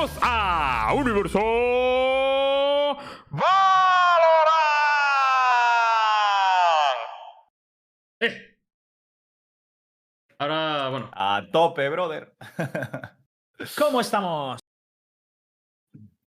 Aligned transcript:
Bienvenidos 0.00 0.18
a 0.22 0.94
Universo 0.94 1.38
Valorant. 3.28 3.44
¡Eh! 8.20 8.56
Ahora, 10.38 10.88
bueno. 10.88 11.10
A 11.12 11.42
tope, 11.52 11.86
brother. 11.90 12.34
¿Cómo 13.76 14.00
estamos? 14.00 14.58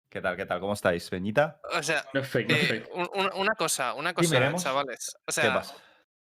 ¿Qué 0.07 0.21
tal, 0.21 0.35
qué 0.37 0.45
tal? 0.45 0.59
¿Cómo 0.59 0.73
estáis, 0.73 1.09
Peñita? 1.09 1.59
O 1.75 1.81
sea, 1.81 2.05
No 2.13 2.19
es 2.19 2.29
fake, 2.29 2.49
no 2.49 2.55
es 2.55 2.63
eh, 2.63 2.67
fake. 2.67 2.89
un- 2.93 3.09
un- 3.15 3.33
una 3.33 3.55
cosa, 3.55 3.95
una 3.95 4.13
cosa, 4.13 4.55
chavales. 4.57 5.15
O 5.27 5.31
¿Qué 5.41 5.47
pasa? 5.47 5.75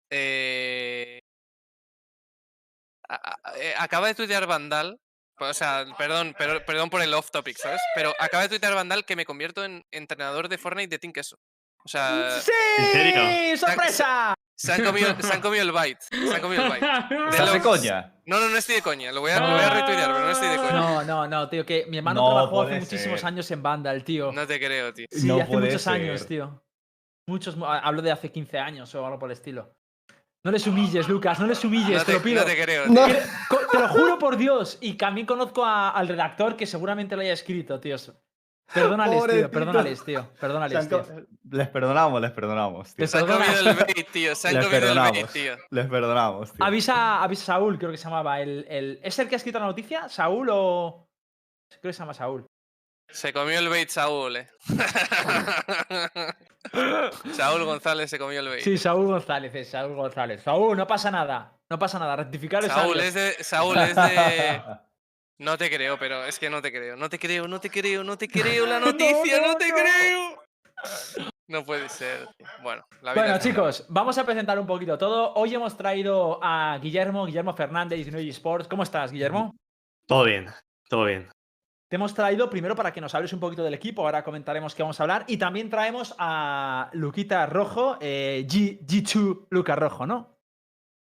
eh, 0.09 1.19
a- 3.07 3.35
a- 3.43 3.57
eh, 3.59 3.75
acaba 3.77 4.07
de 4.07 4.15
tuitear 4.15 4.47
Vandal. 4.47 4.99
O 5.39 5.53
sea, 5.53 5.85
perdón, 5.97 6.35
pero, 6.37 6.63
perdón 6.65 6.89
por 6.89 7.01
el 7.01 7.13
off 7.13 7.31
topic, 7.31 7.57
¿sabes? 7.57 7.81
Pero 7.95 8.13
acaba 8.19 8.43
de 8.43 8.49
tuitear 8.49 8.73
Vandal 8.75 9.03
que 9.05 9.15
me 9.15 9.25
convierto 9.25 9.65
en 9.65 9.83
entrenador 9.91 10.47
de 10.47 10.57
Fortnite 10.57 10.89
de 10.89 10.99
Team 10.99 11.11
Queso. 11.13 11.37
O 11.85 11.89
sea, 11.89 12.39
¡Sí! 12.39 13.57
¡Sorpresa! 13.57 14.33
se 14.55 14.71
han 14.71 14.83
comido, 14.85 15.13
se 15.19 15.33
han 15.33 15.41
comido 15.41 15.63
el 15.63 15.71
bite. 15.71 15.99
Se 16.09 16.35
han 16.35 16.41
comido 16.41 16.63
el 16.65 16.71
bite. 16.71 16.85
¿Estás 17.29 17.51
de 17.51 17.57
los- 17.59 17.63
coña? 17.63 18.13
No, 18.25 18.39
no, 18.39 18.47
no 18.47 18.57
estoy 18.57 18.75
de 18.75 18.81
coña. 18.81 19.11
Lo 19.11 19.19
voy 19.19 19.31
a, 19.31 19.39
lo 19.39 19.49
voy 19.51 19.59
a 19.59 19.69
retuitear, 19.69 20.13
pero 20.13 20.19
no 20.25 20.31
estoy 20.31 20.47
de 20.49 20.55
coña. 20.57 20.71
No, 20.71 21.03
no, 21.03 21.27
no, 21.27 21.49
tío, 21.49 21.65
que 21.65 21.85
mi 21.89 21.97
hermano 21.97 22.21
No 22.21 22.31
trabajó 22.33 22.61
hace 22.61 22.79
muchísimos 22.79 23.23
años 23.25 23.49
en 23.51 23.61
Vandal, 23.63 24.03
tío. 24.05 24.31
No 24.31 24.47
te 24.47 24.59
creo, 24.59 24.93
tío. 24.93 25.07
sí, 25.11 25.27
no 25.27 25.35
hace 25.41 25.45
puede 25.51 25.65
muchos 25.65 25.87
años, 25.87 26.25
tío. 26.25 26.63
Muchos, 27.27 27.57
mu- 27.57 27.65
hablo 27.65 28.01
de 28.01 28.11
hace 28.11 28.31
15 28.31 28.59
años 28.59 28.93
o 28.95 29.05
algo 29.05 29.19
por 29.19 29.29
el 29.29 29.33
estilo. 29.33 29.75
No 30.45 30.51
les 30.51 30.67
humilles, 30.67 31.07
Lucas, 31.07 31.39
no 31.39 31.47
les 31.47 31.63
humilles, 31.63 31.99
No 31.99 31.99
te, 31.99 32.05
te, 32.05 32.13
lo 32.17 32.21
pido. 32.21 32.41
no 32.41 32.45
te 32.47 32.61
creo, 32.61 32.83
Te- 32.83 32.89
tío. 32.89 33.15
co- 33.49 33.61
te 33.71 33.79
lo 33.79 33.87
juro 33.87 34.19
por 34.19 34.35
Dios. 34.35 34.77
Y 34.81 34.95
también 34.95 35.25
conozco 35.25 35.63
a- 35.63 35.89
al 35.91 36.07
redactor 36.09 36.57
que 36.57 36.65
seguramente 36.65 37.15
lo 37.15 37.21
haya 37.21 37.31
escrito, 37.33 37.79
tío. 37.79 37.95
Perdónales, 38.73 39.23
tío, 39.27 39.51
perdónales, 39.51 40.03
tío. 40.03 40.29
Perdónales, 40.39 40.89
tío. 40.89 41.05
Les 41.49 41.67
perdonamos, 41.69 42.19
les 42.21 42.31
perdonamos, 42.31 42.93
tío. 42.93 43.03
Les 43.03 43.11
Se 43.11 43.17
han 43.19 43.25
comido 43.27 43.59
el 43.59 43.75
bait, 43.75 44.09
tío. 44.11 44.35
Se 44.35 44.47
han 44.49 44.53
Les 44.55 44.63
comido 44.65 44.77
el 44.79 44.81
perdonamos. 44.95 45.11
bait, 45.21 45.31
tío. 45.31 45.53
Les 45.69 45.87
perdonamos, 45.87 46.51
tío. 46.53 46.65
Avisa, 46.65 47.23
avisa 47.23 47.43
a 47.43 47.45
Saúl, 47.55 47.77
creo 47.77 47.91
que 47.91 47.97
se 47.97 48.05
llamaba. 48.05 48.41
El, 48.41 48.65
el- 48.69 48.99
¿Es 49.03 49.17
el 49.19 49.29
que 49.29 49.35
ha 49.35 49.37
escrito 49.37 49.59
la 49.59 49.65
noticia? 49.67 50.09
¿Saúl 50.09 50.49
o.? 50.51 51.07
Creo 51.69 51.81
que 51.89 51.93
se 51.93 51.99
llama 51.99 52.13
Saúl. 52.13 52.45
Se 53.09 53.31
comió 53.31 53.59
el 53.59 53.69
bait 53.69 53.89
Saúl, 53.89 54.37
eh. 54.37 54.49
Saúl 57.33 57.63
González 57.63 58.09
se 58.09 58.17
comió 58.17 58.39
el 58.39 58.49
bait. 58.49 58.63
Sí, 58.63 58.77
Saúl 58.77 59.05
González, 59.05 59.53
es 59.53 59.69
Saúl 59.69 59.95
González. 59.95 60.41
Saúl, 60.41 60.77
no 60.77 60.87
pasa 60.87 61.11
nada. 61.11 61.53
No 61.69 61.77
pasa 61.77 61.99
nada, 61.99 62.15
rectificar 62.15 62.63
es 62.63 62.71
Saúl 62.71 62.99
es 62.99 63.13
de. 63.13 63.43
Saúl 63.43 63.77
es 63.77 63.95
de. 63.95 64.61
No 65.39 65.57
te 65.57 65.69
creo, 65.69 65.97
pero 65.97 66.23
es 66.23 66.37
que 66.37 66.49
no 66.49 66.61
te 66.61 66.71
creo. 66.71 66.95
No 66.95 67.09
te 67.09 67.17
creo, 67.17 67.47
no 67.47 67.59
te 67.59 67.69
creo, 67.69 68.03
no 68.03 68.17
te 68.17 68.27
creo 68.27 68.65
la 68.65 68.79
noticia, 68.79 69.41
no, 69.41 69.47
no, 69.47 69.55
te 69.55 69.69
no. 69.69 69.75
creo. 69.75 70.43
No 71.47 71.65
puede 71.65 71.89
ser. 71.89 72.27
Bueno, 72.61 72.85
la 73.01 73.13
vida 73.13 73.23
Bueno, 73.23 73.39
chicos, 73.39 73.85
vamos 73.89 74.17
a 74.17 74.25
presentar 74.25 74.59
un 74.59 74.67
poquito 74.67 74.97
todo. 74.97 75.33
Hoy 75.33 75.53
hemos 75.53 75.75
traído 75.75 76.39
a 76.41 76.77
Guillermo, 76.81 77.25
Guillermo 77.25 77.55
Fernández, 77.55 77.97
19 77.97 78.29
Sports. 78.29 78.67
¿Cómo 78.67 78.83
estás, 78.83 79.11
Guillermo? 79.11 79.55
Todo 80.07 80.23
bien, 80.23 80.49
todo 80.87 81.05
bien. 81.05 81.29
Te 81.93 81.97
hemos 81.97 82.15
traído 82.15 82.49
primero 82.49 82.75
para 82.75 82.91
que 82.91 82.99
nos 82.99 83.13
hables 83.13 83.33
un 83.33 83.39
poquito 83.39 83.63
del 83.63 83.75
equipo, 83.75 84.01
ahora 84.01 84.23
comentaremos 84.23 84.73
qué 84.73 84.81
vamos 84.81 84.99
a 84.99 85.03
hablar. 85.03 85.25
Y 85.27 85.37
también 85.37 85.69
traemos 85.69 86.15
a 86.17 86.89
Luquita 86.93 87.45
Rojo, 87.45 87.99
eh, 88.01 88.47
G, 88.49 88.79
G2 88.83 89.45
Luca 89.51 89.75
Rojo, 89.75 90.07
¿no? 90.07 90.39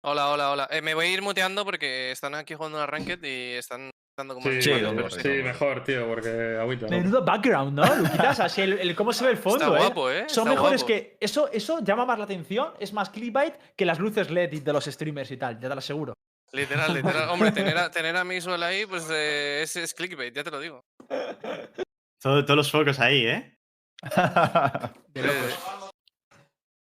Hola, 0.05 0.31
hola, 0.31 0.53
hola. 0.53 0.69
Eh, 0.71 0.83
me 0.83 0.95
voy 0.95 1.07
a 1.07 1.11
ir 1.13 1.23
muteando 1.23 1.65
porque 1.65 2.13
están 2.13 2.37
aquí 2.37 2.55
jugando 2.55 2.79
una 2.79 2.87
ranked 2.87 3.19
y 3.25 3.55
están 3.55 3.91
dando 4.17 4.35
como. 4.35 4.49
Sí, 4.49 4.61
pero 4.63 4.93
no, 4.93 5.11
sí, 5.11 5.23
sí. 5.23 5.29
mejor, 5.29 5.83
tío, 5.83 6.07
porque 6.07 6.57
agüita. 6.61 6.87
¿no? 6.87 6.97
Menudo 6.97 7.25
background, 7.25 7.73
¿no, 7.73 7.97
Luquita? 7.97 8.31
O 8.31 8.35
sea, 8.35 8.49
si 8.49 8.61
el, 8.61 8.75
el 8.75 8.95
cómo 8.95 9.13
se 9.13 9.25
ve 9.25 9.33
el 9.33 9.39
fondo, 9.39 9.65
Está 9.65 9.77
¿eh? 9.79 9.81
guapo, 9.87 10.09
¿eh? 10.09 10.27
Son 10.29 10.47
Está 10.47 10.51
mejores 10.51 10.83
guapo. 10.83 10.95
que. 10.95 11.17
Eso, 11.19 11.51
eso 11.51 11.81
llama 11.81 12.07
más 12.07 12.17
la 12.17 12.27
atención, 12.27 12.75
es 12.79 12.93
más 12.93 13.11
clickbait 13.11 13.55
que 13.75 13.87
las 13.87 13.99
luces 13.99 14.31
LED 14.31 14.63
de 14.63 14.73
los 14.73 14.85
streamers 14.85 15.33
y 15.33 15.37
tal, 15.37 15.59
ya 15.59 15.69
te 15.69 15.75
lo 15.75 15.81
aseguro. 15.81 16.13
Literal, 16.53 16.95
literal. 16.95 17.29
Hombre, 17.31 17.53
tener 17.53 17.77
a, 17.77 17.91
tener 17.91 18.17
a 18.17 18.25
ahí, 18.67 18.87
pues 18.87 19.09
eh, 19.11 19.61
es, 19.63 19.77
es 19.77 19.95
clickbait, 19.95 20.35
ya 20.35 20.45
te 20.45 20.51
lo 20.51 20.61
digo. 20.61 20.85
Todo- 22.21 22.45
todos 22.45 22.57
los 22.57 22.71
focos 22.71 22.99
ahí, 23.01 23.27
¿eh? 23.27 23.59
De 25.09 25.23
locos. 25.23 25.59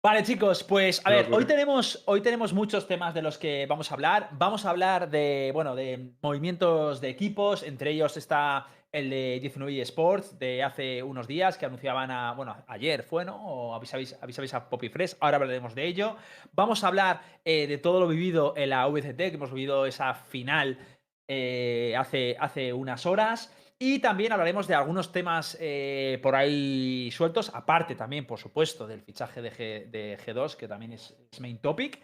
Vale, 0.05 0.25
chicos, 0.25 0.65
pues 0.65 1.00
a 1.05 1.11
ver, 1.11 1.28
hoy 1.33 1.45
tenemos, 1.45 2.03
hoy 2.06 2.21
tenemos 2.23 2.53
muchos 2.53 2.89
temas 2.89 3.15
de 3.15 3.23
los 3.23 3.39
que 3.39 3.67
vamos 3.67 3.91
a 3.91 3.95
hablar. 3.95 4.31
Vamos 4.33 4.65
a 4.67 4.71
hablar 4.71 5.09
de, 5.09 5.53
bueno, 5.55 5.77
de 5.77 6.15
movimientos 6.21 7.00
de 7.00 7.09
equipos, 7.11 7.62
entre 7.62 7.93
ellos 7.93 8.17
está 8.17 8.67
el 8.93 9.09
de 9.09 9.39
19 9.41 9.81
Sports 9.81 10.39
de 10.39 10.63
hace 10.63 11.03
unos 11.03 11.27
días 11.27 11.57
que 11.57 11.65
anunciaban 11.65 12.11
a, 12.11 12.33
bueno, 12.35 12.57
ayer 12.69 13.03
fue, 13.03 13.25
¿no? 13.25 13.37
O 13.37 13.75
avisabais, 13.75 14.17
avisabais 14.21 14.53
a 14.55 14.69
Poppy 14.69 14.91
Fresh, 14.91 15.17
ahora 15.21 15.39
hablaremos 15.39 15.75
de 15.75 15.87
ello. 15.87 16.17
Vamos 16.53 16.85
a 16.85 16.89
hablar 16.89 17.23
eh, 17.45 17.67
de 17.67 17.79
todo 17.79 18.01
lo 18.01 18.09
vivido 18.09 18.55
en 18.57 18.71
la 18.71 18.87
VCT, 18.87 19.17
que 19.17 19.35
hemos 19.35 19.53
vivido 19.53 19.87
esa 19.87 20.15
final 20.15 20.79
eh, 21.27 21.95
hace, 21.99 22.37
hace 22.39 22.73
unas 22.73 23.07
horas. 23.07 23.51
Y 23.79 23.99
también 23.99 24.31
hablaremos 24.31 24.69
de 24.69 24.75
algunos 24.75 25.11
temas 25.11 25.57
eh, 25.59 26.21
por 26.23 26.37
ahí 26.37 27.11
sueltos, 27.11 27.51
aparte 27.53 27.97
también, 27.97 28.27
por 28.27 28.39
supuesto, 28.39 28.87
del 28.87 29.01
fichaje 29.01 29.43
de, 29.43 29.51
G, 29.51 29.91
de 29.91 30.19
G2, 30.19 30.55
que 30.55 30.69
también 30.69 30.93
es, 30.93 31.17
main 31.41 31.59
topic. 31.59 32.01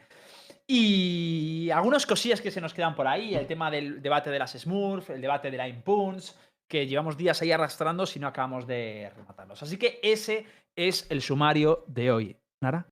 Y 0.67 1.71
algunas 1.71 2.05
cosillas 2.05 2.41
que 2.41 2.51
se 2.51 2.61
nos 2.61 2.75
quedan 2.75 2.97
por 2.97 3.07
ahí, 3.07 3.35
el 3.35 3.47
tema 3.47 3.71
del 3.71 4.03
debate 4.03 4.29
de 4.31 4.39
las 4.39 4.53
Smurf, 4.53 5.11
el 5.11 5.21
debate 5.21 5.51
de 5.51 5.57
la 5.57 5.69
Impuns, 5.69 6.37
que 6.69 6.87
llevamos 6.87 7.17
días 7.17 7.41
ahí 7.43 7.51
arrastrando 7.51 8.07
si 8.07 8.21
no 8.21 8.29
acabamos 8.29 8.67
de 8.67 9.11
rematarlos. 9.17 9.63
Así 9.63 9.79
que 9.79 9.99
ese 10.03 10.47
es 10.77 11.07
el 11.11 11.23
sumario 11.23 11.85
de 11.89 12.13
hoy. 12.13 12.37
¿Nara? 12.63 12.87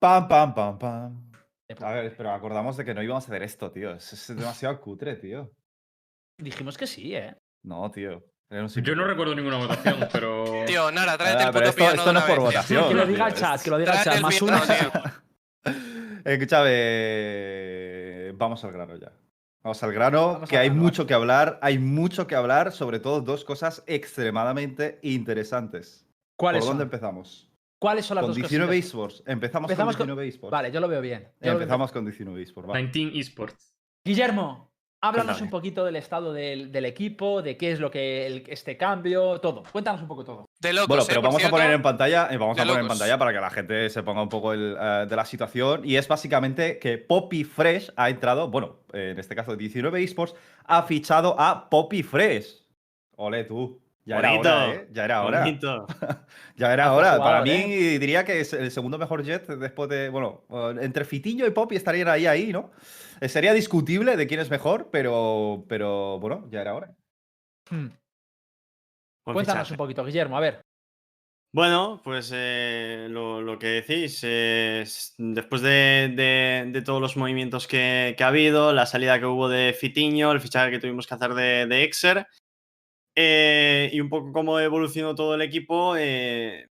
Pam, 0.00 0.28
pam, 0.28 0.54
pam, 0.54 0.78
pam. 0.78 1.32
A 1.80 1.92
ver, 1.92 2.14
pero 2.16 2.32
acordamos 2.32 2.76
de 2.76 2.84
que 2.84 2.92
no 2.94 3.02
íbamos 3.02 3.24
a 3.24 3.26
hacer 3.28 3.42
esto, 3.42 3.70
tío. 3.70 3.92
Es, 3.94 4.12
es 4.12 4.36
demasiado 4.36 4.78
cutre, 4.80 5.16
tío. 5.16 5.50
Dijimos 6.38 6.76
que 6.76 6.86
sí, 6.86 7.14
¿eh? 7.16 7.34
No, 7.64 7.90
tío. 7.90 8.22
Yo 8.82 8.94
no 8.94 9.06
recuerdo 9.06 9.34
ninguna 9.34 9.56
votación, 9.56 10.06
pero. 10.12 10.44
Tío, 10.66 10.90
Nara, 10.92 11.16
tráete 11.16 11.44
Ah, 11.44 11.46
el 11.46 11.52
puto 11.52 11.64
esto, 11.64 11.76
piano 11.76 11.94
esto 11.94 12.06
de 12.06 12.12
no 12.12 12.18
es 12.18 12.24
por 12.26 12.34
vez, 12.36 12.44
votación. 12.44 12.88
que 12.88 12.94
lo 12.94 13.06
diga 13.06 13.28
el 13.28 13.34
chat, 13.34 13.62
que 13.62 13.70
lo 13.70 13.78
diga 13.78 13.94
el 13.94 14.04
chat. 14.04 14.20
Más 14.20 14.42
uno. 14.42 14.60
tío. 14.60 14.92
Escúchame, 16.24 18.32
vamos 18.34 18.62
al 18.64 18.72
grano 18.72 18.96
ya. 18.96 19.10
Vamos 19.62 19.82
al 19.82 19.92
grano, 19.92 20.32
Vamos 20.34 20.50
que 20.50 20.58
hay 20.58 20.68
grano, 20.68 20.82
mucho 20.82 21.06
que 21.06 21.14
hablar, 21.14 21.58
hay 21.62 21.78
mucho 21.78 22.26
que 22.26 22.34
hablar, 22.34 22.72
sobre 22.72 22.98
todo 22.98 23.20
dos 23.20 23.44
cosas 23.44 23.84
extremadamente 23.86 24.98
interesantes. 25.02 26.04
¿Por 26.36 26.46
¿Cuáles 26.46 26.64
dónde 26.64 26.80
son? 26.80 26.86
empezamos? 26.86 27.48
¿Cuáles 27.80 28.04
son 28.06 28.14
las 28.16 28.22
Con 28.22 28.30
dos 28.30 28.36
19 28.36 28.66
cositas? 28.68 28.86
esports. 28.86 29.22
Empezamos, 29.26 29.70
Empezamos 29.70 29.96
con 29.96 30.06
con- 30.06 30.16
19 30.16 30.28
esports. 30.28 30.50
Vale, 30.52 30.72
yo 30.72 30.80
lo 30.80 30.88
veo 30.88 31.00
bien. 31.00 31.22
yo 31.22 31.28
lo 31.40 31.40
veo 31.40 31.52
Empezamos 31.62 31.92
con 31.92 32.04
19 32.04 32.42
esports. 32.42 32.70
va. 32.70 32.76
19 32.78 33.18
esports. 33.20 33.72
Guillermo, 34.04 34.71
háblanos 35.02 35.26
Cuéntame. 35.36 35.44
un 35.44 35.50
poquito 35.50 35.84
del 35.84 35.96
estado 35.96 36.32
del, 36.32 36.72
del 36.72 36.84
equipo, 36.86 37.42
de 37.42 37.56
qué 37.58 37.72
es 37.72 37.80
lo 37.80 37.90
que 37.90 38.26
el- 38.26 38.44
este 38.46 38.76
cambio, 38.78 39.38
todo. 39.40 39.64
Cuéntanos 39.70 40.00
un 40.00 40.08
poco 40.08 40.24
todo. 40.24 40.46
De 40.60 40.72
locos, 40.72 40.88
Bueno, 40.88 41.02
eh, 41.02 41.06
pero 41.08 41.20
vamos 41.22 41.44
a 41.44 41.50
poner 41.50 41.72
en 41.72 41.82
pantalla, 41.82 42.28
eh, 42.30 42.38
vamos 42.38 42.56
a 42.58 42.62
poner 42.64 42.80
en 42.80 42.88
pantalla 42.88 43.18
para 43.18 43.32
que 43.32 43.40
la 43.40 43.50
gente 43.50 43.90
se 43.90 44.02
ponga 44.02 44.22
un 44.22 44.28
poco 44.28 44.52
el, 44.54 44.76
eh, 44.80 45.06
de 45.08 45.16
la 45.16 45.24
situación. 45.24 45.82
Y 45.84 45.96
es 45.96 46.06
básicamente 46.08 46.78
que 46.78 46.96
Poppy 46.98 47.44
Fresh 47.44 47.92
ha 47.96 48.08
entrado, 48.08 48.48
bueno, 48.48 48.76
eh, 48.92 49.10
en 49.12 49.18
este 49.18 49.34
caso 49.34 49.56
19 49.56 50.02
esports, 50.02 50.34
ha 50.64 50.84
fichado 50.84 51.34
a 51.38 51.68
Poppy 51.68 52.02
Fresh. 52.04 52.62
Ole 53.16 53.44
tú. 53.44 53.81
Ya 54.04 54.16
Bonito, 54.20 54.48
era 54.48 54.64
hora, 54.66 54.74
¿eh? 54.74 54.88
Ya 54.92 55.04
era 55.04 55.22
hora. 55.22 55.40
Bonito. 55.40 55.86
Ya 56.56 56.72
era 56.72 56.92
hora. 56.92 57.12
jugador, 57.12 57.24
Para 57.24 57.42
mí 57.42 57.50
¿eh? 57.50 57.98
diría 57.98 58.24
que 58.24 58.40
es 58.40 58.52
el 58.52 58.70
segundo 58.70 58.98
mejor 58.98 59.22
jet 59.24 59.46
después 59.46 59.88
de, 59.88 60.08
bueno, 60.08 60.44
eh, 60.50 60.74
entre 60.80 61.04
Fitiño 61.04 61.46
y 61.46 61.50
Poppy 61.50 61.76
estarían 61.76 62.08
ahí, 62.08 62.26
ahí, 62.26 62.52
¿no? 62.52 62.72
Eh, 63.20 63.28
Sería 63.28 63.52
discutible 63.54 64.16
de 64.16 64.26
quién 64.26 64.40
es 64.40 64.50
mejor, 64.50 64.88
pero, 64.90 65.64
pero 65.68 66.18
bueno, 66.18 66.48
ya 66.50 66.60
era 66.60 66.74
hora. 66.74 66.94
Hmm. 67.70 67.88
Cuéntanos 69.24 69.68
fichaje. 69.68 69.72
un 69.74 69.76
poquito, 69.78 70.04
Guillermo, 70.04 70.36
a 70.36 70.40
ver. 70.40 70.60
Bueno, 71.54 72.00
pues 72.02 72.32
eh, 72.34 73.06
lo, 73.10 73.40
lo 73.42 73.58
que 73.58 73.66
decís, 73.82 74.24
es, 74.24 75.14
después 75.18 75.60
de, 75.62 76.12
de- 76.16 76.64
de 76.72 76.82
todos 76.82 77.00
los 77.00 77.16
movimientos 77.16 77.66
que, 77.68 78.14
que 78.16 78.24
ha 78.24 78.28
habido, 78.28 78.72
la 78.72 78.86
salida 78.86 79.18
que 79.20 79.26
hubo 79.26 79.48
de 79.50 79.74
Fitiño, 79.78 80.32
el 80.32 80.40
fichaje 80.40 80.70
que 80.70 80.78
tuvimos 80.78 81.06
que 81.06 81.14
hacer 81.14 81.34
de, 81.34 81.66
de 81.66 81.84
Exer, 81.84 82.26
eh, 83.16 83.90
y 83.92 84.00
un 84.00 84.08
poco 84.08 84.32
cómo 84.32 84.58
evolucionó 84.60 85.14
todo 85.14 85.34
el 85.34 85.42
equipo, 85.42 85.96
eh, 85.96 86.68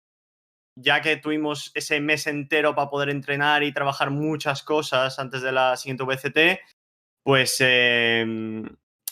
ya 0.76 1.02
que 1.02 1.18
tuvimos 1.18 1.72
ese 1.76 2.00
mes 2.00 2.28
entero 2.28 2.76
para 2.76 2.90
poder 2.90 3.10
entrenar 3.10 3.64
y 3.64 3.74
trabajar 3.74 4.12
muchas 4.12 4.64
cosas 4.64 5.20
antes 5.20 5.42
de 5.42 5.52
la 5.52 5.78
siguiente 5.78 6.04
VCT, 6.04 6.62
pues 7.24 7.58
eh, 7.60 8.26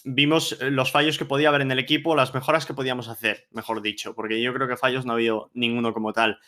vimos 0.03 0.57
los 0.61 0.91
fallos 0.91 1.17
que 1.17 1.25
podía 1.25 1.49
haber 1.49 1.61
en 1.61 1.71
el 1.71 1.79
equipo, 1.79 2.15
las 2.15 2.33
mejoras 2.33 2.65
que 2.65 2.73
podíamos 2.73 3.07
hacer, 3.07 3.47
mejor 3.51 3.81
dicho, 3.81 4.15
porque 4.15 4.41
yo 4.41 4.53
creo 4.53 4.67
que 4.67 4.77
fallos 4.77 5.05
no 5.05 5.13
ha 5.13 5.15
habido 5.15 5.51
ninguno 5.53 5.93
como 5.93 6.13
tal. 6.13 6.39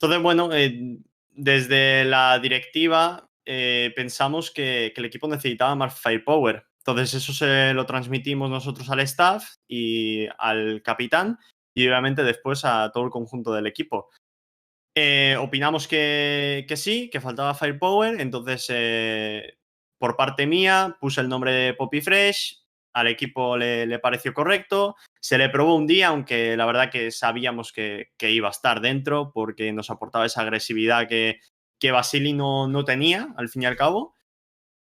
Entonces, 0.00 0.22
bueno, 0.22 0.50
eh, 0.52 0.98
desde 1.30 2.04
la 2.04 2.38
directiva 2.38 3.28
eh, 3.44 3.92
pensamos 3.96 4.50
que 4.50 4.92
el 4.94 5.04
equipo 5.04 5.28
necesitaba 5.28 5.74
más 5.74 5.98
firepower, 5.98 6.66
Entonces 6.80 7.14
eso 7.14 7.32
se 7.32 7.74
lo 7.74 7.86
transmitimos 7.86 8.50
nosotros 8.50 8.88
al 8.90 9.00
staff 9.00 9.56
y 9.68 10.26
al 10.38 10.82
capitán 10.82 11.38
y 11.74 11.86
obviamente 11.86 12.24
después 12.24 12.64
a 12.64 12.90
todo 12.92 13.04
el 13.04 13.10
conjunto 13.10 13.52
del 13.52 13.66
equipo. 13.66 14.08
Eh, 14.94 15.36
opinamos 15.38 15.86
que, 15.86 16.66
sí, 16.76 17.10
que 17.10 17.20
faltaba 17.20 17.54
Firepower, 17.54 18.20
entonces 18.20 18.66
eh, 18.70 19.58
por 19.98 20.16
parte 20.16 20.46
mía 20.46 20.96
puse 21.00 21.20
el 21.20 21.28
nombre 21.28 21.52
de 21.52 21.74
Poppy 21.74 22.00
Fresh, 22.00 22.64
al 22.92 23.06
equipo 23.06 23.56
le, 23.56 23.98
pareció 24.00 24.34
correcto, 24.34 24.96
se 25.20 25.38
le 25.38 25.48
probó 25.48 25.76
un 25.76 25.86
día, 25.86 26.08
aunque 26.08 26.56
la 26.56 26.66
verdad 26.66 26.90
que 26.90 27.12
sabíamos 27.12 27.72
que, 27.72 28.10
que 28.16 28.32
iba 28.32 28.48
a 28.48 28.52
estar 28.52 28.80
dentro 28.80 29.30
porque 29.32 29.72
nos 29.72 29.90
aportaba 29.90 30.26
esa 30.26 30.40
agresividad 30.40 31.06
que, 31.06 31.40
que 31.78 31.92
Basili 31.92 32.32
no, 32.32 32.66
no 32.66 32.84
tenía, 32.84 33.32
al 33.36 33.48
fin 33.48 33.62
y 33.62 33.66
al 33.66 33.76
cabo. 33.76 34.14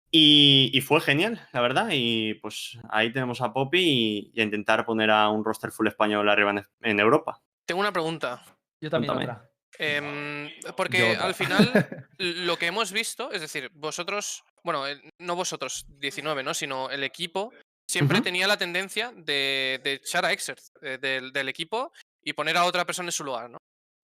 Y, 0.09 0.69
y, 0.73 0.81
fue 0.81 1.01
genial, 1.01 1.47
la 1.51 1.61
verdad. 1.61 1.89
Y 1.91 2.35
pues 2.35 2.77
ahí 2.89 3.11
tenemos 3.11 3.41
a 3.41 3.51
Poppy 3.51 3.79
y, 3.79 4.31
y, 4.33 4.41
a 4.41 4.43
intentar 4.43 4.85
poner 4.85 5.11
a 5.11 5.29
un 5.29 5.43
roster 5.43 5.71
full 5.71 5.87
español 5.87 6.29
arriba 6.29 6.51
en, 6.51 6.65
en 6.81 6.99
Europa. 6.99 7.41
Tengo 7.65 7.81
una 7.81 7.91
pregunta. 7.91 8.41
Yo 8.81 8.89
también 8.89 9.11
otra. 9.11 9.49
Eh, 9.79 10.59
porque 10.75 11.15
al 11.15 11.35
final 11.35 11.71
lo 12.17 12.57
que 12.57 12.67
hemos 12.67 12.91
visto, 12.91 13.31
es 13.31 13.41
decir, 13.41 13.69
vosotros, 13.73 14.43
bueno, 14.63 14.83
no 15.19 15.35
vosotros 15.35 15.85
19, 15.87 16.43
¿no? 16.43 16.53
Sino 16.53 16.89
el 16.89 17.03
equipo 17.03 17.53
siempre 17.87 18.17
uh 18.17 18.21
-huh. 18.21 18.23
tenía 18.23 18.47
la 18.47 18.57
tendencia 18.57 19.11
de, 19.15 19.79
de 19.83 19.93
echar 19.93 20.25
a 20.25 20.31
Exert 20.31 20.59
eh, 20.81 20.97
del, 20.99 21.31
del, 21.31 21.47
equipo 21.49 21.91
y 22.23 22.33
poner 22.33 22.57
a 22.57 22.65
otra 22.65 22.85
persona 22.85 23.09
en 23.09 23.13
su 23.13 23.23
lugar, 23.23 23.49
¿no? 23.49 23.57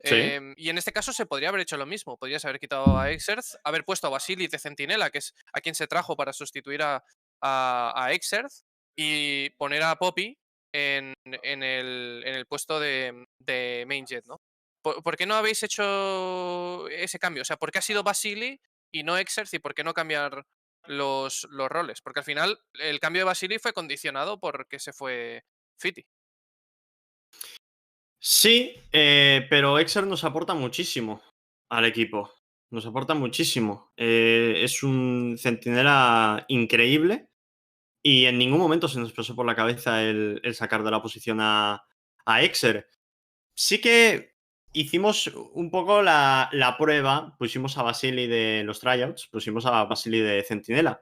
Eh, 0.04 0.54
y 0.58 0.70
en 0.70 0.78
este 0.78 0.92
caso 0.92 1.14
se 1.14 1.26
podría 1.26 1.50
haber 1.50 1.62
hecho 1.62 1.78
lo 1.78 1.86
mismo. 1.86 2.18
Podrías 2.18 2.44
haber 2.46 2.60
quitado 2.60 2.98
a 2.98 3.12
Exert, 3.12 3.46
haber 3.64 3.86
puesto 3.86 4.08
a 4.08 4.10
Basili 4.10 4.48
de 4.48 4.60
Centinela, 4.60 5.10
que 5.10 5.20
es 5.20 5.34
a 5.54 5.62
quien 5.62 5.76
se 5.76 5.88
trajo 5.88 6.16
para 6.18 6.34
sustituir 6.34 6.82
a, 6.82 7.04
a, 7.42 7.94
a 7.96 8.12
Exert, 8.12 8.52
y 8.96 9.50
poner 9.52 9.84
a 9.84 9.96
Poppy 9.96 10.38
en, 10.74 11.14
el, 11.24 12.46
puesto 12.48 12.80
de, 12.80 13.26
de 13.40 13.86
main 13.88 14.06
jet, 14.06 14.26
¿no? 14.26 14.42
¿Por, 14.82 15.02
¿Por, 15.02 15.16
qué 15.16 15.26
no 15.26 15.36
habéis 15.36 15.64
hecho 15.64 16.88
ese 16.90 17.20
cambio? 17.20 17.44
O 17.44 17.46
sea, 17.46 17.58
¿por 17.58 17.72
qué 17.72 17.80
ha 17.80 17.84
sido 17.84 18.04
Basili 18.04 18.60
y 18.92 19.04
no 19.04 19.18
Exert 19.18 19.54
y 19.54 19.60
por 19.60 19.74
qué 19.74 19.84
no 19.84 19.94
cambiar 19.94 20.46
los, 20.86 21.48
los 21.52 21.70
roles? 21.70 22.02
Porque 22.02 22.20
al 22.20 22.26
final 22.26 22.60
el 22.74 23.00
cambio 23.00 23.22
de 23.22 23.26
Basili 23.26 23.60
fue 23.60 23.74
condicionado 23.74 24.40
porque 24.40 24.80
se 24.80 24.92
fue 24.92 25.46
Fiti. 25.80 26.06
Sí, 28.26 28.74
eh, 28.94 29.46
pero 29.50 29.78
Exer 29.80 30.08
nos 30.08 30.24
aporta 30.24 30.54
muchísimo 30.54 31.22
al 31.70 31.84
equipo. 31.84 32.32
Nos 32.72 32.86
aporta 32.86 33.14
muchísimo. 33.16 33.92
Eh, 33.98 34.62
es 34.64 34.82
un 34.82 35.36
centinela 35.38 36.46
increíble 36.48 37.28
y 38.02 38.26
en 38.26 38.38
ningún 38.38 38.60
momento 38.60 38.88
se 38.88 39.00
nos 39.02 39.12
pasó 39.12 39.36
por 39.36 39.46
la 39.46 39.56
cabeza 39.58 40.02
el, 40.04 40.42
sacar 40.54 40.84
de 40.84 40.92
la 40.92 41.02
posición 41.02 41.40
a, 41.42 41.84
a, 42.26 42.44
Exer. 42.44 42.88
Sí 43.56 43.82
que 43.82 44.36
hicimos 44.72 45.28
un 45.54 45.70
poco 45.70 46.02
la, 46.02 46.50
la, 46.54 46.78
prueba, 46.78 47.36
pusimos 47.38 47.78
a 47.78 47.84
Basili 47.84 48.28
de 48.28 48.64
los 48.64 48.80
tryouts, 48.80 49.28
pusimos 49.28 49.66
a 49.66 49.84
Basili 49.84 50.22
de 50.22 50.44
centinela 50.44 51.02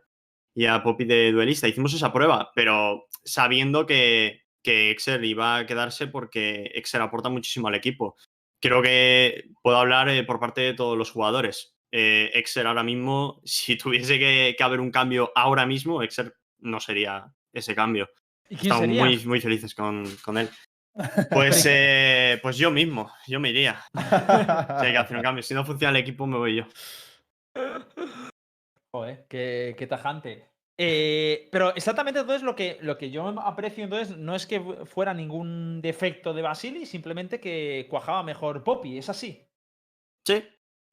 y 0.55 0.65
a 0.65 0.81
Poppy 0.81 1.05
de 1.05 1.31
duelista. 1.31 1.67
Hicimos 1.67 1.93
esa 1.93 2.11
prueba, 2.11 2.51
pero 2.55 3.07
sabiendo 3.23 3.85
que, 3.85 4.41
que 4.63 4.91
Excel 4.91 5.25
iba 5.25 5.57
a 5.57 5.65
quedarse 5.65 6.07
porque 6.07 6.71
Excel 6.75 7.01
aporta 7.01 7.29
muchísimo 7.29 7.67
al 7.67 7.75
equipo. 7.75 8.15
Creo 8.61 8.81
que 8.81 9.49
puedo 9.61 9.77
hablar 9.77 10.09
eh, 10.09 10.23
por 10.23 10.39
parte 10.39 10.61
de 10.61 10.73
todos 10.73 10.97
los 10.97 11.11
jugadores. 11.11 11.75
Eh, 11.91 12.31
Excel 12.33 12.67
ahora 12.67 12.83
mismo, 12.83 13.41
si 13.45 13.77
tuviese 13.77 14.19
que, 14.19 14.55
que, 14.57 14.63
haber 14.63 14.79
un 14.79 14.91
cambio 14.91 15.31
ahora 15.35 15.65
mismo, 15.65 16.03
Excel 16.03 16.33
no 16.59 16.79
sería 16.79 17.25
ese 17.53 17.75
cambio. 17.75 18.09
Estamos 18.49 18.79
sería? 18.79 19.03
muy, 19.03 19.25
muy 19.25 19.41
felices 19.41 19.73
con, 19.75 20.05
con 20.23 20.37
él. 20.37 20.49
Pues, 21.31 21.65
eh, 21.69 22.37
pues 22.41 22.57
yo 22.57 22.69
mismo, 22.69 23.09
yo 23.25 23.39
me 23.39 23.49
iría. 23.49 23.81
si 23.93 24.85
hay 24.85 24.91
que 24.91 24.97
hacer 24.97 25.15
un 25.15 25.23
cambio. 25.23 25.41
Si 25.41 25.53
no 25.53 25.63
funciona 25.63 25.91
el 25.97 26.03
equipo, 26.03 26.27
me 26.27 26.37
voy 26.37 26.57
yo. 26.57 26.65
Joder, 28.93 29.25
qué, 29.29 29.73
qué 29.77 29.87
tajante. 29.87 30.50
Eh, 30.77 31.49
pero 31.51 31.75
exactamente 31.75 32.19
entonces 32.19 32.43
lo 32.43 32.55
que, 32.55 32.77
lo 32.81 32.97
que 32.97 33.11
yo 33.11 33.27
aprecio 33.41 33.83
entonces 33.83 34.17
no 34.17 34.35
es 34.35 34.47
que 34.47 34.59
fuera 34.85 35.13
ningún 35.13 35.81
defecto 35.81 36.33
de 36.33 36.41
Basili, 36.41 36.85
simplemente 36.85 37.39
que 37.39 37.85
cuajaba 37.89 38.23
mejor 38.23 38.63
Poppy, 38.63 38.97
¿es 38.97 39.09
así? 39.09 39.45
Sí, 40.25 40.43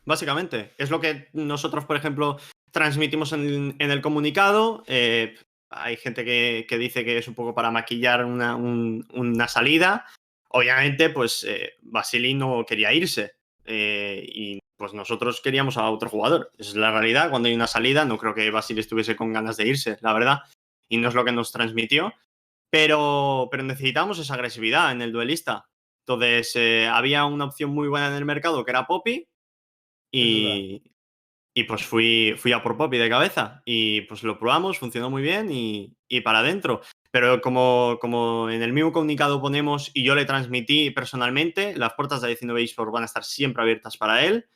básicamente. 0.05 0.73
Es 0.79 0.91
lo 0.91 1.01
que 1.01 1.29
nosotros, 1.33 1.85
por 1.85 1.97
ejemplo, 1.97 2.39
transmitimos 2.71 3.33
en, 3.33 3.77
en 3.79 3.91
el 3.91 4.03
comunicado. 4.03 4.85
Eh, 4.87 5.35
hay 5.71 5.97
gente 5.97 6.25
que, 6.25 6.67
que, 6.69 6.79
dice 6.79 7.05
que 7.05 7.19
es 7.19 7.29
un 7.29 7.35
poco 7.35 7.55
para 7.55 7.71
maquillar 7.71 8.25
una, 8.25 8.57
un, 8.57 9.07
una 9.13 9.49
salida. 9.49 10.07
Obviamente, 10.51 11.11
pues 11.11 11.45
eh, 11.45 11.75
Basili 11.83 12.35
no 12.35 12.65
quería 12.67 12.93
irse. 12.93 13.37
Y 13.67 14.59
pues 14.79 14.95
nosotros 14.95 15.41
queríamos 15.43 15.77
a 15.77 15.91
otro 15.91 16.09
jugador. 16.09 16.53
Esa 16.57 16.71
es 16.71 16.77
la 16.77 16.93
realidad. 16.93 17.31
Cuando 17.31 17.49
hay 17.49 17.55
una 17.55 17.67
salida, 17.67 18.05
no 18.05 18.17
creo 18.17 18.33
que 18.33 18.51
Basil 18.51 18.79
estuviese 18.79 19.17
con 19.17 19.33
ganas 19.33 19.57
de 19.57 19.67
irse, 19.67 19.99
la 20.01 20.13
verdad. 20.13 20.39
Y 20.89 20.99
no 20.99 21.09
es 21.09 21.15
lo 21.15 21.25
que 21.25 21.33
nos 21.33 21.51
transmitió. 21.51 22.15
Pero, 22.71 23.49
pero 23.51 23.65
necesitamos 23.65 24.19
esa 24.21 24.35
agresividad 24.35 24.93
en 24.93 25.03
el 25.03 25.13
duelista. 25.13 25.69
Entonces, 26.07 26.53
eh, 26.55 26.87
había 26.87 27.25
una 27.25 27.47
opción 27.47 27.71
muy 27.71 27.89
buena 27.89 28.07
en 28.07 28.15
el 28.15 28.25
mercado 28.25 28.65
que 28.65 28.71
era 28.71 28.87
Poppy. 28.87 29.27
Y, 30.13 30.83
y 31.55 31.65
pues 31.65 31.85
fui, 31.85 32.35
fui 32.39 32.53
a 32.53 32.63
por 32.63 32.77
Poppy 32.77 32.99
de 32.99 33.09
cabeza. 33.09 33.63
Y 33.65 34.03
pues 34.03 34.23
lo 34.23 34.39
probamos, 34.39 34.79
funcionó 34.79 35.11
muy 35.11 35.23
bien 35.23 35.51
y, 35.51 35.93
y 36.09 36.21
para 36.21 36.39
adentro. 36.39 36.83
Pero 37.11 37.41
como, 37.41 37.99
como 38.01 38.49
en 38.49 38.63
el 38.63 38.73
mismo 38.73 38.93
comunicado 38.93 39.41
ponemos 39.41 39.91
y 39.93 40.05
yo 40.05 40.15
le 40.15 40.25
transmití 40.25 40.91
personalmente, 40.91 41.77
las 41.77 41.95
puertas 41.95 42.21
de 42.21 42.29
19 42.29 42.63
eSports 42.63 42.93
van 42.93 43.03
a 43.03 43.07
estar 43.07 43.25
siempre 43.25 43.63
abiertas 43.63 43.97
para 43.97 44.25
él 44.25 44.49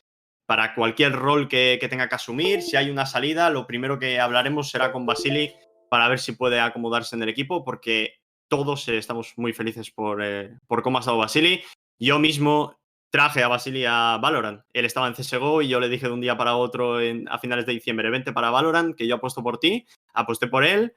para 0.45 0.75
cualquier 0.75 1.13
rol 1.13 1.47
que, 1.47 1.79
tenga 1.89 2.09
que 2.09 2.15
asumir. 2.15 2.61
Si 2.61 2.75
hay 2.75 2.89
una 2.89 3.05
salida, 3.05 3.49
lo 3.49 3.65
primero 3.65 3.99
que 3.99 4.19
hablaremos 4.19 4.69
será 4.69 4.91
con 4.91 5.05
Basili 5.05 5.53
para 5.89 6.07
ver 6.07 6.19
si 6.19 6.33
puede 6.33 6.59
acomodarse 6.59 7.15
en 7.15 7.23
el 7.23 7.29
equipo, 7.29 7.63
porque 7.63 8.15
todos 8.47 8.87
eh, 8.87 8.97
estamos 8.97 9.33
muy 9.37 9.53
felices 9.53 9.91
por, 9.91 10.23
eh, 10.23 10.57
por 10.67 10.81
cómo 10.81 10.97
ha 10.97 11.01
estado 11.01 11.17
Basili. 11.17 11.61
Yo 11.99 12.19
mismo 12.19 12.77
traje 13.09 13.43
a 13.43 13.47
Basili 13.47 13.85
a 13.87 14.17
Valorant. 14.21 14.61
Él 14.73 14.85
estaba 14.85 15.07
en 15.07 15.13
CSGO 15.13 15.61
y 15.61 15.67
yo 15.67 15.79
le 15.79 15.87
dije 15.87 16.07
de 16.07 16.13
un 16.13 16.21
día 16.21 16.35
para 16.35 16.55
otro 16.55 16.99
en, 16.99 17.27
a 17.29 17.37
finales 17.37 17.65
de 17.65 17.73
diciembre, 17.73 18.09
vente 18.09 18.33
para 18.33 18.49
Valorant, 18.49 18.95
que 18.95 19.07
yo 19.07 19.15
apuesto 19.15 19.43
por 19.43 19.59
ti, 19.59 19.85
aposté 20.13 20.47
por 20.47 20.65
él 20.65 20.95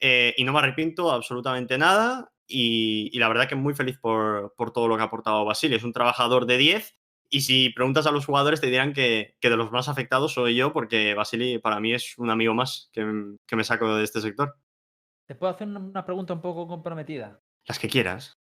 eh, 0.00 0.34
y 0.36 0.44
no 0.44 0.52
me 0.52 0.60
arrepiento 0.60 1.12
absolutamente 1.12 1.76
nada. 1.76 2.32
Y, 2.50 3.10
y, 3.12 3.18
la 3.18 3.28
verdad 3.28 3.46
que 3.46 3.54
muy 3.54 3.74
feliz 3.74 3.98
por, 3.98 4.54
por 4.56 4.72
todo 4.72 4.88
lo 4.88 4.96
que 4.96 5.02
ha 5.02 5.06
aportado 5.06 5.44
Basili. 5.44 5.74
Es 5.74 5.84
un 5.84 5.92
trabajador 5.92 6.46
de 6.46 6.56
10 6.56 6.97
y 7.30 7.42
si 7.42 7.70
preguntas 7.70 8.06
a 8.06 8.10
los 8.10 8.26
jugadores, 8.26 8.60
te 8.60 8.68
dirán 8.68 8.92
que, 8.92 9.36
que, 9.40 9.50
de 9.50 9.56
los 9.56 9.70
más 9.70 9.88
afectados 9.88 10.34
soy 10.34 10.56
yo, 10.56 10.72
porque 10.72 11.14
Basili 11.14 11.58
para 11.58 11.80
mí 11.80 11.92
es 11.92 12.16
un 12.18 12.30
amigo 12.30 12.54
más 12.54 12.90
que, 12.92 13.04
que, 13.46 13.56
me 13.56 13.64
saco 13.64 13.96
de 13.96 14.04
este 14.04 14.20
sector. 14.20 14.56
¿Te 15.26 15.34
puedo 15.34 15.52
hacer 15.52 15.68
una 15.68 16.04
pregunta 16.04 16.32
un 16.32 16.40
poco 16.40 16.66
comprometida? 16.66 17.40
Las 17.66 17.78
que 17.78 17.88
quieras. 17.88 18.38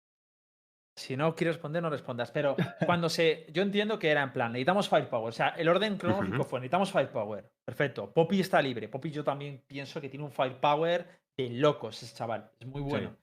Si 0.98 1.16
no 1.16 1.36
quieres 1.36 1.56
responder, 1.56 1.84
no 1.84 1.90
respondas. 1.90 2.32
Pero 2.32 2.56
cuando 2.86 3.08
se. 3.08 3.46
Yo 3.54 3.62
entiendo 3.62 4.00
que 4.00 4.10
era 4.10 4.24
en 4.24 4.34
plan, 4.34 4.52
necesitamos 4.52 4.90
Firepower. 4.90 5.30
O 5.30 5.32
sea, 5.32 5.50
el 5.50 5.70
orden 5.70 5.98
cronológico 5.98 6.38
uh 6.38 6.40
-huh. 6.40 6.46
fue: 6.46 6.60
necesitamos 6.60 6.92
Firepower. 6.92 7.52
Perfecto. 7.64 8.12
Poppy 8.12 8.40
está 8.40 8.62
libre. 8.62 8.90
Poppy, 8.90 9.12
yo 9.12 9.24
también 9.24 9.64
pienso 9.68 10.02
que 10.02 10.10
tiene 10.10 10.26
un 10.26 10.32
Firepower 10.32 11.08
de 11.38 11.50
locos, 11.52 12.02
ese 12.02 12.16
chaval. 12.16 12.52
Es 12.60 12.68
muy 12.68 12.82
bueno. 12.82 13.12
Sí. 13.12 13.18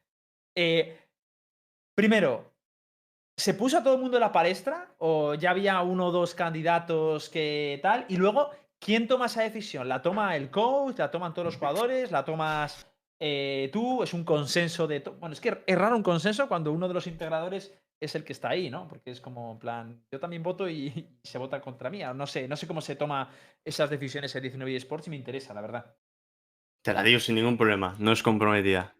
Eh, 0.57 0.99
primero, 1.97 2.54
¿Se 3.37 3.55
puso 3.55 3.79
a 3.79 3.83
todo 3.83 3.95
el 3.95 4.01
mundo 4.01 4.17
en 4.17 4.23
la 4.23 4.33
palestra 4.33 4.95
o 4.99 5.35
ya 5.35 5.51
había 5.51 5.81
uno 5.83 6.07
o 6.07 6.13
dos 6.13 6.35
candidatos 6.35 7.29
que 7.29 7.81
tal? 7.83 8.07
Y 8.09 8.17
luego, 8.17 8.51
¿quién 8.79 9.09
toma 9.09 9.27
esa 9.27 9.43
decisión? 9.43 9.89
¿La 9.89 10.03
toma 10.03 10.37
el 10.37 10.51
coach? 10.51 10.99
¿La 10.99 11.11
toman 11.11 11.35
todos 11.35 11.47
los 11.47 11.57
jugadores? 11.59 12.13
¿La 12.13 12.25
tomas 12.25 12.87
eh, 13.19 13.71
tú? 13.73 14.03
¿Es 14.03 14.15
un 14.15 14.25
consenso 14.25 14.87
de... 14.87 15.01
Bueno, 15.01 15.33
es 15.33 15.41
que 15.41 15.65
es 15.67 15.79
raro 15.79 15.97
un 15.97 16.05
consenso 16.05 16.49
cuando 16.49 16.73
uno 16.73 16.87
de 16.87 16.95
los 16.95 17.09
integradores 17.09 17.77
es 18.01 18.15
el 18.15 18.23
que 18.23 18.33
está 18.33 18.51
ahí, 18.51 18.71
¿no? 18.71 18.87
Porque 18.87 19.11
es 19.11 19.21
como, 19.21 19.53
en 19.53 19.59
plan, 19.59 20.07
yo 20.13 20.21
también 20.21 20.43
voto 20.43 20.69
y, 20.69 20.87
y 21.23 21.27
se 21.27 21.39
vota 21.39 21.61
contra 21.61 21.91
mí. 21.91 22.03
No 22.15 22.27
sé, 22.29 22.47
no 22.47 22.57
sé 22.57 22.69
cómo 22.69 22.81
se 22.81 22.95
toma 22.95 23.31
esas 23.65 23.91
decisiones 23.91 24.35
en 24.37 24.43
19 24.43 24.77
Sports 24.77 25.09
y 25.09 25.11
me 25.11 25.17
interesa, 25.17 25.53
la 25.55 25.61
verdad. 25.61 25.97
Te 26.85 26.93
la 26.93 27.03
digo 27.03 27.19
sin 27.19 27.35
ningún 27.35 27.57
problema, 27.57 27.97
no 27.99 28.13
es 28.13 28.23
comprometida. 28.23 28.95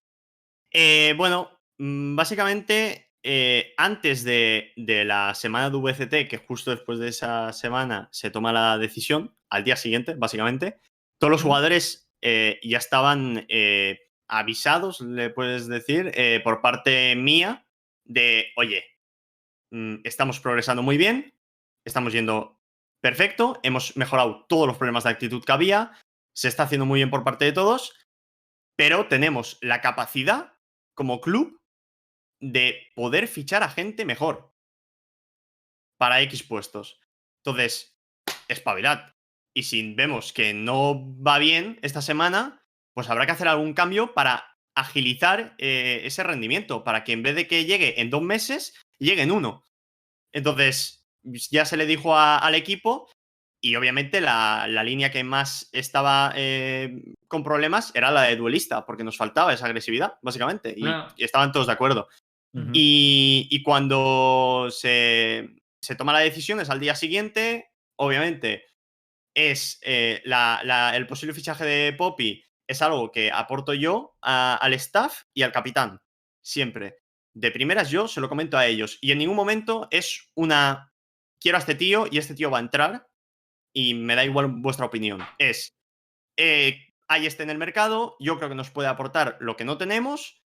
Eh, 0.73 1.15
bueno, 1.17 1.51
mm, 1.79 2.17
básicamente 2.17 3.14
eh, 3.27 3.73
antes 3.79 4.23
de, 4.23 4.75
de, 4.77 5.07
la 5.07 5.35
semana 5.35 5.71
de 5.71 5.79
VCT, 5.79 6.29
que 6.29 6.45
justo 6.47 6.71
después 6.71 6.99
de 6.99 7.09
esa 7.09 7.55
semana 7.55 8.11
se 8.13 8.31
toma 8.31 8.53
la 8.53 8.77
decisión, 8.77 9.35
al 9.49 9.65
día 9.65 9.77
siguiente, 9.77 10.15
básicamente, 10.15 10.79
todos 11.19 11.31
los 11.31 11.43
jugadores 11.43 12.11
eh, 12.21 12.61
ya 12.63 12.77
estaban 12.77 13.47
eh, 13.49 14.11
avisados, 14.29 15.01
le 15.01 15.31
puedes 15.31 15.69
decir, 15.69 16.13
por 16.45 16.61
parte 16.61 17.17
mía, 17.17 17.67
de, 18.05 18.53
oye, 18.57 18.85
mmm, 19.71 19.97
estamos 20.05 20.39
progresando 20.39 20.83
muy 20.83 20.99
bien, 20.99 21.35
estamos 21.87 22.13
yendo 22.13 22.61
perfecto, 23.01 23.59
hemos 23.63 23.97
mejorado 23.97 24.45
todos 24.51 24.67
los 24.67 24.77
problemas 24.77 25.05
de 25.05 25.11
actitud 25.11 25.43
que 25.43 25.53
había, 25.53 25.93
se 26.35 26.49
está 26.49 26.65
haciendo 26.65 26.85
muy 26.85 26.99
bien 26.99 27.11
por 27.11 27.25
parte 27.25 27.47
de 27.47 27.53
todos, 27.53 27.95
pero 28.77 29.07
tenemos 29.09 29.57
la 29.63 29.81
capacidad 29.81 30.53
como 30.95 31.23
club 31.23 31.59
de 32.53 32.89
poder 32.95 33.27
fichar 33.29 33.63
a 33.63 33.69
gente 33.71 34.05
mejor 34.05 34.53
para 35.99 36.21
X 36.23 36.43
puestos. 36.43 37.01
Entonces, 37.45 37.97
espabilad. 38.49 39.15
Y 39.55 39.63
si 39.65 39.95
vemos 39.95 40.33
que 40.33 40.53
no 40.53 41.15
va 41.23 41.39
bien 41.39 41.79
esta 41.83 42.03
semana, 42.03 42.63
pues 42.95 43.09
habrá 43.09 43.27
que 43.27 43.33
hacer 43.33 43.49
algún 43.49 43.75
cambio 43.75 44.13
para 44.15 44.57
agilizar 44.77 45.55
eh, 45.59 46.01
ese 46.05 46.23
rendimiento, 46.25 46.83
para 46.83 47.05
que 47.05 47.13
en 47.13 47.23
vez 47.23 47.37
de 47.37 47.47
que 47.47 47.65
llegue 47.65 48.01
en 48.01 48.11
dos 48.11 48.23
meses, 48.23 48.75
llegue 48.99 49.23
en 49.23 49.31
uno. 49.31 49.67
Entonces, 50.33 51.07
ya 51.23 51.65
se 51.65 51.77
le 51.77 51.87
dijo 51.87 52.17
a- 52.17 52.39
al 52.39 52.55
equipo 52.57 53.09
y 53.63 53.77
obviamente 53.77 54.21
la, 54.21 54.67
la 54.69 54.83
línea 54.83 55.11
que 55.13 55.23
más 55.25 55.71
estaba 55.73 56.33
eh, 56.35 57.03
con 57.29 57.45
problemas 57.45 57.93
era 57.95 58.11
la 58.11 58.23
de 58.23 58.37
duelista, 58.37 58.85
porque 58.85 59.05
nos 59.05 59.17
faltaba 59.17 59.53
esa 59.55 59.67
agresividad, 59.67 60.19
básicamente, 60.23 60.75
y 60.77 60.83
estaban 61.25 61.53
todos 61.53 61.69
de 61.69 61.73
acuerdo. 61.73 62.09
Y, 62.73 63.63
cuando 63.65 64.69
se, 64.71 65.57
toma 65.99 66.13
la 66.13 66.21
decisión 66.21 66.61
es 66.61 66.71
al 66.71 66.81
día 66.81 66.95
siguiente, 66.95 67.73
obviamente 67.97 68.65
es 69.35 69.81
eh, 69.83 70.23
el 70.25 71.07
posible 71.09 71.35
fichaje 71.35 71.65
de 71.65 71.93
Poppy 71.93 72.45
es 72.67 72.81
algo 72.83 73.11
que 73.11 73.31
aporto 73.31 73.75
yo 73.75 74.17
al 74.23 74.73
staff 74.75 75.23
y 75.35 75.43
al 75.43 75.53
capitán, 75.53 76.01
siempre. 76.43 76.99
De 77.35 77.51
primeras 77.51 77.91
yo 77.91 78.07
se 78.07 78.21
lo 78.21 78.29
comento 78.29 78.57
a 78.57 78.67
ellos 78.67 78.99
y 79.01 79.11
en 79.11 79.19
ningún 79.19 79.37
momento 79.37 79.89
es 79.91 80.31
una 80.35 80.93
quiero 81.41 81.59
a 81.59 81.61
este 81.61 81.75
tío 81.75 82.07
y 82.11 82.19
este 82.19 82.35
tío 82.35 82.51
va 82.51 82.59
a 82.59 82.63
entrar 82.63 83.09
y 83.75 83.95
me 83.95 84.15
da 84.15 84.25
igual 84.25 84.47
vuestra 84.49 84.87
opinión. 84.87 85.27
Es 85.39 85.77
eh, 86.37 86.79
hay 87.09 87.27
este 87.27 87.43
en 87.43 87.51
el 87.51 87.59
mercado, 87.59 88.17
yo 88.19 88.39
creo 88.39 88.49
que 88.49 88.55
nos 88.55 88.71
puede 88.71 88.89
aportar 88.89 89.37
lo 89.41 89.57
que 89.57 89.65
no 89.65 89.77
tenemos, 89.77 90.43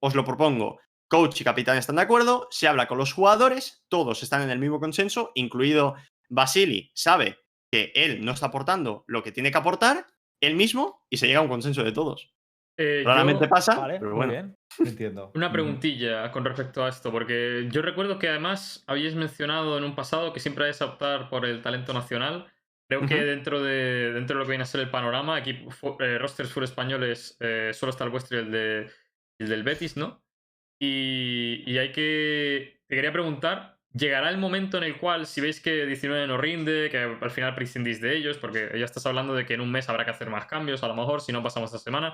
os 0.00 0.14
lo 0.14 0.24
propongo. 0.24 0.80
Coach 1.12 1.42
y 1.42 1.44
capitán 1.44 1.76
están 1.76 1.96
de 1.96 2.02
acuerdo, 2.02 2.48
se 2.50 2.66
habla 2.66 2.88
con 2.88 2.96
los 2.96 3.12
jugadores, 3.12 3.84
todos 3.90 4.22
están 4.22 4.40
en 4.40 4.48
el 4.48 4.58
mismo 4.58 4.80
consenso, 4.80 5.30
incluido 5.34 5.94
Basili, 6.30 6.90
sabe 6.94 7.38
que 7.70 7.92
él 7.94 8.24
no 8.24 8.32
está 8.32 8.46
aportando 8.46 9.04
lo 9.06 9.22
que 9.22 9.30
tiene 9.30 9.50
que 9.50 9.58
aportar, 9.58 10.06
él 10.40 10.56
mismo, 10.56 11.04
y 11.10 11.18
se 11.18 11.26
llega 11.26 11.40
a 11.40 11.42
un 11.42 11.48
consenso 11.50 11.84
de 11.84 11.92
todos. 11.92 12.32
Eh, 12.78 13.02
Raramente 13.04 13.44
yo- 13.44 13.50
pasa, 13.50 13.78
Vale, 13.78 13.98
pero 13.98 14.12
muy 14.12 14.16
bueno. 14.26 14.32
bien. 14.32 14.56
Entiendo. 14.78 15.30
Una 15.34 15.52
preguntilla 15.52 16.32
con 16.32 16.46
respecto 16.46 16.82
a 16.82 16.88
esto, 16.88 17.12
porque 17.12 17.68
yo 17.70 17.82
recuerdo 17.82 18.18
que 18.18 18.30
además 18.30 18.82
habíais 18.86 19.14
mencionado 19.14 19.76
en 19.76 19.84
un 19.84 19.94
pasado 19.94 20.32
que 20.32 20.40
siempre 20.40 20.64
vais 20.64 20.80
a 20.80 20.86
optar 20.86 21.28
por 21.28 21.44
el 21.44 21.60
talento 21.60 21.92
nacional. 21.92 22.46
Creo 22.88 23.06
que 23.06 23.22
dentro 23.22 23.62
de, 23.62 24.12
dentro 24.14 24.36
de 24.36 24.38
lo 24.38 24.46
que 24.46 24.52
viene 24.52 24.62
a 24.64 24.66
ser 24.66 24.80
el 24.80 24.90
panorama, 24.90 25.36
aquí 25.36 25.50
eh, 26.00 26.16
rosters 26.18 26.50
full 26.50 26.64
españoles, 26.64 27.36
eh, 27.40 27.72
solo 27.74 27.90
está 27.90 28.04
el 28.04 28.10
vuestro 28.10 28.38
y 28.38 28.40
el, 28.40 28.50
de, 28.50 28.90
y 29.38 29.42
el 29.44 29.50
del 29.50 29.62
Betis, 29.62 29.98
¿no? 29.98 30.22
Y, 30.82 31.62
y 31.64 31.78
hay 31.78 31.92
que... 31.92 32.82
Te 32.88 32.96
quería 32.96 33.12
preguntar, 33.12 33.78
¿llegará 33.92 34.30
el 34.30 34.38
momento 34.38 34.78
en 34.78 34.82
el 34.82 34.98
cual, 34.98 35.26
si 35.26 35.40
veis 35.40 35.60
que 35.60 35.86
19 35.86 36.26
no 36.26 36.38
rinde, 36.38 36.90
que 36.90 36.98
al 36.98 37.30
final 37.30 37.54
prescindís 37.54 38.00
de 38.00 38.16
ellos, 38.16 38.36
porque 38.36 38.68
ya 38.76 38.84
estás 38.84 39.06
hablando 39.06 39.32
de 39.32 39.46
que 39.46 39.54
en 39.54 39.60
un 39.60 39.70
mes 39.70 39.88
habrá 39.88 40.04
que 40.04 40.10
hacer 40.10 40.28
más 40.28 40.46
cambios, 40.46 40.82
a 40.82 40.88
lo 40.88 40.96
mejor, 40.96 41.20
si 41.20 41.30
no 41.30 41.40
pasamos 41.40 41.68
esta 41.68 41.78
semana, 41.78 42.12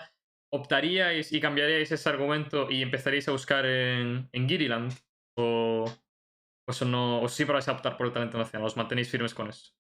¿optaríais 0.53 1.33
y 1.33 1.41
cambiaríais 1.41 1.91
ese 1.91 2.09
argumento 2.11 2.71
y 2.71 2.83
empezaríais 2.83 3.27
a 3.29 3.33
buscar 3.33 3.65
en, 3.65 4.29
en? 4.33 4.89
¿O, 5.39 5.87
o 5.87 6.71
eso 6.71 6.85
no, 6.85 7.23
o 7.23 7.29
siempre 7.31 7.55
vais 7.55 7.69
a 7.69 7.73
optar 7.73 7.97
por 7.97 8.07
el 8.07 8.13
talento 8.13 8.37
nacional? 8.37 8.67
¿Os 8.67 8.77
mantenéis 8.77 9.11
firmes 9.11 9.33
con 9.33 9.49
eso? 9.49 9.73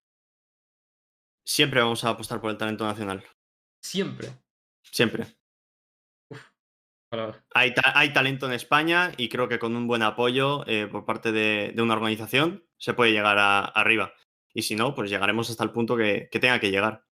Siempre 1.45 1.83
vamos 1.83 2.04
a 2.04 2.11
apostar 2.11 2.40
por 2.40 2.50
el 2.50 2.57
talento 2.57 2.87
nacional. 2.87 3.23
Siempre. 3.83 4.30
Siempre. 4.83 5.26
Hay, 7.55 7.73
ta- 7.75 7.93
hay 7.95 8.12
talento 8.12 8.47
en 8.47 8.53
España 8.53 9.12
y 9.17 9.29
creo 9.29 9.49
que 9.49 9.59
con 9.59 9.75
un 9.75 9.87
buen 9.87 10.03
apoyo 10.03 10.65
eh, 10.67 10.87
por 10.91 11.05
parte 11.05 11.33
de, 11.33 11.73
de 11.75 11.83
una 11.83 11.95
organización 11.95 12.65
se 12.77 12.95
puede 12.95 13.12
llegar 13.12 13.38
a- 13.38 13.65
arriba. 13.65 14.12
Y 14.55 14.62
si 14.62 14.75
no, 14.77 14.95
pues 14.95 15.11
llegaremos 15.11 15.49
hasta 15.50 15.65
el 15.65 15.71
punto 15.71 15.97
que, 15.97 16.29
que 16.31 16.38
tenga 16.41 16.61
que 16.61 16.71
llegar. 16.71 17.05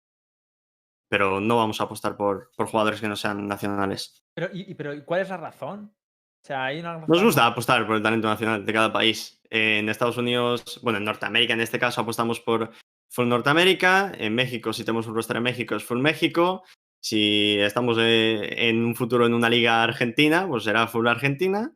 Pero 1.08 1.40
no 1.40 1.56
vamos 1.56 1.80
a 1.80 1.84
apostar 1.84 2.16
por, 2.16 2.50
por 2.56 2.66
jugadores 2.66 3.00
que 3.00 3.08
no 3.08 3.16
sean 3.16 3.46
nacionales. 3.46 4.24
Pero, 4.34 4.48
y, 4.52 4.74
pero 4.74 4.92
¿y 4.92 5.04
¿cuál 5.04 5.20
es 5.20 5.28
la 5.28 5.36
razón? 5.36 5.94
O 5.94 6.46
sea, 6.46 6.64
hay 6.66 6.80
una 6.80 6.98
Nos 6.98 7.08
razón- 7.08 7.24
gusta 7.24 7.46
apostar 7.46 7.86
por 7.86 7.96
el 7.96 8.02
talento 8.02 8.28
nacional 8.28 8.64
de 8.66 8.72
cada 8.72 8.92
país. 8.92 9.40
Eh, 9.50 9.78
en 9.78 9.88
Estados 9.88 10.16
Unidos, 10.16 10.80
bueno, 10.82 10.98
en 10.98 11.04
Norteamérica 11.04 11.54
en 11.54 11.60
este 11.60 11.78
caso 11.78 12.00
apostamos 12.00 12.40
por 12.40 12.70
Full 13.12 13.28
Norteamérica. 13.28 14.12
En 14.18 14.34
México, 14.34 14.72
si 14.72 14.84
tenemos 14.84 15.06
un 15.06 15.14
roster 15.14 15.36
en 15.36 15.44
México, 15.44 15.76
es 15.76 15.84
Full 15.84 16.00
México. 16.00 16.64
Si 17.08 17.56
estamos 17.60 17.96
eh, 18.00 18.68
en 18.68 18.84
un 18.84 18.96
futuro 18.96 19.26
en 19.26 19.32
una 19.34 19.48
liga 19.48 19.80
argentina, 19.84 20.48
pues 20.48 20.64
será 20.64 20.88
Full 20.88 21.06
Argentina. 21.06 21.72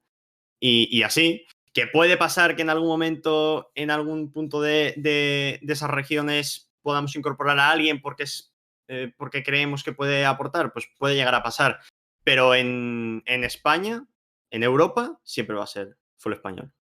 Y, 0.59 0.89
y 0.91 1.05
así. 1.05 1.47
Que 1.73 1.87
puede 1.87 2.17
pasar 2.17 2.57
que 2.57 2.63
en 2.63 2.71
algún 2.71 2.89
momento, 2.89 3.71
en 3.77 3.93
algún 3.93 4.33
punto 4.33 4.61
de, 4.61 4.93
de- 4.97 5.61
de 5.63 5.73
esas 5.73 5.89
regiones, 5.89 6.73
podamos 6.83 7.15
incorporar 7.15 7.61
a 7.61 7.71
alguien 7.71 8.01
porque, 8.03 8.25
es, 8.25 8.53
eh, 8.89 9.13
porque 9.17 9.45
creemos 9.45 9.85
que 9.85 9.93
puede 9.93 10.27
aportar, 10.27 10.73
pues 10.73 10.89
puede 10.99 11.15
llegar 11.15 11.37
a 11.37 11.45
pasar. 11.45 11.79
Pero 12.25 12.57
en, 12.57 13.23
en 13.25 13.45
España, 13.45 14.05
en 14.51 14.65
Europa, 14.65 15.21
siempre 15.23 15.55
va 15.55 15.63
a 15.63 15.69
ser 15.69 15.97
full 16.17 16.33
español. 16.33 16.73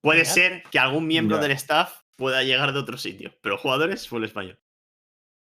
Puede 0.00 0.24
ser 0.24 0.64
que 0.72 0.80
algún 0.80 1.06
miembro 1.06 1.36
Ya. 1.36 1.42
del 1.42 1.52
staff 1.52 2.00
pueda 2.16 2.42
llegar 2.42 2.72
de 2.72 2.80
otro 2.80 2.98
sitio, 2.98 3.32
pero 3.42 3.58
jugadores 3.58 4.08
full 4.08 4.24
español. 4.24 4.58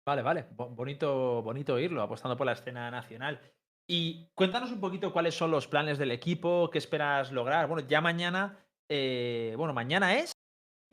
Vale, 0.06 0.22
vale. 0.22 0.46
Bo- 0.52 0.68
bonito, 0.70 1.42
bonito 1.42 1.74
oírlo, 1.74 2.00
apostando 2.00 2.36
por 2.36 2.46
la 2.46 2.52
escena 2.52 2.90
nacional. 2.90 3.40
Y 3.88 4.28
cuéntanos 4.34 4.70
un 4.70 4.80
poquito 4.80 5.12
cuáles 5.12 5.34
son 5.34 5.50
los 5.50 5.66
planes 5.66 5.98
del 5.98 6.12
equipo, 6.12 6.70
qué 6.70 6.78
esperas 6.78 7.32
lograr. 7.32 7.66
Bueno, 7.68 7.86
ya 7.88 8.00
mañana, 8.00 8.56
eh, 8.88 9.54
bueno, 9.56 9.74
mañana 9.74 10.14
es. 10.14 10.32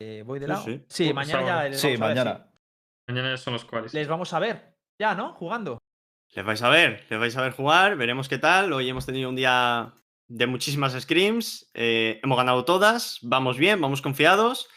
eh, 0.00 0.24
voy 0.26 0.40
de 0.40 0.48
lado. 0.48 0.64
sí. 0.64 0.84
Sí, 0.88 1.12
mañana 1.14 1.46
ya 1.46 1.64
les 1.68 1.80
Sí, 1.80 1.96
vamos 1.96 2.02
a 2.02 2.06
ver, 2.08 2.16
mañana. 2.16 2.50
Mañana 3.08 3.30
ya 3.30 3.36
son 3.36 3.52
los 3.52 3.64
cuales. 3.64 3.94
Les 3.94 4.08
vamos 4.08 4.32
a 4.32 4.38
ver. 4.40 4.76
Ya, 5.00 5.14
¿no? 5.14 5.32
Jugando. 5.34 5.78
Les 6.34 6.44
vais 6.44 6.60
a 6.62 6.68
ver, 6.68 7.04
les 7.08 7.18
vais 7.20 7.36
a 7.36 7.42
ver 7.42 7.52
jugar, 7.52 7.96
veremos 7.96 8.28
qué 8.28 8.38
tal. 8.38 8.72
Hoy 8.72 8.88
hemos 8.88 9.06
tenido 9.06 9.28
un 9.28 9.36
día 9.36 9.92
de 10.28 10.46
muchísimas 10.48 11.00
scrims, 11.00 11.70
eh, 11.74 12.18
hemos 12.24 12.36
ganado 12.36 12.64
todas, 12.64 13.18
vamos 13.22 13.56
bien, 13.58 13.80
vamos 13.80 14.02
confiados, 14.02 14.68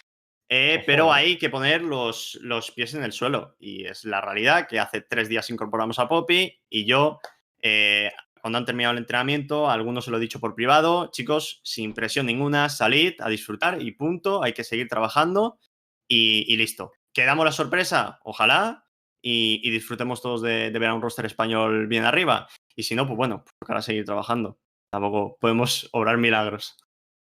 eh, 0.50 0.84
pero 0.86 1.12
hay 1.12 1.38
que 1.38 1.50
poner 1.50 1.82
los, 1.82 2.38
los 2.42 2.72
pies 2.72 2.94
en 2.94 3.04
el 3.04 3.12
suelo. 3.12 3.56
Y 3.60 3.86
es 3.86 4.06
la 4.06 4.22
realidad 4.22 4.68
que 4.68 4.80
hace 4.80 5.02
tres 5.02 5.30
días 5.30 5.50
incorporamos 5.50 6.00
a 6.00 6.08
Poppy 6.08 6.60
y 6.70 6.86
yo, 6.86 7.20
eh, 7.62 8.12
cuando 8.42 8.58
han 8.58 8.66
terminado 8.66 8.94
el 8.94 9.00
entrenamiento, 9.00 9.70
a 9.70 9.74
algunos 9.74 10.06
se 10.06 10.12
lo 10.12 10.18
he 10.18 10.22
dicho 10.22 10.40
por 10.40 10.56
privado, 10.56 11.10
chicos, 11.12 11.60
sin 11.64 11.94
presión 11.94 12.26
ninguna, 12.26 12.70
salid 12.70 13.16
a 13.20 13.30
disfrutar 13.30 13.82
y 13.82 13.92
punto, 13.92 14.44
hay 14.44 14.54
que 14.54 14.64
seguir 14.64 14.88
trabajando 14.88 15.60
y, 16.08 16.46
y 16.52 16.58
listo. 16.58 16.92
¿Quedamos 17.14 17.46
la 17.46 17.52
sorpresa? 17.52 18.20
Ojalá. 18.24 18.84
Y, 19.20 19.60
y 19.64 19.72
disfrutemos 19.72 20.22
todos 20.22 20.42
de, 20.44 20.70
de 20.70 20.80
ver 20.80 20.90
a 20.90 20.94
un 20.94 21.02
roster 21.02 21.26
español 21.26 21.88
bien 21.88 22.06
arriba. 22.06 22.48
Y 22.76 22.84
si 22.84 22.96
no, 22.96 23.06
pues 23.08 23.18
bueno, 23.18 23.44
pues 23.44 23.56
tocará 23.60 23.82
seguir 23.82 24.06
trabajando. 24.06 24.60
Tampoco 24.90 25.38
podemos 25.42 25.90
obrar 25.92 26.18
milagros. 26.18 26.78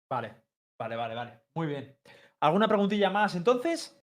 Vale, 0.10 0.44
vale, 0.80 0.96
vale, 0.96 1.16
vale. 1.16 1.42
Muy 1.56 1.68
bien. 1.68 1.98
¿Alguna 2.42 2.68
preguntilla 2.68 3.10
más 3.10 3.36
entonces? 3.36 4.02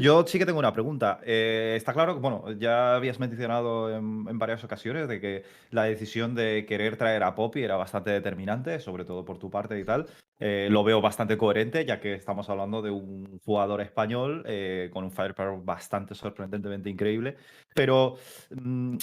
Yo 0.00 0.24
sí 0.26 0.38
que 0.38 0.46
tengo 0.46 0.58
una 0.58 0.72
pregunta. 0.72 1.20
Eh, 1.24 1.74
está 1.76 1.92
claro 1.92 2.14
que, 2.14 2.20
bueno, 2.20 2.50
ya 2.52 2.94
habías 2.94 3.18
mencionado 3.18 3.94
en, 3.94 4.38
varias 4.38 4.62
ocasiones 4.64 5.08
de 5.08 5.20
que 5.20 5.44
la 5.70 5.84
decisión 5.84 6.34
de 6.34 6.64
querer 6.66 6.96
traer 6.96 7.22
a 7.24 7.34
Poppy 7.34 7.62
era 7.62 7.76
bastante 7.76 8.10
determinante, 8.10 8.78
sobre 8.80 9.04
todo 9.04 9.24
por 9.24 9.38
tu 9.38 9.50
parte 9.50 9.78
y 9.78 9.84
tal. 9.84 10.06
Eh, 10.38 10.68
lo 10.70 10.84
veo 10.84 11.00
bastante 11.00 11.36
coherente, 11.36 11.84
ya 11.84 12.00
que 12.00 12.14
estamos 12.14 12.48
hablando 12.48 12.82
de 12.82 12.90
un 12.90 13.40
jugador 13.44 13.80
español 13.80 14.42
eh, 14.46 14.90
con 14.92 15.04
un 15.04 15.12
firepower 15.12 15.60
bastante 15.62 16.14
sorprendentemente 16.14 16.88
increíble. 16.88 17.36
Pero, 17.74 18.16
mm, 18.50 18.96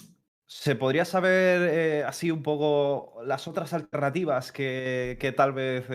¿se 0.46 0.76
podría 0.76 1.06
saber 1.06 1.62
eh, 1.62 2.04
así 2.04 2.32
un 2.32 2.44
poco 2.44 3.22
las 3.26 3.48
otras 3.48 3.74
alternativas 3.74 4.52
que, 4.52 5.18
que 5.20 5.32
tal 5.32 5.54
vez 5.54 5.90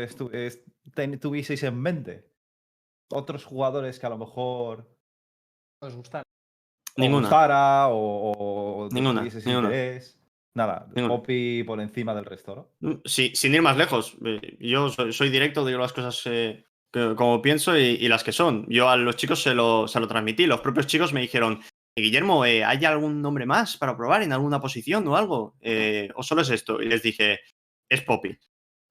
ten- 0.95 1.19
tuvieseis 1.21 1.62
en 1.62 1.81
mente? 1.81 2.31
Otros 3.11 3.45
jugadores 3.45 3.99
que 3.99 4.07
a 4.07 4.11
lo 4.11 4.19
mejor 4.19 4.91
¿Os 5.83 5.95
gusta? 5.95 6.19
os 6.21 6.25
Ninguna. 6.97 7.23
gustara 7.29 7.88
o, 7.88 8.85
o 8.85 8.88
Ninguna, 8.91 9.21
tuvieseis 9.21 9.47
ninguna. 9.47 9.69
interés. 9.69 10.21
Nada, 10.57 10.87
Ninguna. 10.95 11.09
Poppy 11.17 11.64
por 11.64 11.81
encima 11.81 12.14
del 12.14 12.25
resto, 12.25 12.55
¿no? 12.81 12.88
Mm, 12.91 13.00
Sí, 13.05 13.33
sin 13.35 13.55
ir 13.55 13.62
más 13.62 13.76
lejos. 13.76 14.17
eh, 14.25 14.57
Yo 14.61 14.88
soy, 14.88 15.12
soy 15.12 15.29
directo, 15.31 15.64
digo 15.67 15.81
las 15.81 15.93
cosas 15.93 16.23
eh, 16.26 16.64
que- 16.93 17.14
como 17.17 17.43
pienso 17.43 17.76
y, 17.76 17.83
y 18.00 18.09
las 18.09 18.23
que 18.23 18.31
son. 18.33 18.64
Yo 18.69 18.88
a 18.88 18.97
los 18.97 19.17
chicos 19.17 19.43
se 19.43 19.53
lo, 19.55 19.88
se 19.88 19.99
lo 20.00 20.07
transmití. 20.09 20.47
Los 20.47 20.61
propios 20.61 20.87
chicos 20.87 21.12
me 21.12 21.21
dijeron, 21.21 21.61
Guillermo, 21.97 22.45
eh, 22.45 22.64
¿hay 22.64 22.85
algún 22.85 23.21
nombre 23.21 23.47
más 23.47 23.76
para 23.76 23.97
probar 23.97 24.23
en 24.23 24.33
alguna 24.33 24.61
posición 24.61 25.07
o 25.09 25.17
algo? 25.17 25.57
Eh, 25.61 26.11
¿O 26.14 26.23
solo 26.23 26.43
es 26.43 26.50
esto? 26.50 26.81
Y 26.81 26.87
les 26.88 27.03
dije, 27.03 27.41
es 27.91 28.03
Poppy. 28.03 28.38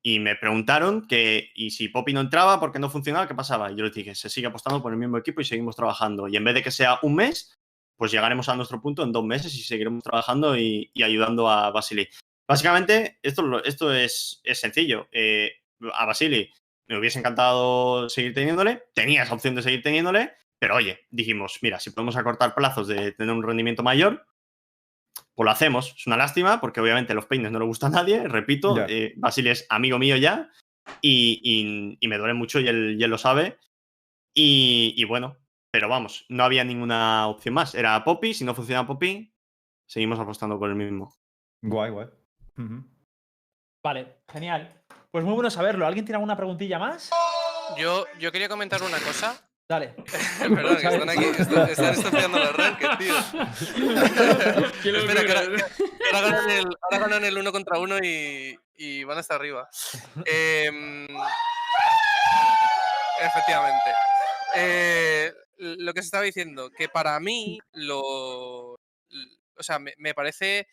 Y 0.05 0.19
me 0.19 0.35
preguntaron 0.35 1.07
que, 1.07 1.51
y 1.55 1.71
si 1.71 1.87
Poppy 1.87 2.11
no 2.11 2.19
entraba 2.19 2.59
porque 2.59 2.77
no 2.77 2.89
funcionaba, 2.89 3.27
¿qué 3.27 3.35
pasaba? 3.35 3.71
Y 3.71 3.77
yo 3.77 3.85
les 3.85 3.93
dije, 3.93 4.13
se 4.15 4.29
sigue 4.29 4.47
apostando 4.47 4.81
por 4.81 4.91
el 4.91 4.99
mismo 4.99 5.17
equipo 5.17 5.39
y 5.39 5.45
seguimos 5.45 5.77
trabajando. 5.77 6.27
Y 6.27 6.35
en 6.35 6.43
vez 6.43 6.55
de 6.55 6.61
que 6.61 6.71
sea 6.71 6.99
un 7.03 7.15
mes, 7.15 7.57
pues 7.95 8.11
llegaremos 8.11 8.49
a 8.49 8.55
nuestro 8.55 8.81
punto 8.81 9.03
en 9.03 9.13
dos 9.13 9.23
meses 9.23 9.55
y 9.55 9.63
seguiremos 9.63 10.03
trabajando 10.03 10.57
y, 10.57 10.91
ayudando 11.01 11.49
a 11.49 11.71
Basili. 11.71 12.09
Básicamente, 12.45 13.17
esto, 13.23 13.63
esto 13.63 13.93
es, 13.93 14.41
es 14.43 14.59
sencillo. 14.59 15.07
Eh, 15.13 15.53
a 15.93 16.05
Basili 16.05 16.51
me 16.87 16.97
hubiese 16.97 17.19
encantado 17.19 18.09
seguir 18.09 18.33
teniéndole, 18.33 18.83
tenía 18.93 19.23
esa 19.23 19.33
opción 19.33 19.55
de 19.55 19.61
seguir 19.61 19.81
teniéndole, 19.81 20.33
pero 20.59 20.75
oye, 20.75 20.99
dijimos, 21.11 21.59
mira, 21.61 21.79
si 21.79 21.91
podemos 21.91 22.17
acortar 22.17 22.55
plazos 22.55 22.87
de 22.87 23.13
tener 23.13 23.33
un 23.33 23.43
rendimiento 23.43 23.83
mayor, 23.83 24.25
pues 25.35 25.45
lo 25.45 25.51
hacemos. 25.51 25.93
Es 25.97 26.07
una 26.07 26.17
lástima 26.17 26.59
porque 26.61 26.79
obviamente 26.81 27.13
los 27.13 27.25
peines 27.25 27.51
no 27.51 27.59
le 27.59 27.65
gustan 27.65 27.93
a 27.95 28.01
nadie, 28.01 28.27
repito, 28.27 28.73
eh, 28.89 29.13
Basili 29.17 29.49
es 29.49 29.65
amigo 29.69 29.97
mío 29.99 30.15
ya 30.17 30.49
y, 31.01 31.39
y- 31.43 31.97
y 31.99 32.07
me 32.07 32.17
duele 32.17 32.33
mucho 32.33 32.59
y 32.59 32.67
él, 32.67 32.95
y 32.99 33.03
él 33.03 33.09
lo 33.09 33.17
sabe. 33.17 33.57
Y, 34.35 34.93
y 34.97 35.03
bueno, 35.05 35.37
pero 35.71 35.87
vamos, 35.89 36.25
no 36.29 36.43
había 36.43 36.63
ninguna 36.63 37.27
opción 37.27 37.53
más. 37.55 37.75
Era 37.75 38.03
Poppy, 38.03 38.33
si 38.33 38.43
no 38.45 38.53
funciona 38.55 38.85
Poppy, 38.87 39.33
seguimos 39.87 40.19
apostando 40.19 40.57
por 40.59 40.69
el 40.69 40.75
mismo. 40.75 41.13
Guay, 41.61 41.91
guay. 41.91 42.07
Vale, 43.83 44.17
genial. 44.31 44.81
Pues 45.11 45.23
muy 45.25 45.33
bueno 45.33 45.49
saberlo. 45.49 45.85
¿Alguien 45.85 46.05
tiene 46.05 46.15
alguna 46.17 46.35
preguntilla 46.37 46.79
más? 46.79 47.09
Yo, 47.77 48.05
yo 48.19 48.31
quería 48.31 48.49
comentar 48.49 48.81
una 48.81 48.97
cosa. 48.99 49.49
Dale. 49.73 49.95
Perdón, 50.39 50.77
que 50.77 50.87
están 50.87 51.09
aquí, 51.09 51.23
están, 51.23 51.69
están 51.69 51.93
estropeando 51.95 52.37
el 52.37 52.47
arranque, 52.47 52.87
tío. 52.99 53.15
Espera, 54.99 55.25
que 55.25 55.31
ahora, 55.31 55.65
ahora 56.13 56.27
ganan 56.29 56.49
el, 56.51 56.65
ahora 56.81 56.99
ganan 56.99 57.25
el 57.25 57.37
uno 57.39 57.51
contra 57.51 57.79
uno 57.79 57.97
y, 57.97 58.55
y 58.77 59.03
van 59.03 59.17
hasta 59.17 59.33
arriba. 59.33 59.67
Em, 60.25 61.07
efectivamente. 63.19 63.89
Eh, 64.57 65.33
lo 65.57 65.91
que 65.91 66.01
se 66.01 66.05
estaba 66.05 66.23
diciendo, 66.23 66.69
que 66.69 66.87
para 66.87 67.19
mí 67.19 67.57
lo... 67.71 67.99
O 68.75 68.77
sea, 69.61 69.79
me, 69.79 69.93
me 69.97 70.13
parece 70.13 70.67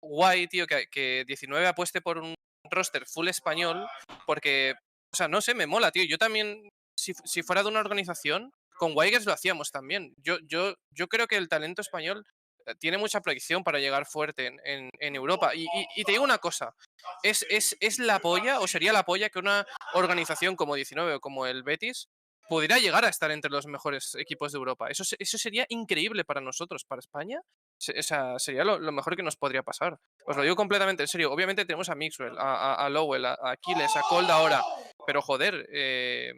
guay, 0.00 0.48
tío, 0.48 0.66
que, 0.66 0.88
que 0.90 1.24
19 1.24 1.68
apueste 1.68 2.00
por 2.00 2.18
un 2.18 2.34
roster 2.68 3.06
full 3.06 3.28
español, 3.28 3.86
porque, 4.26 4.74
o 5.12 5.16
sea, 5.16 5.28
no 5.28 5.40
sé, 5.40 5.54
me 5.54 5.68
mola, 5.68 5.92
tío. 5.92 6.04
Yo 6.04 6.18
también, 6.18 6.68
si, 7.04 7.14
fu- 7.14 7.22
si 7.26 7.42
fuera 7.42 7.62
de 7.62 7.68
una 7.68 7.80
organización, 7.80 8.52
con 8.78 8.92
Wigers 8.96 9.26
lo 9.26 9.32
hacíamos 9.32 9.70
también. 9.70 10.14
Yo, 10.16 10.38
yo, 10.46 10.74
yo 10.90 11.06
creo 11.08 11.26
que 11.28 11.36
el 11.36 11.48
talento 11.48 11.80
español 11.80 12.24
eh, 12.66 12.74
tiene 12.80 12.98
mucha 12.98 13.20
proyección 13.20 13.62
para 13.62 13.78
llegar 13.78 14.06
fuerte 14.06 14.46
en, 14.46 14.58
en- 14.98 15.14
Europa. 15.16 15.54
Y, 15.54 15.66
te 16.04 16.12
digo 16.12 16.24
una 16.24 16.38
cosa, 16.38 16.74
¿es, 17.22 17.46
es, 17.50 17.76
¿es 17.80 17.98
la 17.98 18.18
polla 18.18 18.60
o 18.60 18.66
sería 18.66 18.92
la 18.92 19.04
polla 19.04 19.28
que 19.30 19.38
una 19.38 19.64
organización 19.92 20.56
como 20.56 20.74
19 20.74 21.14
o 21.14 21.20
como 21.20 21.46
el 21.46 21.62
Betis 21.62 22.08
pudiera 22.48 22.78
llegar 22.78 23.04
a 23.06 23.08
estar 23.08 23.30
entre 23.30 23.50
los 23.50 23.66
mejores 23.66 24.14
equipos 24.16 24.50
de 24.52 24.58
Europa? 24.58 24.88
Eso, 24.88 25.04
eso 25.18 25.38
sería 25.38 25.64
increíble 25.68 26.24
para 26.24 26.40
nosotros, 26.40 26.84
para 26.84 27.00
España. 27.00 27.40
Se- 27.78 27.98
O 27.98 28.02
sea, 28.02 28.38
sería 28.38 28.64
lo, 28.64 28.78
lo 28.78 28.92
mejor 28.92 29.14
que 29.16 29.22
nos 29.22 29.36
podría 29.36 29.62
pasar. 29.62 29.98
Os 30.26 30.36
lo 30.36 30.42
digo 30.42 30.56
completamente 30.56 31.02
en 31.04 31.08
serio. 31.08 31.32
Obviamente 31.32 31.64
tenemos 31.64 31.88
a 31.90 31.94
Mixwell, 31.94 32.36
a, 32.38 32.54
a- 32.74 32.86
a 32.86 32.88
Lowell, 32.88 33.24
a, 33.26 33.34
a 33.40 33.52
Aquiles, 33.52 33.94
a 33.96 34.02
Cold 34.08 34.30
ahora. 34.30 34.62
Pero 35.06 35.22
joder, 35.22 35.66
eh, 35.72 36.32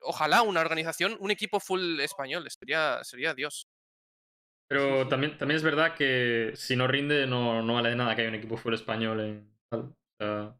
ojalá 0.00 0.42
una 0.42 0.60
organización, 0.60 1.16
un 1.20 1.30
equipo 1.30 1.60
full 1.60 2.00
español. 2.00 2.46
Sería, 2.50 3.02
sería 3.02 3.34
Dios. 3.34 3.66
Pero 4.68 5.08
también, 5.08 5.36
también 5.36 5.56
es 5.56 5.64
verdad 5.64 5.94
que 5.94 6.52
si 6.54 6.76
no 6.76 6.86
rinde, 6.86 7.26
no, 7.26 7.62
no 7.62 7.74
vale 7.74 7.90
de 7.90 7.96
nada 7.96 8.14
que 8.14 8.22
haya 8.22 8.30
un 8.30 8.36
equipo 8.36 8.56
full 8.56 8.74
español 8.74 9.20
en 9.20 9.50
sea, 10.20 10.54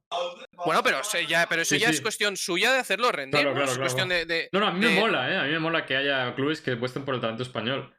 Bueno, 0.64 0.82
pero, 0.82 1.00
ya, 1.28 1.46
pero 1.48 1.62
eso 1.62 1.74
Sí, 1.74 1.80
ya 1.80 1.90
es 1.90 2.00
cuestión 2.00 2.36
suya 2.36 2.72
de 2.72 2.78
hacerlo 2.78 3.12
rendir. 3.12 3.40
Claro, 3.40 3.50
¿no? 3.50 3.54
claro, 3.56 3.70
es 3.70 3.76
claro, 3.76 3.82
cuestión 3.82 4.08
de, 4.08 4.24
de- 4.24 4.48
No, 4.52 4.60
no, 4.60 4.66
a 4.68 4.72
mí 4.72 4.80
me 4.80 4.98
mola, 4.98 5.30
¿eh? 5.30 5.36
A 5.36 5.44
mí 5.44 5.50
me 5.50 5.58
mola 5.58 5.84
que 5.84 5.96
haya 5.96 6.34
clubes 6.34 6.60
que 6.60 6.72
apuesten 6.72 7.04
por 7.04 7.14
el 7.14 7.20
talento 7.20 7.42
español. 7.42 7.94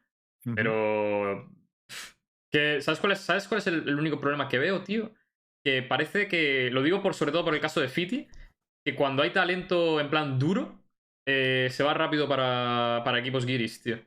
Pero. 0.56 1.50
Que, 2.52 2.82
¿sabes, 2.82 3.00
cuál 3.00 3.14
es, 3.14 3.20
¿Sabes 3.20 3.48
cuál 3.48 3.60
es 3.60 3.68
el, 3.68 3.88
el 3.88 3.96
único 4.00 4.20
problema 4.20 4.50
que 4.50 4.60
veo, 4.60 4.84
tío? 4.84 5.14
Que 5.64 5.84
parece 5.84 6.28
que. 6.28 6.70
Lo 6.72 6.82
digo 6.82 7.02
por, 7.02 7.14
sobre 7.14 7.32
todo 7.32 7.46
por 7.46 7.54
el 7.54 7.62
caso 7.62 7.80
de 7.80 7.90
Fiti. 7.90 8.28
Que 8.84 8.96
cuando 8.96 9.22
hay 9.22 9.30
talento 9.30 10.00
en 10.00 10.10
plan 10.10 10.40
duro, 10.40 10.81
eh, 11.26 11.68
se 11.72 11.84
va 11.84 11.94
rápido 11.94 12.28
para, 12.28 13.02
para 13.04 13.20
equipos 13.20 13.46
guiris, 13.46 13.82
tío. 13.84 14.00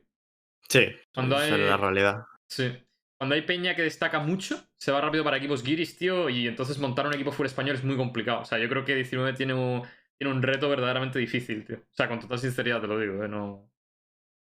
Sí, 0.69 0.87
Cuando 1.13 1.35
esa 1.35 1.45
es 1.47 1.51
hay- 1.53 1.61
la 1.69 1.77
realidad. 1.77 2.23
Sí. 2.47 2.71
Cuando 3.17 3.35
hay 3.35 3.43
peña 3.43 3.75
que 3.75 3.81
destaca 3.83 4.19
mucho, 4.19 4.61
se 4.77 4.91
va 4.91 4.99
rápido 4.99 5.23
para 5.23 5.37
equipos 5.37 5.63
guiris, 5.63 5.97
tío. 5.97 6.29
Y 6.29 6.47
entonces 6.47 6.77
montar 6.79 7.07
un 7.07 7.13
equipo 7.13 7.31
full 7.31 7.45
español 7.45 7.75
es 7.75 7.83
muy 7.83 7.95
complicado. 7.95 8.41
O 8.41 8.45
sea, 8.45 8.57
yo 8.57 8.67
creo 8.67 8.83
que 8.83 8.93
19 8.95 9.33
tiene 9.33 9.53
un, 9.53 9.83
tiene 10.17 10.33
un 10.33 10.41
reto 10.41 10.67
verdaderamente 10.69 11.17
difícil, 11.19 11.65
tío. 11.65 11.77
O 11.77 11.93
sea, 11.93 12.09
con 12.09 12.19
total 12.19 12.39
sinceridad 12.39 12.81
te 12.81 12.87
lo 12.87 12.99
digo, 12.99 13.23
¿eh? 13.23 13.27
No. 13.29 13.71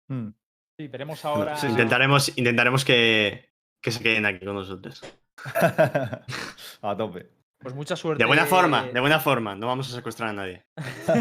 Mm. 0.10 0.30
Sí, 0.80 0.88
veremos 0.88 1.24
ahora. 1.26 1.56
sí. 1.56 1.68
Intentaremos, 1.68 2.36
intentaremos 2.38 2.84
que, 2.84 3.52
que 3.82 3.92
se 3.92 4.02
queden 4.02 4.26
aquí 4.26 4.44
con 4.46 4.56
nosotros. 4.56 5.04
a 6.82 6.96
tope. 6.98 7.30
Pues 7.60 7.74
mucha 7.74 7.96
suerte. 7.96 8.24
De 8.24 8.28
buena 8.28 8.46
forma, 8.46 8.84
de 8.84 9.00
buena 9.00 9.20
forma. 9.20 9.56
No 9.56 9.68
vamos 9.68 9.92
a 9.92 9.96
secuestrar 9.96 10.30
a 10.30 10.34
nadie. 10.34 10.66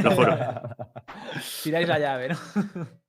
Lo 0.02 0.10
juro. 0.10 0.36
Tiráis 1.62 1.88
la 1.88 1.98
llave, 1.98 2.28
¿no? 2.28 2.36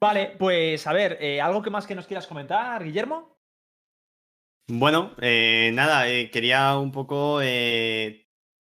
vale, 0.00 0.34
pues 0.38 0.86
a 0.86 0.92
ver, 0.92 1.18
eh, 1.20 1.40
¿algo 1.40 1.62
que 1.62 1.70
más 1.70 1.86
que 1.86 1.94
nos 1.94 2.06
quieras 2.06 2.26
comentar, 2.26 2.82
Guillermo? 2.82 3.38
Bueno, 4.68 5.14
eh, 5.20 5.70
nada, 5.74 6.08
eh, 6.08 6.30
quería 6.30 6.76
un 6.76 6.90
poco 6.90 7.38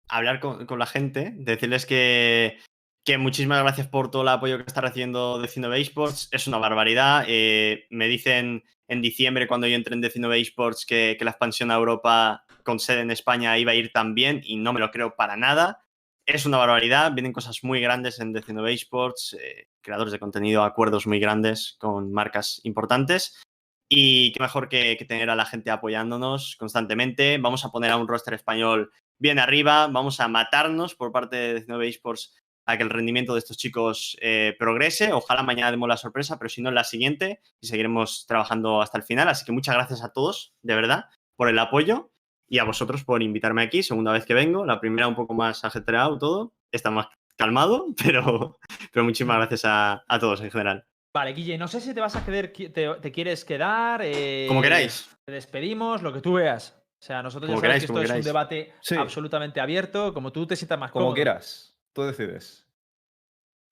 hablar 0.09 0.39
con, 0.41 0.65
con 0.65 0.77
la 0.77 0.85
gente, 0.85 1.31
decirles 1.37 1.85
que, 1.85 2.59
que 3.05 3.17
muchísimas 3.17 3.63
gracias 3.63 3.87
por 3.87 4.11
todo 4.11 4.23
el 4.23 4.27
apoyo 4.27 4.57
que 4.57 4.65
está 4.67 4.81
recibiendo 4.81 5.39
Decino 5.39 5.73
Esports. 5.73 6.27
Es 6.31 6.47
una 6.47 6.57
barbaridad. 6.57 7.25
me 7.25 8.07
dicen 8.09 8.65
en 8.89 9.01
diciembre, 9.01 9.47
cuando 9.47 9.67
yo 9.67 9.75
entré 9.75 9.95
en 9.95 10.01
Decino 10.01 10.33
Esports, 10.33 10.85
que, 10.85 11.15
que 11.17 11.23
la 11.23 11.31
expansión 11.31 11.71
a 11.71 11.75
Europa 11.75 12.45
con 12.63 12.79
sede 12.79 13.01
en 13.01 13.11
España 13.11 13.57
iba 13.57 13.71
a 13.71 13.75
ir 13.75 13.91
tan 13.91 14.15
bien 14.15 14.41
y 14.43 14.57
no 14.57 14.73
me 14.73 14.79
lo 14.79 14.91
creo 14.91 15.15
para 15.15 15.37
nada. 15.37 15.85
Es 16.25 16.45
una 16.45 16.57
barbaridad, 16.57 17.13
vienen 17.13 17.33
cosas 17.33 17.63
muy 17.63 17.81
grandes 17.81 18.19
en 18.19 18.31
Decino 18.31 18.65
Esports, 18.65 19.37
eh, 19.39 19.67
creadores 19.81 20.13
de 20.13 20.19
contenido, 20.19 20.63
acuerdos 20.63 21.05
muy 21.05 21.19
grandes 21.19 21.75
con 21.79 22.11
marcas 22.13 22.61
importantes. 22.63 23.41
Y 23.89 24.31
qué 24.31 24.39
mejor 24.39 24.69
que, 24.69 24.95
que 24.97 25.05
tener 25.05 25.29
a 25.29 25.35
la 25.35 25.45
gente 25.45 25.69
apoyándonos 25.69 26.55
constantemente. 26.57 27.37
Vamos 27.37 27.65
a 27.65 27.69
poner 27.69 27.91
a 27.91 27.97
un 27.97 28.07
roster 28.07 28.33
español 28.33 28.91
bien 29.19 29.37
arriba. 29.37 29.87
Vamos 29.87 30.19
a 30.19 30.27
matarnos 30.27 30.95
por 30.95 31.11
parte 31.11 31.35
de 31.35 31.53
19 31.55 31.89
Esports 31.89 32.33
a 32.65 32.77
que 32.77 32.83
el 32.83 32.89
rendimiento 32.89 33.33
de 33.33 33.39
estos 33.39 33.57
chicos 33.57 34.17
eh, 34.21 34.55
progrese. 34.57 35.13
Ojalá 35.13 35.43
mañana 35.43 35.71
demos 35.71 35.89
la 35.89 35.97
sorpresa, 35.97 36.37
pero 36.37 36.49
si 36.49 36.61
no, 36.61 36.71
la 36.71 36.83
siguiente 36.83 37.41
y 37.61 37.67
seguiremos 37.67 38.25
trabajando 38.27 38.81
hasta 38.81 38.97
el 38.97 39.03
final. 39.03 39.27
Así 39.27 39.45
que 39.45 39.51
muchas 39.51 39.75
gracias 39.75 40.03
a 40.03 40.13
todos, 40.13 40.53
de 40.61 40.75
verdad, 40.75 41.05
por 41.35 41.49
el 41.49 41.59
apoyo 41.59 42.12
y 42.53 42.59
a 42.59 42.65
vosotros 42.65 43.03
por 43.03 43.23
invitarme 43.23 43.63
aquí. 43.63 43.81
Segunda 43.81 44.11
vez 44.11 44.25
que 44.27 44.35
vengo. 44.35 44.63
La 44.63 44.79
primera 44.79 45.07
un 45.07 45.15
poco 45.15 45.33
más 45.33 45.65
ajetreado 45.65 46.19
todo. 46.19 46.53
Está 46.71 46.91
más 46.91 47.07
calmado, 47.35 47.87
pero, 48.03 48.57
pero 48.91 49.03
muchísimas 49.03 49.37
gracias 49.37 49.65
a, 49.65 50.03
a 50.07 50.19
todos 50.19 50.39
en 50.41 50.51
general. 50.51 50.85
Vale, 51.15 51.33
Guille, 51.33 51.57
no 51.57 51.67
sé 51.67 51.81
si 51.81 51.95
te 51.95 52.01
vas 52.01 52.15
a 52.15 52.23
quedar, 52.23 52.49
te, 52.49 52.69
te 52.69 53.11
quieres 53.11 53.43
quedar. 53.43 54.01
eh, 54.03 54.45
Como 54.47 54.61
queráis. 54.61 55.09
Te 55.25 55.31
despedimos, 55.31 56.03
lo 56.03 56.13
que 56.13 56.21
tú 56.21 56.33
veas. 56.33 56.79
O 57.01 57.05
sea, 57.05 57.23
nosotros 57.23 57.49
Como 57.49 57.59
ya 57.59 57.61
sabes 57.61 57.67
queráis, 57.67 57.81
que 57.81 57.85
esto 57.85 57.93
como 57.93 58.03
es 58.03 58.11
un 58.11 58.21
debate 58.21 58.73
Sí. 58.81 58.95
absolutamente 58.95 59.59
abierto, 59.59 60.13
como 60.13 60.31
tú 60.31 60.45
te 60.45 60.55
sientas 60.55 60.77
más 60.79 60.91
Como 60.91 61.05
cómodo. 61.05 61.15
quieras. 61.15 61.75
Tú 61.91 62.03
decides. 62.03 62.67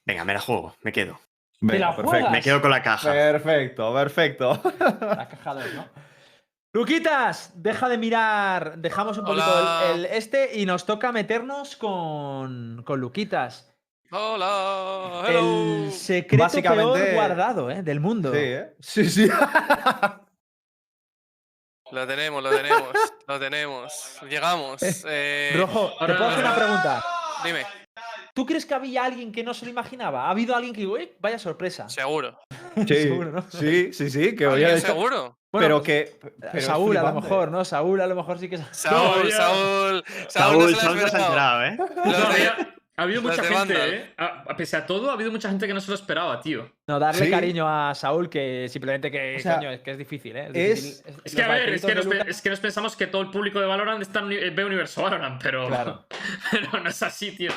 Venga, 0.05 0.25
me 0.25 0.33
la 0.33 0.39
juego, 0.39 0.75
me 0.81 0.91
quedo. 0.91 1.19
Venga, 1.61 1.79
la 1.79 1.95
perfecto. 1.95 2.09
juegas? 2.09 2.31
Me 2.31 2.41
quedo 2.41 2.61
con 2.61 2.71
la 2.71 2.81
caja. 2.81 3.11
Perfecto, 3.11 3.93
perfecto. 3.93 4.61
La 5.01 5.27
caja 5.27 5.53
dos, 5.53 5.73
¿no? 5.75 5.85
Luquitas, 6.73 7.51
deja 7.55 7.89
de 7.89 7.97
mirar, 7.97 8.77
dejamos 8.77 9.17
un 9.17 9.25
poquito 9.25 9.89
el, 9.93 10.05
el 10.05 10.05
este 10.05 10.57
y 10.57 10.65
nos 10.65 10.85
toca 10.85 11.11
meternos 11.11 11.75
con, 11.75 12.81
con 12.85 12.99
Luquitas. 13.01 13.67
Hola. 14.09 15.23
hello. 15.27 15.85
El 15.85 15.91
secreto 15.91 16.43
Básicamente- 16.43 16.99
peor 16.99 17.13
guardado 17.13 17.69
¿eh? 17.71 17.83
del 17.83 17.99
mundo. 17.99 18.31
Sí, 18.31 18.39
¿eh? 18.39 18.73
Sí, 18.79 19.09
sí. 19.09 19.27
Lo 21.91 22.07
tenemos, 22.07 22.41
lo 22.41 22.49
tenemos, 22.51 22.87
lo 23.27 23.37
tenemos. 23.37 24.17
Llegamos. 24.29 24.81
eh, 25.05 25.51
Rojo, 25.57 25.91
¿te 25.99 26.05
puedo 26.05 26.25
hacer 26.29 26.39
una 26.45 26.55
pregunta? 26.55 27.03
Dime, 27.43 27.65
¿Tú 28.33 28.45
crees 28.45 28.65
que 28.65 28.73
había 28.73 29.03
alguien 29.03 29.33
que 29.33 29.43
no 29.43 29.53
se 29.53 29.65
lo 29.65 29.71
imaginaba? 29.71 30.27
¿Ha 30.27 30.29
habido 30.29 30.55
alguien 30.55 30.73
que, 30.73 30.87
uy, 30.87 31.11
vaya 31.19 31.37
sorpresa? 31.37 31.89
seguro. 31.89 32.39
Sí, 32.87 32.95
Seguro, 33.03 33.31
¿no? 33.33 33.41
sí, 33.51 33.91
sí, 33.91 34.09
sí, 34.09 34.33
que 34.37 34.45
¿Alguien 34.45 34.67
había 34.69 34.77
hecho- 34.77 34.87
seguro? 34.87 35.37
Bueno, 35.51 35.65
pero 35.65 35.77
pues, 35.83 35.85
que. 36.09 36.19
pero 36.39 36.57
es 36.57 36.65
Saúl, 36.65 36.95
a 36.97 37.03
lo 37.03 37.21
mejor, 37.21 37.51
¿no? 37.51 37.65
Saúl, 37.65 37.99
a 38.01 38.07
lo 38.07 38.15
mejor 38.15 38.39
sí 38.39 38.49
que. 38.49 38.57
Saúl, 38.71 39.11
Todavía. 39.29 39.35
Saúl, 39.37 40.03
Saúl, 40.29 40.59
no 40.59 40.69
Saúl, 40.69 40.75
se 40.75 40.75
lo 40.75 40.79
ha 40.79 40.81
Saúl 40.81 40.95
no 41.01 41.07
se 41.07 41.17
ha 41.17 41.19
esperado. 41.19 41.63
enterado, 41.65 41.65
¿eh? 41.65 41.77
No, 42.05 42.27
había- 42.27 42.75
ha 42.97 43.03
habido 43.03 43.21
mucha 43.21 43.43
gente. 43.43 43.95
¿eh? 43.95 44.13
A, 44.17 44.25
a- 44.49 44.55
pese 44.55 44.77
a 44.77 44.85
todo, 44.85 45.09
ha 45.09 45.13
habido 45.13 45.31
mucha 45.31 45.49
gente 45.49 45.67
que 45.67 45.73
no 45.73 45.81
se 45.81 45.89
lo 45.89 45.95
esperaba, 45.95 46.39
tío. 46.39 46.71
No, 46.87 46.99
darle 46.99 47.25
Sí. 47.25 47.31
cariño 47.31 47.67
a 47.67 47.93
Saúl, 47.95 48.29
que 48.29 48.67
simplemente 48.69 49.09
que, 49.11 49.35
O 49.37 49.39
sea, 49.39 49.55
coño, 49.57 49.71
es 49.71 49.81
que 49.81 49.91
es 49.91 49.97
difícil, 49.97 50.35
¿eh? 50.37 50.49
es-. 50.53 51.03
Es 51.25 51.35
que, 51.35 51.43
a 51.43 51.47
ver, 51.49 51.69
es 51.69 51.83
que, 51.85 51.95
nos, 51.95 52.05
es 52.05 52.41
que 52.41 52.49
nos 52.49 52.59
pensamos 52.59 52.95
que 52.95 53.07
todo 53.07 53.21
el 53.23 53.29
público 53.31 53.59
de 53.59 53.65
Valorant 53.65 54.01
está 54.01 54.19
en 54.19 54.25
uni- 54.25 54.49
ve 54.51 54.63
Universo 54.65 55.01
Valorant, 55.03 55.41
pero, 55.41 55.67
Claro. 55.67 56.05
pero 56.51 56.79
no 56.81 56.89
es 56.89 57.03
así, 57.03 57.31
tío. 57.35 57.51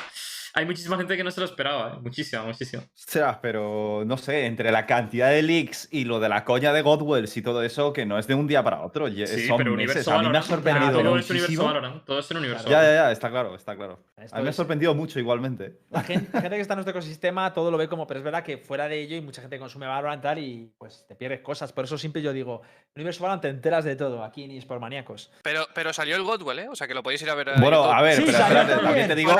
Hay 0.54 0.66
muchísima 0.66 0.96
gente 0.96 1.16
que 1.16 1.24
no 1.24 1.30
se 1.30 1.40
lo 1.40 1.46
esperaba, 1.46 1.94
¿eh? 1.94 1.98
muchísima, 2.00 2.42
muchísima. 2.44 2.82
Ostras, 2.96 3.38
pero 3.42 4.04
no 4.06 4.16
sé, 4.16 4.46
entre 4.46 4.70
la 4.70 4.86
cantidad 4.86 5.30
de 5.30 5.42
leaks 5.42 5.88
y 5.90 6.04
lo 6.04 6.20
de 6.20 6.28
la 6.28 6.44
coña 6.44 6.72
de 6.72 6.82
Godwells 6.82 7.36
y 7.36 7.42
todo 7.42 7.62
eso, 7.62 7.92
que 7.92 8.06
no 8.06 8.18
es 8.18 8.26
de 8.26 8.34
un 8.34 8.46
día 8.46 8.62
para 8.62 8.82
otro. 8.82 9.08
Sí, 9.08 9.26
son 9.48 9.56
pero 9.58 9.72
meses. 9.72 9.86
universo 10.06 10.12
A 10.12 10.22
mí 10.22 10.28
me 10.28 10.38
ha 10.38 10.42
sorprendido 10.42 10.92
Todo 11.02 11.18
es 11.18 11.30
universo. 11.30 11.64
Valorant. 11.64 12.04
Todo 12.04 12.18
es 12.20 12.30
en 12.30 12.36
universo 12.36 12.68
Ya, 12.68 12.76
Valorant. 12.76 12.96
ya, 12.98 13.04
ya, 13.06 13.12
está 13.12 13.30
claro, 13.30 13.54
está 13.54 13.76
claro. 13.76 13.98
Esto 14.16 14.36
A 14.36 14.38
mí 14.38 14.42
me 14.44 14.48
ha 14.48 14.50
es- 14.50 14.56
sorprendido 14.56 14.94
mucho 14.94 15.18
igualmente. 15.18 15.80
La 15.90 16.02
gente, 16.02 16.30
la 16.32 16.40
gente 16.40 16.56
que 16.56 16.62
está 16.62 16.74
en 16.74 16.78
nuestro 16.78 16.92
ecosistema 16.92 17.52
todo 17.52 17.70
lo 17.70 17.76
ve 17.76 17.88
como, 17.88 18.06
pero 18.06 18.18
es 18.20 18.24
verdad 18.24 18.42
que 18.44 18.58
fuera 18.58 18.88
de 18.88 19.00
ello 19.00 19.16
y 19.16 19.20
mucha 19.20 19.40
gente 19.42 19.58
consume 19.58 19.86
Valorant 19.86 20.22
tal 20.22 20.38
y 20.38 20.72
pues 20.78 21.04
te 21.08 21.14
pierdes 21.16 21.40
cosas. 21.40 21.72
Por 21.72 21.84
eso 21.84 21.98
siempre 21.98 22.22
yo 22.22 22.32
digo, 22.32 22.62
Universo 22.94 23.22
Valorant 23.22 23.42
te 23.42 23.48
enteras 23.48 23.84
de 23.84 23.96
todo 23.96 24.22
aquí 24.22 24.44
en 24.44 24.52
eSport 24.52 24.80
Maníacos. 24.80 25.32
Pero, 25.42 25.66
pero 25.74 25.92
salió 25.92 26.14
el 26.16 26.22
Godwell, 26.22 26.60
¿eh? 26.60 26.68
O 26.68 26.76
sea 26.76 26.86
que 26.86 26.94
lo 26.94 27.02
podéis 27.02 27.22
ir 27.22 27.30
a 27.30 27.34
ver. 27.34 27.50
Bueno, 27.58 27.84
a 27.84 28.00
ver, 28.02 28.16
Sí, 28.16 28.22
pero 28.24 28.38
salió 28.38 28.60
espérate, 28.60 28.72
también 28.84 28.84
también. 28.86 29.08
te 29.08 29.14
digo. 29.16 29.30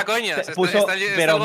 Puso- 0.55 0.79
está- 0.79 0.79
está 0.79 0.95
pero 1.17 1.39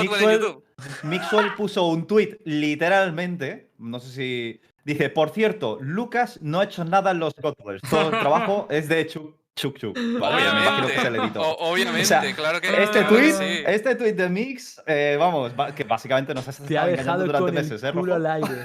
Mixwell, 1.04 1.54
puso 1.56 1.86
un 1.88 2.08
tweet 2.08 2.38
literalmente, 2.46 3.72
no 3.78 4.00
sé 4.00 4.10
si. 4.12 4.62
Dice, 4.84 5.10
por 5.10 5.30
cierto, 5.30 5.78
Lucas 5.82 6.40
no 6.42 6.60
ha 6.62 6.64
hecho 6.64 6.84
nada 6.86 7.12
en 7.12 7.20
los 7.20 7.34
Godwells. 7.36 7.82
Todo 7.90 8.10
el 8.12 8.20
trabajo 8.20 8.68
es 8.72 8.88
de 8.88 9.06
Chuk 9.08 9.36
Chuk 9.56 9.78
Chuk. 9.78 9.96
Vale, 10.20 10.42
me 10.54 10.62
imagino 10.62 10.88
que 10.88 10.96
es 10.96 11.06
el 11.06 11.16
editor. 11.18 11.44
O- 11.46 11.58
obviamente, 11.72 12.02
O 12.02 12.06
sea, 12.06 12.36
claro 12.36 12.62
que 12.62 12.68
Este 12.70 13.00
claro 13.04 13.10
que 13.10 13.16
tweet, 13.16 13.34
sí. 13.34 13.64
este 13.68 13.96
tweet 13.96 14.14
de 14.14 14.30
Mix, 14.30 14.82
eh, 14.88 15.18
vamos, 15.20 15.52
va- 15.60 15.76
que 15.76 15.84
básicamente 15.84 16.34
nos 16.34 16.48
has 16.48 16.60
ha 16.62 16.64
estado 16.64 16.88
dejado 16.88 17.24
engañando 17.24 17.26
durante 17.26 17.52
meses, 17.52 17.84
¿eh, 17.84 17.92
culo 17.92 18.16
Rojo? 18.16 18.16
al 18.16 18.26
aire. 18.42 18.64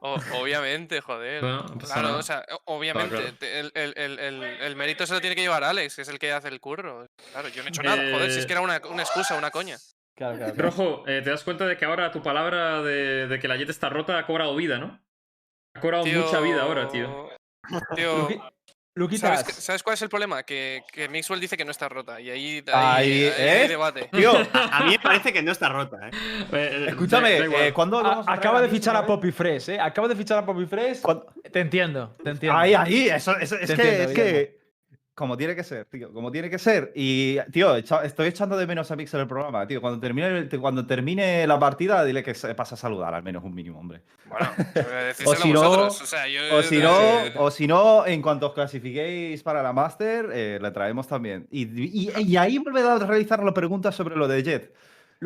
O- 0.00 0.16
obviamente, 0.40 1.00
joder. 1.00 1.40
Bueno, 1.40 1.64
claro, 1.84 2.18
o 2.18 2.22
sea, 2.22 2.44
obviamente. 2.66 3.16
claro. 3.16 3.26
El, 3.40 3.72
el- 3.74 3.94
el- 3.96 4.18
el- 4.20 4.42
el 4.44 4.76
mérito 4.76 5.06
se 5.06 5.14
lo 5.14 5.20
tiene 5.20 5.34
que 5.34 5.42
llevar 5.42 5.64
Alex, 5.64 5.96
que 5.96 6.02
es 6.02 6.08
el 6.08 6.18
que 6.20 6.30
hace 6.30 6.48
el 6.48 6.60
curro. 6.60 7.06
Claro, 7.32 7.48
yo 7.48 7.62
no 7.62 7.66
he 7.68 7.70
hecho 7.70 7.82
nada, 7.82 7.96
joder, 8.12 8.30
si 8.30 8.38
es 8.38 8.46
que 8.46 8.52
era 8.52 8.60
una, 8.60 8.80
una 8.90 9.02
excusa, 9.02 9.34
una 9.34 9.50
coña. 9.50 9.76
Claro, 10.18 10.36
claro, 10.36 10.52
claro. 10.54 10.70
Rojo, 10.70 11.04
eh, 11.06 11.22
te 11.22 11.30
das 11.30 11.42
cuenta 11.44 11.66
de 11.66 11.76
que 11.78 11.84
ahora 11.86 12.10
tu 12.10 12.20
palabra 12.22 12.82
de, 12.82 13.26
de 13.28 13.38
que 13.38 13.48
la 13.48 13.56
Jet 13.56 13.70
está 13.70 13.88
rota 13.88 14.18
ha 14.18 14.26
cobrado 14.26 14.54
vida, 14.56 14.78
¿no? 14.78 15.00
Ha 15.76 15.80
cobrado 15.80 16.04
mucha 16.04 16.40
vida 16.40 16.62
ahora, 16.62 16.88
tío. 16.88 17.28
Tío, 17.94 18.28
¿sabes, 19.20 19.44
qué- 19.44 19.52
sabes 19.52 19.82
cuál 19.84 19.94
es 19.94 20.02
el 20.02 20.08
problema? 20.08 20.42
Que, 20.42 20.82
que 20.92 21.08
Mixwell 21.08 21.38
dice 21.38 21.56
que 21.56 21.64
no 21.64 21.70
está 21.70 21.88
rota 21.88 22.20
y 22.20 22.30
ahí, 22.30 22.64
ahí, 22.66 22.72
Ahí, 22.74 23.24
ahí 23.38 23.48
hay 23.60 23.68
debate. 23.68 24.08
Tío, 24.12 24.32
A 24.72 24.82
mí 24.84 24.90
me 24.90 24.98
parece 24.98 25.32
que 25.32 25.40
no 25.42 25.52
está 25.52 25.68
rota, 25.68 26.08
¿eh? 26.08 26.10
Eh, 26.52 26.70
eh, 26.72 26.86
escúchame, 26.88 27.38
eh, 27.38 27.72
¿cuándo 27.72 27.98
a- 27.98 28.02
vamos 28.02 28.28
a 28.28 28.32
acaba 28.32 28.60
de 28.60 28.68
fichar 28.68 28.96
a? 28.96 29.06
Poppy 29.06 29.30
Fresh, 29.30 29.68
¿eh? 29.68 29.78
Acaba 29.80 30.08
de 30.08 30.16
fichar 30.16 30.38
a 30.38 30.44
Poppy 30.46 30.66
Fresh. 30.66 31.00
¿Cuándo? 31.02 31.26
Te 31.52 31.60
entiendo, 31.60 32.16
te 32.24 32.30
entiendo. 32.30 32.58
Ahí, 32.58 32.74
ahí, 32.74 33.08
eso, 33.08 33.36
eso- 33.38 33.56
es 33.56 33.66
que, 33.70 33.72
entiendo, 33.72 34.02
es 34.04 34.14
que 34.14 34.57
como 35.18 35.36
tiene 35.36 35.56
que 35.56 35.64
ser, 35.64 35.84
tío, 35.86 36.12
como 36.12 36.30
tiene 36.30 36.48
que 36.48 36.58
ser. 36.58 36.92
Y, 36.94 37.38
tío, 37.52 37.74
estoy 37.76 38.28
echando 38.28 38.56
de 38.56 38.66
menos 38.66 38.90
a 38.90 38.96
Mix 38.96 39.12
en 39.14 39.20
el 39.20 39.26
programa, 39.26 39.66
tío. 39.66 39.80
Cuando 39.80 39.98
termine, 39.98 40.48
cuando 40.60 40.86
termine 40.86 41.44
la 41.46 41.58
partida, 41.58 42.04
dile 42.04 42.22
que 42.22 42.34
se 42.34 42.54
pasa 42.54 42.76
a 42.76 42.78
saludar, 42.78 43.12
al 43.14 43.22
menos 43.24 43.42
un 43.42 43.52
mínimo, 43.54 43.80
hombre. 43.80 44.02
Bueno, 44.28 44.46
O 45.26 45.34
si 45.34 45.52
no- 45.52 45.60
vosotros, 45.62 46.02
o 46.02 46.06
sea, 46.06 46.28
yo- 46.28 46.56
O 46.56 46.62
si 46.62 46.78
no, 46.78 46.90
o 47.36 47.50
si 47.50 47.66
no, 47.66 48.06
en 48.06 48.22
cuanto 48.22 48.46
os 48.46 48.52
clasifiquéis 48.54 49.42
para 49.42 49.62
la 49.62 49.72
Master, 49.72 50.30
eh, 50.32 50.58
le 50.62 50.70
traemos 50.70 51.08
también. 51.08 51.48
Y, 51.50 51.64
y- 51.64 52.12
y 52.16 52.36
ahí 52.36 52.58
vuelve 52.58 52.80
a 52.82 52.98
realizar 52.98 53.42
la 53.42 53.52
pregunta 53.52 53.90
sobre 53.90 54.14
lo 54.16 54.28
de 54.28 54.42
Jet. 54.44 54.72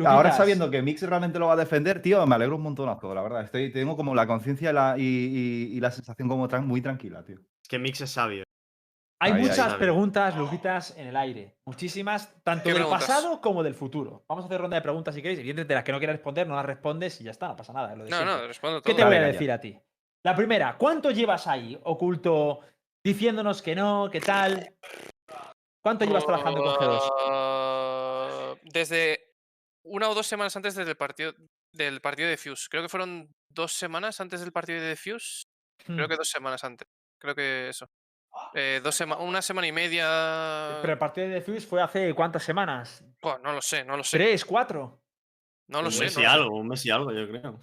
Ahora 0.05 0.31
sabiendo 0.31 0.71
que 0.71 0.81
Mix 0.81 1.03
realmente 1.03 1.37
lo 1.37 1.45
va 1.47 1.53
a 1.53 1.57
defender, 1.57 2.01
tío, 2.01 2.25
me 2.25 2.33
alegro 2.33 2.55
un 2.55 2.63
montonazo, 2.63 3.13
la 3.13 3.21
verdad. 3.21 3.43
Estoy, 3.43 3.71
tengo 3.71 3.95
como 3.95 4.15
la 4.15 4.25
conciencia 4.25 4.71
y 4.71 4.73
la, 4.73 4.95
y, 4.97 5.69
y- 5.75 5.79
la 5.79 5.91
sensación 5.91 6.27
como 6.27 6.47
muy 6.63 6.81
tranquila, 6.81 7.23
tío. 7.23 7.37
Es 7.61 7.67
que 7.69 7.77
Mix 7.77 8.01
es 8.01 8.09
sabio. 8.09 8.43
Hay 9.23 9.31
Ahí, 9.31 9.41
muchas 9.41 9.73
ahí. 9.73 9.79
preguntas, 9.79 10.35
Luquitas, 10.35 10.97
en 10.97 11.07
el 11.07 11.15
aire. 11.15 11.55
Muchísimas, 11.65 12.33
tanto 12.43 12.63
¿Qué 12.63 12.69
del 12.73 12.81
preguntas? 12.83 13.07
pasado 13.07 13.39
como 13.39 13.63
del 13.63 13.73
futuro. 13.73 14.25
Vamos 14.27 14.43
a 14.43 14.47
hacer 14.47 14.59
ronda 14.59 14.75
de 14.75 14.81
preguntas 14.81 15.15
si 15.15 15.21
queréis. 15.21 15.39
Evidentemente, 15.39 15.73
las 15.75 15.83
que 15.85 15.91
no 15.93 15.97
quieras 15.99 16.15
responder, 16.17 16.45
no 16.47 16.55
las 16.55 16.65
respondes 16.65 17.21
y 17.21 17.23
ya 17.23 17.31
está, 17.31 17.47
no 17.47 17.55
pasa 17.55 17.71
nada. 17.71 17.95
lo 17.95 18.03
de 18.03 18.09
No, 18.09 18.17
siempre. 18.17 18.37
no, 18.41 18.47
respondo 18.47 18.81
¿Qué 18.81 18.91
todo. 18.91 18.97
te 18.97 19.05
voy 19.05 19.15
a 19.15 19.21
decir 19.21 19.49
a 19.51 19.61
ti? 19.61 19.79
La 20.25 20.35
primera, 20.35 20.77
¿cuánto 20.77 21.11
llevas 21.11 21.47
ahí 21.47 21.79
oculto 21.83 22.59
diciéndonos 23.03 23.61
que 23.61 23.75
no, 23.75 24.09
qué 24.11 24.19
tal? 24.19 24.75
¿Cuánto 25.81 26.03
llevas 26.05 26.25
trabajando 26.25 26.61
con 26.61 26.73
G2? 26.75 27.11
Ah, 27.29 28.55
Desde 28.63 29.35
una 29.85 30.09
o 30.09 30.15
dos 30.15 30.27
semanas 30.27 30.55
antes 30.55 30.75
del 30.75 30.95
partido 30.97 31.33
del 31.73 32.01
partido 32.01 32.29
de 32.29 32.37
Fuse. 32.37 32.67
Creo 32.69 32.83
que 32.83 32.89
fueron 32.89 33.33
dos 33.49 33.73
semanas 33.73 34.19
antes 34.21 34.41
del 34.41 34.51
partido 34.51 34.81
de 34.81 34.95
Fuse. 34.95 35.45
Creo 35.77 36.05
Hmm. 36.05 36.09
que 36.09 36.17
dos 36.17 36.29
semanas 36.29 36.63
antes. 36.63 36.87
Creo 37.19 37.35
que 37.35 37.69
eso. 37.69 37.87
Eh, 38.55 38.81
dos 38.83 38.95
sema- 38.95 39.17
una 39.17 39.41
semana 39.41 39.67
y 39.67 39.71
media. 39.71 40.77
Pero 40.81 40.93
el 40.93 40.99
partido 40.99 41.27
de 41.27 41.41
Fuse 41.41 41.61
fue 41.67 41.81
hace 41.81 42.13
cuántas 42.13 42.43
semanas? 42.43 43.03
No 43.43 43.53
lo 43.53 43.61
sé, 43.61 43.83
no 43.85 43.97
lo 43.97 44.03
sé. 44.03 44.17
¿Tres, 44.17 44.43
cuatro? 44.45 45.01
No 45.69 45.81
lo 45.81 45.87
un 45.87 45.93
sé. 45.93 46.03
mes 46.05 46.15
no 46.15 46.21
y 46.21 46.25
sé. 46.25 46.29
algo, 46.29 46.55
un 46.57 46.67
mes 46.67 46.85
y 46.85 46.89
algo, 46.91 47.11
yo 47.11 47.27
creo. 47.29 47.59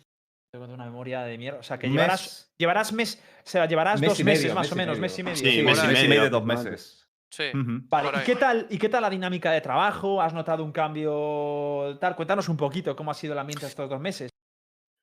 Tengo 0.52 0.64
una 0.66 0.84
memoria 0.84 1.22
de 1.22 1.38
mierda. 1.38 1.60
O 1.60 1.62
sea, 1.62 1.78
que 1.78 1.88
llevarás, 1.88 2.52
llevarás 2.58 2.92
mes, 2.92 3.22
o 3.44 3.48
sea, 3.48 3.66
llevarás 3.66 4.00
Mes 4.00 4.10
dos 4.10 4.24
meses 4.24 4.42
medio, 4.44 4.54
más 4.54 4.66
mes 4.66 4.72
o 4.72 4.76
menos, 4.76 4.92
medio. 4.98 5.02
mes 5.02 5.18
y 5.18 5.22
medio. 5.22 5.36
Sí, 5.36 5.50
Sí, 5.50 5.62
mes 5.62 5.78
y 5.78 5.86
mes 5.86 5.90
y 6.04 6.08
medio, 6.08 6.08
medio, 6.22 6.30
dos 6.30 6.44
meses. 6.44 7.08
Sí. 7.32 7.44
Vale, 7.54 8.10
¿y 8.20 8.24
qué, 8.24 8.34
tal, 8.34 8.66
¿y 8.70 8.78
qué 8.78 8.88
tal 8.88 9.02
la 9.02 9.10
dinámica 9.10 9.52
de 9.52 9.60
trabajo? 9.60 10.20
¿Has 10.20 10.34
notado 10.34 10.64
un 10.64 10.72
cambio 10.72 11.96
tal? 12.00 12.16
Cuéntanos 12.16 12.48
un 12.48 12.56
poquito 12.56 12.96
cómo 12.96 13.12
ha 13.12 13.14
sido 13.14 13.34
el 13.34 13.38
ambiente 13.38 13.66
estos 13.66 13.88
dos 13.88 14.00
meses. 14.00 14.30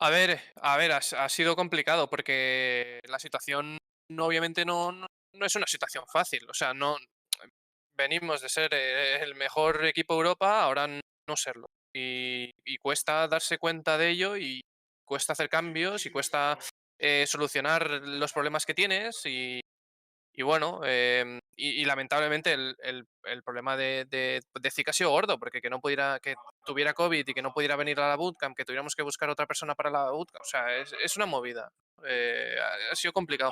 A 0.02 0.10
ver, 0.10 0.38
a 0.62 0.76
ver, 0.76 0.92
ha, 0.92 0.98
ha 0.98 1.30
sido 1.30 1.56
complicado 1.56 2.10
porque 2.10 3.00
la 3.08 3.18
situación 3.20 3.78
no, 4.12 4.26
obviamente 4.26 4.66
no, 4.66 4.92
no, 4.92 5.08
no 5.34 5.46
es 5.46 5.56
una 5.56 5.68
situación 5.68 6.06
fácil. 6.12 6.46
O 6.50 6.54
sea, 6.54 6.74
no 6.74 6.98
venimos 7.96 8.42
de 8.42 8.50
ser 8.50 8.70
eh, 8.74 9.22
el 9.22 9.36
mejor 9.36 9.86
equipo 9.86 10.14
de 10.14 10.18
Europa, 10.20 10.62
ahora 10.64 10.88
no 10.88 11.36
serlo. 11.36 11.68
Y, 11.94 12.52
y 12.66 12.78
cuesta 12.78 13.28
darse 13.28 13.58
cuenta 13.58 13.98
de 13.98 14.10
ello 14.10 14.38
y 14.38 14.62
cuesta 15.06 15.34
hacer 15.34 15.50
cambios 15.50 16.06
y 16.06 16.12
cuesta 16.12 16.58
eh, 17.00 17.26
solucionar 17.28 17.90
los 17.90 18.34
problemas 18.34 18.66
que 18.66 18.74
tienes 18.76 19.22
y, 19.26 19.62
y 20.34 20.44
bueno, 20.44 20.82
em, 20.86 21.40
y, 21.58 21.86
lamentablemente 21.86 22.54
el, 22.54 22.76
el- 22.84 23.06
problema 23.44 23.78
de, 23.78 24.06
de, 24.10 24.42
de 24.60 24.72
Zika 24.72 24.92
ha 24.92 24.94
sido 24.94 25.12
gordo, 25.12 25.40
porque 25.40 25.62
que 25.62 25.70
no 25.70 25.80
pudiera, 25.82 26.20
que 26.22 26.36
tuviera 26.66 26.94
COVID 26.94 27.28
y 27.28 27.34
que 27.34 27.42
no 27.42 27.54
pudiera 27.54 27.76
venir 27.78 28.00
a 28.00 28.10
la 28.10 28.16
bootcamp, 28.18 28.56
que 28.58 28.66
tuviéramos 28.66 28.96
que 28.96 29.04
buscar 29.04 29.30
otra 29.30 29.48
persona 29.48 29.76
para 29.76 29.90
la 29.92 30.12
bootcamp, 30.12 30.42
o 30.44 30.46
sea, 30.48 30.76
es 30.78 31.18
una 31.18 31.26
movida. 31.28 31.70
Eh, 32.06 32.56
ha, 32.92 32.96
sido 32.96 33.14
complicado. 33.14 33.52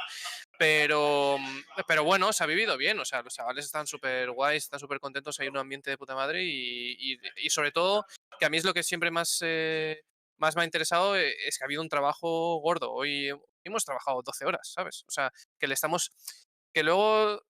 Pero, 0.57 1.37
mm, 1.39 1.59
pero 1.87 2.03
bueno, 2.03 2.31
se 2.33 2.43
ha 2.43 2.47
vivido 2.47 2.77
bien, 2.77 2.99
o 2.99 3.05
sea, 3.05 3.21
los 3.21 3.33
chavales 3.35 3.65
están 3.65 3.87
súper 3.87 4.31
guays, 4.31 4.63
están 4.63 4.79
súper 4.79 4.99
contentos, 4.99 5.39
hay 5.39 5.47
un 5.47 5.57
ambiente 5.57 5.89
de 5.89 5.97
puta 5.97 6.15
madre 6.15 6.43
y, 6.43 7.13
y- 7.13 7.19
y 7.37 7.49
sobre 7.49 7.71
todo, 7.71 8.05
que 8.39 8.45
a 8.45 8.49
mí 8.49 8.57
es 8.57 8.63
lo 8.65 8.73
que 8.73 8.83
siempre 8.83 9.11
más, 9.11 9.39
eh, 9.41 10.01
más 10.37 10.55
me 10.55 10.61
ha 10.61 10.65
interesado, 10.65 11.15
eh, 11.17 11.33
es 11.47 11.57
que 11.57 11.63
ha 11.63 11.67
habido 11.67 11.81
un 11.81 11.89
trabajo 11.89 12.57
gordo. 12.57 12.91
Hoy 12.91 13.29
hemos 13.63 13.85
trabajado 13.85 14.21
12 14.23 14.45
horas, 14.45 14.71
¿sabes? 14.73 15.03
O 15.07 15.11
sea, 15.11 15.31
que 15.59 15.67
le 15.67 15.73
estamos 15.73 16.11
que 16.73 16.83
luego, 16.83 17.41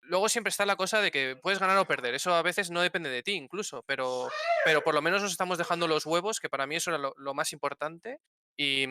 luego 0.00 0.28
siempre 0.30 0.48
está 0.50 0.64
la 0.66 0.76
cosa 0.76 1.00
de 1.02 1.10
que 1.10 1.36
puedes 1.36 1.58
ganar 1.60 1.76
o 1.78 1.84
perder. 1.86 2.14
Eso 2.14 2.34
a 2.34 2.42
veces 2.42 2.70
no 2.70 2.80
depende 2.80 3.10
de 3.10 3.22
ti 3.22 3.32
incluso, 3.32 3.82
pero, 3.86 4.30
pero 4.64 4.82
por 4.82 4.94
lo 4.94 5.02
menos 5.02 5.22
nos 5.22 5.32
estamos 5.32 5.58
dejando 5.58 5.86
los 5.86 6.06
huevos, 6.06 6.40
que 6.40 6.48
para 6.48 6.66
mí 6.66 6.76
eso 6.76 6.90
era 6.90 6.98
lo, 6.98 7.14
lo 7.18 7.34
más 7.34 7.52
importante, 7.52 8.18
y 8.56 8.86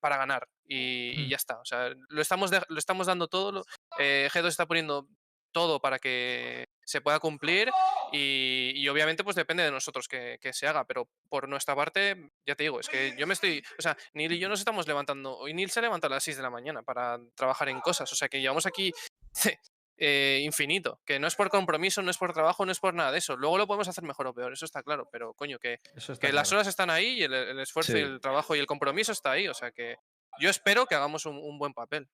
para 0.00 0.16
ganar. 0.16 0.46
Y, 0.66 1.12
y 1.22 1.26
Mm. 1.26 1.28
ya 1.30 1.36
está. 1.36 1.58
O 1.60 1.64
sea, 1.64 1.90
lo 2.08 2.20
estamos, 2.22 2.50
de- 2.50 2.62
lo 2.68 2.78
estamos 2.78 3.06
dando 3.06 3.28
todo. 3.28 3.52
lo- 3.52 3.64
eh, 3.98 4.28
G2 4.32 4.46
está 4.48 4.66
poniendo 4.66 5.06
todo 5.52 5.80
para 5.80 5.98
que 5.98 6.68
se 6.84 7.00
pueda 7.00 7.18
cumplir 7.18 7.70
y, 8.12 8.72
y 8.76 8.88
obviamente 8.88 9.24
pues 9.24 9.34
depende 9.34 9.64
de 9.64 9.72
nosotros 9.72 10.06
que, 10.06 10.38
que 10.40 10.52
se 10.52 10.68
haga, 10.68 10.84
pero 10.84 11.08
por 11.28 11.48
nuestra 11.48 11.74
parte, 11.74 12.30
ya 12.46 12.54
te 12.54 12.62
digo, 12.62 12.78
es 12.78 12.88
que 12.88 13.16
yo 13.18 13.26
me 13.26 13.34
estoy, 13.34 13.60
o 13.76 13.82
sea, 13.82 13.96
Neil 14.14 14.30
y 14.32 14.38
yo 14.38 14.48
nos 14.48 14.60
estamos 14.60 14.86
levantando, 14.86 15.36
hoy 15.36 15.52
Neil 15.52 15.70
se 15.70 15.80
levanta 15.82 16.06
a 16.06 16.10
las 16.10 16.22
6 16.22 16.36
de 16.36 16.42
la 16.44 16.50
mañana 16.50 16.82
para 16.82 17.18
trabajar 17.34 17.68
en 17.68 17.80
cosas, 17.80 18.12
o 18.12 18.14
sea 18.14 18.28
que 18.28 18.40
llevamos 18.40 18.64
aquí 18.66 18.92
eh, 20.00 20.40
infinito, 20.42 20.98
que 21.04 21.20
no 21.20 21.26
es 21.28 21.36
por 21.36 21.48
compromiso, 21.50 22.02
no 22.02 22.10
es 22.10 22.18
por 22.18 22.32
trabajo, 22.32 22.64
no 22.66 22.72
es 22.72 22.80
por 22.80 22.94
nada 22.94 23.12
de 23.12 23.18
eso, 23.18 23.36
luego 23.36 23.58
lo 23.58 23.66
podemos 23.66 23.86
hacer 23.86 24.02
mejor 24.02 24.26
o 24.26 24.34
peor, 24.34 24.52
eso 24.52 24.64
está 24.64 24.82
claro, 24.82 25.08
pero 25.12 25.34
coño, 25.34 25.58
que, 25.58 25.78
que 26.20 26.32
las 26.32 26.50
horas 26.52 26.66
están 26.66 26.88
ahí 26.90 27.18
y 27.18 27.22
el, 27.22 27.32
el 27.34 27.60
esfuerzo 27.60 27.96
y 27.96 28.00
el 28.00 28.20
trabajo 28.20 28.56
y 28.56 28.58
el 28.58 28.66
compromiso 28.66 29.12
está 29.12 29.32
ahí, 29.32 29.46
o 29.46 29.54
sea 29.54 29.70
que 29.70 29.96
yo 30.40 30.48
espero 30.50 30.86
que 30.86 30.94
hagamos 30.94 31.26
un, 31.26 31.36
un 31.36 31.58
buen 31.58 31.74
papel. 31.74 32.08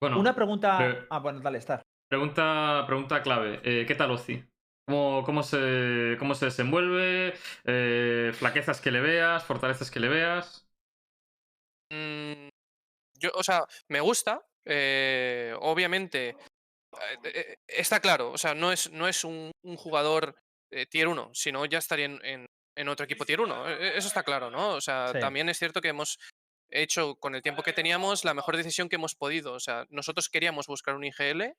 Bueno, 0.00 0.20
Una 0.20 0.34
pregunta. 0.34 0.76
pero- 0.78 1.06
Ah, 1.10 1.18
bueno, 1.18 1.40
dale, 1.40 1.58
estar. 1.58 1.82
pregunta, 2.08 2.84
pregunta 2.86 3.22
clave. 3.22 3.60
eh, 3.64 3.84
¿Qué 3.86 3.94
tal 3.94 4.10
Ozzy? 4.10 4.44
¿Cómo, 4.86 5.22
cómo, 5.24 5.42
se, 5.42 6.16
¿Cómo 6.18 6.34
se 6.34 6.46
desenvuelve? 6.46 7.34
Eh, 7.64 8.32
¿Flaquezas 8.34 8.80
que 8.80 8.90
le 8.90 9.00
veas? 9.00 9.44
¿Fortalezas 9.44 9.90
que 9.90 10.00
le 10.00 10.08
veas? 10.08 10.66
Mm, 11.92 12.48
yo, 13.18 13.30
o 13.34 13.42
sea, 13.42 13.66
me 13.88 14.00
gusta. 14.00 14.42
eh, 14.64 15.54
obviamente, 15.60 16.36
está 17.66 18.00
claro. 18.00 18.30
O 18.32 18.38
sea, 18.38 18.54
no 18.54 18.72
es, 18.72 18.90
no 18.90 19.08
es 19.08 19.24
un, 19.24 19.50
un 19.62 19.76
jugador 19.76 20.34
eh, 20.70 20.86
tier 20.86 21.08
1, 21.08 21.30
sino 21.34 21.64
ya 21.66 21.78
estaría 21.78 22.06
en, 22.06 22.24
en- 22.24 22.46
en 22.76 22.88
otro 22.88 23.04
equipo 23.04 23.26
tier 23.26 23.40
1. 23.40 23.68
eh, 23.70 23.92
Eso 23.96 24.08
está 24.08 24.22
claro, 24.22 24.50
¿no? 24.50 24.70
O 24.74 24.80
sea, 24.80 25.10
Sí. 25.12 25.20
también 25.20 25.48
es 25.48 25.58
cierto 25.58 25.80
que 25.80 25.88
hemos 25.88 26.18
hecho 26.70 27.16
con 27.16 27.34
el 27.34 27.42
tiempo 27.42 27.62
que 27.64 27.72
teníamos 27.72 28.24
la 28.24 28.32
mejor 28.34 28.56
decisión 28.56 28.88
que 28.88 28.96
hemos 28.96 29.14
podido. 29.16 29.52
O 29.54 29.60
sea, 29.60 29.86
nosotros 29.90 30.28
queríamos 30.28 30.66
buscar 30.68 30.94
un 30.94 31.04
IGL 31.04 31.52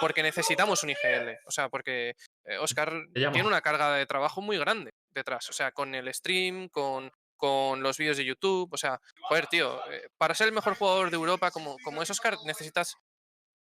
porque 0.00 0.22
necesitamos 0.22 0.82
un 0.84 0.90
IGL. 0.90 1.38
O 1.46 1.50
sea, 1.50 1.68
porque 1.68 2.14
eh, 2.44 2.58
Oscar 2.58 2.92
tiene 3.14 3.42
una 3.44 3.60
carga 3.60 3.94
de 3.94 4.06
trabajo 4.06 4.40
muy 4.40 4.56
grande 4.58 4.90
detrás. 5.10 5.48
O 5.50 5.52
sea, 5.52 5.72
con 5.72 5.94
el 5.94 6.12
stream, 6.14 6.68
con, 6.68 7.10
con 7.36 7.82
los 7.82 7.98
vídeos 7.98 8.16
de 8.16 8.24
YouTube. 8.24 8.72
O 8.72 8.76
sea, 8.78 9.00
joder, 9.22 9.48
tío, 9.48 9.82
eh, 9.90 10.08
para 10.16 10.34
ser 10.34 10.46
el 10.46 10.54
mejor 10.54 10.76
jugador 10.76 11.10
de 11.10 11.16
Europa 11.16 11.50
como, 11.50 11.76
como 11.82 12.00
es 12.00 12.10
Oscar, 12.10 12.36
necesitas 12.46 12.94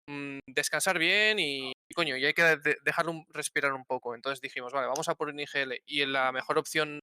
mm, 0.09 0.39
descansar 0.47 0.97
bien 0.99 1.39
y, 1.39 1.71
coño, 1.95 2.17
y 2.17 2.25
hay 2.25 2.33
que 2.33 2.43
de- 2.43 2.77
dejarlo 2.83 3.11
un- 3.11 3.25
respirar 3.29 3.73
un 3.73 3.85
poco. 3.85 4.15
Entonces 4.15 4.41
dijimos, 4.41 4.73
vale, 4.73 4.87
vamos 4.87 5.07
a 5.07 5.15
por 5.15 5.29
un 5.29 5.39
IGL. 5.39 5.81
Y 5.85 6.05
la 6.05 6.31
mejor 6.31 6.57
opción 6.57 6.99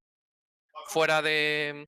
fuera 0.88 1.22
de, 1.22 1.86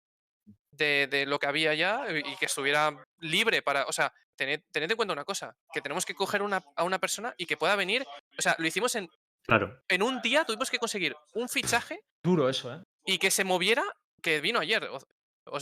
de, 0.73 1.07
de 1.11 1.27
lo 1.27 1.39
que 1.39 1.47
había 1.47 1.75
ya 1.75 2.07
eh, 2.09 2.23
y 2.25 2.37
que 2.37 2.47
estuviera 2.47 3.05
libre 3.19 3.63
para. 3.63 3.85
O 3.87 3.93
sea, 3.93 4.13
tened, 4.37 4.61
tened 4.73 4.91
en 4.91 4.97
cuenta 4.97 5.13
una 5.13 5.25
cosa: 5.25 5.55
que 5.73 5.81
tenemos 5.81 6.05
que 6.07 6.15
coger 6.15 6.43
una, 6.43 6.63
a 6.77 6.85
una 6.85 6.99
persona 6.99 7.35
y 7.37 7.47
que 7.47 7.57
pueda 7.57 7.77
venir. 7.77 8.05
O 8.39 8.43
sea, 8.43 8.55
lo 8.59 8.67
hicimos 8.67 8.95
en, 8.95 9.09
Claro. 9.47 9.81
en 9.89 10.03
un 10.03 10.21
día, 10.21 10.45
tuvimos 10.45 10.71
que 10.71 10.79
conseguir 10.79 11.15
un 11.33 11.49
fichaje 11.49 12.01
Duro 12.23 12.49
eso, 12.51 12.75
¿eh? 12.75 12.83
y 13.07 13.19
que 13.19 13.31
se 13.31 13.45
moviera, 13.45 13.83
que 14.23 14.41
vino 14.41 14.61
ayer. 14.61 14.87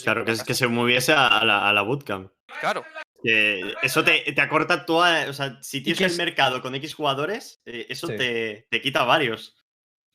Claro, 0.03 0.25
que, 0.25 0.33
es- 0.33 0.42
que 0.42 0.55
se 0.55 0.66
moviese 0.66 1.12
a, 1.12 1.29
a 1.29 1.45
la, 1.45 1.69
a 1.69 1.73
la 1.73 1.83
bootcamp. 1.83 2.33
Claro, 2.61 2.85
Que 3.26 3.74
eso 3.82 4.04
te, 4.04 4.20
te 4.32 4.40
acorta 4.40 4.86
toda. 4.86 5.28
O 5.28 5.32
sea, 5.32 5.58
si 5.62 5.80
tienes 5.82 6.00
el 6.00 6.06
es- 6.06 6.18
mercado 6.18 6.62
con 6.62 6.74
X 6.76 6.94
jugadores, 6.94 7.60
eh, 7.66 7.86
eso 7.88 8.06
Sí. 8.06 8.16
te, 8.16 8.66
te 8.70 8.80
quita 8.80 9.04
varios. 9.04 9.56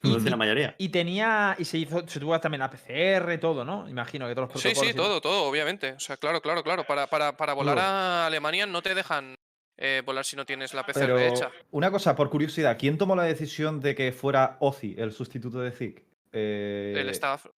Decir 0.03 0.31
la 0.31 0.37
mayoría. 0.37 0.73
Y 0.79 0.89
tenía. 0.89 1.55
Y 1.59 1.65
se 1.65 1.77
hizo. 1.77 2.07
Se 2.07 2.19
tuvo 2.19 2.39
también 2.39 2.59
la 2.61 2.71
PCR, 2.71 3.37
todo, 3.39 3.63
¿no? 3.63 3.87
Imagino 3.87 4.27
que 4.27 4.33
todos 4.33 4.49
los 4.51 4.59
sí, 4.61 4.69
protocolos. 4.69 4.89
sí, 4.91 4.95
tal. 4.97 5.05
todo, 5.05 5.21
todo, 5.21 5.43
obviamente. 5.43 5.91
O 5.93 5.99
sea, 5.99 6.17
claro, 6.17 6.41
claro, 6.41 6.63
claro. 6.63 6.83
Para, 6.85 7.05
para, 7.07 7.37
para 7.37 7.53
volar 7.53 7.77
a 7.77 8.25
Alemania 8.25 8.65
no 8.65 8.81
te 8.81 8.95
dejan 8.95 9.35
eh, 9.77 10.01
volar 10.05 10.25
si 10.25 10.35
no 10.35 10.45
tienes 10.45 10.73
la 10.73 10.83
PCR 10.85 11.01
Pero 11.01 11.19
hecha. 11.19 11.51
una 11.71 11.91
cosa, 11.91 12.15
por 12.15 12.29
curiosidad, 12.31 12.77
¿quién 12.79 12.97
tomó 12.97 13.15
la 13.15 13.23
decisión 13.23 13.79
de 13.79 13.93
que 13.93 14.11
fuera 14.11 14.57
Ozzy 14.59 14.95
el 14.97 15.11
sustituto 15.11 15.59
de 15.59 15.71
Zik? 15.71 15.99
El 16.31 16.97
Eh, 16.97 17.09
staff, 17.11 17.45
O 17.47 17.51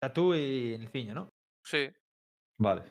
sea, 0.00 0.12
tú 0.12 0.34
y 0.34 0.74
el 0.74 0.88
ciño, 0.88 1.14
¿no? 1.14 1.28
sí. 1.64 1.90
Vale. 2.58 2.82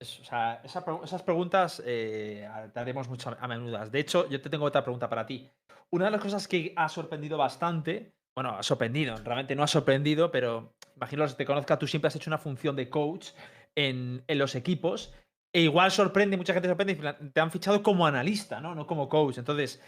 O 0.00 0.24
sea, 0.24 0.60
esas 0.64 1.22
preguntas 1.22 1.82
eh, 1.84 2.48
te 2.72 2.80
haremos 2.80 3.08
mucho 3.08 3.36
a 3.38 3.48
menudas. 3.48 3.90
De 3.90 4.00
hecho, 4.00 4.28
yo 4.28 4.40
te 4.40 4.50
tengo 4.50 4.64
otra 4.66 4.82
pregunta 4.82 5.08
para 5.08 5.24
ti. 5.24 5.48
Una 5.90 6.06
de 6.06 6.10
las 6.10 6.20
cosas 6.20 6.48
que 6.48 6.72
ha 6.76 6.88
sorprendido 6.88 7.38
bastante, 7.38 8.12
bueno, 8.34 8.50
ha 8.56 8.62
sorprendido, 8.62 9.16
realmente 9.18 9.54
no 9.54 9.62
ha 9.62 9.68
sorprendido, 9.68 10.30
pero 10.30 10.74
imagino 10.96 11.26
que 11.26 11.34
te 11.34 11.46
conozca, 11.46 11.78
tú 11.78 11.86
siempre 11.86 12.08
has 12.08 12.16
hecho 12.16 12.30
una 12.30 12.38
función 12.38 12.74
de 12.76 12.90
coach 12.90 13.28
en, 13.74 14.24
en 14.26 14.38
los 14.38 14.54
equipos. 14.54 15.12
E 15.52 15.60
igual 15.60 15.92
sorprende, 15.92 16.36
mucha 16.36 16.52
gente 16.52 16.68
sorprende, 16.68 16.96
te 17.32 17.40
han 17.40 17.52
fichado 17.52 17.80
como 17.80 18.06
analista, 18.06 18.60
¿no? 18.60 18.74
No 18.74 18.88
como 18.88 19.08
coach. 19.08 19.38
Entonces, 19.38 19.80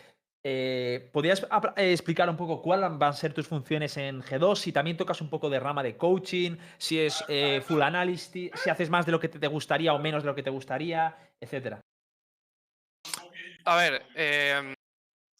eh, 0.48 1.10
¿podrías 1.12 1.44
eh, 1.76 1.90
explicar 1.90 2.30
un 2.30 2.36
poco 2.36 2.62
cuáles 2.62 2.88
van 2.96 3.10
a 3.10 3.12
ser 3.12 3.34
tus 3.34 3.48
funciones 3.48 3.96
en 3.96 4.22
G2? 4.22 4.54
Si 4.54 4.70
también 4.70 4.96
tocas 4.96 5.20
un 5.20 5.28
poco 5.28 5.50
de 5.50 5.58
rama 5.58 5.82
de 5.82 5.96
coaching, 5.96 6.56
si 6.78 7.00
es 7.00 7.24
eh, 7.26 7.60
full 7.66 7.82
analyst, 7.82 8.32
si 8.32 8.70
haces 8.70 8.88
más 8.88 9.04
de 9.06 9.10
lo 9.10 9.18
que 9.18 9.28
te 9.28 9.48
gustaría 9.48 9.92
o 9.92 9.98
menos 9.98 10.22
de 10.22 10.28
lo 10.28 10.36
que 10.36 10.44
te 10.44 10.50
gustaría, 10.50 11.16
etcétera. 11.40 11.80
A 13.64 13.76
ver, 13.76 14.06
em, 14.14 14.72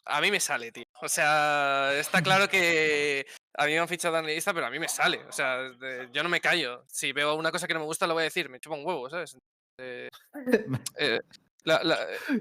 a 0.06 0.20
mí 0.20 0.32
me 0.32 0.40
sale, 0.40 0.72
tío. 0.72 0.82
O 1.00 1.08
sea, 1.08 1.92
está 1.94 2.20
claro 2.20 2.48
que 2.48 3.24
a 3.56 3.66
mí 3.66 3.72
me 3.74 3.78
han 3.78 3.86
fichado 3.86 4.14
de 4.14 4.18
analista, 4.18 4.52
pero 4.52 4.66
a 4.66 4.70
mí 4.70 4.80
me 4.80 4.88
sale. 4.88 5.24
O 5.28 5.32
sea, 5.32 5.58
de- 5.58 6.08
yo 6.12 6.24
no 6.24 6.28
me 6.28 6.40
callo. 6.40 6.82
Si 6.88 7.12
veo 7.12 7.36
una 7.36 7.52
cosa 7.52 7.68
que 7.68 7.74
no 7.74 7.80
me 7.80 7.86
gusta, 7.86 8.08
lo 8.08 8.14
voy 8.14 8.22
a 8.22 8.24
decir. 8.24 8.48
Me 8.48 8.58
chupa 8.58 8.74
un 8.74 8.84
huevo, 8.84 9.08
¿sabes? 9.08 9.38
Eh, 9.78 10.08
eh, 10.98 11.20
la- 11.66 11.82
la- 11.84 11.98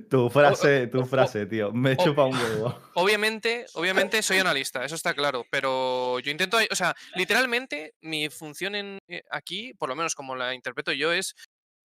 Tu 0.09 0.29
frase, 0.29 0.88
tu 0.88 1.01
o- 1.01 1.05
frase, 1.05 1.45
tío. 1.47 1.71
Me 1.73 1.91
o- 1.93 1.95
chupa 2.03 2.23
un 2.25 2.35
huevo. 2.38 2.79
obviamente, 2.95 3.65
obviamente 3.73 4.21
soy 4.23 4.38
analista, 4.39 4.85
eso 4.85 4.95
está 4.95 5.13
claro. 5.13 5.45
Pero 5.51 6.19
yo 6.19 6.31
intento, 6.31 6.57
o 6.71 6.75
sea, 6.75 6.95
literalmente 7.15 7.95
mi 8.01 8.29
función 8.29 8.75
en, 8.75 8.99
eh, 9.09 9.23
aquí, 9.31 9.73
por 9.73 9.89
lo 9.89 9.95
menos 9.95 10.15
como 10.15 10.35
la 10.35 10.53
interpreto 10.53 10.91
yo, 10.93 11.11
es 11.11 11.35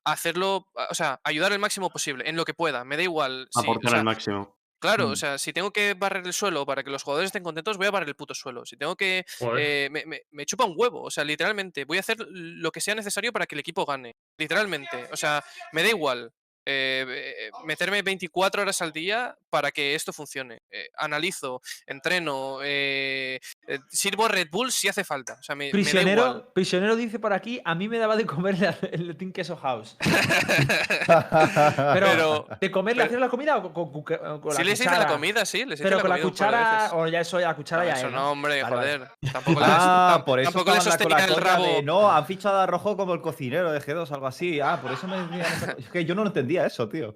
hacerlo, 0.05 0.67
o 0.89 0.95
sea, 0.95 1.21
ayudar 1.25 1.53
el 1.53 1.59
máximo 1.59 1.91
posible 1.91 2.29
en 2.29 2.37
lo 2.37 2.45
que 2.45 2.55
pueda. 2.55 2.85
Me 2.85 2.97
da 2.97 3.03
igual. 3.03 3.49
si- 3.51 3.59
o 3.59 3.63
Aportar 3.63 3.91
sea, 3.91 3.99
al 3.99 4.05
máximo. 4.05 4.57
Claro, 4.83 5.09
Mm. 5.09 5.11
o 5.13 5.17
sea, 5.17 5.37
si 5.37 5.53
tengo 5.53 5.73
que 5.73 5.93
barrer 5.93 6.25
el 6.27 6.33
suelo 6.33 6.65
para 6.65 6.83
que 6.83 6.89
los 6.91 7.03
jugadores 7.03 7.29
estén 7.29 7.43
contentos, 7.43 7.77
voy 7.77 7.87
a 7.87 7.91
barrer 7.91 8.09
el 8.09 8.17
puto 8.17 8.33
suelo. 8.33 8.65
Si 8.65 8.79
tengo 8.79 8.97
que. 8.97 9.27
Eh, 9.59 9.89
me, 9.91 10.07
me- 10.07 10.23
me 10.31 10.47
chupa 10.47 10.65
un 10.65 10.73
huevo, 10.75 11.03
o 11.03 11.11
sea, 11.11 11.23
literalmente. 11.23 11.85
Voy 11.85 11.99
a 11.99 12.01
hacer 12.01 12.17
lo 12.31 12.71
que 12.73 12.81
sea 12.81 12.95
necesario 12.95 13.31
para 13.31 13.45
que 13.47 13.55
el 13.57 13.61
equipo 13.61 13.85
gane. 13.85 14.17
Literalmente. 14.39 15.07
O 15.13 15.17
sea, 15.19 15.45
me 15.73 15.83
da 15.83 15.91
igual. 15.91 16.33
Eh, 16.67 17.05
eh, 17.09 17.51
meterme 17.65 18.03
24 18.03 18.63
horas 18.63 18.81
al 18.83 18.93
día 18.93 19.37
para 19.51 19.71
que 19.71 19.95
esto 19.95 20.13
funcione. 20.13 20.63
Eh, 20.71 20.89
analizo, 20.97 21.61
entreno, 21.87 22.59
eh, 22.63 23.41
sirvo 23.91 24.29
Red 24.29 24.49
Bull 24.51 24.71
si 24.73 24.89
hace 24.89 25.05
falta. 25.05 25.37
O 25.41 25.43
sea, 25.43 25.55
me, 25.57 25.67
me 25.67 25.71
da 25.73 25.79
igual. 25.79 25.83
Prisionero, 25.93 26.53
prisionero 26.55 26.97
dice 26.97 27.19
por 27.19 27.33
aquí, 27.33 27.61
a 27.65 27.75
mí 27.75 27.89
me 27.89 27.99
daba 27.99 28.17
de 28.17 28.27
comer 28.27 28.59
la- 28.59 28.77
el 28.93 29.17
Team 29.17 29.33
Queso 29.33 29.57
House. 29.57 29.97
Pero, 31.07 32.07
Pero- 32.11 32.47
¿de 32.61 32.71
comer 32.71 32.97
le 32.97 33.05
hacías 33.05 33.21
la 33.21 33.29
comida 33.29 33.57
o 33.57 33.73
con, 33.73 33.91
con- 33.93 34.05
con- 34.05 34.41
con 34.41 34.53
Sí, 34.53 34.59
la 34.59 34.65
les 34.65 34.81
hice 34.81 34.91
la 34.91 35.07
comida, 35.07 35.45
sí, 35.45 35.65
les 35.65 35.81
Pero 35.81 35.97
la 35.97 36.03
con 36.03 36.11
la 36.11 36.21
cuchara, 36.21 36.91
o 36.95 37.07
ya 37.07 37.21
eso, 37.21 37.39
la 37.41 37.55
cuchara 37.55 37.85
ya 37.85 37.95
eso 37.95 38.07
es, 38.09 38.13
no, 38.13 38.33
hombre, 38.33 38.63
Vale, 38.63 38.77
vale. 38.77 38.99
joder. 38.99 39.11
Tampoco 39.33 39.61
le 39.61 39.67
Ah, 39.69 40.23
por 40.25 40.41
eso 40.41 40.51
tampoco 40.53 40.73
le 40.73 40.79
estaban 40.79 40.99
la- 40.99 41.07
con 41.07 41.09
sostenía 41.09 41.27
la 41.27 41.35
el 41.35 41.41
rabo. 41.41 41.65
de, 41.77 41.83
no, 41.83 42.11
han 42.11 42.27
fichado 42.27 42.61
a 42.61 42.67
Rojo 42.67 42.97
como 42.97 43.15
el 43.15 43.21
cocinero 43.21 43.73
de 43.73 43.81
G2, 43.81 44.11
algo 44.13 44.27
así. 44.27 44.61
Ah, 44.61 44.79
por 44.81 44.93
eso 44.93 45.07
me 45.09 45.17
decían 45.23 45.77
Es 45.79 45.89
que 45.89 46.05
yo 46.05 46.15
no 46.15 46.25
lo 46.25 46.33
entendía 46.51 46.67
eso, 46.67 46.89
tío. 46.89 47.15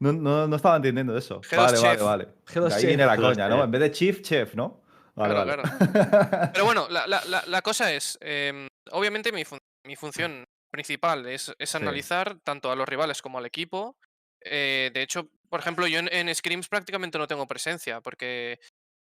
No, 0.00 0.12
no, 0.12 0.46
no 0.48 0.56
estaba 0.56 0.76
entendiendo 0.76 1.16
eso. 1.16 1.40
G2 1.42 1.56
vale, 1.56 1.78
vale, 1.78 2.02
vale. 2.02 2.28
G2 2.46 2.68
De 2.68 2.74
ahí 2.74 2.80
chef. 2.80 2.88
viene 2.88 3.06
la 3.06 3.16
G2 3.16 3.20
coña, 3.22 3.48
¿no? 3.48 3.64
En 3.64 3.70
vez 3.70 3.80
de 3.80 3.90
chief, 3.92 4.22
chef, 4.22 4.54
¿no? 4.54 4.82
Vale, 5.14 5.34
Claro, 5.34 5.62
vale. 5.62 6.50
Pero 6.52 6.64
bueno, 6.64 6.86
la, 6.90 7.06
la- 7.06 7.22
la- 7.46 7.62
cosa 7.62 7.92
es, 7.92 8.18
em, 8.20 8.66
obviamente 8.90 9.30
mi, 9.32 9.44
fun- 9.44 9.60
mi 9.86 9.94
función 9.96 10.44
principal 10.72 11.26
es, 11.26 11.54
es 11.58 11.70
Sí. 11.70 11.76
analizar 11.76 12.36
tanto 12.42 12.70
a 12.72 12.76
los 12.76 12.88
rivales 12.88 13.22
como 13.22 13.38
al 13.38 13.46
equipo. 13.46 13.96
Eh, 14.40 14.90
de 14.92 15.02
hecho, 15.02 15.28
por 15.48 15.60
ejemplo, 15.60 15.86
yo 15.86 16.00
en, 16.00 16.12
en 16.12 16.34
scrims 16.34 16.68
prácticamente 16.68 17.16
no 17.18 17.28
tengo 17.28 17.46
presencia, 17.46 18.00
porque, 18.00 18.58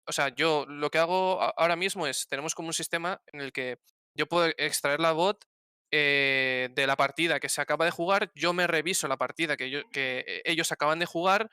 o 0.08 0.14
sea, 0.14 0.30
yo 0.30 0.66
lo 0.68 0.90
que 0.90 1.00
hago 1.00 1.42
ahora 1.58 1.76
mismo 1.76 2.08
es, 2.08 2.28
tenemos 2.28 2.56
como 2.56 2.70
un 2.70 2.74
sistema 2.74 3.22
en 3.34 3.42
el 3.42 3.52
que 3.52 3.78
yo 4.18 4.26
puedo 4.28 4.48
extraer 4.58 5.02
la 5.02 5.12
bot 5.12 5.44
eh, 5.92 6.70
de 6.74 6.88
la 6.88 6.96
partida 6.96 7.40
que 7.40 7.50
se 7.50 7.62
acaba 7.62 7.86
de 7.86 7.92
jugar, 7.92 8.32
yo 8.36 8.54
me 8.54 8.68
reviso 8.68 9.08
la 9.08 9.18
partida 9.18 9.58
que, 9.58 9.84
que 9.92 10.24
eh, 10.28 10.42
ellos 10.46 10.72
acaban 10.72 11.00
de 11.00 11.06
jugar, 11.06 11.50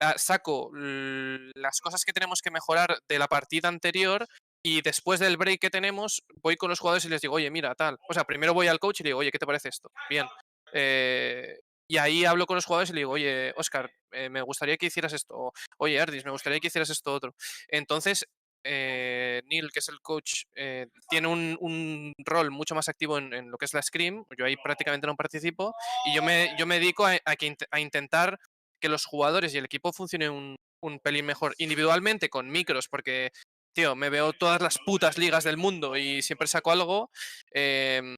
ah, 0.00 0.14
saco 0.16 0.70
las 0.74 1.80
cosas 1.80 2.04
que 2.04 2.12
tenemos 2.12 2.42
que 2.42 2.50
mejorar 2.50 2.98
de 3.08 3.18
la 3.18 3.28
partida 3.28 3.68
anterior 3.68 4.26
y 4.62 4.82
después 4.82 5.20
del 5.20 5.36
break 5.36 5.60
que 5.60 5.70
tenemos, 5.70 6.24
voy 6.42 6.56
con 6.56 6.70
los 6.70 6.80
jugadores 6.80 7.04
y 7.04 7.08
les 7.08 7.20
digo, 7.20 7.34
oye, 7.34 7.50
mira, 7.50 7.74
tal. 7.74 7.98
O 8.08 8.14
sea, 8.14 8.24
primero 8.24 8.54
voy 8.54 8.66
al 8.66 8.80
coach 8.80 9.00
y 9.00 9.04
le 9.04 9.08
digo, 9.10 9.20
oye, 9.20 9.30
¿qué 9.30 9.38
te 9.38 9.46
parece 9.46 9.68
esto? 9.68 9.90
Bien. 10.10 10.26
Eh, 10.72 11.60
y 11.90 11.96
ahí 11.96 12.24
hablo 12.26 12.44
con 12.46 12.56
los 12.56 12.66
jugadores 12.66 12.90
y 12.90 12.92
le 12.92 13.00
digo, 13.00 13.12
oye, 13.12 13.54
Oscar, 13.56 13.90
me 14.10 14.42
gustaría 14.42 14.76
que 14.76 14.86
hicieras 14.86 15.14
esto. 15.14 15.52
Oye, 15.78 15.98
Ardis, 15.98 16.24
me 16.24 16.30
gustaría 16.30 16.60
que 16.60 16.66
hicieras 16.66 16.90
esto 16.90 17.14
otro. 17.14 17.34
Entonces, 17.68 18.26
eh, 18.68 19.42
Neil, 19.46 19.70
que 19.72 19.78
es 19.78 19.88
el 19.88 20.00
coach, 20.00 20.44
eh, 20.54 20.86
tiene 21.08 21.26
un, 21.28 22.12
rol 22.18 22.50
mucho 22.50 22.74
más 22.74 22.88
activo 22.88 23.18
en, 23.18 23.50
lo 23.50 23.56
que 23.56 23.64
es 23.64 23.74
la 23.74 23.82
Scream. 23.82 24.24
Yo 24.36 24.44
ahí 24.44 24.56
prácticamente 24.56 25.06
no 25.06 25.16
participo. 25.16 25.74
Y 26.06 26.14
yo 26.14 26.22
me, 26.22 26.54
yo 26.58 26.66
me 26.66 26.78
dedico 26.78 27.06
a, 27.06 27.18
a 27.24 27.80
intentar 27.80 28.38
que 28.80 28.88
los 28.88 29.06
jugadores 29.06 29.54
y 29.54 29.58
el 29.58 29.64
equipo 29.64 29.92
funcionen 29.92 30.30
un, 30.30 30.56
un 30.82 30.98
pelín 31.00 31.26
mejor 31.26 31.54
individualmente 31.58 32.28
con 32.28 32.50
micros, 32.50 32.88
porque, 32.88 33.32
tío, 33.74 33.96
me 33.96 34.10
veo 34.10 34.32
todas 34.32 34.60
las 34.60 34.78
putas 34.78 35.18
ligas 35.18 35.44
del 35.44 35.56
mundo 35.56 35.96
y 35.96 36.22
siempre 36.22 36.46
saco 36.46 36.70
algo. 36.70 37.10
em, 37.52 38.16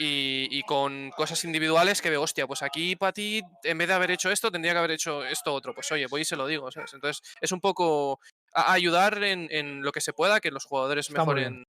y, 0.00 0.48
y 0.56 0.62
con 0.62 1.10
cosas 1.10 1.42
individuales 1.44 2.00
que 2.00 2.10
veo, 2.10 2.22
hostia, 2.22 2.46
pues 2.46 2.62
aquí 2.62 2.94
para 2.94 3.12
ti, 3.12 3.42
en 3.64 3.78
vez 3.78 3.88
de 3.88 3.94
haber 3.94 4.12
hecho 4.12 4.30
esto, 4.30 4.50
tendría 4.50 4.72
que 4.72 4.78
haber 4.78 4.92
hecho 4.92 5.24
esto 5.24 5.52
otro. 5.52 5.74
Pues 5.74 5.90
oye, 5.90 6.06
voy 6.06 6.20
y 6.22 6.24
se 6.24 6.36
lo 6.36 6.46
digo, 6.46 6.70
¿sabes? 6.70 6.94
Entonces, 6.94 7.20
es 7.40 7.50
un 7.50 7.60
poco 7.60 8.20
a- 8.60 8.72
ayudar 8.72 9.22
en, 9.24 9.48
en 9.50 9.82
lo 9.82 9.92
que 9.92 10.00
se 10.00 10.12
pueda, 10.12 10.40
que 10.40 10.50
los 10.50 10.64
jugadores 10.64 11.08
Está 11.08 11.20
mejoren. 11.20 11.64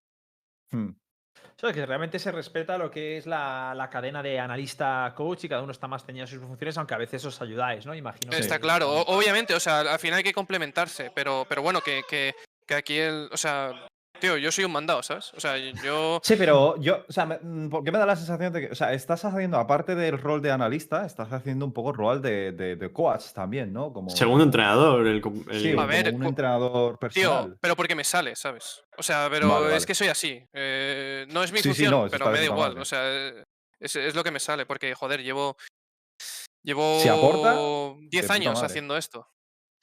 Hmm. 0.71 0.91
O 1.39 1.59
sea, 1.59 1.73
que 1.73 1.87
realmente 1.87 2.19
se 2.19 2.31
respeta 2.33 2.77
lo 2.77 2.91
que 2.91 3.17
es 3.17 3.27
la, 3.27 3.73
la 3.75 3.89
cadena 3.89 4.23
de 4.23 4.39
analista-coach 4.39 5.45
y 5.45 5.49
cada 5.49 5.63
uno 5.63 5.73
está 5.73 5.89
más 5.89 6.05
teñido 6.05 6.25
a 6.25 6.27
sus 6.27 6.41
funciones, 6.41 6.77
aunque 6.77 6.93
a 6.95 6.99
veces 6.99 7.25
os 7.25 7.41
ayudáis, 7.41 7.87
¿no? 7.87 7.95
Imagino. 7.95 8.31
que- 8.31 8.39
Está 8.39 8.59
claro, 8.59 8.91
o- 8.93 9.17
obviamente, 9.17 9.55
o 9.55 9.61
sea, 9.61 9.81
al 9.81 9.99
final 9.99 10.19
hay 10.19 10.25
que 10.25 10.35
complementarse, 10.35 11.11
pero, 11.15 11.47
pero 11.49 11.63
bueno, 11.63 11.81
que, 11.81 12.03
que, 12.09 12.35
que 12.67 12.75
aquí 12.75 12.99
el, 12.99 13.31
o 13.33 13.37
sea, 13.39 13.73
tío, 14.19 14.37
yo 14.37 14.51
soy 14.53 14.65
un 14.65 14.73
mandado, 14.73 15.03
¿sabes? 15.03 15.33
O 15.35 15.41
sea, 15.41 15.57
yo... 15.57 16.21
Sí, 16.23 16.35
pero 16.37 16.81
yo, 16.81 17.05
o 17.09 17.13
sea, 17.13 17.27
me- 17.27 17.39
mm, 17.41 17.69
¿por 17.69 17.85
qué 17.85 17.93
me 17.93 17.99
da 17.99 18.07
la 18.07 18.17
sensación 18.17 18.53
de 18.53 18.61
que, 18.63 18.73
o 18.73 18.75
sea, 18.75 18.93
estás 18.93 19.25
haciendo, 19.25 19.59
aparte 19.59 19.95
del 19.95 20.19
rol 20.19 20.43
de 20.43 20.51
analista, 20.51 21.05
estás 21.07 21.33
haciendo 21.33 21.65
un 21.65 21.73
poco 21.73 21.93
rol 21.93 22.21
de, 22.23 22.53
de, 22.53 22.77
de 22.77 22.93
coach 22.93 23.33
también, 23.33 23.73
¿no? 23.73 23.93
Como, 23.93 24.11
Segundo 24.11 24.45
entrenador. 24.45 25.07
El, 25.07 25.21
com- 25.21 25.45
el- 25.51 25.61
Sí, 25.61 25.73
A 25.73 25.75
como 25.77 25.87
ver, 25.87 26.15
un 26.15 26.25
entrenador 26.25 26.99
personal. 26.99 27.45
Tío, 27.47 27.57
pero 27.61 27.77
porque 27.77 27.95
me 27.95 28.05
sale, 28.05 28.35
¿sabes? 28.37 28.83
O 28.99 29.03
sea, 29.03 29.29
pero 29.31 29.49
Vale, 29.49 29.77
es 29.77 29.87
que 29.87 29.95
soy 29.95 30.09
así. 30.09 30.43
eh, 30.53 31.27
no 31.31 31.43
es 31.43 31.53
mi 31.53 31.59
Sí, 31.59 31.63
sí, 31.65 31.69
función, 31.85 31.91
no, 31.91 32.09
pero 32.11 32.27
me 32.31 32.39
da 32.39 32.45
igual. 32.45 32.71
madre. 32.71 32.81
O 32.81 32.85
sea, 32.85 33.03
es, 33.79 33.97
es 33.97 34.15
lo 34.15 34.25
que 34.25 34.31
me 34.31 34.41
sale, 34.41 34.67
porque, 34.67 34.95
joder, 34.95 35.23
llevo. 35.23 35.57
Llevo 36.63 36.99
Si 37.01 37.09
aporta, 37.09 37.55
10 38.11 38.23
puta 38.25 38.35
años 38.35 38.63
haciendo 38.63 38.97
esto. 38.97 39.29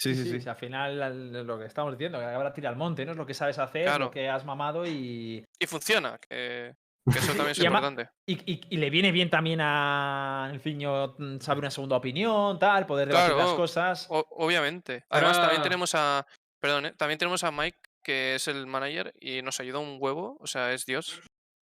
Sí, 0.03 0.15
sí, 0.15 0.29
Sí, 0.29 0.41
sí. 0.41 0.49
al 0.49 0.55
final 0.55 1.01
al- 1.01 1.45
lo 1.47 1.57
que 1.59 1.65
estamos 1.65 1.91
diciendo, 1.93 2.19
que 2.19 2.25
ahora 2.25 2.53
tira 2.53 2.69
al 2.69 2.75
monte, 2.75 3.05
¿no? 3.05 3.11
Es 3.11 3.17
lo 3.17 3.25
que 3.25 3.33
sabes 3.33 3.57
hacer, 3.59 3.85
Claro. 3.85 4.05
lo 4.05 4.11
que 4.11 4.27
has 4.29 4.43
mamado 4.45 4.85
y, 4.85 5.43
Y 5.59 5.65
funciona, 5.67 6.17
que, 6.19 6.73
que 7.11 7.19
eso 7.19 7.27
también 7.33 7.49
es 7.49 7.57
Y 7.59 7.61
además- 7.61 7.83
importante. 7.83 8.11
y, 8.27 8.51
y- 8.53 8.61
y 8.69 8.77
le 8.77 8.89
viene 8.89 9.11
bien 9.11 9.29
también 9.29 9.59
a 9.61 10.49
Elfiño 10.51 11.15
mm, 11.17 11.39
saber 11.39 11.59
una 11.59 11.71
segunda 11.71 11.97
opinión, 11.97 12.59
tal, 12.59 12.85
poder 12.85 13.07
debatir 13.07 13.35
las 13.35 13.53
cosas. 13.53 14.07
O- 14.09 14.25
obviamente. 14.31 15.03
Además, 15.09 15.39
también 15.39 15.61
tenemos 15.61 15.93
a. 15.95 16.25
Perdón, 16.61 16.85
¿eh? 16.87 16.93
también 16.97 17.17
tenemos 17.17 17.43
a 17.43 17.51
Mike, 17.51 17.77
que 18.03 18.35
es 18.35 18.47
el 18.47 18.67
manager, 18.67 19.13
y 19.19 19.41
nos 19.41 19.59
ayuda 19.59 19.79
un 19.79 19.97
huevo, 19.99 20.37
o 20.39 20.47
sea, 20.47 20.71
es 20.73 20.85
Dios. 20.85 21.21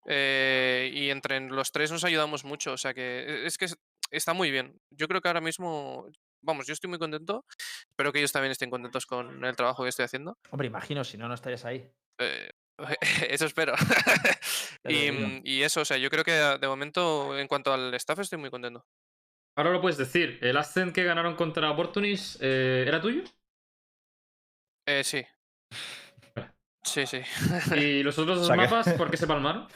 Eh, 0.05 0.89
y 0.93 1.09
entre 1.09 1.39
los 1.41 1.71
tres 1.71 1.91
nos 1.91 2.03
ayudamos 2.03 2.45
mucho, 2.45 2.71
o 2.73 2.77
sea 2.77 2.93
que 2.93 3.01
e- 3.27 3.45
es 3.45 3.57
que 3.57 3.65
es- 3.65 3.77
está 4.09 4.33
muy 4.33 4.51
bien. 4.51 4.79
Yo 4.89 5.07
creo 5.07 5.21
que 5.21 5.27
ahora 5.27 5.41
mismo, 5.41 6.07
vamos, 6.47 6.65
yo 6.65 6.73
estoy 6.73 6.89
muy 6.89 6.97
contento. 6.97 7.45
Espero 7.89 8.11
que 8.11 8.17
ellos 8.19 8.31
también 8.31 8.51
estén 8.51 8.71
contentos 8.71 9.05
con 9.05 9.45
el 9.45 9.55
trabajo 9.55 9.83
que 9.83 9.89
estoy 9.89 10.05
haciendo. 10.05 10.37
Hombre, 10.49 10.67
imagino, 10.67 11.03
si 11.03 11.17
no, 11.17 11.27
no 11.27 11.35
estarías 11.35 11.63
ahí. 11.65 11.87
Eh, 12.17 12.49
eso 13.29 13.45
espero. 13.45 13.73
Y, 14.89 15.11
mm, 15.11 15.41
y 15.43 15.63
eso, 15.63 15.81
o 15.81 15.85
sea, 15.85 15.97
yo 15.97 16.09
creo 16.09 16.23
que 16.23 16.31
de 16.31 16.67
momento, 16.67 17.37
en 17.37 17.47
cuanto 17.47 17.73
al 17.73 17.93
staff, 17.95 18.19
estoy 18.19 18.39
muy 18.39 18.49
contento. 18.49 18.85
Ahora 19.57 19.71
lo 19.71 19.81
puedes 19.81 19.97
decir. 19.97 20.39
¿El 20.41 20.55
Ascent 20.55 20.93
que 20.95 21.03
ganaron 21.03 21.35
contra 21.35 21.69
Opportunis 21.71 22.37
eh, 22.41 22.85
era 22.87 23.01
tuyo? 23.01 23.23
Eh, 24.87 25.03
sí. 25.03 25.23
Sí, 26.83 27.05
sí. 27.05 27.19
¿Y 27.75 28.01
los 28.01 28.17
otros 28.17 28.37
O 28.37 28.41
dos 28.41 28.49
que- 28.49 28.55
mapas 28.55 28.93
por 28.93 29.11
qué 29.11 29.17
se 29.17 29.27
palmaron? 29.27 29.67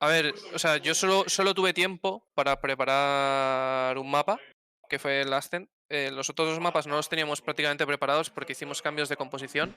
A 0.00 0.08
ver, 0.08 0.32
o 0.54 0.58
sea, 0.58 0.78
yo 0.78 0.94
solo, 0.94 1.24
solo 1.26 1.52
tuve 1.54 1.74
tiempo 1.74 2.26
para 2.34 2.58
preparar 2.62 3.98
un 3.98 4.10
mapa, 4.10 4.40
que 4.88 4.98
fue 4.98 5.20
el 5.20 5.32
Ascent. 5.32 5.68
Eh, 5.88 6.10
los 6.12 6.28
otros 6.30 6.48
dos 6.48 6.60
mapas 6.60 6.86
no 6.86 6.96
los 6.96 7.08
teníamos 7.08 7.40
prácticamente 7.40 7.86
preparados 7.86 8.30
porque 8.30 8.52
hicimos 8.52 8.82
cambios 8.82 9.08
de 9.08 9.16
composición. 9.16 9.76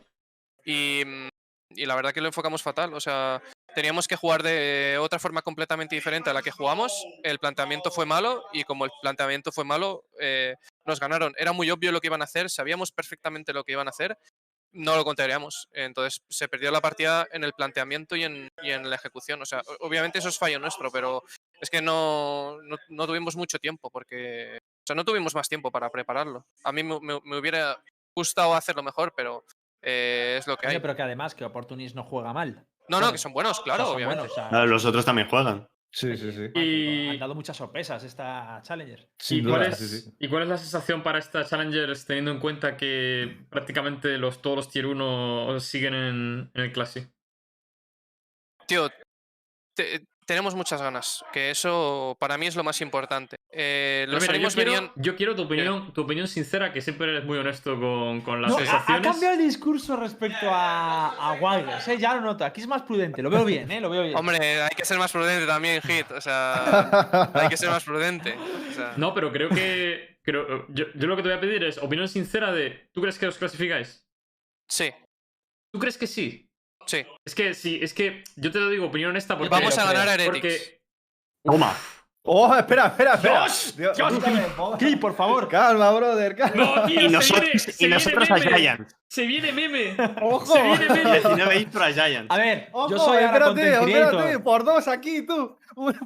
Y, 0.65 1.03
mm, 1.05 1.29
y 1.75 1.85
la 1.85 1.95
verdad 1.95 2.13
que 2.13 2.21
lo 2.21 2.27
enfocamos 2.27 2.61
fatal. 2.61 2.93
O 2.93 2.99
sea, 2.99 3.41
teníamos 3.73 4.07
que 4.07 4.15
jugar 4.15 4.43
de 4.43 4.97
otra 4.99 5.19
forma 5.19 5.41
completamente 5.41 5.95
diferente 5.95 6.29
a 6.29 6.33
la 6.33 6.41
que 6.41 6.51
jugamos. 6.51 7.05
El 7.23 7.39
planteamiento 7.39 7.91
fue 7.91 8.05
malo 8.05 8.43
y 8.53 8.63
como 8.63 8.85
el 8.85 8.91
planteamiento 9.01 9.51
fue 9.51 9.63
malo, 9.63 10.05
eh, 10.19 10.55
nos 10.85 10.99
ganaron. 10.99 11.33
Era 11.37 11.53
muy 11.53 11.69
obvio 11.71 11.91
lo 11.91 12.01
que 12.01 12.07
iban 12.07 12.21
a 12.21 12.25
hacer, 12.25 12.49
sabíamos 12.49 12.91
perfectamente 12.91 13.53
lo 13.53 13.63
que 13.63 13.73
iban 13.73 13.87
a 13.87 13.91
hacer. 13.91 14.17
No 14.73 14.95
lo 14.95 15.03
contrariamos. 15.03 15.67
Entonces 15.73 16.21
se 16.29 16.47
perdió 16.47 16.71
la 16.71 16.81
partida 16.81 17.27
en 17.31 17.43
el 17.43 17.53
planteamiento 17.53 18.15
y 18.15 18.23
en, 18.23 18.49
y 18.63 18.71
en 18.71 18.89
la 18.89 18.95
ejecución. 18.95 19.41
O 19.41 19.45
sea, 19.45 19.61
obviamente 19.79 20.19
eso 20.19 20.29
es 20.29 20.37
fallo 20.37 20.59
nuestro, 20.59 20.91
pero 20.91 21.23
es 21.59 21.69
que 21.69 21.81
no, 21.81 22.57
no, 22.63 22.77
no 22.89 23.07
tuvimos 23.07 23.35
mucho 23.35 23.59
tiempo 23.59 23.89
porque. 23.89 24.59
O 24.83 24.87
sea, 24.87 24.95
no 24.95 25.05
tuvimos 25.05 25.35
más 25.35 25.47
tiempo 25.47 25.71
para 25.71 25.91
prepararlo. 25.91 26.45
A 26.63 26.71
mí 26.71 26.83
me, 26.83 26.99
me- 26.99 27.21
me 27.23 27.37
hubiera 27.37 27.81
gustado 28.15 28.53
hacerlo 28.55 28.81
mejor, 28.83 29.13
pero 29.15 29.45
eh, 29.81 30.37
es 30.39 30.47
lo 30.47 30.57
que 30.57 30.67
hay. 30.67 30.79
Pero 30.79 30.95
que 30.95 31.01
además 31.03 31.35
que 31.35 31.45
Opportunis 31.45 31.93
no 31.95 32.03
juega 32.03 32.33
mal. 32.33 32.65
No, 32.89 32.99
no, 32.99 33.11
que 33.11 33.17
son 33.17 33.31
buenos, 33.31 33.51
O 33.51 33.55
sea, 33.55 33.63
claro, 33.63 33.85
son 33.85 33.95
obviamente. 33.95 34.17
buenos, 34.21 34.31
o 34.31 34.35
sea, 34.35 34.49
Claro, 34.49 34.65
los 34.67 34.83
otros 34.85 35.05
también 35.05 35.29
juegan. 35.29 35.67
Sí, 35.93 36.15
sí, 36.17 36.31
sí. 36.31 36.49
Y- 36.55 37.09
Han 37.09 37.19
dado 37.19 37.35
muchas 37.35 37.55
sorpresas 37.57 38.03
esta 38.03 38.59
Challenger. 38.63 39.09
¿Y, 39.29 39.41
duda, 39.41 39.57
cuál 39.57 39.67
es, 39.71 39.77
sí, 39.77 39.87
sí. 39.87 40.15
¿Y 40.19 40.27
cuál 40.29 40.43
es 40.43 40.49
la 40.49 40.57
sensación 40.57 41.03
para 41.03 41.19
esta 41.19 41.45
Challengers 41.45 42.05
teniendo 42.05 42.31
en 42.31 42.39
cuenta 42.39 42.75
que 42.77 43.45
prácticamente 43.49 44.17
los, 44.17 44.41
todos 44.41 44.55
los 44.57 44.69
tier 44.69 44.85
1 44.87 45.59
siguen 45.59 45.93
en, 45.93 46.51
en 46.53 46.61
el 46.61 46.71
Classic? 46.71 47.09
Tío, 48.67 48.89
te- 49.75 50.05
tenemos 50.25 50.55
muchas 50.55 50.81
ganas, 50.81 51.23
que 51.33 51.51
eso 51.51 52.15
para 52.19 52.37
mí 52.37 52.47
es 52.47 52.55
lo 52.55 52.63
más 52.63 52.79
importante. 52.81 53.35
Eh, 53.53 54.05
los 54.07 54.21
mira, 54.21 54.37
yo, 54.37 54.47
quiero, 54.49 54.71
venían. 54.71 54.91
yo 54.95 55.15
quiero 55.15 55.35
tu 55.35 55.41
opinión, 55.43 55.91
tu 55.93 56.01
opinión 56.01 56.27
sincera, 56.27 56.71
que 56.71 56.79
siempre 56.81 57.09
eres 57.11 57.25
muy 57.25 57.37
honesto 57.37 57.77
con, 57.79 58.21
con 58.21 58.41
las 58.41 58.51
No, 58.51 58.57
ha, 58.57 58.61
ha 58.61 58.65
sensaciones. 58.65 59.07
cambiado 59.07 59.33
el 59.35 59.41
discurso 59.41 59.97
respecto 59.97 60.47
a, 60.49 61.09
a 61.09 61.33
Wilders, 61.33 61.87
¿eh? 61.89 61.97
Ya 61.97 62.13
lo 62.15 62.21
noto. 62.21 62.45
Aquí 62.45 62.61
es 62.61 62.67
más 62.67 62.83
prudente. 62.83 63.21
Lo 63.21 63.29
veo 63.29 63.43
bien, 63.43 63.69
¿eh? 63.71 63.81
Lo 63.81 63.89
veo 63.89 64.03
bien. 64.03 64.15
Hombre, 64.15 64.61
hay 64.61 64.75
que 64.75 64.85
ser 64.85 64.97
más 64.97 65.11
prudente 65.11 65.45
también, 65.45 65.81
Hit. 65.81 66.09
O 66.11 66.21
sea, 66.21 67.29
hay 67.33 67.49
que 67.49 67.57
ser 67.57 67.69
más 67.69 67.83
prudente. 67.83 68.35
o 68.37 68.73
sea, 68.73 68.93
No, 68.97 69.13
pero 69.13 69.31
creo 69.31 69.49
que. 69.49 70.11
Creo, 70.23 70.67
yo, 70.69 70.85
yo 70.93 71.07
lo 71.07 71.15
que 71.15 71.23
te 71.23 71.29
voy 71.29 71.37
a 71.37 71.41
pedir 71.41 71.63
es 71.63 71.79
opinión 71.79 72.07
sincera 72.07 72.51
de. 72.53 72.89
¿Tú 72.93 73.01
crees 73.01 73.17
que 73.17 73.25
os 73.27 73.37
clasificáis? 73.39 74.05
Sí, 74.69 74.91
¿Tú 75.73 75.79
crees 75.79 75.97
que 75.97 76.05
sí? 76.05 76.50
Sí. 76.85 77.05
Es 77.25 77.35
que 77.35 77.53
sí, 77.53 77.79
es 77.81 77.93
que 77.93 78.23
yo 78.35 78.51
te 78.51 78.59
lo 78.59 78.69
digo, 78.69 78.87
opinión 78.87 79.11
honesta 79.11 79.37
porque. 79.37 79.49
Vamos 79.49 79.77
a 79.77 79.85
ganar 79.85 80.07
a 80.09 80.13
Heretics. 80.15 80.31
Porque. 80.31 80.81
Toma. 81.43 81.75
Oh, 82.23 82.55
espera, 82.55 82.85
espera, 82.85 83.15
espera. 83.15 83.47
Dios, 83.75 83.95
po- 84.55 84.77
Cri, 84.77 84.95
por 84.95 85.15
favor. 85.15 85.47
Calma, 85.47 85.91
brother, 85.91 86.35
calma. 86.35 86.75
¡No, 86.75 86.85
tío! 86.85 87.01
Y 87.01 87.03
se 87.05 87.09
nosotros, 87.09 87.41
viene, 87.45 87.59
se 87.59 87.85
y 87.85 87.89
nosotros 87.89 88.29
viene 88.29 88.53
a. 88.53 88.57
Giants. 88.59 88.95
Se 89.07 89.25
viene 89.25 89.51
meme. 89.51 89.97
Ojo. 90.21 90.45
Se 90.53 90.61
viene 90.61 90.87
meme. 90.87 91.11
19 91.13 91.55
hits 91.59 91.71
para 91.71 91.91
Giants. 91.91 92.27
A 92.31 92.37
ver, 92.37 92.69
Ojo, 92.73 92.89
yo 92.91 92.97
soy 92.99 93.23
ahora 93.23 93.47
espérate, 93.49 93.73
espérate, 93.73 94.39
por 94.39 94.63
dos 94.63 94.87
aquí, 94.87 95.25
tú. 95.25 95.57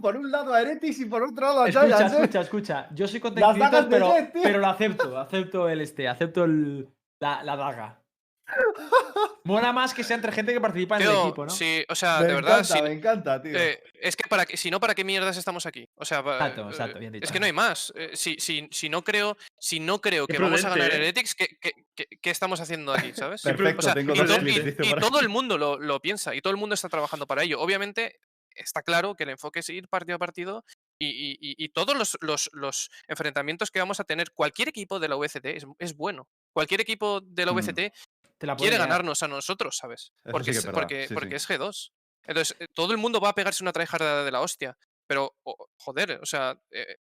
Por 0.01 0.15
un 0.15 0.31
lado 0.31 0.53
a 0.53 0.61
Heretics 0.61 0.99
y 0.99 1.05
por 1.05 1.23
otro 1.23 1.47
lado 1.47 1.63
a 1.63 1.67
Escucha, 1.69 1.87
Giants, 1.97 2.13
¿eh? 2.13 2.15
escucha, 2.21 2.41
escucha. 2.41 2.87
Yo 2.91 3.07
soy 3.07 3.19
content 3.19 3.89
pero, 3.89 4.13
Jet, 4.13 4.31
pero 4.41 4.59
lo 4.59 4.67
acepto. 4.67 5.19
Acepto 5.19 5.67
el 5.67 5.81
este, 5.81 6.07
acepto 6.07 6.45
el, 6.45 6.87
la, 7.19 7.43
la 7.43 7.57
daga. 7.57 7.99
Mola 9.43 9.71
más 9.73 9.93
que 9.93 10.03
sea 10.03 10.15
entre 10.15 10.31
gente 10.31 10.53
que 10.53 10.61
participa 10.61 10.97
en 10.97 11.03
el 11.03 11.15
equipo, 11.27 11.45
¿no? 11.45 11.51
sí, 11.51 11.83
o 11.89 11.95
sea, 11.95 12.19
Me 12.19 12.27
de 12.27 12.33
verdad, 12.35 12.59
encanta, 12.59 12.81
me 12.83 12.91
encanta, 12.91 13.41
tío. 13.41 13.57
eh, 13.57 13.81
es 13.99 14.15
que 14.15 14.27
para 14.27 14.45
que, 14.45 14.57
si 14.57 14.69
no, 14.71 14.79
¿para 14.79 14.95
qué 14.95 15.03
mierdas 15.03 15.37
estamos 15.37 15.65
aquí? 15.65 15.87
O 15.95 16.05
sea, 16.05 16.19
Exacto, 16.19 16.61
eh, 16.61 16.69
exacto, 16.69 16.99
bien 16.99 17.13
dicho. 17.13 17.25
es 17.25 17.31
que 17.31 17.39
no 17.39 17.45
hay 17.45 17.53
más. 17.53 17.91
Eh, 17.95 18.11
si, 18.13 18.35
si, 18.39 18.67
si 18.71 18.89
no 18.89 19.03
creo, 19.03 19.37
si 19.59 19.79
no 19.79 19.99
creo 20.01 20.27
Qué 20.27 20.33
que 20.37 20.43
vamos 20.43 20.63
a 20.65 20.69
ganar 20.69 20.91
¿eh? 20.91 20.95
Heretics, 20.95 21.35
¿qué, 21.35 21.47
qué, 21.61 21.71
qué- 21.95 22.07
qué 22.21 22.29
estamos 22.31 22.59
haciendo 22.59 22.93
aquí, 22.93 23.13
sabes? 23.13 23.41
Perfecto, 23.43 23.79
O 23.79 23.81
sea, 23.83 23.93
tengo 23.93 24.13
y, 24.13 24.25
to- 24.25 24.41
y- 24.47 24.89
y 24.89 24.95
todo 24.95 25.19
el 25.19 25.29
mundo 25.29 25.57
lo, 25.57 25.77
lo 25.79 25.99
piensa 26.01 26.33
y 26.35 26.41
todo 26.41 26.51
el 26.51 26.57
mundo 26.57 26.73
está 26.75 26.89
trabajando 26.89 27.27
para 27.27 27.43
ello. 27.43 27.59
Obviamente, 27.59 28.19
está 28.55 28.81
claro 28.81 29.15
que 29.15 29.23
el 29.23 29.29
enfoque 29.31 29.59
es 29.59 29.69
ir 29.69 29.87
partido 29.87 30.15
a 30.15 30.19
partido 30.19 30.63
y, 30.99 31.07
y- 31.07 31.31
y- 31.39 31.55
y 31.65 31.69
todos 31.69 31.95
los, 31.95 32.17
los- 32.21 32.49
los 32.53 32.89
enfrentamientos 33.07 33.69
que 33.71 33.79
vamos 33.79 33.99
a 33.99 34.03
tener, 34.03 34.31
cualquier 34.31 34.69
equipo 34.69 34.99
de 34.99 35.07
la 35.09 35.15
VCT 35.15 35.45
es, 35.57 35.65
es 35.79 35.95
bueno. 35.95 36.27
Cualquier 36.53 36.81
equipo 36.81 37.21
de 37.21 37.45
la 37.45 37.51
Mm. 37.51 37.55
VCT 37.57 37.93
puedo 38.39 38.55
quiere 38.57 38.77
ganarnos 38.77 39.21
a 39.23 39.27
nosotros, 39.27 39.77
¿sabes? 39.77 40.11
Porque, 40.23 40.45
sí 40.45 40.51
es, 40.51 40.57
es 40.57 40.65
verdad, 40.65 40.79
porque, 40.81 41.07
sí, 41.07 41.13
porque 41.13 41.29
sí. 41.31 41.35
es 41.35 41.49
G2. 41.49 41.91
Entonces, 42.27 42.57
eh, 42.59 42.65
todo 42.73 42.91
el 42.91 42.97
mundo 42.97 43.19
va 43.19 43.29
a 43.29 43.35
pegarse 43.35 43.63
una 43.63 43.71
tryhard 43.73 44.25
de 44.25 44.31
la 44.31 44.41
hostia. 44.41 44.77
Pero, 45.07 45.35
joder, 45.77 46.19
o 46.21 46.25
sea, 46.25 46.59
eh, 46.71 46.97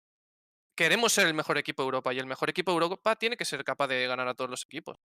queremos 0.75 1.11
ser 1.11 1.27
el 1.27 1.33
mejor 1.33 1.57
equipo 1.57 1.81
de 1.83 1.87
Europa 1.87 2.13
y 2.13 2.19
el 2.19 2.25
mejor 2.25 2.49
equipo 2.49 2.71
de 2.71 2.75
Europa 2.75 3.15
tiene 3.17 3.35
que 3.35 3.43
ser 3.45 3.63
capaz 3.65 3.87
de 3.87 4.07
ganar 4.07 4.27
a 4.29 4.33
todos 4.33 4.49
los 4.49 4.63
equipos. 4.63 4.95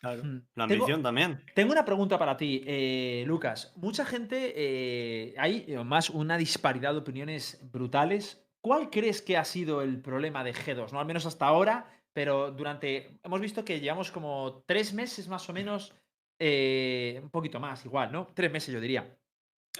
Claro. 0.00 0.24
Mm. 0.24 0.42
La 0.54 0.66
Tengo- 0.66 0.82
ambición 0.84 1.02
también. 1.02 1.44
Tengo 1.54 1.72
una 1.72 1.84
pregunta 1.84 2.18
para 2.18 2.36
ti, 2.36 2.62
eh, 2.66 3.24
Lucas. 3.26 3.72
Mucha 3.76 4.04
gente, 4.06 4.52
eh, 4.56 5.34
hay 5.38 5.64
eh, 5.68 5.84
más 5.84 6.08
una 6.10 6.36
disparidad 6.38 6.92
de 6.92 6.98
opiniones 7.00 7.60
brutales. 7.70 8.42
¿Cuál 8.62 8.90
crees 8.90 9.20
que 9.22 9.36
ha 9.36 9.44
sido 9.44 9.82
el 9.82 10.00
problema 10.00 10.42
de 10.42 10.54
G2? 10.54 10.92
¿no? 10.92 11.00
Al 11.00 11.06
menos 11.06 11.26
hasta 11.26 11.46
ahora, 11.46 11.86
pero 12.12 12.50
durante. 12.50 13.18
Hemos 13.22 13.40
visto 13.40 13.64
que 13.64 13.78
llevamos 13.80 14.10
como 14.10 14.62
tres 14.66 14.92
meses 14.94 15.28
más 15.28 15.48
o 15.48 15.52
menos, 15.52 15.94
eh, 16.38 17.20
un 17.22 17.30
poquito 17.30 17.60
más, 17.60 17.84
igual, 17.84 18.10
¿no? 18.12 18.28
Tres 18.34 18.50
meses, 18.50 18.72
yo 18.74 18.80
diría. 18.80 19.16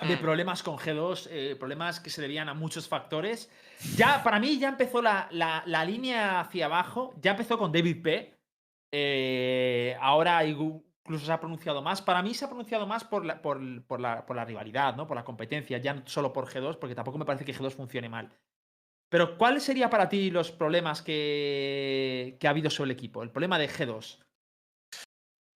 De 0.07 0.17
Mm. 0.17 0.21
problemas 0.21 0.63
con 0.63 0.77
G2, 0.79 1.29
eh, 1.31 1.57
problemas 1.59 1.99
que 2.01 2.11
se 2.11 2.23
debían 2.23 2.49
a 2.49 2.55
muchos 2.55 2.89
factores. 2.89 3.51
Ya, 3.97 4.23
para 4.23 4.39
mí, 4.39 4.59
ya 4.59 4.69
empezó 4.69 5.03
la, 5.03 5.29
la- 5.33 5.63
la 5.67 5.85
línea 5.85 6.41
hacia 6.41 6.67
abajo. 6.67 7.15
Ya 7.21 7.33
empezó 7.33 7.59
con 7.59 7.73
David 7.73 8.03
P. 8.03 8.35
Eh, 8.93 9.97
ahora 10.01 10.45
incluso 10.45 11.27
se 11.27 11.33
ha 11.33 11.41
pronunciado 11.41 11.83
más. 11.83 12.03
Para 12.03 12.23
mí 12.23 12.35
se 12.35 12.45
ha 12.45 12.49
pronunciado 12.49 12.87
más 12.87 13.05
por 13.05 13.25
la, 13.25 13.41
por, 13.43 13.61
la, 14.01 14.27
por 14.27 14.37
la 14.37 14.45
rivalidad, 14.45 14.97
¿no? 14.97 15.07
Por 15.07 15.17
la 15.17 15.25
competencia, 15.25 15.79
ya 15.79 16.03
solo 16.07 16.33
por 16.33 16.47
G2, 16.47 16.79
porque 16.79 16.95
tampoco 16.95 17.19
me 17.19 17.25
parece 17.25 17.45
que 17.45 17.55
G2 17.55 17.73
funcione 17.73 18.09
mal. 18.09 18.37
Pero, 19.11 19.37
¿cuáles 19.37 19.65
serían 19.65 19.91
para 19.91 20.09
ti 20.09 20.31
los 20.31 20.53
problemas 20.53 21.03
que, 21.03 22.39
ha 22.43 22.49
habido 22.49 22.71
sobre 22.71 22.93
el 22.93 22.97
equipo? 22.97 23.23
El 23.23 23.31
problema 23.31 23.59
de 23.59 23.69
G2. 23.69 24.23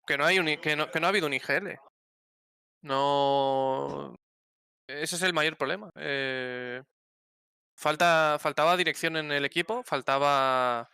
Que 0.07 0.17
no, 0.17 0.25
hay 0.25 0.57
que 0.57 0.75
no, 0.75 0.89
que 0.89 0.99
no 0.99 1.05
ha 1.05 1.09
habido 1.09 1.27
un 1.27 1.33
IGL. 1.33 1.77
No. 2.81 4.15
Ese 4.87 5.15
es 5.15 5.21
el 5.21 5.33
mayor 5.33 5.55
problema. 5.55 5.89
Eh, 5.95 6.81
falta, 7.77 8.37
faltaba 8.39 8.75
dirección 8.75 9.17
en 9.17 9.31
el 9.31 9.45
equipo, 9.45 9.83
faltaba. 9.83 10.89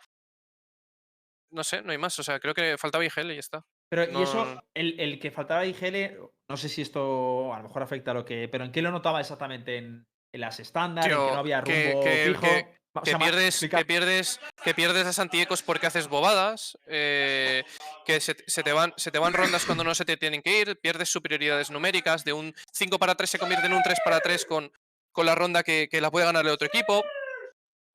No 1.50 1.64
sé, 1.64 1.82
no 1.82 1.92
hay 1.92 1.98
más. 1.98 2.18
O 2.18 2.22
sea, 2.22 2.38
creo 2.40 2.54
que 2.54 2.76
faltaba 2.78 3.04
IGL 3.04 3.30
y 3.32 3.34
ya 3.34 3.40
está. 3.40 3.64
Pero, 3.90 4.04
y 4.04 4.12
No, 4.12 4.22
eso, 4.22 4.44
no, 4.44 4.54
no. 4.56 4.64
el, 4.74 4.98
el 5.00 5.18
que 5.18 5.30
faltaba 5.30 5.64
IGL, 5.66 6.18
no 6.48 6.56
sé 6.56 6.68
si 6.68 6.82
esto 6.82 7.52
a 7.52 7.58
lo 7.58 7.64
mejor 7.64 7.82
afecta 7.82 8.12
a 8.12 8.14
lo 8.14 8.24
que. 8.24 8.48
Pero 8.48 8.64
¿en 8.64 8.72
qué 8.72 8.82
lo 8.82 8.90
notaba 8.90 9.20
exactamente? 9.20 9.76
¿En, 9.78 10.06
en 10.32 10.40
las 10.40 10.60
estándar? 10.60 11.04
¿En 11.04 11.10
que 11.10 11.16
no 11.16 11.34
había 11.38 11.60
rumbo 11.60 12.00
que- 12.04 12.24
fijo? 12.28 12.40
que- 12.42 12.80
O 12.92 13.04
sea, 13.04 13.18
pierdes, 13.18 13.60
que 13.60 13.84
pierdes, 13.84 14.40
que 14.64 14.74
pierdes 14.74 15.06
a 15.06 15.12
Santiecos 15.12 15.62
porque 15.62 15.86
haces 15.86 16.08
bobadas, 16.08 16.76
eh, 16.88 17.62
que 18.04 18.18
se, 18.20 18.34
te- 18.34 18.42
se 18.48 18.64
te 18.64 18.72
van, 18.72 18.92
se 18.96 19.12
te 19.12 19.18
van 19.20 19.32
rondas 19.32 19.64
cuando 19.64 19.84
no 19.84 19.94
se 19.94 20.04
te 20.04 20.16
tienen 20.16 20.42
que 20.42 20.58
ir, 20.60 20.76
pierdes 20.80 21.08
superioridades 21.08 21.70
numéricas, 21.70 22.24
de 22.24 22.32
un 22.32 22.52
5 22.72 22.98
para 22.98 23.14
3 23.14 23.30
se 23.30 23.38
convierte 23.38 23.68
en 23.68 23.74
un 23.74 23.82
3 23.84 23.96
para 24.04 24.18
3 24.18 24.44
con, 24.44 24.72
con 25.12 25.24
la 25.24 25.36
ronda 25.36 25.62
que, 25.62 25.88
que 25.88 26.00
la 26.00 26.10
puede 26.10 26.26
ganar 26.26 26.44
el 26.44 26.50
otro 26.50 26.66
equipo, 26.66 27.04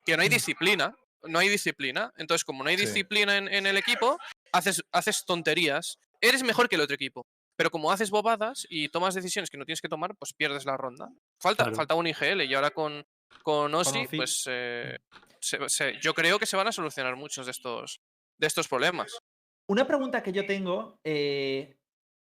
que 0.02 0.16
no 0.16 0.22
hay 0.22 0.30
disciplina, 0.30 0.96
no 1.22 1.38
hay 1.38 1.48
disciplina. 1.48 2.12
Entonces, 2.16 2.44
como 2.44 2.62
no 2.64 2.70
hay 2.70 2.76
Sí. 2.78 2.86
disciplina 2.86 3.36
en, 3.36 3.48
en 3.48 3.66
el 3.66 3.76
equipo, 3.76 4.18
haces, 4.52 4.82
haces 4.92 5.24
tonterías. 5.24 5.98
Eres 6.20 6.42
mejor 6.42 6.68
que 6.68 6.76
el 6.76 6.82
otro 6.82 6.94
equipo. 6.94 7.26
Pero 7.56 7.70
como 7.70 7.90
haces 7.90 8.10
bobadas 8.10 8.66
y 8.68 8.88
tomas 8.88 9.14
decisiones 9.14 9.48
que 9.50 9.56
no 9.56 9.64
tienes 9.64 9.80
que 9.80 9.88
tomar, 9.88 10.14
pues 10.16 10.32
pierdes 10.34 10.64
la 10.66 10.76
ronda. 10.76 11.08
Falta, 11.40 11.64
Claro. 11.64 11.76
falta 11.76 11.94
un 11.94 12.06
IGL 12.06 12.42
y 12.44 12.54
ahora 12.54 12.70
con, 12.70 13.04
con 13.42 13.74
Osi, 13.74 14.06
pues 14.14 14.44
eh, 14.48 14.98
se- 15.40 15.66
se- 15.68 15.98
yo 16.00 16.12
creo 16.12 16.38
que 16.38 16.44
se 16.46 16.56
van 16.56 16.68
a 16.68 16.72
solucionar 16.72 17.16
muchos 17.16 17.46
de 17.46 17.52
estos, 17.52 18.00
de 18.38 18.46
estos 18.46 18.68
problemas. 18.68 19.16
Una 19.68 19.86
pregunta 19.86 20.22
que 20.22 20.32
yo 20.32 20.44
tengo. 20.46 20.98
eh, 21.04 21.76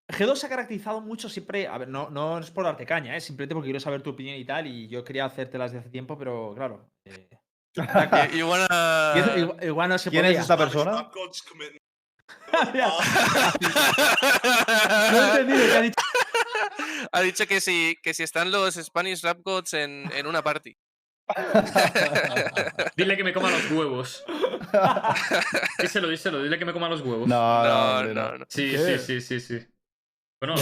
G2 0.09 0.37
se 0.37 0.47
ha 0.47 0.49
caracterizado 0.49 1.01
mucho 1.01 1.29
siempre. 1.29 1.67
A 1.67 1.77
ver, 1.79 1.89
no, 1.89 2.09
no 2.11 2.39
es 2.39 2.53
por 2.53 2.65
darte 2.65 2.87
caña, 2.87 3.17
¿eh? 3.17 3.21
simplemente 3.21 3.57
porque 3.57 3.67
quiero 3.67 3.81
saber 3.81 4.03
tu 4.03 4.11
opinión 4.11 4.37
y 4.37 4.45
tal. 4.45 4.69
Y 4.69 4.87
yo 4.89 5.03
quería 5.03 5.25
hacértelas 5.25 5.73
de 5.73 5.79
hace 5.79 5.91
tiempo, 5.91 6.17
pero 6.17 6.53
claro. 6.55 6.89
eh, 7.05 7.29
Y, 7.77 8.39
y 8.39 8.43
buena- 8.43 9.13
igual, 9.37 9.65
igual 9.65 9.89
no 9.91 9.99
se 9.99 10.11
¿Quién 10.11 10.25
es 10.25 10.31
podía. 10.31 10.41
esta 10.41 10.57
persona? 10.57 11.11
No 15.13 15.19
he 15.19 15.41
entendido 15.41 15.67
qué 15.67 15.77
ha 15.77 15.81
dicho. 15.83 16.01
ha 17.13 17.21
dicho 17.21 17.47
que 17.47 17.61
si, 17.61 17.97
que 18.03 18.15
si 18.15 18.23
están 18.23 18.51
los 18.51 18.75
Spanish 18.75 19.23
Rap 19.23 19.39
Gods 19.45 19.75
en, 19.75 20.11
en 20.15 20.27
una 20.27 20.43
party. 20.43 20.77
Dile 22.97 23.17
que 23.17 23.25
me 23.25 23.33
coma 23.33 23.51
los 23.51 23.71
huevos. 23.71 24.25
díselo, 25.81 26.09
díselo, 26.09 26.43
dile 26.43 26.59
que 26.59 26.65
me 26.65 26.73
coma 26.73 26.89
los 26.89 27.01
huevos. 27.01 27.27
No, 27.29 27.65
no, 27.65 28.03
No, 28.05 28.15
no. 28.15 28.39
no. 28.39 28.45
Sí, 28.49 28.77
sí, 28.77 28.99
sí, 28.99 29.21
sí, 29.21 29.41
sí. 29.41 29.67
Bueno, 30.41 30.55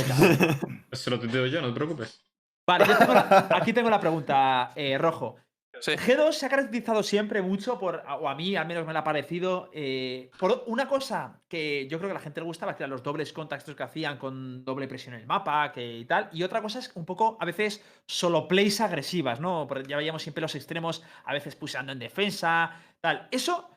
pues 0.89 1.01
se 1.01 1.11
lo 1.11 1.19
tuiteo 1.21 1.47
yo, 1.47 1.61
no 1.61 1.69
te 1.69 1.75
preocupes. 1.75 2.23
Vale, 2.67 2.87
yo 2.87 2.97
tengo 2.97 3.13
la- 3.15 3.49
aquí 3.51 3.73
tengo 3.75 3.91
la 3.91 4.01
pregunta, 4.01 4.73
eh, 4.75 4.97
Rojo. 4.97 5.37
Sí. 5.85 5.93
G2 5.93 6.33
se 6.33 6.47
ha 6.47 6.49
caracterizado 6.49 7.03
siempre 7.03 7.43
mucho 7.43 7.79
por, 7.79 8.03
o 8.19 8.27
a 8.27 8.35
mí 8.35 8.57
al 8.57 8.67
menos 8.67 8.87
me 8.87 8.95
lo 8.95 9.01
ha 9.01 9.05
parecido, 9.05 9.69
eh, 9.75 10.31
por 10.39 10.65
una 10.67 10.89
cosa 10.89 11.43
que 11.47 11.87
yo 11.91 11.99
creo 11.99 12.09
que 12.09 12.13
a 12.13 12.21
la 12.21 12.25
gente 12.25 12.41
le 12.41 12.47
gustaba, 12.47 12.75
que 12.75 12.85
eran 12.85 12.91
los 12.91 13.03
dobles 13.03 13.35
contactos 13.35 13.77
que 13.77 13.83
hacían 13.83 14.17
con 14.17 14.65
doble 14.65 14.89
presión 14.89 15.13
en 15.13 15.21
el 15.21 15.27
mapa 15.27 15.73
que, 15.73 15.99
y 15.99 16.07
tal. 16.07 16.31
Y 16.33 16.43
otra 16.43 16.63
cosa 16.63 16.79
es 16.79 16.91
un 16.95 17.05
poco, 17.05 17.37
a 17.39 17.45
veces, 17.45 17.85
solo 18.07 18.49
plays 18.49 18.81
agresivas, 18.81 19.41
¿no? 19.41 19.67
Porque 19.69 19.87
ya 19.87 19.99
veíamos 19.99 20.23
siempre 20.23 20.41
los 20.41 20.55
extremos, 20.55 21.05
a 21.23 21.35
veces 21.35 21.55
pusando 21.55 21.93
en 21.93 21.99
defensa, 21.99 22.71
tal. 23.03 23.29
Eso, 23.31 23.69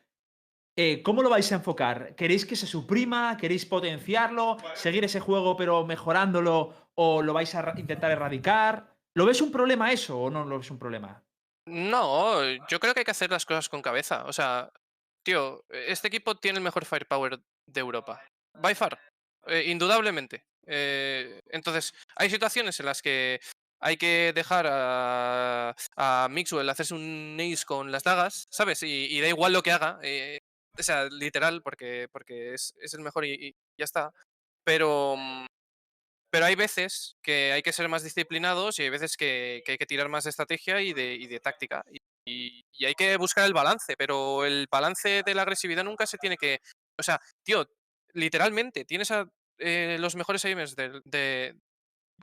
eh, 0.77 1.03
¿cómo 1.03 1.21
lo 1.21 1.29
vais 1.29 1.51
a 1.51 1.55
enfocar? 1.55 2.15
¿Queréis 2.15 2.45
que 2.45 2.55
se 2.55 2.67
suprima? 2.67 3.35
¿Queréis 3.35 3.65
potenciarlo? 3.65 4.55
¿Seguir 4.75 5.03
ese 5.03 5.19
juego 5.19 5.57
pero 5.57 5.85
mejorándolo? 5.85 6.73
¿O 6.95 7.21
lo 7.21 7.33
vais 7.33 7.53
a 7.53 7.73
intentar 7.75 8.11
erradicar? 8.11 8.95
¿Lo 9.13 9.25
ves 9.25 9.41
un 9.41 9.51
problema 9.51 9.91
eso 9.91 10.17
o 10.17 10.29
no 10.29 10.45
lo 10.45 10.57
ves 10.57 10.71
un 10.71 10.79
problema? 10.79 11.26
No, 11.67 12.41
yo 12.69 12.79
creo 12.79 12.93
que 12.93 13.01
hay 13.01 13.05
que 13.05 13.11
hacer 13.11 13.29
las 13.29 13.45
cosas 13.45 13.67
con 13.67 13.81
cabeza. 13.81 14.23
O 14.25 14.31
sea, 14.33 14.71
tío, 15.23 15.65
este 15.69 16.07
equipo 16.07 16.35
tiene 16.35 16.59
el 16.59 16.63
mejor 16.63 16.85
firepower 16.85 17.39
de 17.67 17.79
Europa. 17.79 18.23
By 18.53 18.73
far, 18.73 18.97
eh, 19.47 19.65
indudablemente. 19.67 20.45
Eh, 20.65 21.41
entonces, 21.49 21.93
hay 22.15 22.29
situaciones 22.29 22.79
en 22.79 22.85
las 22.85 23.01
que 23.01 23.41
hay 23.81 23.97
que 23.97 24.31
dejar 24.33 24.65
a, 24.69 25.75
a 25.97 26.27
Mixwell 26.31 26.69
hacerse 26.69 26.93
un 26.93 27.37
ace 27.39 27.65
con 27.65 27.91
las 27.91 28.03
dagas, 28.03 28.47
¿sabes? 28.49 28.81
Y, 28.83 29.07
y 29.09 29.19
da 29.21 29.27
igual 29.27 29.51
lo 29.53 29.61
que 29.61 29.71
haga. 29.71 29.99
eh, 30.03 30.39
o 30.79 30.83
sea, 30.83 31.05
literal, 31.09 31.61
porque, 31.63 32.07
porque 32.11 32.53
es, 32.53 32.73
es 32.79 32.93
el 32.93 33.01
mejor 33.01 33.25
y, 33.25 33.33
y 33.33 33.55
ya 33.77 33.85
está. 33.85 34.13
Pero, 34.63 35.15
mm, 35.17 35.45
pero 36.37 36.45
hay 36.45 36.53
veces 36.55 37.15
que 37.23 37.51
hay 37.51 37.63
que 37.63 37.73
ser 37.73 37.89
más 37.89 38.03
disciplinados 38.03 38.77
y 38.77 38.83
hay 38.83 38.89
veces 38.91 39.17
que, 39.17 39.63
que 39.65 39.71
hay 39.71 39.77
que 39.79 39.87
tirar 39.87 40.07
más 40.07 40.23
de 40.25 40.29
estrategia 40.29 40.79
y 40.81 40.93
de, 40.93 41.15
y 41.15 41.25
de 41.25 41.39
táctica. 41.39 41.81
Y, 41.91 41.97
y- 42.27 42.63
y 42.73 42.85
hay 42.85 42.93
que 42.93 43.17
buscar 43.17 43.43
el 43.45 43.53
balance, 43.55 43.95
pero 43.97 44.45
el 44.45 44.67
balance 44.71 45.23
de 45.25 45.33
la 45.33 45.41
agresividad 45.41 45.83
nunca 45.83 46.05
se 46.05 46.19
tiene 46.19 46.37
que... 46.37 46.59
O 46.99 47.01
sea, 47.01 47.19
tío, 47.43 47.65
literalmente, 48.13 48.85
tienes 48.85 49.09
a 49.09 49.25
eh, 49.57 49.97
los 49.99 50.15
mejores 50.15 50.45
aimers 50.45 50.75
del- 50.75 51.01
de, 51.05 51.57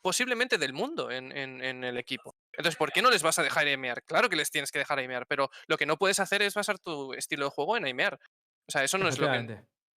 posiblemente 0.00 0.58
del 0.58 0.74
mundo 0.74 1.10
en, 1.10 1.36
en- 1.36 1.60
en 1.64 1.82
el 1.82 1.98
equipo. 1.98 2.36
Entonces, 2.52 2.76
¿por 2.76 2.92
qué 2.92 3.02
no 3.02 3.10
les 3.10 3.24
vas 3.24 3.40
a 3.40 3.42
dejar 3.42 3.66
aimear? 3.66 4.04
Claro 4.04 4.28
que 4.28 4.36
les 4.36 4.50
tienes 4.52 4.70
que 4.70 4.78
dejar 4.78 5.00
aimear, 5.00 5.26
pero 5.26 5.50
lo 5.66 5.76
que 5.76 5.86
no 5.86 5.96
puedes 5.96 6.20
hacer 6.20 6.40
es 6.42 6.54
basar 6.54 6.78
tu 6.78 7.14
estilo 7.14 7.46
de 7.46 7.50
juego 7.50 7.76
en 7.76 7.84
aimear. 7.86 8.14
O 8.68 8.70
sea, 8.70 8.84
eso 8.84 8.96
no 8.96 9.08
es 9.08 9.18
lo 9.18 9.26
que... 9.26 9.38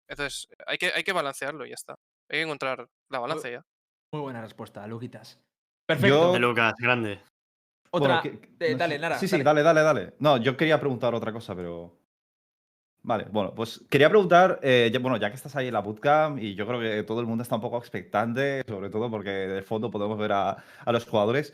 Entonces, 0.09 0.47
hay 0.69 0.79
que, 0.79 0.93
hay 0.93 1.03
que 1.03 1.13
balancearlo 1.13 1.67
y 1.67 1.71
ya 1.71 1.75
está. 1.75 1.95
Hay 2.31 2.39
que 2.39 2.43
encontrar 2.43 2.87
la 3.11 3.19
balance 3.19 3.51
ya. 3.51 3.63
Muy 4.15 4.21
buena 4.21 4.41
respuesta, 4.43 4.87
Luquitas. 4.87 5.41
Perfecto. 5.87 6.27
Yo- 6.27 6.33
De 6.33 6.39
Lucas, 6.39 6.75
grande. 6.79 7.19
Otra. 7.91 8.21
Bueno, 8.23 8.39
que- 8.41 8.65
eh, 8.65 8.71
no 8.71 8.79
dale, 8.79 8.97
Nara. 8.97 9.19
Sí, 9.19 9.27
sí, 9.27 9.43
dale, 9.43 9.65
dale, 9.65 9.81
dale. 9.83 10.15
No, 10.21 10.37
yo 10.37 10.57
quería 10.57 10.79
preguntar 10.79 11.13
otra 11.17 11.33
cosa, 11.33 11.53
pero. 11.57 11.99
Vale, 13.03 13.27
bueno, 13.33 13.53
pues 13.57 13.85
quería 13.91 14.09
preguntar, 14.09 14.61
eh, 14.63 14.89
ya- 14.93 15.01
bueno, 15.01 15.17
ya 15.17 15.31
que 15.31 15.35
estás 15.35 15.57
ahí 15.57 15.67
en 15.67 15.73
la 15.75 15.81
bootcamp 15.81 16.39
y 16.39 16.55
yo 16.55 16.65
creo 16.65 16.79
que 16.79 17.03
todo 17.03 17.19
el 17.21 17.27
mundo 17.27 17.43
está 17.43 17.57
un 17.57 17.61
poco 17.61 17.77
expectante, 17.77 18.63
sobre 18.69 18.89
todo 18.89 19.11
porque 19.11 19.31
de 19.31 19.63
fondo 19.63 19.91
podemos 19.91 20.17
ver 20.17 20.31
a, 20.31 20.51
a 20.85 20.93
los 20.93 21.05
jugadores. 21.07 21.53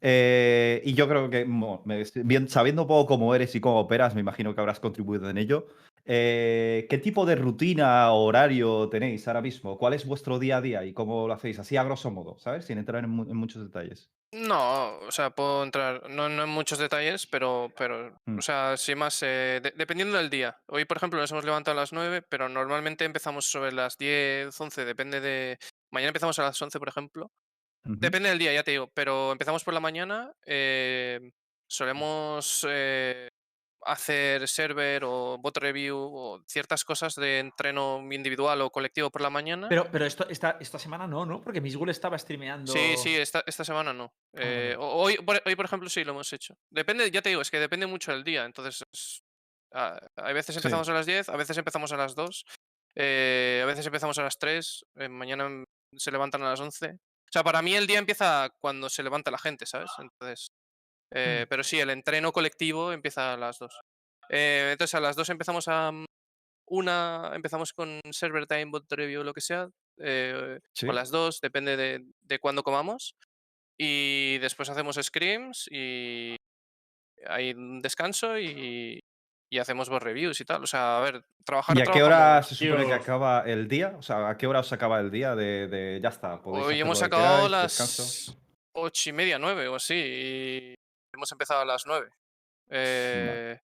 eh, 0.00 0.80
y 0.84 0.94
yo 0.94 1.08
creo 1.08 1.28
que, 1.28 1.44
mo- 1.44 1.82
me- 1.84 2.04
bien, 2.22 2.48
sabiendo 2.48 2.82
un 2.82 2.88
poco 2.88 3.06
cómo 3.08 3.34
eres 3.34 3.52
y 3.56 3.60
cómo 3.60 3.80
operas, 3.80 4.14
me 4.14 4.20
imagino 4.20 4.54
que 4.54 4.60
habrás 4.60 4.78
contribuido 4.80 5.28
en 5.28 5.38
ello. 5.38 5.66
Eh, 6.06 6.86
¿Qué 6.88 6.98
tipo 6.98 7.26
de 7.26 7.34
rutina 7.36 8.12
o 8.12 8.24
horario 8.24 8.88
tenéis 8.88 9.26
ahora 9.28 9.42
mismo? 9.42 9.76
¿Cuál 9.76 9.94
es 9.94 10.06
vuestro 10.06 10.38
día 10.38 10.58
a 10.58 10.60
día 10.60 10.84
y 10.84 10.92
cómo 10.92 11.26
lo 11.26 11.34
hacéis? 11.34 11.58
Así 11.58 11.76
a 11.76 11.84
grosso 11.84 12.10
modo, 12.10 12.38
¿sabes? 12.38 12.64
Sin 12.64 12.78
entrar 12.78 13.02
en, 13.04 13.10
mu- 13.10 13.28
en 13.30 13.36
muchos 13.36 13.62
detalles. 13.62 14.10
No, 14.32 14.98
o 14.98 15.10
sea, 15.12 15.30
puedo 15.30 15.62
entrar, 15.62 16.08
no, 16.10 16.28
no 16.28 16.44
en 16.44 16.48
muchos 16.50 16.78
detalles, 16.78 17.26
pero, 17.26 17.72
pero 17.76 18.16
Mm. 18.26 18.38
o 18.38 18.42
sea, 18.42 18.76
sin 18.76 18.98
más, 18.98 19.22
eh, 19.22 19.60
de- 19.62 19.72
dependiendo 19.76 20.16
del 20.18 20.30
día. 20.30 20.56
Hoy, 20.66 20.84
por 20.84 20.96
ejemplo, 20.96 21.18
nos 21.20 21.30
hemos 21.30 21.44
levantado 21.44 21.76
a 21.78 21.80
las 21.82 21.92
9, 21.92 22.22
pero 22.22 22.48
normalmente 22.48 23.04
empezamos 23.04 23.46
sobre 23.46 23.72
las 23.72 23.96
10, 23.98 24.60
11, 24.60 24.84
depende 24.84 25.20
de... 25.20 25.58
Mañana 25.92 26.08
empezamos 26.08 26.38
a 26.38 26.42
las 26.42 26.60
11, 26.60 26.78
por 26.78 26.88
ejemplo. 26.88 27.30
Depende 27.84 28.28
del 28.28 28.38
día, 28.40 28.52
ya 28.52 28.64
te 28.64 28.72
digo, 28.72 28.90
pero 28.94 29.30
empezamos 29.30 29.62
por 29.62 29.72
la 29.72 29.78
mañana. 29.80 30.32
eh, 30.44 31.30
solemos 31.68 32.66
eh, 32.68 33.28
hacer 33.86 34.46
server 34.48 35.04
o 35.04 35.38
bot 35.38 35.56
review 35.58 35.96
o 35.96 36.42
ciertas 36.46 36.84
cosas 36.84 37.14
de 37.14 37.38
entreno 37.38 38.00
individual 38.10 38.60
o 38.62 38.70
colectivo 38.70 39.10
por 39.10 39.20
la 39.22 39.30
mañana. 39.30 39.68
Pero, 39.68 39.88
pero 39.90 40.04
esto, 40.06 40.28
esta, 40.28 40.56
esta 40.60 40.78
semana 40.78 41.06
no, 41.06 41.24
¿no? 41.24 41.42
Porque 41.42 41.60
Misgul 41.60 41.88
estaba 41.90 42.18
streameando. 42.18 42.72
Sí, 42.72 42.96
sí, 42.96 43.14
esta, 43.16 43.42
esta 43.46 43.64
semana 43.64 43.92
no. 43.92 44.12
vale. 44.32 44.72
Eh, 44.72 44.76
hoy, 44.78 45.16
por, 45.18 45.40
hoy, 45.44 45.56
por 45.56 45.64
ejemplo, 45.64 45.88
sí 45.88 46.04
lo 46.04 46.12
hemos 46.12 46.32
hecho. 46.32 46.54
Depende, 46.70 47.10
ya 47.10 47.22
te 47.22 47.28
digo, 47.30 47.40
es 47.42 47.50
que 47.50 47.60
depende 47.60 47.86
mucho 47.86 48.12
del 48.12 48.24
día. 48.24 48.44
Entonces, 48.44 48.84
es- 48.92 49.22
a, 49.72 49.98
hay 50.16 50.34
veces 50.34 50.54
Sí. 50.54 50.58
empezamos 50.58 50.88
a 50.88 50.92
las 50.92 51.06
10, 51.06 51.28
a 51.28 51.36
veces 51.36 51.56
empezamos 51.58 51.92
a 51.92 51.96
las 51.96 52.14
2, 52.14 52.44
eh, 52.94 53.60
a 53.62 53.66
veces 53.66 53.84
empezamos 53.86 54.18
a 54.18 54.22
las 54.22 54.38
3, 54.38 54.84
eh, 54.96 55.08
mañana 55.08 55.48
mm, 55.48 55.64
se 55.96 56.10
levantan 56.10 56.42
a 56.42 56.50
las 56.50 56.60
11. 56.60 56.90
O 56.94 57.32
sea, 57.32 57.42
para 57.44 57.60
mí 57.62 57.74
el 57.74 57.86
día 57.86 57.98
empieza 57.98 58.48
cuando 58.60 58.88
se 58.88 59.02
levanta 59.02 59.30
la 59.30 59.38
gente, 59.38 59.66
¿sabes? 59.66 59.90
Entonces, 59.98 60.48
eh, 61.12 61.42
Mm. 61.44 61.48
pero 61.48 61.62
sí, 61.64 61.78
el 61.80 61.90
entreno 61.90 62.32
colectivo 62.32 62.92
empieza 62.92 63.32
a 63.34 63.36
las 63.36 63.58
2. 63.58 63.78
Eh, 64.28 64.70
entonces, 64.72 64.94
a 64.94 65.00
las 65.00 65.16
2 65.16 65.28
empezamos 65.30 65.68
a... 65.68 65.90
mm, 65.92 66.04
Una, 66.68 67.30
empezamos 67.34 67.72
con 67.72 68.00
server 68.10 68.46
time, 68.48 68.64
bot 68.66 68.90
review, 68.90 69.22
lo 69.22 69.32
que 69.32 69.40
sea. 69.40 69.68
eh, 69.98 70.58
Sí. 70.74 70.88
a 70.88 70.92
las 70.92 71.10
2, 71.10 71.40
depende 71.40 71.76
de, 71.76 72.04
de 72.22 72.38
cuándo 72.40 72.62
comamos. 72.64 73.14
Y 73.78 74.38
después 74.38 74.68
hacemos 74.68 74.96
scrims 75.00 75.68
y 75.70 76.34
hay 77.26 77.52
un 77.52 77.80
descanso 77.82 78.36
y, 78.38 78.98
y 79.50 79.58
hacemos 79.58 79.88
bot 79.88 80.02
reviews 80.02 80.40
y 80.40 80.44
tal. 80.44 80.64
O 80.64 80.66
sea, 80.66 80.98
a 80.98 81.00
ver, 81.02 81.24
trabajar. 81.44 81.76
¿Y 81.78 81.82
a 81.82 81.84
qué 81.84 82.02
hora 82.02 82.42
se 82.42 82.54
supone 82.56 82.86
que 82.86 82.94
acaba 82.94 83.42
el 83.46 83.68
día? 83.68 83.94
O 83.98 84.02
sea, 84.02 84.28
¿a 84.28 84.36
qué 84.36 84.46
hora 84.48 84.60
os 84.60 84.72
acaba 84.72 84.98
el 85.00 85.10
día 85.10 85.34
de, 85.36 85.68
de- 85.68 86.00
ya 86.02 86.08
está? 86.08 86.40
Hoy 86.44 86.80
hemos 86.80 87.00
acabado 87.02 87.46
queráis, 87.46 87.50
las 87.52 87.78
descanso? 87.78 88.38
ocho 88.74 89.10
y 89.10 89.12
media, 89.12 89.38
nueve 89.38 89.68
o 89.68 89.76
así. 89.76 89.94
Y 89.94 90.74
hemos 91.16 91.32
empezado 91.32 91.60
a 91.60 91.64
las 91.64 91.86
nueve. 91.86 92.10
Eh, 92.70 93.58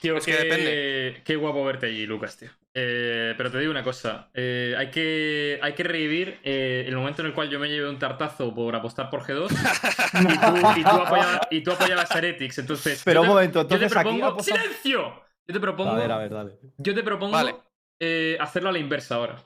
Tío, 0.00 0.16
Es 0.16 0.24
que 0.24 0.32
depende. 0.36 1.22
qué 1.24 1.36
guapo 1.36 1.64
verte 1.64 1.86
allí, 1.86 2.06
Lucas, 2.06 2.36
tío. 2.36 2.50
Eh, 2.74 3.34
pero 3.36 3.50
te 3.52 3.58
digo 3.58 3.70
una 3.70 3.84
cosa. 3.84 4.30
eh, 4.34 4.74
hay, 4.76 4.90
que, 4.90 5.60
hay 5.62 5.74
que 5.74 5.82
revivir 5.84 6.40
eh, 6.42 6.84
el 6.88 6.96
momento 6.96 7.22
en 7.22 7.28
el 7.28 7.34
cual 7.34 7.48
yo 7.50 7.58
me 7.60 7.68
llevé 7.68 7.88
un 7.88 7.98
tartazo 7.98 8.52
por 8.54 8.74
apostar 8.74 9.10
por 9.10 9.22
G2 9.22 9.50
y 9.52 10.38
tú, 10.38 10.80
y 10.80 10.82
tú 10.84 10.88
apoyabas, 10.90 11.40
y 11.50 11.62
tú 11.62 11.72
apoyabas 11.72 12.10
a 12.10 12.18
Heretics. 12.18 12.58
Entonces, 12.58 13.02
Pero 13.04 13.22
un 13.22 13.28
momento, 13.28 13.62
yo 13.62 13.68
te 13.68 13.74
entonces 13.74 13.96
aquí 13.96 14.04
propongo... 14.08 14.26
apostas- 14.26 14.58
¡Silencio! 14.60 15.22
Yo 15.46 15.54
te 15.54 15.60
propongo, 15.60 15.90
A 15.90 15.96
ver, 15.98 16.12
a 16.12 16.18
ver, 16.18 16.30
dale. 16.30 16.58
yo 16.78 16.94
te 16.94 17.02
propongo 17.02 17.32
Vale. 17.32 17.54
eh, 18.00 18.36
hacerlo 18.40 18.68
a 18.70 18.72
la 18.72 18.78
inversa 18.78 19.16
ahora. 19.16 19.42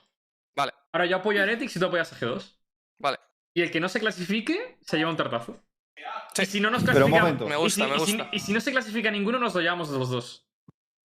Vale. 0.55 0.71
Ahora 0.91 1.05
yo 1.07 1.17
apoyo 1.17 1.39
a 1.39 1.43
Heretics 1.43 1.75
y 1.75 1.79
tú 1.79 1.85
apoyas 1.87 2.11
a 2.13 2.15
G2. 2.15 2.55
Vale. 2.99 3.17
Y 3.53 3.61
el 3.63 3.71
que 3.71 3.79
no 3.79 3.89
se 3.89 3.99
clasifique 3.99 4.77
se 4.81 4.97
lleva 4.97 5.09
un 5.11 5.17
tartazo. 5.17 5.59
Sí. 6.33 6.43
Y 6.43 6.45
si 6.45 6.59
no 6.61 6.69
nos 6.69 6.83
Pero 6.83 7.05
un 7.05 7.11
clasifica... 7.11 7.21
momento. 7.23 7.47
Me 7.47 7.55
y 7.55 7.57
gusta, 7.57 7.83
si- 7.85 7.89
me 7.91 7.95
y 7.95 7.99
si- 7.99 8.11
gusta. 8.17 8.29
y 8.31 8.39
si 8.39 8.53
no 8.53 8.59
se 8.61 8.71
clasifica 8.71 9.11
ninguno, 9.11 9.39
nos 9.39 9.53
lo 9.55 9.61
llevamos 9.61 9.89
los 9.89 10.09
dos. 10.09 10.47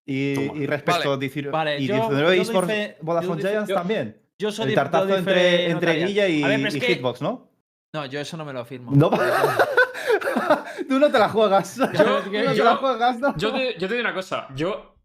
Y, 0.04 0.32
y 0.58 0.66
respecto 0.66 1.12
a 1.12 1.16
19 1.16 1.52
Vale, 1.52 1.78
y 1.78 1.86
yo- 1.86 1.94
19 1.94 2.36
yo 2.36 2.42
eSports 2.42 2.68
dice- 2.68 2.96
yo 2.98 3.04
Vodafone 3.04 3.36
dice- 3.36 3.48
Giants 3.48 3.68
yo- 3.70 3.74
también. 3.76 4.22
Yo 4.38 4.50
soy 4.50 4.68
El 4.70 4.74
tartazo 4.74 5.08
yo 5.08 5.16
entre, 5.16 5.70
entre. 5.70 6.04
Guilla 6.06 6.26
y, 6.28 6.42
A 6.42 6.48
ver, 6.48 6.56
pero 6.58 6.68
es 6.68 6.74
y 6.74 6.80
que- 6.80 6.86
Hitbox, 6.94 7.22
¿no? 7.22 7.48
No, 7.94 8.06
yo 8.06 8.18
eso 8.20 8.36
no 8.36 8.44
me 8.44 8.52
lo 8.52 8.64
firmo. 8.64 8.90
No. 8.94 9.10
Tú 10.88 10.98
no 10.98 11.10
te 11.10 11.18
la 11.18 11.28
juegas. 11.28 11.76
Yo- 11.76 11.86
no 11.86 12.20
te 12.22 12.56
yo- 12.56 12.64
la 12.64 12.76
juegas, 12.76 13.18
¿no? 13.20 13.36
Yo 13.36 13.52
te, 13.52 13.74
yo 13.78 13.88
te 13.88 13.94
digo 13.94 14.00
una 14.00 14.14
cosa. 14.14 14.48
Yo 14.54 14.96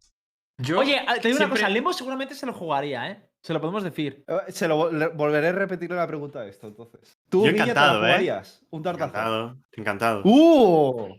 Yo 0.60 0.80
Oye, 0.80 0.96
te 0.96 1.02
digo 1.02 1.12
una 1.14 1.22
siempre- 1.38 1.50
cosa, 1.50 1.70
Lemo 1.70 1.94
seguramente 1.94 2.34
se 2.34 2.46
lo 2.48 2.54
jugaría, 2.54 3.12
¿eh? 3.12 3.27
Se 3.42 3.54
lo 3.54 3.62
podemos 3.62 3.84
decir. 3.84 4.24
Eh, 4.28 4.52
Se 4.52 4.68
lo 4.68 4.90
volveré 5.14 5.48
a 5.50 5.52
repetir 5.54 5.92
la 5.92 6.08
pregunta 6.08 6.42
a 6.42 6.48
esto, 6.48 6.68
entonces. 6.68 7.18
¿Tú, 7.30 7.46
Yo 7.46 7.52
Guille, 7.52 7.54
te 7.54 7.58
la 7.58 7.72
encantado, 7.72 7.98
¿eh? 8.00 8.08
jugarías? 8.08 8.66
Un 8.70 8.84
tartazo. 8.84 9.06
Encantado, 9.08 9.58
encantado. 9.74 10.22
¡Uh! 10.26 11.16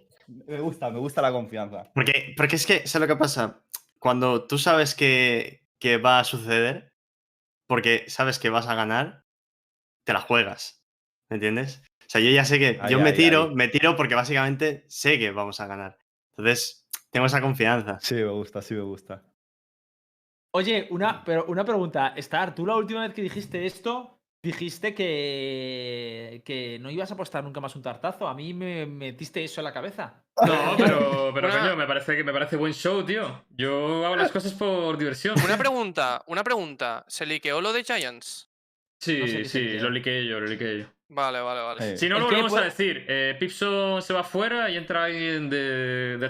Me 0.46 0.60
gusta, 0.60 0.90
me 0.90 0.98
gusta 0.98 1.22
la 1.22 1.32
confianza. 1.32 1.90
Porque, 1.94 2.34
porque 2.36 2.56
es 2.56 2.66
que, 2.66 2.86
¿sabes 2.86 3.08
lo 3.08 3.14
que 3.14 3.18
pasa? 3.18 3.62
Cuando 3.98 4.46
tú 4.46 4.58
sabes 4.58 4.94
que, 4.94 5.66
que 5.78 5.96
va 5.96 6.18
a 6.20 6.24
suceder, 6.24 6.92
porque 7.66 8.04
sabes 8.08 8.38
que 8.38 8.50
vas 8.50 8.66
a 8.68 8.74
ganar, 8.74 9.24
te 10.04 10.12
la 10.12 10.20
juegas. 10.20 10.84
¿Me 11.30 11.36
entiendes? 11.36 11.82
O 12.00 12.10
sea, 12.10 12.20
yo 12.20 12.30
ya 12.30 12.44
sé 12.44 12.58
que 12.58 12.78
Ay, 12.80 12.92
yo 12.92 13.00
me 13.00 13.12
tiro, 13.12 13.48
ay. 13.50 13.54
me 13.54 13.68
tiro 13.68 13.96
porque 13.96 14.14
básicamente 14.14 14.84
sé 14.88 15.18
que 15.18 15.30
vamos 15.30 15.60
a 15.60 15.66
ganar. 15.66 15.98
Entonces, 16.36 16.86
tengo 17.10 17.26
esa 17.26 17.40
confianza. 17.40 17.98
Sí, 18.00 18.14
me 18.16 18.28
gusta, 18.30 18.60
sí 18.62 18.74
me 18.74 18.82
gusta. 18.82 19.22
Oye, 20.52 20.86
una, 20.90 21.22
pero 21.24 21.44
una 21.46 21.64
pregunta. 21.64 22.14
Star, 22.16 22.54
tú 22.54 22.66
la 22.66 22.76
última 22.76 23.02
vez 23.06 23.14
que 23.14 23.22
dijiste 23.22 23.66
esto, 23.66 24.18
dijiste 24.42 24.94
que, 24.94 26.42
que 26.44 26.78
no 26.80 26.90
ibas 26.90 27.10
a 27.10 27.14
apostar 27.14 27.44
nunca 27.44 27.60
más 27.60 27.76
un 27.76 27.82
tartazo. 27.82 28.26
A 28.28 28.34
mí 28.34 28.54
me 28.54 28.86
metiste 28.86 29.42
eso 29.44 29.60
en 29.60 29.64
la 29.64 29.72
cabeza. 29.72 30.24
No, 30.46 30.74
pero, 30.76 31.30
pero 31.34 31.48
Una- 31.48 31.60
coño, 31.60 31.76
me 31.76 31.86
parece 31.86 32.16
que 32.16 32.24
me 32.24 32.32
parece 32.32 32.56
buen 32.56 32.72
show, 32.72 33.04
tío. 33.04 33.44
Yo 33.50 34.04
hago 34.06 34.16
las 34.16 34.32
cosas 34.32 34.52
por 34.54 34.96
diversión. 34.96 35.34
Una 35.44 35.58
pregunta, 35.58 36.22
una 36.26 36.42
pregunta. 36.44 37.04
¿Se 37.08 37.26
liqueó 37.26 37.60
lo 37.60 37.72
de 37.72 37.84
Giants? 37.84 38.50
Sí, 39.00 39.18
No 39.20 39.26
sé 39.28 39.38
qué 39.38 39.44
sí, 39.48 39.78
lo 39.78 39.90
liqueé 39.90 40.26
yo, 40.26 40.40
lo 40.40 40.46
liqueé 40.46 40.80
yo. 40.80 40.86
Vale, 41.10 41.40
vale, 41.40 41.60
vale. 41.60 41.92
Eh, 41.92 41.96
Si 41.96 42.08
no, 42.08 42.18
lo 42.18 42.24
volvemos 42.26 42.50
puede- 42.50 42.62
a 42.64 42.66
decir. 42.66 43.04
Eh, 43.08 43.36
Pipson 43.38 44.02
se 44.02 44.12
va 44.12 44.24
fuera 44.24 44.68
y 44.70 44.76
entra 44.76 45.04
alguien 45.04 45.48
de, 45.48 46.18
de. 46.18 46.28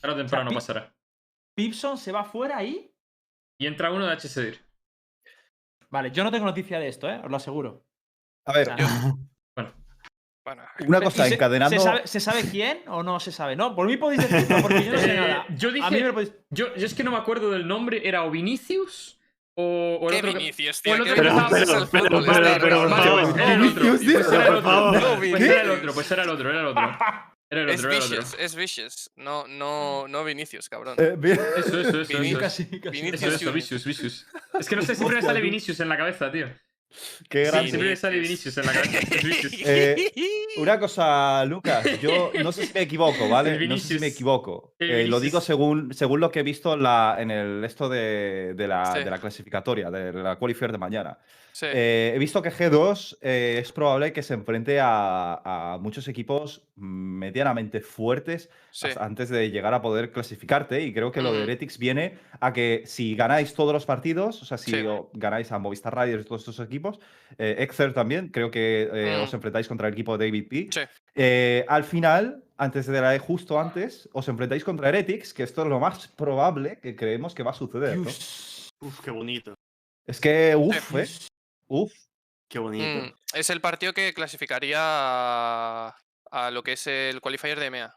Tarde 0.00 0.14
o 0.14 0.16
temprano 0.16 0.48
Pi- 0.50 0.54
pasará. 0.54 0.92
Pipson 1.56 1.96
se 1.98 2.12
va 2.12 2.24
fuera 2.24 2.58
ahí. 2.58 2.92
Y 3.58 3.66
entra 3.66 3.90
uno 3.90 4.06
de 4.06 4.12
HCDIR. 4.16 4.58
Vale, 5.90 6.10
yo 6.10 6.22
no 6.24 6.30
tengo 6.30 6.44
noticia 6.44 6.78
de 6.78 6.88
esto, 6.88 7.08
¿eh? 7.08 7.20
Os 7.24 7.30
lo 7.30 7.36
aseguro. 7.36 7.86
A 8.46 8.52
ver, 8.52 8.68
O 8.72 8.76
sea, 8.76 9.14
Bueno, 10.44 10.62
una 10.86 10.98
¿y 10.98 11.00
cosa, 11.02 11.26
se- 11.26 11.34
encadenando. 11.34 11.76
¿se 11.76 11.82
sabe, 11.82 12.06
se 12.06 12.20
sabe 12.20 12.42
quién 12.48 12.82
o 12.88 13.02
no 13.02 13.18
se 13.18 13.32
sabe? 13.32 13.56
No, 13.56 13.74
por 13.74 13.86
mí 13.86 13.96
podéis 13.96 14.28
decirlo 14.30 14.62
porque 14.62 14.84
yo 14.84 14.92
no 14.92 14.98
sé 14.98 15.12
Eh, 15.12 15.16
nada. 15.16 15.46
yo 15.56 15.68
A 15.70 15.72
mí 15.72 15.80
dije- 15.80 15.90
me 16.02 16.06
lo 16.08 16.12
podéis... 16.14 16.34
Yo, 16.50 16.74
yo 16.76 16.86
es 16.86 16.94
que 16.94 17.02
no 17.02 17.10
me 17.10 17.16
acuerdo 17.16 17.50
del 17.50 17.66
nombre. 17.66 18.06
¿Era 18.06 18.22
o 18.24 18.30
Vinicius? 18.30 19.18
O, 19.58 19.98
o 20.02 20.08
el 20.08 20.12
¿Qué 20.12 20.18
otro 20.18 20.32
que- 20.32 20.38
Vinicius, 20.38 20.78
o 20.78 20.82
tío? 20.82 20.94
el 20.94 21.02
¿Qué 21.04 21.10
otro 21.12 21.22
que 21.24 21.30
pero, 21.30 21.34
fútbol, 21.40 21.88
pero, 21.90 22.22
pero, 22.22 22.60
pero, 22.60 22.90
vale, 22.90 23.42
Era 23.42 23.54
el 23.54 23.62
otro. 23.62 23.82
Vinicius, 23.84 24.00
tío. 24.00 24.12
Pues 24.20 24.32
era 24.32 24.46
el 24.48 24.54
otro. 24.54 25.16
Pues 25.18 25.42
era 25.42 25.62
el 25.62 25.70
otro, 25.70 25.94
pues 25.94 26.10
era 26.12 26.22
el 26.22 26.28
otro, 26.28 26.74
era 27.50 27.62
el 27.62 27.70
otro. 27.70 27.90
Es 27.90 27.96
era. 27.96 28.16
Vicious, 28.18 28.36
es 28.38 28.54
Vicious. 28.54 29.10
No, 29.16 29.46
no, 29.46 30.06
no 30.08 30.24
Vinicius, 30.24 30.68
cabrón. 30.68 30.96
Eh, 30.98 31.14
bien. 31.16 31.38
Eso, 31.56 31.80
eso, 31.80 32.00
eso. 32.02 32.12
Vini- 32.18 32.30
eso. 32.30 32.38
Casi, 32.40 32.64
casi. 32.80 32.90
Vinicius 32.96 33.14
Eso, 33.22 33.26
eso, 33.28 33.38
Junior. 33.38 33.54
Vicious, 33.54 33.84
Vicious. 33.84 34.26
Es 34.58 34.68
que 34.68 34.76
no 34.76 34.82
sé, 34.82 34.94
siempre 34.96 35.16
me 35.16 35.22
sale 35.22 35.40
Vinicius 35.40 35.80
en 35.80 35.88
la 35.88 35.96
cabeza, 35.96 36.30
tío. 36.32 36.48
Qué 37.28 37.44
Sí, 37.44 37.50
grande. 37.50 37.68
siempre 37.70 37.90
me 37.90 37.96
sale 37.96 38.18
Vinicius 38.20 38.56
en 38.58 38.66
la 38.66 38.72
cabeza. 38.74 38.98
Eh, 39.64 40.12
Una 40.58 40.78
cosa, 40.78 41.44
Lucas, 41.44 41.84
yo 42.00 42.32
no 42.42 42.50
sé 42.52 42.66
si 42.66 42.72
me 42.72 42.80
equivoco, 42.82 43.28
¿vale? 43.28 43.66
No 43.68 43.76
sé 43.76 43.94
si 43.94 44.00
me 44.00 44.06
equivoco. 44.06 44.74
Eh, 44.78 45.06
lo 45.06 45.20
digo 45.20 45.40
según, 45.42 45.92
según 45.92 46.20
lo 46.20 46.30
que 46.30 46.40
he 46.40 46.42
visto 46.42 46.72
en, 46.74 46.82
la, 46.82 47.16
en 47.18 47.30
el 47.30 47.62
esto 47.64 47.88
de, 47.90 48.54
de 48.56 48.66
la, 48.68 48.92
Sí. 48.94 49.04
de 49.04 49.10
la 49.10 49.18
clasificatoria, 49.18 49.90
de 49.90 50.12
la 50.14 50.36
qualifier 50.36 50.72
de 50.72 50.78
mañana. 50.78 51.18
Sí. 51.52 51.66
Eh, 51.70 52.12
he 52.14 52.18
visto 52.18 52.42
que 52.42 52.50
G2 52.52 53.16
eh, 53.22 53.58
es 53.62 53.72
probable 53.72 54.12
que 54.12 54.22
se 54.22 54.34
enfrente 54.34 54.78
a, 54.78 55.72
a 55.74 55.78
muchos 55.78 56.06
equipos 56.08 56.62
medianamente 56.76 57.80
fuertes 57.80 58.50
antes 59.00 59.30
de 59.30 59.50
llegar 59.50 59.72
a 59.72 59.80
poder 59.80 60.12
clasificarte. 60.12 60.82
Y 60.82 60.92
creo 60.92 61.10
que 61.12 61.22
lo 61.22 61.32
de. 61.32 61.42
Heretics 61.44 61.78
viene 61.78 62.18
a 62.40 62.52
que 62.52 62.82
si 62.84 63.14
ganáis 63.16 63.54
todos 63.54 63.72
los 63.72 63.86
partidos, 63.86 64.42
o 64.42 64.44
sea, 64.44 64.58
si 64.58 64.84
ganáis 65.14 65.50
a 65.52 65.58
Movistar 65.58 65.96
Riders 65.96 66.24
y 66.24 66.28
todos 66.28 66.42
estos 66.42 66.60
equipos, 66.60 66.75
eh, 67.38 67.56
Exer 67.58 67.92
también, 67.92 68.28
creo 68.28 68.50
que 68.50 68.88
eh, 68.92 69.16
Mm. 69.18 69.22
os 69.24 69.34
enfrentáis 69.34 69.68
contra 69.68 69.88
el 69.88 69.94
equipo 69.94 70.16
de 70.16 70.26
David 70.26 70.48
P. 70.48 70.68
Sí. 70.72 70.80
Eh, 71.14 71.64
al 71.68 71.84
final, 71.84 72.44
antes 72.56 72.86
de 72.86 73.00
la 73.00 73.14
E, 73.14 73.18
justo 73.18 73.58
antes, 73.60 74.08
os 74.12 74.28
enfrentáis 74.28 74.64
contra 74.64 74.88
Heretics, 74.88 75.32
que 75.34 75.42
esto 75.42 75.62
es 75.62 75.68
lo 75.68 75.80
más 75.80 76.08
probable 76.08 76.78
que 76.80 76.94
creemos 76.96 77.34
que 77.34 77.42
va 77.42 77.50
a 77.50 77.54
suceder. 77.54 77.96
¿no? 77.98 78.08
Uf, 78.08 79.00
qué 79.02 79.10
bonito. 79.10 79.54
Es 80.06 80.20
que, 80.20 80.54
uff, 80.56 80.94
eh. 80.94 81.06
Uf. 81.68 81.92
Qué 82.48 82.58
bonito. 82.60 82.84
Mm, 83.06 83.12
es 83.34 83.50
el 83.50 83.60
partido 83.60 83.92
que 83.92 84.14
clasificaría 84.14 84.78
a, 84.80 85.96
a 86.30 86.50
lo 86.52 86.62
que 86.62 86.72
es 86.74 86.86
el 86.86 87.20
qualifier 87.20 87.58
de 87.58 87.66
EMEA. 87.66 87.94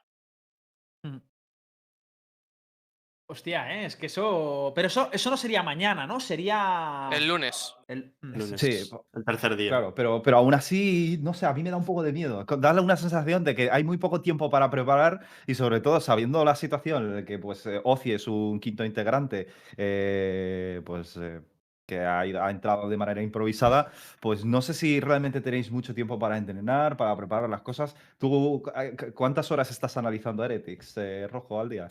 Hostia, 3.32 3.72
¿eh? 3.76 3.86
Es 3.86 3.96
que 3.96 4.08
eso... 4.08 4.72
Pero 4.74 4.88
eso, 4.88 5.08
eso 5.14 5.30
no 5.30 5.38
sería 5.38 5.62
mañana, 5.62 6.08
¿no? 6.08 6.20
Sería... 6.20 7.10
El 7.14 7.28
lunes. 7.28 7.76
el- 7.88 8.12
mm. 8.22 8.34
Lunes, 8.36 8.60
Sí, 8.60 8.90
el 9.14 9.24
tercer 9.24 9.56
día. 9.56 9.70
Claro, 9.70 9.94
pero, 9.94 10.24
pero 10.24 10.38
aún 10.38 10.56
así, 10.56 11.20
no 11.22 11.36
sé, 11.36 11.46
a 11.46 11.54
mí 11.54 11.62
me 11.62 11.70
da 11.70 11.78
un 11.78 11.86
poco 11.86 12.02
de 12.02 12.12
miedo. 12.12 12.44
Darle 12.58 12.82
una 12.82 12.98
sensación 12.98 13.44
de 13.44 13.54
que 13.54 13.70
hay 13.70 13.84
muy 13.84 13.98
poco 13.98 14.22
tiempo 14.22 14.50
para 14.50 14.72
preparar 14.72 15.20
y 15.46 15.54
sobre 15.54 15.80
todo 15.80 16.00
sabiendo 16.02 16.44
la 16.44 16.56
situación 16.56 17.04
en 17.04 17.16
la 17.18 17.26
que 17.26 17.38
pues 17.38 17.68
eh, 17.68 17.80
Oci 17.84 18.14
es 18.14 18.28
un 18.28 18.60
quinto 18.60 18.84
integrante, 18.84 19.48
eh, 19.78 20.82
pues 20.84 21.16
eh, 21.18 21.42
que 21.86 22.00
ha, 22.00 22.26
ido- 22.26 22.44
ha 22.44 22.52
entrado 22.52 22.88
de 22.90 22.98
manera 22.98 23.22
improvisada, 23.22 23.92
pues 24.20 24.46
no 24.46 24.62
sé 24.62 24.74
si 24.76 25.00
realmente 25.00 25.42
tenéis 25.42 25.72
mucho 25.72 25.94
tiempo 25.96 26.18
para 26.20 26.38
entrenar, 26.38 26.98
para 26.98 27.16
preparar 27.18 27.50
las 27.50 27.62
cosas. 27.62 27.96
¿Tú 28.18 28.64
eh, 28.76 28.96
cu- 28.98 29.14
cuántas 29.14 29.52
horas 29.52 29.70
estás 29.72 29.98
analizando 29.98 30.44
Heretics, 30.44 30.98
eh, 30.98 31.28
Rojo, 31.32 31.60
al 31.60 31.70
día? 31.70 31.90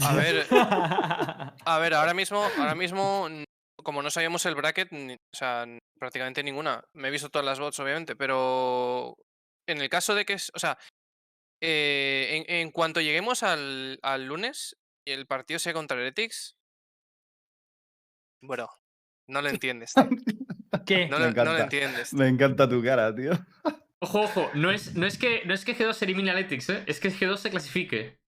A 0.00 0.14
ver, 0.14 0.46
a 1.66 1.78
ver, 1.80 1.94
ahora 1.94 2.14
mismo, 2.14 2.42
ahora 2.58 2.74
mismo, 2.74 3.28
como 3.82 4.02
no 4.02 4.10
sabíamos 4.10 4.44
el 4.46 4.54
bracket, 4.54 4.90
ni- 4.92 5.14
o 5.14 5.36
sea, 5.36 5.66
prácticamente 5.98 6.42
ninguna. 6.42 6.82
Me 6.94 7.08
he 7.08 7.10
visto 7.10 7.28
todas 7.30 7.44
las 7.46 7.58
bots, 7.60 7.78
obviamente, 7.80 8.16
pero 8.16 9.14
en 9.68 9.80
el 9.80 9.88
caso 9.88 10.14
de 10.14 10.24
que, 10.24 10.34
es- 10.34 10.50
o 10.54 10.58
sea, 10.58 10.78
eh, 11.62 12.44
en, 12.48 12.56
en 12.56 12.70
cuanto 12.70 13.00
lleguemos 13.00 13.42
al, 13.42 13.98
al 14.02 14.26
lunes 14.26 14.76
y 15.06 15.12
el 15.12 15.26
partido 15.26 15.58
sea 15.58 15.72
contra 15.72 15.96
Heretics, 15.98 16.56
bueno, 18.42 18.68
no 19.28 19.40
lo 19.42 19.48
entiendes. 19.48 19.92
¿Qué? 20.86 21.08
No, 21.08 21.18
Me 21.18 21.26
lo, 21.26 21.30
no 21.32 21.44
lo 21.44 21.50
encanta. 21.50 21.62
entiendes. 21.62 22.12
Me 22.14 22.28
encanta 22.28 22.68
tu 22.68 22.82
cara, 22.82 23.14
tío. 23.14 23.32
Ojo, 24.00 24.20
ojo, 24.22 24.50
no 24.54 24.70
es, 24.70 24.94
no 24.96 25.06
es, 25.06 25.16
que, 25.16 25.44
no 25.46 25.54
es 25.54 25.64
que 25.64 25.74
G2 25.74 25.94
se 25.94 26.04
elimine 26.04 26.30
a 26.32 26.38
Ethics, 26.38 26.68
¿eh? 26.68 26.84
Es 26.86 27.00
que 27.00 27.10
G2 27.10 27.38
se 27.38 27.50
clasifique. 27.50 28.18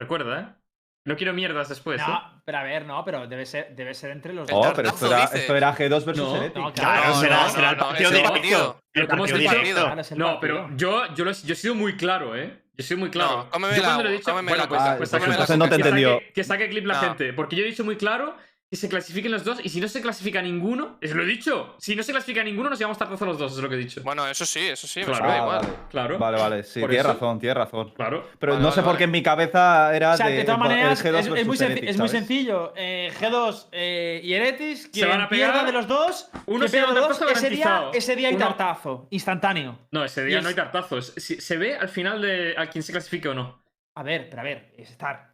Recuerda, 0.00 0.40
¿eh? 0.40 0.63
No 1.06 1.16
quiero 1.16 1.34
mierdas 1.34 1.68
después, 1.68 2.00
¿eh? 2.00 2.04
No, 2.08 2.42
pero 2.46 2.58
a 2.58 2.62
ver, 2.62 2.86
no, 2.86 3.04
pero 3.04 3.26
debe 3.26 3.44
ser, 3.44 3.74
debe 3.76 3.92
ser 3.92 4.10
entre 4.10 4.32
los 4.32 4.48
Oh, 4.50 4.64
dos. 4.64 4.72
pero 4.74 4.88
tartazo 4.90 5.04
esto 5.04 5.16
era, 5.16 5.24
esto 5.42 5.56
era 5.56 5.76
G2 5.76 6.04
versus 6.06 6.16
No, 6.16 6.36
Heretics. 6.36 6.60
no, 6.64 6.72
Claro, 6.72 7.14
será, 7.16 7.42
no, 7.42 7.48
será 7.50 7.70
el 7.70 7.76
no, 7.76 7.82
no, 7.82 7.88
partido 7.90 8.10
directo. 8.10 8.32
partido. 8.32 8.76
El 8.80 8.90
Pero 8.92 9.08
¿cómo 9.08 9.24
es 9.26 9.32
partido 9.32 9.94
No, 10.16 10.40
pero 10.40 10.70
yo, 10.76 11.14
yo, 11.14 11.24
lo 11.24 11.30
he, 11.30 11.34
yo 11.34 11.52
he 11.52 11.56
sido 11.56 11.74
muy 11.74 11.96
claro, 11.96 12.34
¿eh? 12.36 12.58
Yo 12.76 12.84
sido 12.84 12.98
muy 13.00 13.10
claro. 13.10 13.48
No, 13.58 13.74
yo 13.76 13.82
cuando 13.82 14.02
lo 14.04 14.08
he 14.08 14.12
dicho, 14.12 14.32
bueno, 14.32 14.48
la 14.56 14.66
pues, 14.66 14.80
coca, 14.80 14.96
pues 14.96 15.10
coca. 15.10 15.26
No 15.28 15.34
te 15.36 15.36
que 15.36 15.46
saque- 15.46 15.74
entendió. 15.76 16.20
Que 16.34 16.42
saque 16.44 16.68
clip 16.70 16.86
la 16.86 16.94
No. 16.94 17.00
gente. 17.00 17.32
Porque 17.34 17.54
yo 17.56 17.62
he 17.64 17.66
dicho 17.66 17.84
muy 17.84 17.96
claro 17.96 18.36
que 18.74 18.80
se 18.80 18.88
clasifiquen 18.88 19.30
los 19.30 19.44
dos 19.44 19.58
y 19.62 19.68
si 19.68 19.80
no 19.80 19.86
se 19.86 20.02
clasifica 20.02 20.42
ninguno, 20.42 20.98
es 21.00 21.14
lo 21.14 21.22
he 21.22 21.26
dicho. 21.26 21.76
Si 21.78 21.94
no 21.94 22.02
se 22.02 22.10
clasifica 22.10 22.42
ninguno, 22.42 22.70
nos 22.70 22.78
llevamos 22.78 22.98
tartazo 22.98 23.24
los 23.24 23.38
dos, 23.38 23.52
es 23.52 23.58
lo 23.58 23.68
que 23.68 23.76
he 23.76 23.78
dicho. 23.78 24.02
Bueno, 24.02 24.26
eso 24.26 24.44
sí, 24.44 24.60
eso 24.66 24.88
sí, 24.88 25.00
me 25.00 25.06
Claro. 25.06 25.18
suena 25.18 25.34
Ah, 25.34 25.38
igual. 25.38 25.58
vale. 25.60 25.68
claro. 25.90 26.18
Vale, 26.18 26.38
vale, 26.40 26.62
sí, 26.64 26.80
tienes 26.80 27.06
razón, 27.06 27.38
tienes 27.38 27.56
razón. 27.56 27.90
Claro. 27.94 28.28
Pero 28.38 28.54
Vale, 28.54 28.62
no 28.64 28.70
vale, 28.70 28.80
sé 28.82 28.84
por 28.84 28.96
qué 28.98 29.04
en 29.04 29.10
mi 29.12 29.22
cabeza 29.22 29.94
era 29.94 30.14
O 30.14 30.16
sea, 30.16 30.26
de 30.26 30.38
de, 30.38 30.44
todas 30.44 30.58
maneras, 30.58 31.04
G2 31.04 31.18
es, 31.18 31.26
es 31.26 31.46
muy, 31.46 31.56
es 31.88 31.98
muy 31.98 32.08
sencillo. 32.08 32.72
Eh, 32.76 33.12
G2 33.20 33.68
eh, 33.70 34.20
y 34.24 34.32
Eretis, 34.32 34.88
quien 34.92 35.08
van 35.08 35.20
a 35.20 35.28
pierda 35.28 35.52
pegar, 35.52 35.66
de 35.66 35.72
los 35.72 35.86
dos, 35.86 36.28
uno 36.46 36.66
se 36.66 36.72
pierda 36.76 36.92
de 36.94 37.00
los 37.00 37.16
dos, 37.20 37.30
ese 37.30 37.50
día, 37.50 37.90
ese 37.94 38.16
día 38.16 38.28
hay 38.28 38.34
Uno- 38.34 38.46
tartazo, 38.48 39.06
instantáneo. 39.10 39.78
No, 39.92 40.04
ese 40.04 40.22
Y 40.22 40.26
día 40.26 40.38
es- 40.38 40.42
no 40.42 40.48
hay 40.48 40.54
tartazos. 40.56 41.12
Si- 41.16 41.40
se 41.40 41.56
ve 41.56 41.76
al 41.76 41.88
final 41.88 42.20
de 42.20 42.54
a 42.58 42.66
quién 42.66 42.82
se 42.82 42.90
clasifique 42.90 43.28
o 43.28 43.34
no. 43.34 43.62
A 43.94 44.02
ver, 44.02 44.28
pero 44.28 44.40
a 44.40 44.44
ver, 44.44 44.74
es 44.76 44.90
estar. 44.90 45.33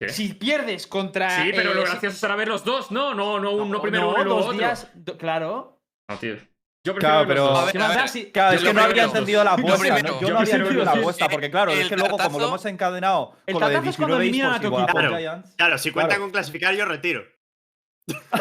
¿Qué? 0.00 0.08
Si 0.10 0.34
pierdes 0.34 0.86
contra. 0.86 1.42
Sí, 1.42 1.50
pero 1.54 1.72
eh, 1.72 1.74
lo 1.74 1.82
si- 1.82 1.88
gracioso 1.92 2.16
será 2.16 2.36
ver 2.36 2.48
los 2.48 2.64
dos. 2.64 2.90
No, 2.90 3.14
no, 3.14 3.40
no, 3.40 3.52
un- 3.52 3.70
no, 3.70 3.82
primero 3.82 4.04
no, 4.04 4.10
uno 4.10 4.20
y 4.20 4.24
luego 4.24 4.38
dos 4.40 4.46
otro. 4.48 4.58
días. 4.58 4.90
do- 4.94 5.16
claro. 5.18 5.80
No, 6.08 6.16
tío. 6.18 6.36
Yo 6.86 6.94
prefiero 6.94 6.98
Claro, 7.00 7.26
ver 7.28 7.36
los 7.36 7.46
pero- 7.48 7.48
dos. 7.48 7.58
A 7.58 7.64
ver, 7.64 7.72
¿Qué 7.72 7.78
a 7.78 7.80
más 7.82 7.94
da 7.96 8.00
ver. 8.02 8.08
si- 8.08 8.30
Claro, 8.30 8.56
es 8.56 8.62
que 8.62 8.72
no 8.72 8.80
había 8.82 9.02
entendido 9.02 9.44
la 9.44 9.52
apuesta. 9.54 9.98
Yo 10.00 10.20
Yo 10.20 10.28
no 10.30 10.38
había 10.38 10.58
los 10.58 10.74
la 10.84 10.92
apuesta, 10.92 11.28
porque 11.28 11.50
claro, 11.50 11.72
es 11.72 11.80
El 11.80 11.88
que 11.88 11.96
luego 11.96 12.16
como 12.16 12.38
lo 12.38 12.46
hemos 12.46 12.64
encadenado 12.64 13.34
El 13.46 13.54
con 13.54 13.60
lo 13.62 13.68
de 13.68 13.74
tartazo 13.74 13.90
es 13.90 13.96
cuando 13.96 14.18
19 14.20 14.24
eliminan 14.24 14.52
a 14.52 14.56
equipo. 14.56 14.76
por 14.86 15.00
Claro. 15.00 15.16
Giants. 15.18 15.54
Claro, 15.56 15.78
si 15.78 15.90
cuenta 15.90 16.08
Claro. 16.10 16.22
con 16.22 16.30
clasificar, 16.30 16.74
yo 16.76 16.84
retiro. 16.84 17.24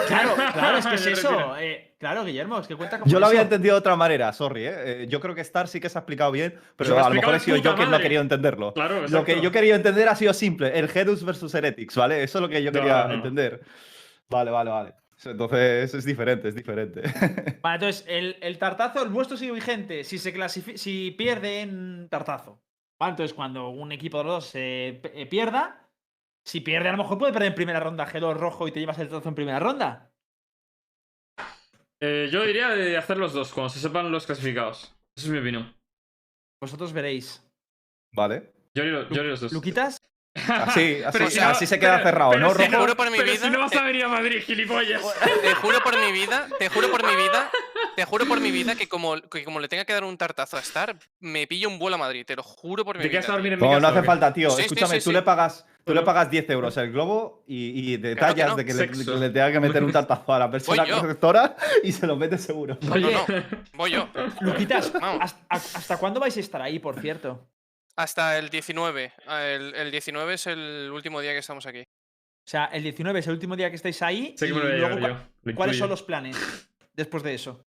Claro, 0.08 0.36
claro, 0.54 0.78
es 0.78 0.88
que 0.88 0.96
es 0.96 1.06
eso. 1.08 1.58
eh, 1.58 1.96
claro, 2.00 2.24
Guillermo, 2.26 2.60
es 2.60 2.68
que 2.68 2.76
cuenta 2.76 3.00
con 3.00 3.10
Yo 3.10 3.20
lo 3.20 3.26
había 3.28 3.42
entendido 3.42 3.76
de 3.76 3.80
otra 3.80 3.96
manera, 3.96 4.32
sorry, 4.34 4.66
¿eh? 4.66 4.74
Eh, 5.04 5.08
Yo 5.10 5.20
creo 5.20 5.36
que 5.36 5.42
Star 5.42 5.68
sí 5.68 5.80
que 5.80 5.90
se 5.90 5.98
ha 5.98 6.02
explicado 6.02 6.32
bien, 6.32 6.56
pero 6.76 6.98
a 7.04 7.10
lo 7.10 7.16
mejor 7.16 7.36
he 7.36 7.40
sido 7.40 7.58
yo 7.58 7.64
puta 7.64 7.76
quien 7.76 7.86
no 7.90 7.96
ha 7.96 7.98
madre. 7.98 8.04
querido 8.04 8.22
entenderlo. 8.22 8.74
Claro, 8.74 9.08
Lo 9.08 9.24
que 9.26 9.42
yo 9.42 9.52
quería 9.52 9.76
entender 9.76 10.08
ha 10.10 10.16
sido 10.16 10.34
simple, 10.34 10.78
el 10.78 10.88
Gedus 10.88 11.24
versus 11.24 11.54
Heretics, 11.54 11.96
¿vale? 11.96 12.24
Eso 12.24 12.38
es 12.38 12.42
lo 12.42 12.50
que 12.50 12.64
yo 12.64 12.72
quería 12.72 13.06
no. 13.08 13.14
entender. 13.16 13.62
Vale, 14.30 14.52
vale, 14.52 14.70
vale. 14.72 14.94
Entonces 15.26 15.94
es 15.96 16.06
diferente, 16.06 16.48
es 16.50 16.54
diferente. 16.54 17.02
Vale, 17.64 17.76
entonces, 17.76 18.06
el, 18.08 18.38
el 18.40 18.60
tartazo, 18.60 19.02
el 19.02 19.10
vuestro 19.10 19.36
sigue 19.36 19.52
vigente. 19.52 20.04
Si 20.04 20.20
se 20.20 20.32
clasifi- 20.32 20.78
si 20.78 21.10
pierden 21.18 22.08
tartazo. 22.08 22.62
Vale, 23.00 23.12
entonces, 23.12 23.34
cuando 23.34 23.70
un 23.70 23.92
equipo 23.92 24.20
de 24.20 24.24
los 24.26 24.34
dos 24.34 24.46
se 24.46 25.02
eh, 25.04 25.26
pierda, 25.28 25.87
Si 26.48 26.62
pierde, 26.62 26.88
a 26.88 26.94
lo 26.94 26.98
mejor 27.00 27.18
puede 27.18 27.34
perder 27.34 27.50
en 27.50 27.56
primera 27.56 27.82
ronda 27.82 28.08
G2 28.08 28.36
rojo 28.38 28.70
y 28.70 28.72
te 28.72 28.80
llevas 28.80 28.98
el 29.00 29.10
trozo 29.10 29.28
en 29.28 29.36
primera 29.36 29.60
ronda. 29.60 30.12
Eh, 32.00 32.30
yo 32.32 32.44
diría 32.44 32.70
de 32.70 32.96
hacer 32.96 33.18
los 33.18 33.34
dos, 33.34 33.52
cuando 33.54 33.70
se 33.70 33.80
sepan 33.82 34.12
los 34.12 34.26
clasificados. 34.26 34.96
Esa 35.18 35.28
es 35.28 35.30
mi 35.30 35.40
opinión. 35.40 35.76
Vosotros 36.62 36.94
veréis. 36.94 37.44
Vale. 38.14 38.54
Yo 38.74 38.84
haría 38.84 39.24
los 39.24 39.42
dos. 39.42 39.52
¿Luquitas? 39.52 39.98
Así, 40.36 41.02
así, 41.06 41.18
Pero 41.18 41.30
si 41.30 41.40
así 41.40 41.66
no- 41.66 41.70
se 41.70 41.80
queda 41.80 41.98
pero- 41.98 42.04
cerrado, 42.10 42.32
pero 42.32 42.42
¿no, 42.44 42.52
si 42.52 42.58
Rojo? 42.60 42.70
Te 42.72 42.78
juro 42.78 42.96
por 42.96 43.12
mi 43.12 43.18
pero 43.18 43.32
vida, 43.32 43.44
si 43.46 43.50
no 43.52 43.60
vas 43.60 43.76
a 43.76 43.82
venir 43.84 44.06
a 44.06 44.08
Madrid, 44.08 44.42
gilipollas. 44.42 45.02
Te 45.42 45.54
juro 45.56 45.80
por 45.84 46.00
mi 46.00 46.12
vida, 46.14 46.48
te 46.60 46.70
juro 46.70 46.90
por 46.92 47.06
mi 47.06 47.16
vida, 47.16 47.52
te 47.98 48.06
juro 48.06 48.26
por 48.26 48.40
mi 48.40 48.52
vida 48.52 48.76
que 48.76 48.88
como, 48.88 49.20
que 49.20 49.44
como 49.44 49.60
le 49.60 49.68
tenga 49.68 49.84
que 49.84 49.92
dar 49.94 50.04
un 50.06 50.18
tartazo 50.18 50.56
a 50.56 50.62
Star, 50.62 50.96
me 51.20 51.46
pillo 51.48 51.68
un 51.68 51.78
vuelo 51.80 51.96
a 51.96 52.00
Madrid, 52.00 52.26
te 52.26 52.38
lo 52.38 52.44
juro 52.44 52.86
por 52.86 52.96
mi 52.98 53.02
¿Te 53.04 53.10
vida. 53.10 53.20
quedas 53.20 53.30
a 53.32 53.34
dormir 53.34 53.54
en 53.54 53.60
tío. 53.60 53.68
mi 53.68 53.74
No, 53.74 53.82
casa? 53.82 53.92
no 53.92 53.98
hace 53.98 54.06
falta, 54.06 54.32
tío. 54.32 54.50
Sí, 54.52 54.56
sí, 54.58 54.62
Escúchame, 54.64 55.00
sí, 55.02 55.04
tú 55.06 55.10
sí. 55.10 55.14
le 55.16 55.22
pagas, 55.24 55.66
tú 55.88 55.94
le 55.96 56.02
pagas 56.04 56.30
10 56.30 56.50
euros 56.52 56.78
el 56.78 56.92
globo 56.92 57.44
y, 57.48 57.94
y 57.94 57.98
que 57.98 58.10
detallas 58.10 58.50
no. 58.50 58.56
de 58.58 58.66
que 58.66 58.74
le, 58.74 58.80
Sexo. 58.88 59.14
que 59.14 59.20
le 59.20 59.30
tenga 59.32 59.52
que 59.52 59.60
meter 59.60 59.84
un 59.84 59.92
tartazo 59.92 60.34
a 60.34 60.40
la 60.40 60.52
persona 60.52 60.86
correctora 60.88 61.56
y 61.84 61.92
se 61.92 62.06
lo 62.06 62.16
mete 62.16 62.38
seguro. 62.38 62.78
No, 62.82 62.94
Oye, 62.94 63.12
no, 63.14 63.26
voy 63.74 63.92
yo. 63.92 64.08
Luquitas. 64.42 64.94
¿hasta, 65.02 65.46
hasta 65.50 65.98
cuándo 65.98 66.20
vais 66.20 66.38
a 66.38 66.40
estar 66.40 66.62
ahí, 66.62 66.78
por 66.80 67.00
cierto? 67.02 67.50
Hasta 67.96 68.38
el 68.38 68.50
19. 68.50 69.12
Ah, 69.26 69.44
El, 69.46 69.74
el 69.74 69.90
19 69.92 70.34
es 70.36 70.46
el 70.48 70.92
último 70.94 71.20
día 71.22 71.32
que 71.32 71.40
estamos 71.40 71.66
aquí. 71.66 71.80
O 71.82 72.50
sea, 72.50 72.66
el 72.66 72.84
19 72.84 73.20
es 73.20 73.28
el 73.28 73.34
último 73.34 73.56
día 73.56 73.70
que 73.70 73.76
estáis 73.76 74.02
ahí. 74.04 74.36
Que 74.38 74.48
y 74.48 74.54
me 74.54 74.60
lo 74.60 74.66
luego, 74.70 74.96
llevar 74.96 75.00
¿cu- 75.00 75.08
yo. 75.08 75.28
lo 75.52 75.56
¿Cuáles 75.56 75.78
son 75.78 75.90
los 75.90 76.04
planes 76.04 76.38
después 76.94 77.24
de 77.24 77.34
eso? 77.34 77.66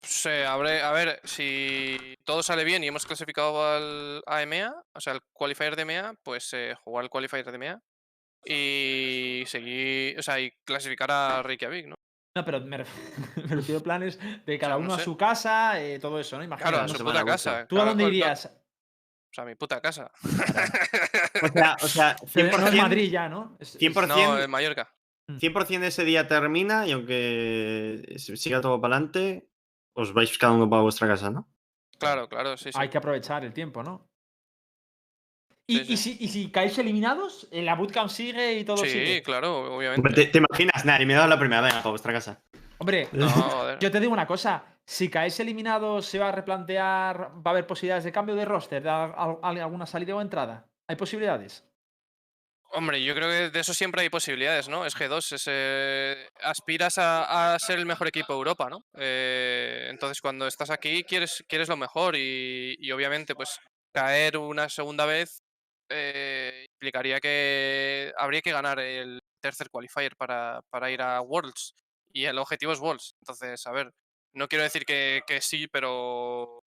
Pues, 0.00 0.26
eh, 0.26 0.46
habré- 0.46 0.82
a 0.82 0.92
ver, 0.92 1.20
si 1.24 2.16
todo 2.24 2.42
sale 2.42 2.64
bien 2.64 2.82
y 2.82 2.88
hemos 2.88 3.04
clasificado 3.06 3.64
al 3.66 4.22
a 4.26 4.42
EMEA, 4.42 4.72
o 4.94 5.00
sea, 5.00 5.12
al 5.14 5.20
qualifier 5.32 5.76
de 5.76 5.82
EMEA, 5.82 6.14
pues 6.22 6.50
eh, 6.54 6.74
jugar 6.82 7.04
el 7.04 7.10
qualifier 7.10 7.44
de 7.44 7.54
EMEA 7.54 7.80
y 8.46 9.44
seguir, 9.46 10.18
o 10.18 10.22
sea, 10.22 10.40
y 10.40 10.50
clasificar 10.64 11.10
a 11.10 11.42
Reykjavik, 11.42 11.86
¿no? 11.88 11.94
No, 12.36 12.44
pero 12.44 12.60
me, 12.60 12.78
ref- 12.78 12.86
me 13.50 13.56
refiero 13.56 13.80
a 13.80 13.82
planes 13.82 14.18
de 14.46 14.58
cada 14.58 14.74
no 14.74 14.80
uno 14.80 14.94
a 14.94 14.98
sé. 14.98 15.04
su 15.04 15.16
casa, 15.16 15.80
eh, 15.82 15.98
todo 15.98 16.18
eso, 16.18 16.38
¿no? 16.38 16.44
Imagino. 16.44 16.68
Claro, 16.70 16.84
a 16.84 16.86
¿no? 16.86 16.94
su 16.96 17.04
puta 17.04 17.24
casa. 17.24 17.66
¿Tú 17.66 17.80
a 17.80 17.84
dónde 17.84 18.04
con- 18.04 18.12
irías? 18.12 18.46
O 18.46 19.32
sea, 19.34 19.44
a 19.44 19.46
mi 19.46 19.54
puta 19.54 19.80
casa. 19.80 20.10
O 21.42 21.48
sea, 21.48 21.76
o 21.82 21.88
sea 21.88 22.16
Pero 22.34 22.58
no 22.58 22.66
es 22.66 22.72
100%, 22.74 22.76
Madrid 22.82 23.10
ya, 23.10 23.28
¿no? 23.28 23.56
Es- 23.60 23.74
es- 23.76 23.80
100%, 23.80 24.06
No, 24.08 24.38
en 24.40 24.50
Mallorca. 24.50 24.92
100% 25.28 25.80
de 25.80 25.86
ese 25.88 26.04
día 26.04 26.26
termina 26.26 26.86
y 26.86 26.92
aunque 26.92 28.14
se- 28.16 28.36
siga 28.36 28.60
todo 28.60 28.80
para 28.80 28.96
adelante, 28.96 29.48
os 29.94 30.12
vais 30.12 30.36
cada 30.38 30.52
uno 30.54 30.68
para 30.68 30.82
vuestra 30.82 31.06
casa, 31.08 31.30
¿no? 31.30 31.48
Claro, 31.98 32.28
claro, 32.28 32.56
sí, 32.56 32.72
sí. 32.72 32.78
Hay 32.80 32.88
que 32.88 32.98
aprovechar 32.98 33.44
el 33.44 33.52
tiempo, 33.52 33.82
¿no? 33.82 34.08
Y, 35.66 35.78
Sí, 35.84 35.92
y 35.92 35.96
sí. 35.96 36.14
si, 36.16 36.24
y 36.24 36.28
si 36.28 36.50
caéis 36.50 36.76
eliminados, 36.78 37.46
eh, 37.52 37.62
la 37.62 37.74
bootcamp 37.76 38.10
sigue 38.10 38.58
y 38.58 38.64
todo 38.64 38.78
Sí, 38.78 38.90
sigue. 38.90 39.22
claro, 39.22 39.76
obviamente. 39.76 40.12
¿Te, 40.12 40.26
te 40.26 40.38
imaginas? 40.38 40.84
Nada, 40.84 41.00
y 41.00 41.06
me 41.06 41.12
he 41.12 41.16
dado 41.16 41.28
la 41.28 41.38
primera, 41.38 41.60
venga, 41.60 41.78
para 41.78 41.90
vuestra 41.90 42.12
casa. 42.12 42.42
Hombre, 42.78 43.08
No, 43.12 43.78
yo 43.78 43.90
te 43.90 44.00
digo 44.00 44.12
una 44.12 44.26
cosa. 44.26 44.64
Si 44.84 45.08
caéis 45.08 45.38
eliminados, 45.38 46.06
¿se 46.06 46.18
va 46.18 46.30
a 46.30 46.32
replantear? 46.32 47.30
¿Va 47.36 47.42
a 47.44 47.50
haber 47.50 47.66
posibilidades 47.66 48.02
de 48.04 48.10
cambio 48.10 48.34
de 48.34 48.44
roster? 48.44 48.82
¿De 48.82 48.88
al- 48.88 49.38
al- 49.42 49.60
alguna 49.60 49.86
salida 49.86 50.16
o 50.16 50.20
entrada? 50.20 50.66
¿Hay 50.88 50.96
posibilidades? 50.96 51.64
Hombre, 52.72 53.02
yo 53.02 53.14
creo 53.16 53.28
que 53.28 53.50
de 53.50 53.60
eso 53.60 53.74
siempre 53.74 54.02
hay 54.02 54.10
posibilidades, 54.10 54.68
¿no? 54.68 54.86
Es 54.86 54.94
G2, 54.94 55.32
es, 55.32 55.44
eh, 55.48 56.28
aspiras 56.40 56.94
a, 56.98 57.58
ser 57.58 57.80
el 57.80 57.86
mejor 57.86 58.06
equipo 58.06 58.32
de 58.32 58.38
Europa, 58.38 58.70
¿no? 58.70 58.84
Eh, 58.96 59.88
entonces, 59.90 60.20
cuando 60.20 60.46
estás 60.46 60.70
aquí, 60.70 61.02
quieres, 61.02 61.44
quieres 61.48 61.68
lo 61.68 61.76
mejor 61.76 62.14
y, 62.16 62.92
obviamente, 62.92 63.34
pues, 63.34 63.58
caer 63.92 64.36
una 64.36 64.68
segunda 64.68 65.04
vez 65.04 65.42
eh, 65.88 66.66
implicaría 66.74 67.18
que 67.20 68.12
habría 68.16 68.40
que 68.40 68.52
ganar 68.52 68.78
el 68.78 69.18
tercer 69.40 69.68
qualifier 69.70 70.14
para, 70.16 70.60
para 70.70 70.90
ir 70.92 71.02
a 71.02 71.20
Worlds 71.22 71.74
y 72.12 72.26
el 72.26 72.38
objetivo 72.38 72.72
es 72.72 72.78
Worlds. 72.78 73.14
Entonces, 73.20 73.66
a 73.66 73.72
ver, 73.72 73.90
no 74.32 74.46
quiero 74.48 74.62
decir 74.62 74.84
que, 74.84 75.22
que 75.26 75.40
sí, 75.40 75.66
pero 75.68 76.60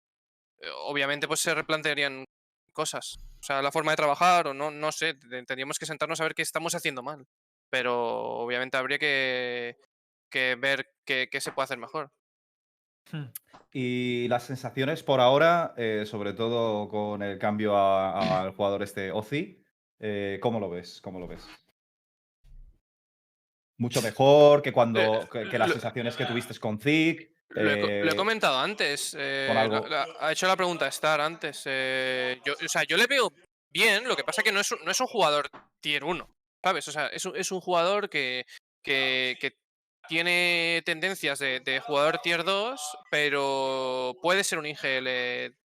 eh, 0.62 0.70
obviamente, 0.86 1.28
pues, 1.28 1.42
se 1.42 1.54
replantearían 1.54 2.26
cosas. 2.74 3.20
O 3.42 3.44
sea, 3.44 3.62
la 3.62 3.72
forma 3.72 3.92
de 3.92 3.98
trabajar 3.98 4.48
o 4.48 4.54
no, 4.54 4.70
no 4.70 4.92
sé, 4.92 5.16
te- 5.16 5.28
tendríamos 5.44 5.80
que 5.80 5.88
sentarnos 5.88 6.22
a 6.22 6.24
ver 6.24 6.36
qué 6.36 6.44
estamos 6.44 6.76
haciendo 6.76 7.02
mal. 7.02 7.26
Pero 7.70 7.96
obviamente 8.38 8.78
habría 8.78 9.00
que, 9.00 9.78
que 10.30 10.56
ver 10.56 10.88
qué, 11.06 11.28
qué 11.32 11.42
se 11.42 11.52
puede 11.52 11.64
hacer 11.66 11.78
mejor. 11.80 12.12
Hmm. 13.12 13.26
Y 13.74 14.28
las 14.28 14.44
sensaciones 14.44 15.02
por 15.02 15.22
ahora, 15.22 15.74
eh, 15.78 16.04
sobre 16.06 16.34
todo 16.34 16.88
con 16.90 17.24
el 17.24 17.40
cambio 17.40 17.76
al 17.78 18.52
jugador 18.54 18.84
este 18.84 19.12
Ozzy, 19.12 19.64
eh, 20.00 20.40
¿cómo 20.42 20.60
lo 20.60 20.70
ves? 20.70 21.02
¿Cómo 21.02 21.20
lo 21.20 21.28
ves? 21.28 21.48
Mucho 23.78 24.02
mejor 24.04 24.62
que 24.62 24.72
cuando 24.74 25.00
Eh, 25.00 25.28
que, 25.32 25.50
que 25.50 25.58
las 25.58 25.72
sensaciones 25.72 26.16
que 26.16 26.26
tuviste 26.26 26.58
con 26.60 26.80
Zig. 26.80 27.31
Lo 27.54 27.70
he, 27.72 27.80
co- 27.82 27.88
lo 27.88 28.10
he 28.10 28.14
eh, 28.14 28.16
comentado 28.16 28.60
antes. 28.60 29.16
eh, 29.20 29.54
algo. 29.56 29.86
la- 29.88 30.06
la- 30.08 30.16
ha 30.20 30.32
hecho 30.32 30.48
la 30.48 30.56
pregunta 30.56 30.88
Star 30.88 31.20
antes. 31.22 31.64
eh, 31.66 32.40
yo, 32.46 32.54
o 32.54 32.68
sea, 32.70 32.84
yo 32.84 32.98
le 32.98 33.08
veo 33.08 33.32
bien, 33.74 34.08
lo 34.08 34.16
que 34.16 34.24
pasa 34.24 34.44
que 34.44 34.52
no 34.52 34.60
es 34.62 34.70
no 34.84 34.92
es 34.92 35.00
un 35.00 35.08
jugador 35.08 35.50
tier 35.82 36.04
1, 36.04 36.30
¿sabes? 36.64 36.88
O 36.88 36.92
sea, 36.92 37.08
es 37.08 37.26
un, 37.26 37.36
es 37.36 37.52
un 37.52 37.62
jugador 37.62 38.10
que, 38.10 38.46
que, 38.84 39.38
que 39.40 39.54
tiene 40.08 40.82
tendencias 40.86 41.40
de, 41.40 41.60
de 41.60 41.80
jugador 41.80 42.20
tier 42.20 42.44
2, 42.44 42.82
pero 43.10 44.16
puede 44.22 44.44
ser 44.44 44.58
un 44.60 44.66
IGL 44.66 45.06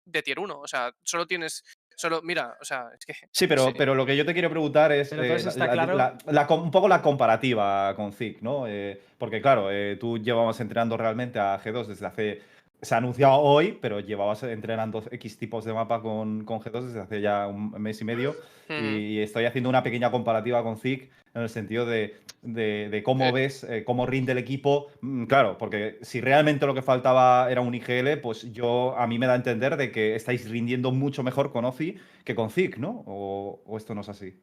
de 0.05 0.23
tier 0.23 0.39
1. 0.39 0.61
O 0.61 0.67
sea, 0.69 0.93
solo 1.05 1.27
tienes. 1.27 1.63
Solo, 1.99 2.21
mira, 2.23 2.57
o 2.61 2.65
sea, 2.65 2.91
es 2.97 3.05
que. 3.05 3.13
Sí, 3.33 3.49
pero, 3.49 3.67
sí. 3.67 3.75
pero 3.77 3.95
lo 3.97 4.07
que 4.07 4.17
yo 4.17 4.25
te 4.25 4.33
quiero 4.33 4.49
preguntar 4.51 4.93
es 4.93 5.13
eh, 5.13 5.35
está 5.35 5.67
la- 5.67 5.73
claro- 5.73 5.97
la- 6.27 6.47
un 6.55 6.71
poco 6.71 6.87
la 6.87 7.03
comparativa 7.03 7.93
con 7.97 8.13
Zig, 8.13 8.41
¿no? 8.41 8.69
Eh, 8.69 9.01
porque 9.19 9.43
claro, 9.43 9.69
eh, 9.73 9.97
tú 9.99 10.17
llevabas 10.19 10.61
entrenando 10.61 10.97
realmente 10.97 11.41
a 11.41 11.59
G2 11.61 11.87
desde 11.87 12.07
hace... 12.07 12.41
Se 12.81 12.95
ha 12.95 12.99
anunciado 12.99 13.41
hoy, 13.41 13.77
pero 13.81 13.99
llevabas 14.01 14.43
entrenando 14.45 15.03
X 15.11 15.37
tipos 15.37 15.65
de 15.65 15.73
mapa 15.73 16.01
con, 16.01 16.45
con 16.45 16.61
G2 16.61 16.83
desde 16.87 17.01
hace 17.01 17.21
ya 17.21 17.49
un 17.49 17.73
mes 17.73 18.01
y 18.01 18.05
medio. 18.05 18.37
mm, 18.69 18.73
Y 18.97 19.19
estoy 19.19 19.47
haciendo 19.47 19.69
una 19.69 19.83
pequeña 19.83 20.11
comparativa 20.13 20.63
con 20.63 20.77
Zig 20.77 21.11
en 21.35 21.43
el 21.43 21.49
sentido 21.49 21.87
de, 21.87 22.15
de- 22.43 22.89
de 22.89 23.03
cómo 23.03 23.25
Eh. 23.27 23.33
ves, 23.33 23.65
eh, 23.65 23.83
cómo 23.85 24.07
rinde 24.07 24.31
el 24.33 24.39
equipo. 24.39 24.87
Mm, 25.01 25.25
Claro, 25.25 25.59
porque 25.59 25.99
si 26.03 26.21
realmente 26.21 26.67
lo 26.67 26.75
que 26.75 26.83
faltaba 26.83 27.51
era 27.51 27.61
un 27.63 27.75
IGL, 27.75 28.19
pues 28.21 28.53
yo 28.53 28.97
a 28.97 29.07
mí 29.09 29.19
me 29.19 29.27
da 29.27 29.33
a 29.33 29.37
entender 29.37 29.77
de 29.77 29.91
que 29.91 30.15
estáis 30.15 30.49
rindiendo 30.49 30.93
mucho 30.93 31.25
mejor 31.25 31.51
con 31.51 31.65
Ozzy 31.65 31.97
que 32.25 32.35
con 32.37 32.49
Zig, 32.51 32.79
¿no? 32.79 33.03
O, 33.07 33.61
o 33.67 33.77
esto 33.77 33.93
no 33.95 34.03
es 34.03 34.09
así. 34.09 34.35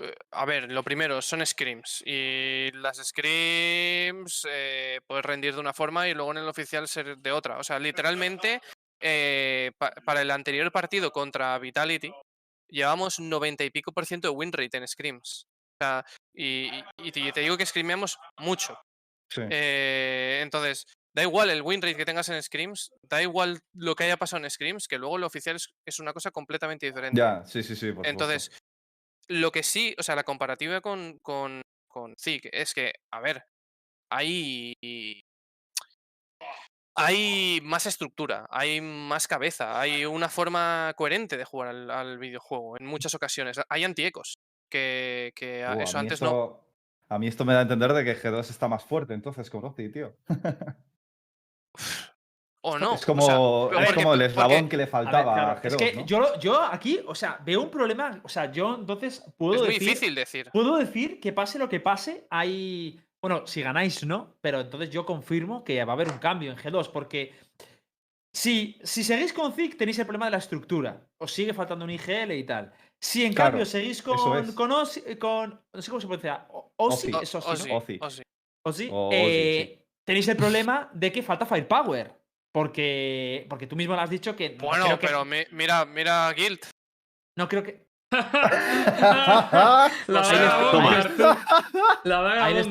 Eh, 0.00 0.14
A 0.32 0.44
ver, 0.44 0.70
lo 0.70 0.82
primero, 0.82 1.20
son 1.22 1.44
scrims. 1.44 2.02
Y 2.06 2.70
las 2.72 2.98
scrims 2.98 4.46
eh, 4.48 5.00
puedes 5.06 5.24
rendir 5.24 5.54
de 5.54 5.60
una 5.60 5.72
forma 5.72 6.08
y 6.08 6.14
luego 6.14 6.30
en 6.32 6.38
el 6.38 6.48
oficial 6.48 6.88
ser 6.88 7.18
de 7.18 7.32
otra. 7.32 7.58
O 7.58 7.64
sea, 7.64 7.78
literalmente, 7.78 8.60
eh, 9.00 9.72
pa- 9.78 9.92
para 10.04 10.22
el 10.22 10.30
anterior 10.30 10.70
partido 10.72 11.10
contra 11.12 11.58
Vitality, 11.58 12.12
llevamos 12.70 13.18
90 13.20 13.64
y 13.64 13.70
pico 13.70 13.92
por 13.92 14.06
ciento 14.06 14.28
de 14.28 14.34
win 14.34 14.52
rate 14.52 14.76
en 14.76 14.86
scrims. 14.86 15.44
O 15.80 15.84
sea, 15.84 16.04
y, 16.34 16.66
y- 16.68 16.84
y 17.18 17.32
te- 17.32 17.40
digo 17.40 17.56
que 17.56 17.66
scrimeamos 17.66 18.18
mucho. 18.38 18.78
Sí. 19.32 19.42
Eh, 19.48 20.40
entonces, 20.42 20.84
da 21.14 21.22
igual 21.22 21.50
el 21.50 21.62
win 21.62 21.80
rate 21.82 21.96
que 21.96 22.04
tengas 22.04 22.28
en 22.28 22.42
scrims, 22.42 22.90
da 23.08 23.22
igual 23.22 23.60
lo 23.74 23.94
que 23.94 24.04
haya 24.04 24.16
pasado 24.16 24.42
en 24.44 24.50
scrims, 24.50 24.86
que 24.88 24.98
luego 24.98 25.16
el 25.16 25.24
oficial 25.24 25.56
es, 25.56 25.98
una 26.00 26.12
cosa 26.12 26.30
completamente 26.30 26.86
diferente. 26.86 27.18
ya, 27.18 27.42
sí, 27.44 27.62
sí, 27.62 27.74
sí. 27.76 27.92
por. 27.92 28.06
Entonces, 28.06 28.50
lo 29.30 29.52
que 29.52 29.62
sí, 29.62 29.94
o 29.96 30.02
sea, 30.02 30.16
la 30.16 30.24
comparativa 30.24 30.80
con, 30.80 31.18
con, 31.22 31.62
con 31.88 32.14
Zig 32.18 32.48
es 32.52 32.74
que, 32.74 32.92
a 33.12 33.20
ver, 33.20 33.44
hay. 34.10 34.74
Hay 36.96 37.60
más 37.62 37.86
estructura, 37.86 38.46
hay 38.50 38.80
más 38.80 39.28
cabeza, 39.28 39.80
hay 39.80 40.04
una 40.04 40.28
forma 40.28 40.92
coherente 40.96 41.36
de 41.36 41.44
jugar 41.44 41.68
al, 41.68 41.90
al 41.90 42.18
videojuego 42.18 42.76
en 42.76 42.84
muchas 42.84 43.14
ocasiones. 43.14 43.58
Hay 43.68 43.84
antiecos, 43.84 44.34
que, 44.68 45.32
que 45.34 45.64
Uh, 45.64 45.80
eso 45.80 45.98
antes 45.98 46.20
no. 46.20 46.60
A 47.08 47.18
mí 47.18 47.28
esto 47.28 47.44
me 47.44 47.54
da 47.54 47.60
a 47.60 47.62
entender 47.62 47.92
de 47.92 48.04
que 48.04 48.16
G2 48.20 48.50
está 48.50 48.68
más 48.68 48.84
fuerte, 48.84 49.14
entonces, 49.14 49.48
con 49.48 49.64
Ozzy, 49.64 49.90
tío. 49.90 50.16
O 52.62 52.78
no. 52.78 52.94
es 52.94 53.02
o 53.02 53.06
como, 53.06 53.22
sea, 53.22 53.34
es 53.80 53.86
porque- 53.86 53.94
como 53.94 54.14
el 54.14 54.22
eslabón 54.22 54.56
porque 54.58 54.68
que 54.68 54.76
le 54.76 54.82
A 54.82 54.86
ver, 54.86 54.90
faltaba 54.90 55.32
a, 55.52 55.60
claro, 55.60 55.60
G2, 55.62 55.82
es 55.82 55.90
que 55.92 55.96
¿no? 56.00 56.06
yo, 56.06 56.38
yo 56.40 56.60
aquí, 56.62 57.00
o 57.06 57.14
sea, 57.14 57.38
veo 57.44 57.62
un 57.62 57.70
problema. 57.70 58.20
O 58.22 58.28
sea, 58.28 58.52
yo 58.52 58.74
entonces 58.74 59.24
puedo 59.38 59.54
Es 59.54 59.60
muy 59.62 59.68
decir. 59.74 59.88
difícil 59.88 60.14
decir. 60.14 60.50
Puedo 60.52 60.76
decir 60.76 61.20
que 61.20 61.32
pase 61.32 61.58
lo 61.58 61.68
que 61.68 61.80
pase, 61.80 62.26
hay. 62.30 63.00
Bueno, 63.22 63.46
si 63.46 63.62
ganáis, 63.62 64.04
no, 64.04 64.34
pero 64.40 64.60
entonces 64.60 64.90
yo 64.90 65.04
confirmo 65.06 65.62
que 65.64 65.82
va 65.84 65.92
a 65.92 65.94
haber 65.94 66.10
un 66.10 66.18
cambio 66.18 66.50
en 66.52 66.56
G2, 66.58 66.88
porque 66.90 67.32
si, 68.34 68.78
si 68.82 69.04
seguís 69.04 69.32
con 69.32 69.52
Zig 69.52 69.76
tenéis 69.76 69.98
el 69.98 70.06
problema 70.06 70.26
de 70.26 70.30
la 70.32 70.38
estructura, 70.38 71.06
os 71.18 71.32
sigue 71.32 71.52
faltando 71.52 71.84
un 71.84 71.90
IGL 71.90 72.32
y 72.32 72.44
tal. 72.44 72.72
Si 73.02 73.24
en 73.24 73.32
Claro, 73.32 73.50
cambio 73.52 73.66
seguís 73.66 74.02
con, 74.02 74.14
es. 74.44 74.52
con, 74.52 74.68
con. 75.18 75.60
No 75.72 75.82
sé 75.82 75.90
cómo 75.90 76.00
se 76.00 76.06
pronuncia. 76.06 76.46
O- 76.50 76.70
Ozzy, 76.76 77.12
Ozzy. 77.12 77.22
es 77.22 77.34
Ozzy, 77.34 77.50
Ozzy, 77.50 77.68
¿no? 77.68 77.76
Ozzy. 77.76 77.98
Ozzy. 78.00 78.22
Ozzy, 78.66 78.88
O 78.92 79.08
Ozzy, 79.08 79.16
eh, 79.16 79.84
tenéis 80.06 80.28
el 80.28 80.36
problema 80.36 80.90
de 80.92 81.10
que 81.12 81.22
falta 81.22 81.46
firepower. 81.46 82.19
Porque, 82.52 83.46
porque 83.48 83.66
tú 83.66 83.76
mismo 83.76 83.94
lo 83.94 84.00
has 84.00 84.10
dicho 84.10 84.34
que. 84.36 84.50
no 84.50 84.64
Bueno, 84.66 84.84
creo 84.86 84.98
que- 84.98 85.06
pero 85.06 85.24
mi- 85.24 85.44
mira, 85.52 85.84
mira 85.84 86.32
Guild. 86.32 86.60
No 87.38 87.48
creo 87.48 87.62
que. 87.62 87.86
La. 88.12 89.90
La 92.04 92.20
daga 92.20 92.44
Ahí 92.44 92.54
les 92.54 92.66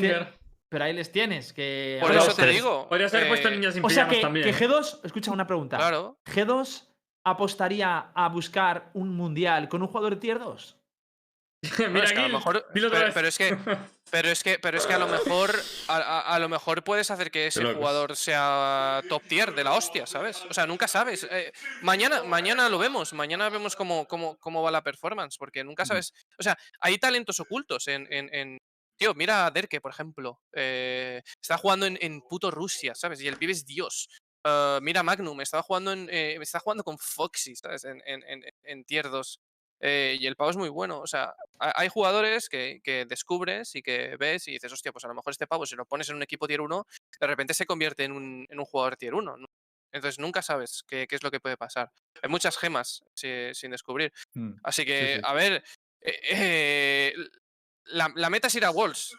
Pero 0.69 0.83
ahí 0.83 0.93
les 0.93 1.11
tienes. 1.11 1.53
Que 1.53 1.97
Por 2.01 2.11
eso 2.11 2.33
te 2.35 2.41
tres. 2.43 2.55
digo. 2.55 2.87
Podrías 2.89 3.13
haber 3.13 3.27
puesto 3.29 3.47
eh, 3.47 3.51
niñas 3.51 3.73
sin 3.73 3.85
O 3.85 3.89
sea 3.89 4.07
que, 4.07 4.17
también. 4.21 4.45
que 4.45 4.53
G2, 4.53 4.99
escucha 5.03 5.31
una 5.31 5.47
pregunta. 5.47 5.77
Claro. 5.77 6.19
¿G2 6.25 6.87
apostaría 7.25 8.11
a 8.13 8.29
buscar 8.29 8.89
un 8.93 9.15
mundial 9.15 9.69
con 9.69 9.81
un 9.81 9.87
jugador 9.87 10.15
de 10.15 10.19
tier 10.21 10.39
2? 10.39 10.77
No, 11.61 11.69
Mira 11.89 12.05
es 12.05 12.13
que 12.13 12.17
a 12.19 12.21
lo 12.21 12.27
Gil, 12.27 12.33
mejor- 12.37 12.65
dilo 12.73 12.87
otra 12.87 13.11
pero- 13.13 13.27
es 13.27 13.37
que- 13.37 13.57
Pero 14.11 14.27
es 14.29 14.41
que, 14.41 14.57
pero 14.57 14.75
es 14.75 14.87
que 14.87 14.93
a 14.93 14.97
lo 14.97 15.07
mejor, 15.07 15.53
a, 15.87 15.97
a- 15.97 16.21
a 16.33 16.39
lo 16.39 16.49
mejor 16.49 16.83
puedes 16.83 17.11
hacer 17.11 17.29
que 17.29 17.45
ese 17.45 17.61
jugador 17.75 18.15
sea 18.15 19.03
top 19.07 19.21
tier 19.27 19.53
de 19.53 19.63
la 19.63 19.73
hostia, 19.73 20.07
¿sabes? 20.07 20.43
O 20.49 20.53
sea, 20.55 20.65
nunca 20.65 20.87
sabes. 20.87 21.27
Eh, 21.29 21.51
mañana, 21.83 22.23
mañana 22.23 22.69
lo 22.69 22.79
vemos, 22.79 23.13
mañana 23.13 23.49
vemos 23.49 23.75
cómo, 23.75 24.07
cómo, 24.07 24.35
cómo 24.39 24.63
va 24.63 24.71
la 24.71 24.81
performance, 24.83 25.37
porque 25.37 25.63
nunca 25.63 25.85
sabes. 25.85 26.11
O 26.39 26.41
sea, 26.43 26.57
hay 26.79 26.97
talentos 26.97 27.39
ocultos 27.39 27.87
en. 27.87 28.11
en- 28.11 28.33
en- 28.33 28.57
Tío, 28.97 29.13
mira 29.13 29.45
a 29.45 29.51
Derke, 29.51 29.79
por 29.79 29.91
ejemplo. 29.91 30.41
eh, 30.53 31.21
está 31.39 31.57
jugando 31.59 31.85
en, 31.85 31.97
en 32.01 32.21
puto 32.21 32.49
Rusia, 32.49 32.95
¿sabes? 32.95 33.21
Y 33.21 33.27
el 33.27 33.37
pibe 33.37 33.51
es 33.53 33.63
Dios. 33.63 34.09
Eh, 34.43 34.79
mira 34.81 35.03
Magnum, 35.03 35.39
estaba 35.41 35.61
jugando 35.61 35.91
en, 35.93 36.09
eh, 36.11 36.37
está 36.41 36.59
jugando 36.59 36.83
con 36.83 36.97
Foxy, 36.97 37.55
¿sabes? 37.55 37.83
En, 37.85 38.01
en, 38.07 38.23
en, 38.27 38.43
en 38.63 38.83
tier 38.85 39.07
2. 39.11 39.39
Eh, 39.81 40.17
y 40.19 40.27
el 40.27 40.35
pavo 40.35 40.49
es 40.49 40.57
muy 40.57 40.69
bueno. 40.69 40.99
O 40.99 41.07
sea, 41.07 41.33
ha- 41.59 41.73
hay 41.79 41.87
jugadores 41.89 42.49
que, 42.49 42.81
que 42.83 43.05
descubres 43.05 43.75
y 43.75 43.81
que 43.81 44.17
ves 44.17 44.47
y 44.47 44.51
dices, 44.51 44.71
hostia, 44.73 44.91
pues 44.91 45.05
a 45.05 45.07
lo 45.07 45.13
mejor 45.15 45.31
este 45.31 45.47
pavo, 45.47 45.65
si 45.65 45.75
lo 45.75 45.85
pones 45.85 46.09
en 46.09 46.15
un 46.15 46.23
equipo 46.23 46.47
tier 46.47 46.61
1, 46.61 46.85
de 47.19 47.27
repente 47.27 47.53
se 47.53 47.65
convierte 47.65 48.03
en 48.03 48.11
un, 48.11 48.45
en 48.49 48.59
un 48.59 48.65
jugador 48.65 48.97
tier 48.97 49.13
1. 49.13 49.37
¿no? 49.37 49.47
Entonces 49.91 50.19
nunca 50.19 50.41
sabes 50.41 50.83
qué, 50.87 51.07
qué 51.07 51.15
es 51.15 51.23
lo 51.23 51.31
que 51.31 51.39
puede 51.39 51.57
pasar. 51.57 51.91
Hay 52.21 52.29
muchas 52.29 52.57
gemas 52.57 53.03
si- 53.13 53.53
sin 53.53 53.71
descubrir. 53.71 54.11
Mm. 54.33 54.51
Así 54.63 54.85
que, 54.85 55.15
sí. 55.15 55.21
a 55.23 55.33
ver, 55.33 55.63
eh, 56.01 56.19
eh, 56.31 57.13
la, 57.85 58.11
la 58.15 58.29
meta 58.29 58.47
es 58.47 58.55
ir 58.55 58.65
a 58.65 58.69
Wolves 58.69 59.15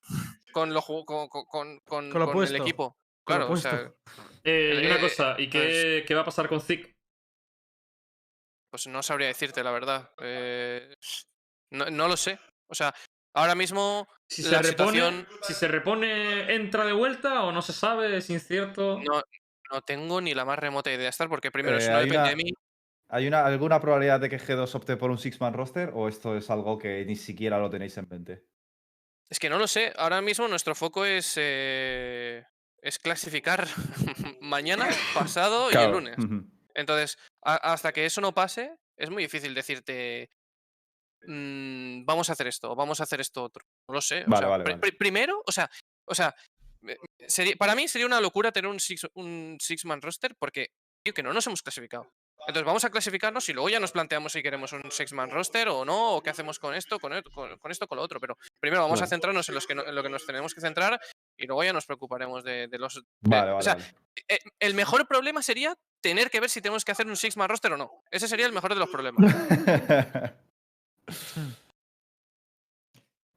con, 0.53 0.73
lo, 0.75 0.83
con, 0.83 1.05
con- 1.05 1.29
con- 1.29 1.47
con- 1.47 1.81
Con 2.11 2.21
lo 2.21 2.27
con 2.27 2.33
puesto, 2.35 2.55
el 2.55 2.63
equipo. 2.63 2.97
Claro, 3.25 3.51
o 3.51 3.57
sea, 3.57 3.71
puesto. 3.71 3.97
Eh, 4.45 4.81
y 4.83 4.87
una 4.87 5.01
cosa, 5.01 5.35
¿y 5.39 5.49
qué, 5.51 6.05
qué 6.07 6.15
va 6.15 6.23
a 6.23 6.25
pasar 6.25 6.49
con 6.49 6.61
Zik? 6.61 6.95
Pues 8.71 8.87
no 8.87 9.03
sabría 9.03 9.27
decirte 9.29 9.63
la 9.65 9.73
verdad. 9.73 10.11
Eh, 10.23 10.95
no, 11.73 11.87
no 11.91 12.09
lo 12.09 12.17
sé. 12.17 12.39
O 12.69 12.75
sea, 12.75 12.95
ahora 13.35 13.55
mismo 13.55 14.07
Si 14.29 14.43
la 14.43 14.63
se, 14.63 14.71
repone, 14.71 14.93
situación- 15.01 15.27
si 15.43 15.53
se 15.55 15.69
repone, 15.69 16.55
¿entra 16.55 16.85
de 16.85 16.93
vuelta 16.93 17.43
o 17.43 17.53
no 17.53 17.63
se 17.63 17.73
sabe? 17.73 18.17
¿Es 18.17 18.31
incierto? 18.31 18.99
no, 19.01 19.23
no 19.73 19.83
tengo 19.83 20.21
ni 20.21 20.35
la 20.35 20.45
más 20.45 20.59
remota 20.59 20.91
idea 20.91 21.03
de 21.05 21.09
estar, 21.09 21.29
porque 21.29 21.51
primero, 21.51 21.79
Eh, 21.79 21.81
si 21.81 21.89
no 21.91 21.97
hay 21.99 22.05
depende 22.05 22.19
una- 22.23 22.29
de 22.31 22.37
mí, 22.37 22.53
¿Hay 23.13 23.27
una, 23.27 23.45
alguna 23.45 23.81
probabilidad 23.81 24.21
de 24.21 24.29
que 24.29 24.39
G2 24.39 24.73
opte 24.77 24.97
por 24.97 25.11
un 25.11 25.19
Six-Man 25.19 25.53
roster 25.53 25.91
o 25.95 26.07
esto 26.07 26.37
es 26.37 26.49
algo 26.49 26.79
que 26.79 27.05
ni 27.05 27.17
siquiera 27.17 27.59
lo 27.59 27.69
tenéis 27.69 27.97
en 27.99 28.07
mente? 28.09 28.45
es 29.29 29.39
que 29.41 29.49
no 29.51 29.59
lo 29.59 29.67
sé. 29.69 29.93
Ahora 29.97 30.21
mismo 30.21 30.47
nuestro 30.49 30.75
foco 30.77 31.05
es, 31.05 31.35
eh, 31.37 32.45
es 32.83 32.99
clasificar 33.01 33.67
mañana, 34.41 34.89
pasado 35.15 35.71
y 35.73 35.75
el 35.75 35.91
lunes. 35.91 36.17
Entonces, 36.81 37.19
hasta 37.43 37.93
que 37.93 38.07
eso 38.07 38.21
no 38.21 38.33
pase, 38.35 38.75
es 38.97 39.11
muy 39.11 39.23
difícil 39.23 39.55
decirte. 39.55 40.31
"Mm, 41.27 42.05
vamos 42.05 42.31
a 42.31 42.33
hacer 42.33 42.47
esto, 42.47 42.73
o 42.73 42.77
vamos 42.77 43.01
a 43.01 43.03
hacer 43.05 43.21
esto 43.21 43.43
otro. 43.45 43.65
No 43.89 43.95
lo 43.95 44.01
sé. 44.01 44.25
o 44.27 44.37
sea, 44.37 44.49
vale, 44.49 44.65
pri- 44.65 44.73
vale. 44.75 44.81
pri- 44.81 44.93
primero, 44.99 45.43
o 45.47 45.53
sea, 45.53 45.71
o 46.07 46.15
sea, 46.15 46.35
eh, 46.87 46.97
sería, 47.29 47.57
para 47.57 47.75
mí 47.75 47.89
sería 47.89 48.07
una 48.07 48.21
locura 48.21 48.53
tener 48.53 48.71
un 48.71 48.81
six, 48.81 49.07
un 49.15 49.59
six 49.61 49.85
man 49.85 50.01
roster 50.01 50.35
porque 50.39 50.71
tío, 51.05 51.13
que 51.15 51.23
no 51.23 51.33
nos 51.33 51.47
hemos 51.47 51.63
clasificado. 51.63 52.11
Entonces 52.47 52.65
vamos 52.65 52.85
a 52.87 52.91
clasificarnos 52.91 53.47
y 53.51 53.53
luego 53.53 53.69
ya 53.69 53.79
nos 53.81 53.93
planteamos 53.93 54.33
si 54.33 54.43
queremos 54.43 54.73
un 54.73 54.91
six 54.91 55.13
man 55.13 55.31
roster 55.31 55.69
o 55.69 55.85
no, 55.85 56.15
o 56.17 56.23
qué 56.23 56.31
hacemos 56.31 56.59
con 56.59 56.75
esto, 56.75 56.99
con, 56.99 57.13
e- 57.13 57.23
con, 57.23 57.59
con 57.59 57.71
esto, 57.71 57.87
con 57.87 57.97
lo 57.97 58.03
otro. 58.03 58.19
Pero 58.19 58.39
primero 58.59 58.83
vamos 58.83 59.03
a 59.03 59.07
centrarnos 59.07 59.47
en, 59.51 59.55
los 59.55 59.67
que 59.67 59.75
no- 59.75 59.85
en 59.87 59.95
lo 59.95 60.03
que 60.03 60.09
nos 60.09 60.25
tenemos 60.25 60.55
que 60.55 60.63
centrar 60.63 60.99
y 61.41 61.47
luego 61.47 61.65
ya 61.65 61.73
nos 61.73 61.87
preocuparemos 61.87 62.45
de, 62.45 62.69
de 62.69 62.79
los. 62.79 62.95
de- 62.97 63.03
Vale, 63.23 63.51
o 63.51 63.55
vale, 63.55 63.65
sea, 63.65 63.75
vale. 63.75 63.95
eh, 64.29 64.39
el 64.59 64.75
mejor 64.75 65.07
problema 65.09 65.43
sería 65.43 65.77
tener 66.01 66.31
que 66.31 66.41
ver 66.41 66.51
si 66.51 66.61
tenemos 66.61 66.85
que 66.85 66.93
hacer 66.93 67.07
un 67.07 67.17
six 67.17 67.37
man 67.37 67.49
roster 67.49 67.73
o 67.73 67.77
no. 67.77 67.91
Ese 68.11 68.29
sería 68.29 68.47
el 68.47 68.53
mejor 68.53 68.73
de 68.75 68.81
los 68.81 68.89
problemas. 68.91 69.35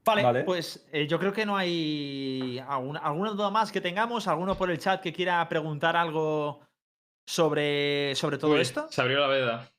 Vale, 0.05 0.21
Vale. 0.21 0.43
pues 0.43 0.85
eh, 0.91 1.07
yo 1.07 1.17
creo 1.17 1.31
que 1.31 1.45
no 1.45 1.55
hay 1.55 2.61
alguna, 2.67 2.99
alguna 2.99 3.29
duda 3.31 3.49
más 3.49 3.71
que 3.71 3.79
tengamos, 3.79 4.27
alguno 4.27 4.57
por 4.57 4.69
el 4.69 4.77
chat 4.77 5.01
que 5.01 5.13
quiera 5.13 5.47
preguntar 5.47 5.95
algo 5.95 6.59
sobre, 7.25 8.13
sobre 8.15 8.37
todo 8.37 8.51
Uy, 8.51 8.59
esto. 8.61 8.85
Se 8.91 9.01
abrió 9.01 9.19
la 9.21 9.27
veda. 9.27 9.71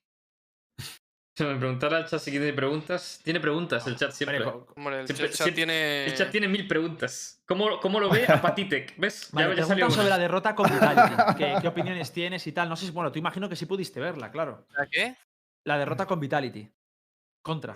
Se 1.37 1.45
me 1.45 1.57
preguntara 1.57 1.99
el 1.99 2.07
chat 2.07 2.20
si 2.20 2.30
tiene 2.30 2.53
preguntas. 2.53 3.20
Tiene 3.24 3.41
preguntas 3.41 3.85
el 3.89 3.97
chat 3.97 4.12
siempre. 4.12 4.39
Vale, 4.39 4.53
co- 4.53 4.72
Hombre, 4.76 5.01
el, 5.01 5.07
Siempre- 5.07 5.26
chat 5.28 5.35
siempre- 5.37 5.55
tiene. 5.55 6.05
El 6.07 6.14
chat 6.14 6.30
tiene 6.30 6.47
mil 6.47 6.68
preguntas. 6.68 7.43
¿Cómo, 7.47 7.80
cómo 7.80 7.99
lo 7.99 8.09
ve 8.09 8.24
Apatitec? 8.28 8.97
¿Ves? 8.99 9.30
vale, 9.32 9.49
ya, 9.49 9.51
ya 9.51 9.55
preguntan 9.55 9.68
salió 9.68 9.91
sobre 9.91 10.09
la 10.11 10.18
derrota 10.18 10.55
con 10.55 10.70
Vitality. 10.70 11.14
¿Qué, 11.39 11.55
qué 11.61 11.68
opiniones 11.68 12.12
tienes 12.12 12.47
y 12.47 12.53
tal? 12.53 12.68
No 12.68 12.76
sé 12.76 12.87
si, 12.87 12.93
bueno, 12.93 13.11
tú 13.11 13.18
imagino 13.18 13.49
que 13.49 13.57
sí 13.57 13.66
pudiste 13.66 13.99
verla, 13.99 14.30
claro. 14.30 14.66
¿La 14.76 14.87
qué? 14.87 15.16
La 15.66 15.76
derrota 15.76 16.07
con 16.07 16.20
Vitality. 16.20 16.70
Contra. 17.43 17.74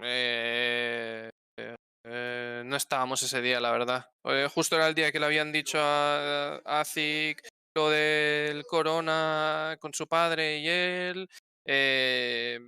Eh, 0.00 1.30
eh, 1.58 1.74
eh, 2.04 2.62
no 2.64 2.76
estábamos 2.76 3.22
ese 3.22 3.40
día, 3.40 3.60
la 3.60 3.72
verdad. 3.72 4.10
Eh, 4.24 4.46
justo 4.52 4.76
era 4.76 4.88
el 4.88 4.94
día 4.94 5.10
que 5.10 5.18
le 5.20 5.26
habían 5.26 5.52
dicho 5.52 5.78
a, 5.80 6.56
a 6.64 6.84
Zik 6.84 7.42
lo 7.76 7.90
del 7.90 8.64
corona 8.66 9.76
con 9.80 9.92
su 9.94 10.06
padre 10.06 10.58
y 10.58 10.68
él. 10.68 11.28
Eh, 11.68 12.58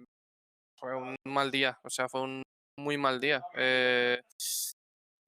fue 0.79 0.95
un 0.97 1.15
mal 1.27 1.51
día, 1.51 1.79
o 1.83 1.91
sea, 1.91 2.09
fue 2.09 2.21
un 2.23 2.43
muy 2.79 2.97
mal 2.99 3.21
día. 3.21 3.43
Eh, 3.55 4.21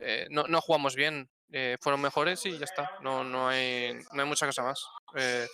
eh, 0.00 0.26
no, 0.30 0.44
no 0.44 0.60
jugamos 0.60 0.94
bien. 0.94 1.26
eh, 1.54 1.76
fueron 1.82 2.00
mejores 2.00 2.44
y 2.46 2.56
ya 2.58 2.64
está. 2.64 2.90
No, 3.02 3.22
no, 3.24 3.48
hay, 3.48 3.92
no 4.12 4.22
hay 4.22 4.28
mucha 4.28 4.46
cosa 4.46 4.62
más. 4.62 4.86
Eh, 5.16 5.46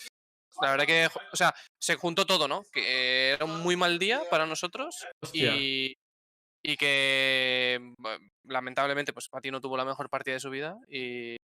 la 0.63 0.71
verdad 0.71 0.87
que, 0.87 1.09
o 1.33 1.37
sea, 1.37 1.53
se 1.81 1.97
juntó 1.97 2.25
todo, 2.27 2.47
¿no? 2.49 2.63
Que 2.73 3.31
era 3.33 3.45
un 3.45 3.61
muy 3.63 3.75
mal 3.77 3.99
día 3.99 4.23
para 4.31 4.47
nosotros 4.47 4.95
Hostia. 5.23 5.55
y, 5.57 5.95
y 6.65 6.77
que 6.77 7.81
lamentablemente 8.45 9.13
pues 9.13 9.29
Pati 9.29 9.51
no 9.51 9.61
tuvo 9.61 9.77
la 9.77 9.85
mejor 9.85 10.09
partida 10.09 10.35
de 10.35 10.41
su 10.41 10.51
vida 10.51 10.77
y 10.89 11.37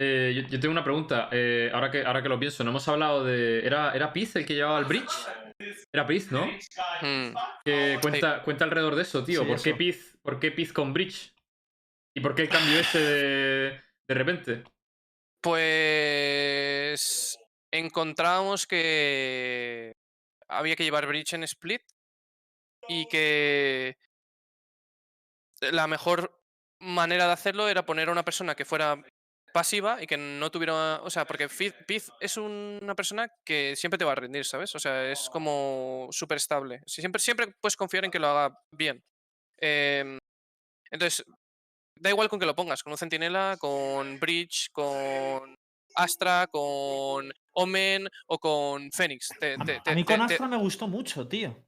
Eh, 0.00 0.32
yo, 0.36 0.42
yo 0.48 0.60
tengo 0.60 0.72
una 0.72 0.84
pregunta. 0.84 1.28
eh, 1.32 1.70
ahora, 1.72 1.90
que, 1.90 2.04
ahora 2.04 2.22
que 2.22 2.28
lo 2.28 2.38
pienso, 2.38 2.62
no 2.64 2.70
hemos 2.70 2.86
hablado 2.88 3.24
de. 3.24 3.64
¿Era, 3.66 3.92
era 3.94 4.12
Piz 4.12 4.34
el 4.36 4.44
que 4.46 4.54
llevaba 4.54 4.78
el 4.80 4.84
bridge? 4.84 5.26
Era 5.92 6.06
Piz, 6.06 6.30
¿no? 6.30 6.46
mm, 6.46 7.34
Que 7.64 7.98
cuenta, 8.02 8.42
cuenta 8.42 8.64
alrededor 8.64 8.94
de 8.94 9.02
eso, 9.02 9.24
tío. 9.24 9.42
Sí, 9.42 9.46
¿Por, 9.46 9.62
Qué. 9.62 9.74
Piz, 9.74 10.18
¿Por 10.22 10.38
qué 10.38 10.50
Piz 10.50 10.72
con 10.72 10.92
bridge? 10.92 11.32
¿Y 12.14 12.20
por 12.20 12.34
qué 12.34 12.42
el 12.42 12.48
cambio 12.48 12.78
ese 12.78 12.98
de, 12.98 13.80
de 14.08 14.14
repente? 14.14 14.64
pues 15.42 17.38
encontramos 17.70 18.66
que 18.66 19.96
había 20.48 20.74
que 20.74 20.82
llevar 20.82 21.06
Breach 21.06 21.34
en 21.34 21.44
split 21.44 21.82
y 22.88 23.06
que 23.06 23.96
la 25.60 25.86
mejor 25.86 26.42
manera 26.80 27.26
de 27.26 27.32
hacerlo 27.32 27.68
era 27.68 27.86
poner 27.86 28.08
a 28.08 28.12
una 28.12 28.24
persona 28.24 28.56
que 28.56 28.64
fuera 28.64 29.00
pasiva 29.56 30.02
y 30.02 30.06
que 30.06 30.18
no 30.18 30.50
tuviera, 30.50 31.00
o 31.02 31.08
sea, 31.08 31.24
porque 31.24 31.48
Piz 31.48 32.10
es 32.20 32.36
una 32.36 32.94
persona 32.94 33.26
que 33.42 33.74
siempre 33.74 33.96
te 33.96 34.04
va 34.04 34.12
a 34.12 34.16
rendir, 34.16 34.44
¿sabes? 34.44 34.74
O 34.74 34.78
sea, 34.78 35.10
es 35.10 35.30
como 35.30 36.08
súper 36.10 36.36
estable. 36.36 36.80
Si 36.86 37.00
Siempre, 37.00 37.20
siempre 37.22 37.46
puedes 37.62 37.74
confiar 37.76 38.04
en 38.04 38.10
que 38.10 38.18
lo 38.18 38.28
haga 38.28 38.54
bien. 38.70 39.02
Em, 39.58 40.18
entonces, 40.90 41.24
da 41.98 42.10
igual 42.10 42.28
con 42.28 42.38
que 42.38 42.44
lo 42.44 42.54
pongas, 42.54 42.82
con 42.82 42.92
un 42.92 42.98
centinela, 42.98 43.56
con 43.58 44.20
Bridge, 44.20 44.68
con 44.72 45.54
Astra, 45.94 46.46
con 46.48 47.32
Omen 47.54 48.06
o 48.26 48.38
con 48.38 48.90
Fénix. 48.92 49.28
Te- 49.40 49.54
A, 49.58 49.64
te- 49.64 49.76
a 49.76 49.82
te- 49.82 49.94
mí 49.94 50.04
con 50.04 50.20
Astra 50.20 50.48
me 50.48 50.58
gustó 50.58 50.86
mucho, 50.86 51.26
tío. 51.26 51.64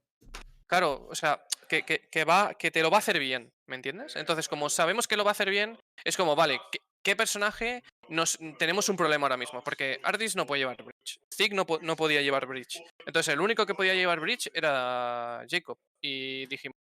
Claro, 0.67 1.07
o 1.09 1.15
sea, 1.15 1.41
que, 1.67 1.81
que- 1.83 2.07
que 2.11 2.23
va, 2.23 2.53
que 2.53 2.69
te 2.69 2.83
lo 2.83 2.91
va 2.91 2.97
a 2.97 2.99
hacer 2.99 3.17
bien, 3.17 3.51
¿me 3.67 3.75
entiendes? 3.75 4.15
Entonces, 4.15 4.47
como 4.47 4.69
sabemos 4.69 5.07
que 5.07 5.17
lo 5.17 5.23
va 5.23 5.31
a 5.31 5.37
hacer 5.37 5.49
bien, 5.49 5.79
es 6.03 6.15
como, 6.15 6.35
vale, 6.35 6.59
¿qué, 7.03 7.15
personaje 7.15 7.83
nos 8.09 8.37
tenemos 8.57 8.89
un 8.89 8.97
problema 8.97 9.25
ahora 9.25 9.37
mismo? 9.37 9.63
Porque 9.63 9.99
Ardis 10.03 10.35
no 10.35 10.45
puede 10.45 10.61
llevar 10.61 10.77
Bridge, 10.83 11.19
Zig 11.33 11.53
no, 11.53 11.65
po- 11.65 11.79
no 11.81 11.95
podía 11.95 12.21
llevar 12.21 12.45
Bridge. 12.45 12.81
Entonces, 13.05 13.33
el 13.33 13.41
único 13.41 13.65
que 13.65 13.75
podía 13.75 13.93
llevar 13.93 14.19
Bridge 14.19 14.49
era 14.53 15.45
Jacob. 15.49 15.77
Y 16.01 16.45
dijimos, 16.47 16.75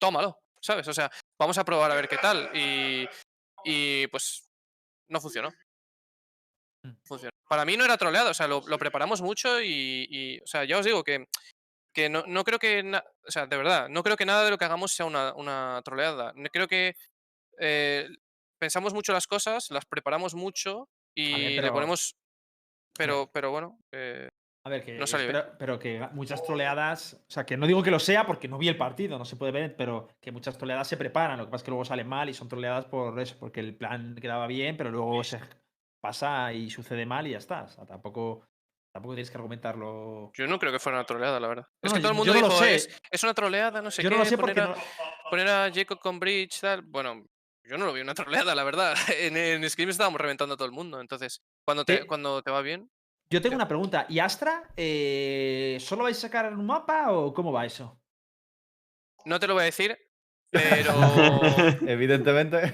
tómalo, 0.00 0.38
¿sabes? 0.60 0.86
O 0.88 0.92
sea, 0.92 1.10
vamos 1.38 1.58
a 1.58 1.64
probar 1.64 1.90
a 1.90 1.94
ver 1.94 2.08
qué 2.08 2.18
tal. 2.18 2.50
Y, 2.54 3.08
y 3.64 4.06
pues, 4.08 4.48
no 5.08 5.20
funcionó. 5.20 5.50
Mm. 6.82 6.92
Funcionó. 7.04 7.30
Para 7.48 7.64
mí 7.64 7.76
no 7.76 7.84
era 7.84 7.96
troleado, 7.96 8.30
o 8.30 8.34
sea, 8.34 8.46
lo, 8.46 8.62
lo 8.66 8.78
preparamos 8.78 9.20
mucho 9.20 9.60
y, 9.60 10.06
y, 10.08 10.38
o 10.40 10.46
sea, 10.46 10.64
ya 10.64 10.78
os 10.78 10.84
digo 10.84 11.02
que 11.04 11.26
que 11.92 12.08
no, 12.08 12.24
no 12.26 12.44
creo 12.44 12.58
que, 12.58 12.88
o 13.26 13.30
sea, 13.30 13.46
de 13.46 13.56
verdad, 13.56 13.88
no 13.88 14.02
creo 14.02 14.16
que 14.16 14.26
nada 14.26 14.44
de 14.44 14.50
lo 14.50 14.58
que 14.58 14.64
hagamos 14.64 14.92
sea 14.92 15.06
una, 15.06 15.34
una 15.34 15.82
troleada. 15.84 16.32
Creo 16.52 16.68
que 16.68 16.94
eh, 17.58 18.08
pensamos 18.60 18.94
mucho 18.94 19.12
las 19.12 19.26
cosas, 19.26 19.70
las 19.70 19.86
preparamos 19.86 20.34
mucho 20.34 20.88
y 21.16 21.34
le 21.34 21.60
pero- 21.62 21.72
ponemos, 21.72 22.14
pero, 22.96 23.30
pero 23.32 23.50
bueno, 23.50 23.78
eh, 23.92 24.28
A 24.64 24.68
ver, 24.70 24.84
que. 24.84 24.92
No 24.98 25.06
salió 25.06 25.26
pero, 25.28 25.52
pero 25.58 25.78
que 25.78 26.06
muchas 26.12 26.42
troleadas. 26.42 27.14
O 27.26 27.30
sea, 27.30 27.44
que 27.46 27.56
no 27.56 27.66
digo 27.66 27.82
que 27.82 27.90
lo 27.90 27.98
sea 27.98 28.26
porque 28.26 28.46
no 28.48 28.58
vi 28.58 28.68
el 28.68 28.76
partido, 28.76 29.18
no 29.18 29.24
se 29.24 29.36
puede 29.36 29.52
ver, 29.52 29.74
pero 29.76 30.08
que 30.20 30.30
muchas 30.32 30.56
troleadas 30.58 30.86
se 30.86 30.96
preparan. 30.98 31.38
Lo 31.38 31.46
que 31.46 31.50
pasa 31.50 31.62
es 31.62 31.64
que 31.64 31.70
luego 31.70 31.84
salen 31.84 32.06
mal 32.08 32.28
y 32.28 32.34
son 32.34 32.48
troleadas 32.48 32.84
por 32.84 33.18
eso, 33.18 33.36
porque 33.40 33.60
el 33.60 33.74
plan 33.74 34.14
quedaba 34.20 34.46
bien, 34.46 34.76
pero 34.76 34.90
luego 34.90 35.24
se 35.24 35.40
pasa 36.02 36.52
y 36.52 36.68
sucede 36.70 37.06
mal 37.06 37.26
y 37.26 37.30
ya 37.32 37.38
está. 37.38 37.62
O 37.64 37.68
sea, 37.68 37.86
tampoco. 37.86 38.46
Tampoco 38.92 39.14
tienes 39.14 39.30
que 39.30 39.36
argumentarlo. 39.36 40.32
Yo 40.34 40.48
no 40.48 40.58
creo 40.58 40.72
que 40.72 40.80
fuera 40.80 40.98
una 40.98 41.06
troleada, 41.06 41.38
la 41.38 41.46
verdad. 41.46 41.66
es 41.80 41.92
No, 41.92 41.96
que 41.96 42.02
todo 42.02 42.10
el 42.10 42.16
yo 42.16 42.24
mundo 42.24 42.34
no 42.34 42.40
lo 42.40 42.48
dijo, 42.54 42.64
es, 42.64 43.00
es 43.08 43.22
una 43.22 43.34
troleada, 43.34 43.80
no 43.80 43.88
sé 43.92 44.02
Yo 44.02 44.10
qué. 44.10 44.16
no 44.16 44.24
lo 44.24 44.28
sé 44.28 44.36
poner, 44.36 44.56
porque 44.56 44.68
a, 44.72 44.74
no. 44.74 45.30
poner 45.30 45.46
a 45.48 45.70
Jacob 45.72 46.00
con 46.00 46.18
Bridge, 46.18 46.60
tal. 46.60 46.82
Bueno, 46.82 47.24
yo 47.64 47.78
no 47.78 47.86
lo 47.86 47.92
vi 47.92 48.00
una 48.00 48.14
troleada, 48.14 48.54
la 48.54 48.64
verdad. 48.64 48.96
En, 49.08 49.36
en 49.36 49.68
Scream 49.68 49.90
estábamos 49.90 50.20
reventando 50.20 50.54
a 50.54 50.56
todo 50.56 50.66
el 50.66 50.72
mundo. 50.72 51.00
Entonces, 51.00 51.42
cuando 51.64 51.84
te, 51.84 52.06
cuando 52.06 52.42
te 52.42 52.50
va 52.50 52.62
bien. 52.62 52.90
Yo 53.32 53.40
tengo 53.40 53.54
una 53.54 53.68
pregunta. 53.68 54.06
¿Y 54.08 54.18
Astra? 54.18 54.64
eh, 54.76 55.78
¿Solo 55.80 56.04
vais 56.04 56.18
a 56.18 56.22
sacar 56.22 56.52
un 56.52 56.66
mapa 56.66 57.12
o 57.12 57.32
cómo 57.32 57.52
va 57.52 57.64
eso? 57.64 58.00
No 59.24 59.38
te 59.38 59.46
lo 59.46 59.54
voy 59.54 59.62
a 59.62 59.66
decir, 59.66 59.96
pero. 60.50 60.92
Evidentemente. 61.86 62.72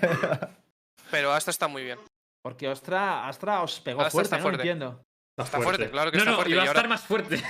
pero 1.10 1.32
Astra 1.32 1.50
está 1.50 1.68
muy 1.68 1.84
bien. 1.84 1.98
Porque 2.42 2.68
Astra, 2.68 3.26
Astra 3.28 3.62
os 3.62 3.80
pegó 3.80 4.00
Astra 4.00 4.12
fuerte, 4.12 4.36
está 4.36 4.48
¿no? 4.48 4.54
Entiendo. 4.54 5.02
Está 5.36 5.60
fuerte, 5.60 5.90
claro 5.90 6.10
que 6.10 6.16
no, 6.16 6.22
está 6.22 6.30
no, 6.30 6.36
fuerte. 6.36 6.52
iba 6.52 6.62
a 6.62 6.64
estar 6.64 6.76
ahora, 6.78 6.88
más 6.88 7.02
fuerte. 7.02 7.42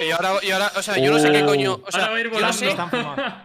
Y 0.00 0.10
ahora, 0.10 0.32
y 0.42 0.50
ahora, 0.50 0.72
o 0.76 0.82
sea, 0.82 0.98
yo 0.98 1.10
no 1.12 1.18
sé 1.18 1.30
qué 1.32 1.44
coño. 1.44 1.80
O 1.86 1.90
sea, 1.92 2.06
Ahora 2.06 2.12
va 2.12 2.16
a 2.16 2.20
ir 2.20 2.26
yo 2.26 2.30
no 2.32 2.36
volando. 2.36 2.52
sé. 2.52 2.76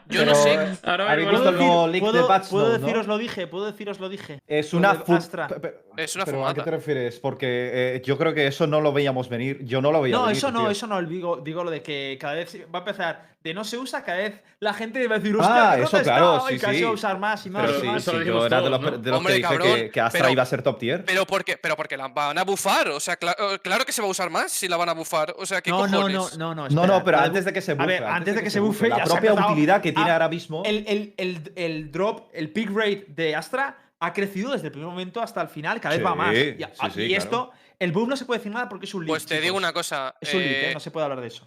Yo 0.08 0.26
no 0.26 0.36
sé. 0.36 0.78
Ahora 0.84 1.04
va 1.06 1.12
a 1.12 1.14
ir 1.14 1.28
¿Habéis 1.28 1.30
visto 1.30 1.38
volando. 1.40 1.50
el 1.50 1.58
nuevo 1.58 1.88
leak 1.88 2.04
de 2.04 2.12
¿puedo, 2.12 2.28
Patch 2.28 2.48
puedo 2.50 2.66
Note, 2.68 2.80
no? 2.80 2.86
deciros 2.86 3.08
lo 3.08 3.18
dije, 3.18 3.48
puedo 3.48 3.66
deciros 3.66 4.00
lo 4.00 4.10
dije. 4.10 4.40
Es 4.48 4.74
Lo 4.74 4.80
una 4.80 4.94
de 4.94 5.00
fu- 5.04 5.14
Astra. 5.14 5.48
pe- 5.48 5.60
pe- 5.60 5.76
Es 5.98 6.16
una 6.16 6.26
pero 6.26 6.46
¿A 6.48 6.54
qué 6.54 6.62
te 6.62 6.72
refieres? 6.72 7.20
Porque 7.20 7.96
eh, 7.96 8.02
yo 8.06 8.18
creo 8.18 8.34
que 8.34 8.48
eso 8.48 8.68
no 8.68 8.82
lo 8.82 8.92
veíamos 8.94 9.30
venir. 9.30 9.60
Yo 9.66 9.82
no 9.82 9.92
lo 9.92 10.02
veía 10.02 10.16
No, 10.18 10.24
venir. 10.24 10.38
eso 10.38 10.52
no, 10.52 10.62
tío. 10.62 10.70
eso 10.72 10.88
no. 10.88 11.02
Digo, 11.02 11.38
digo 11.38 11.64
lo 11.64 11.72
de 11.72 11.82
que 11.82 12.18
cada 12.20 12.34
vez 12.34 12.56
va 12.74 12.80
a 12.80 12.82
empezar 12.82 13.36
de 13.46 13.54
no 13.54 13.64
se 13.64 13.78
usa, 13.78 14.04
cada 14.04 14.18
vez 14.18 14.42
la 14.60 14.74
gente 14.74 15.08
va 15.08 15.16
a 15.16 15.20
decir, 15.20 15.38
Ah, 15.40 15.74
qué 15.76 15.84
eso, 15.84 15.92
rota 15.92 16.04
claro, 16.04 16.36
está", 16.36 16.48
sí, 16.50 16.66
vez 16.72 16.78
sí. 16.80 16.84
va 16.84 16.90
a 16.90 16.94
usar 16.94 17.20
más 17.20 17.46
y 17.46 17.50
más 17.52 17.66
Pero 17.66 17.78
y 17.78 17.82
Sí, 17.82 17.88
más. 17.88 17.98
eso 18.02 18.12
lo 18.14 18.18
sí, 18.18 18.24
dijimos 18.24 18.42
yo 18.42 18.46
era 18.48 18.58
de 18.58 18.64
todos, 18.68 18.82
los, 18.82 18.92
¿no? 18.92 18.98
de 18.98 19.10
los 19.12 19.18
Hombre, 19.20 19.34
que 19.34 19.38
dije 19.38 19.50
cabrón, 19.50 19.76
que, 19.76 19.90
que 19.92 20.02
Astra 20.02 20.20
pero- 20.22 20.32
iba 20.34 20.44
a 20.44 20.46
ser 20.48 20.62
top 20.64 20.80
tier. 20.80 21.06
Pero 21.06 21.26
porque, 21.28 21.58
pero 21.58 21.76
porque 21.78 21.96
la 21.96 22.08
van 22.08 22.38
a 22.40 22.44
bufar. 22.44 22.88
O 22.90 23.00
sea, 23.00 23.20
cla- 23.20 23.36
eh, 23.38 23.60
claro 23.62 23.86
que 23.86 23.92
se 23.92 24.02
va 24.02 24.08
a 24.08 24.12
usar 24.12 24.32
más 24.32 24.52
si 24.52 24.68
la 24.68 24.78
van 24.78 24.90
a 24.90 24.94
bufar. 24.94 25.36
O 25.38 25.46
sea, 25.46 25.62
¿qué 25.62 25.70
No, 25.70 25.78
no, 25.82 25.88
no, 25.88 25.98
cojones? 25.98 26.38
no, 26.38 26.45
no. 26.45 26.45
No, 26.54 26.68
espera, 26.68 26.86
no, 26.88 27.04
pero 27.04 27.18
puede 27.18 27.28
antes 27.28 27.46
de 27.46 27.54
que 27.54 27.62
se 27.62 27.72
A 27.72 27.76
bufe. 27.76 27.88
ver, 27.88 28.04
antes 28.04 28.36
de 28.36 28.44
que 28.44 28.50
se 28.50 28.60
bufe, 28.60 28.90
La 28.90 28.98
ya 28.98 29.06
se 29.06 29.12
ha 29.14 29.20
propia 29.20 29.34
utilidad 29.34 29.82
que 29.82 29.92
tiene 29.94 30.10
Ah, 30.10 30.14
ahora 30.14 30.30
mismo. 30.30 30.62
El, 30.66 30.86
el, 30.88 31.14
el, 31.18 31.52
el 31.56 31.92
drop, 31.92 32.30
el 32.34 32.52
peak 32.52 32.70
rate 32.70 33.06
de 33.10 33.36
Astra 33.36 33.78
ha 34.00 34.14
crecido 34.14 34.52
desde 34.52 34.68
el 34.68 34.72
primer 34.72 34.90
momento 34.90 35.22
hasta 35.22 35.42
el 35.42 35.48
final, 35.48 35.80
cada 35.82 35.96
vez 35.96 36.06
va 36.06 36.14
más. 36.14 36.36
Y, 36.36 36.62
a- 36.62 36.68
sí, 36.70 36.92
sí, 36.94 37.02
y 37.04 37.08
claro. 37.08 37.24
esto, 37.24 37.52
el 37.80 37.92
boom 37.92 38.10
no 38.10 38.18
se 38.18 38.26
puede 38.26 38.40
decir 38.40 38.52
nada 38.52 38.70
porque 38.70 38.86
es 38.86 38.94
un 38.94 39.04
leak. 39.06 39.10
Pues 39.12 39.26
te 39.26 39.42
digo 39.42 39.56
una 39.58 39.74
cosa. 39.74 40.14
Es 40.22 40.34
un 40.34 40.42
leak, 40.42 40.52
¿eh? 40.52 40.70
eh, 40.70 40.74
no 40.74 40.80
se 40.80 40.92
puede 40.92 41.06
hablar 41.06 41.22
de 41.22 41.28
eso. 41.28 41.46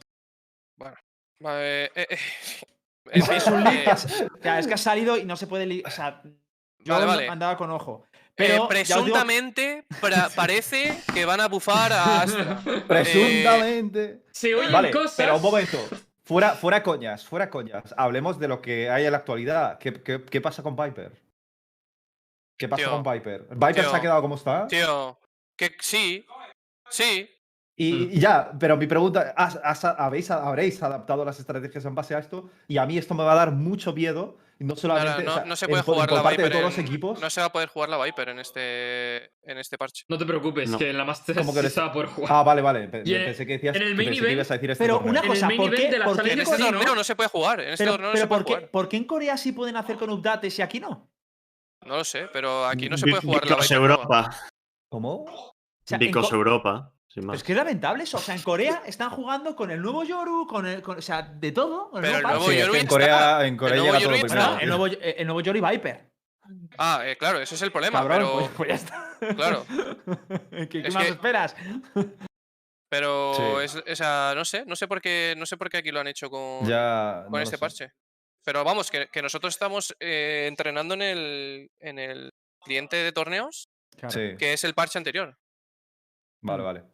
eh, 0.80 1.90
eh, 1.94 2.06
eh, 2.10 2.18
Es, 3.12 3.28
es 3.30 3.46
un 3.46 3.62
leak. 3.64 3.86
eh, 3.86 4.28
o 4.34 4.42
sea, 4.42 4.58
es 4.58 4.66
que 4.66 4.74
ha 4.74 4.78
salido 4.78 5.16
y 5.16 5.24
no 5.24 5.36
se 5.36 5.46
puede. 5.46 5.82
O 5.86 5.90
sea, 5.90 6.22
yo 6.80 6.94
Vale, 6.94 7.04
no- 7.06 7.10
vale. 7.12 7.28
andaba 7.28 7.56
con 7.56 7.70
ojo. 7.70 8.04
Eh, 8.38 8.44
Pero 8.46 8.68
presuntamente 8.68 9.84
pra- 10.00 10.30
parece 10.34 10.96
que 11.12 11.24
van 11.24 11.40
a 11.40 11.48
bufar 11.48 11.92
a 11.92 12.22
Astra. 12.22 12.60
Presuntamente. 12.88 14.22
Se 14.30 14.54
oyen 14.54 14.72
Vale, 14.72 14.90
cosas. 14.90 15.14
pero 15.16 15.36
un 15.36 15.42
momento. 15.42 15.78
Fuera, 16.24 16.50
fuera 16.54 16.82
coñas, 16.82 17.24
fuera 17.26 17.48
coñas. 17.50 17.94
Hablemos 17.96 18.38
de 18.38 18.48
lo 18.48 18.60
que 18.60 18.90
hay 18.90 19.06
en 19.06 19.12
la 19.12 19.18
actualidad. 19.18 19.78
¿Qué, 19.78 20.02
qué, 20.02 20.22
qué 20.24 20.40
pasa 20.40 20.62
con 20.62 20.76
Viper? 20.76 21.12
¿Qué 22.58 22.68
pasa 22.68 22.82
Tío, 22.84 23.02
con 23.02 23.12
Viper? 23.12 23.46
¿Viper 23.50 23.84
se 23.84 23.96
ha 23.96 24.00
quedado 24.00 24.20
como 24.20 24.34
está? 24.34 24.66
Tío, 24.66 25.18
que 25.56 25.74
sí. 25.80 26.26
Sí. 26.90 27.30
Y, 27.76 28.16
y 28.16 28.18
ya, 28.20 28.50
pero 28.58 28.76
mi 28.76 28.86
pregunta, 28.88 29.32
¿has- 29.36 29.58
has- 29.62 29.84
habéis, 29.84 30.30
¿habréis 30.30 30.82
adaptado 30.82 31.24
las 31.24 31.38
estrategias 31.38 31.84
en 31.84 31.94
base 31.94 32.14
a 32.14 32.18
esto? 32.18 32.50
Y 32.66 32.76
a 32.78 32.84
mí 32.86 32.98
esto 32.98 33.14
me 33.14 33.22
va 33.22 33.32
a 33.32 33.36
dar 33.36 33.52
mucho 33.52 33.92
miedo. 33.92 34.36
No 34.60 34.66
No, 34.66 34.74
no, 34.74 34.76
solamente 34.80 35.22
no, 35.22 35.30
o 35.30 35.34
sea, 35.34 35.44
no 35.44 35.54
se 35.56 35.68
puede 35.68 35.82
por- 35.84 35.94
jugar 35.94 36.08
por 36.08 36.18
la 36.18 36.22
parte 36.24 36.42
Viper. 36.42 36.52
de 36.52 36.58
todos 36.60 36.74
en- 36.74 36.82
los 36.82 36.90
equipos. 36.90 37.20
No 37.20 37.30
se 37.30 37.40
va 37.40 37.46
a 37.46 37.52
poder 37.52 37.68
jugar 37.68 37.88
la 37.90 38.02
Viper 38.04 38.28
en 38.30 38.38
este, 38.40 39.24
en 39.44 39.56
este 39.58 39.78
parche. 39.78 40.04
No 40.08 40.18
te 40.18 40.26
preocupes, 40.26 40.68
No. 40.68 40.78
que 40.78 40.90
en 40.90 40.98
la 40.98 41.04
Master 41.04 41.36
Como 41.36 41.52
que 41.52 41.60
sí 41.60 41.66
eres- 41.66 41.74
se 41.74 41.80
va 41.80 41.86
a 41.86 41.92
poder 41.92 42.08
jugar. 42.08 42.32
Ah, 42.32 42.42
vale, 42.42 42.60
vale. 42.60 42.88
pe- 42.88 43.02
pensé 43.02 43.46
que 43.46 43.52
decías 43.52 43.76
en 43.76 43.82
el 43.82 43.88
que 43.90 43.94
main 43.94 44.08
pensé 44.08 44.20
que 44.20 44.26
event- 44.26 44.32
ibas 44.34 44.50
a 44.50 44.54
decir 44.54 44.70
este 44.72 44.82
Pero 44.84 44.94
torneo. 44.96 45.10
una 45.10 45.20
En 45.20 45.24
el 45.26 45.30
cosa, 45.30 45.46
main 45.46 45.56
¿por 45.58 45.66
event 45.68 45.80
qué, 45.84 45.90
de 45.92 45.98
la 46.00 46.04
por 46.06 46.26
En 46.28 46.40
este 46.40 46.56
torneo 46.58 46.94
no 46.96 47.04
se 47.04 47.14
puede 47.16 47.28
jugar. 47.28 47.60
En 47.60 47.68
este 47.70 47.84
pero, 47.84 47.92
torneo 47.92 48.08
no 48.08 48.12
pero 48.14 48.22
se 48.24 48.28
puede 48.28 48.38
¿por, 48.40 48.46
qué, 48.46 48.54
jugar. 48.54 48.70
por 48.70 48.88
qué 48.88 48.96
en 48.96 49.04
Corea 49.04 49.36
sí 49.36 49.52
pueden 49.52 49.76
hacer 49.76 49.96
con 49.96 50.10
updates 50.10 50.58
y 50.58 50.62
aquí 50.62 50.80
no? 50.80 51.08
No 51.86 51.96
lo 51.98 52.04
sé, 52.04 52.26
pero 52.32 52.66
aquí 52.66 52.88
no 52.88 52.98
se 52.98 53.06
puede 53.06 53.22
jugar 53.22 53.46
la 53.48 53.56
Viper. 53.58 53.76
Europa. 53.76 54.36
¿Cómo? 54.90 55.24
O 55.24 55.54
sea, 55.86 55.98
Because 55.98 56.34
Europa. 56.34 56.92
Es 57.34 57.42
que 57.42 57.52
es 57.52 57.58
lamentable 57.58 58.04
eso. 58.04 58.16
O 58.16 58.20
sea, 58.20 58.34
en 58.34 58.42
Corea 58.42 58.82
están 58.86 59.10
jugando 59.10 59.54
con 59.56 59.70
el 59.70 59.80
nuevo 59.80 60.04
Yoru, 60.04 60.46
con 60.46 60.66
el. 60.66 60.82
con- 60.82 60.98
o 60.98 61.02
sea, 61.02 61.22
de 61.22 61.52
todo. 61.52 61.90
con 61.90 62.02
Pero 62.02 62.16
el 62.16 62.22
nuevo 62.22 62.50
es 62.50 62.58
Yoru 62.60 62.72
que 62.72 62.78
ya 62.78 62.82
en. 62.82 62.86
Corea, 62.88 63.46
en 63.46 63.56
Corea 63.56 63.74
El 63.76 63.80
llega 63.82 63.92
nuevo 63.98 64.10
todo 64.10 64.20
primero. 64.26 64.58
el 64.60 64.68
nuevo, 64.68 64.86
el 64.86 65.26
nuevo 65.26 65.40
Yoru 65.40 65.66
Viper. 65.68 66.08
Ah, 66.78 67.02
eh, 67.04 67.16
claro, 67.18 67.40
ese 67.40 67.54
es 67.56 67.62
el 67.62 67.70
problema. 67.72 67.98
Cabrón, 67.98 68.18
pero, 68.18 68.38
pues, 68.38 68.50
pues 68.56 68.68
ya 68.68 68.74
está. 68.74 69.34
claro. 69.36 69.66
¿Qué, 70.50 70.68
qué 70.68 70.88
Es 70.88 70.94
más 70.94 71.04
que- 71.04 71.10
esperas? 71.10 71.54
Pero 72.90 73.34
Sí. 73.34 73.42
es, 73.64 73.82
esa, 73.86 74.32
no 74.34 74.44
sé, 74.44 74.64
no 74.66 74.74
sé 74.74 74.88
por 74.88 75.00
qué, 75.00 75.34
no 75.36 75.44
sé 75.44 75.56
por 75.58 75.68
qué 75.68 75.78
aquí 75.78 75.90
lo 75.90 76.00
han 76.00 76.06
hecho 76.06 76.30
con, 76.30 76.66
Ya, 76.66 77.22
con 77.24 77.32
no 77.32 77.38
este 77.40 77.58
parche. 77.58 77.92
Pero 78.44 78.64
vamos, 78.64 78.90
que, 78.90 79.08
que 79.08 79.20
nosotros 79.20 79.52
estamos 79.52 79.94
eh, 80.00 80.46
entrenando 80.48 80.94
en 80.94 81.02
el, 81.02 81.70
en 81.80 81.98
el 81.98 82.32
cliente 82.62 82.96
de 82.96 83.12
torneos, 83.12 83.68
que 84.38 84.52
es 84.54 84.64
el 84.64 84.72
parche 84.72 84.96
anterior. 84.98 85.36
vale, 86.40 86.62
vale. 86.62 86.84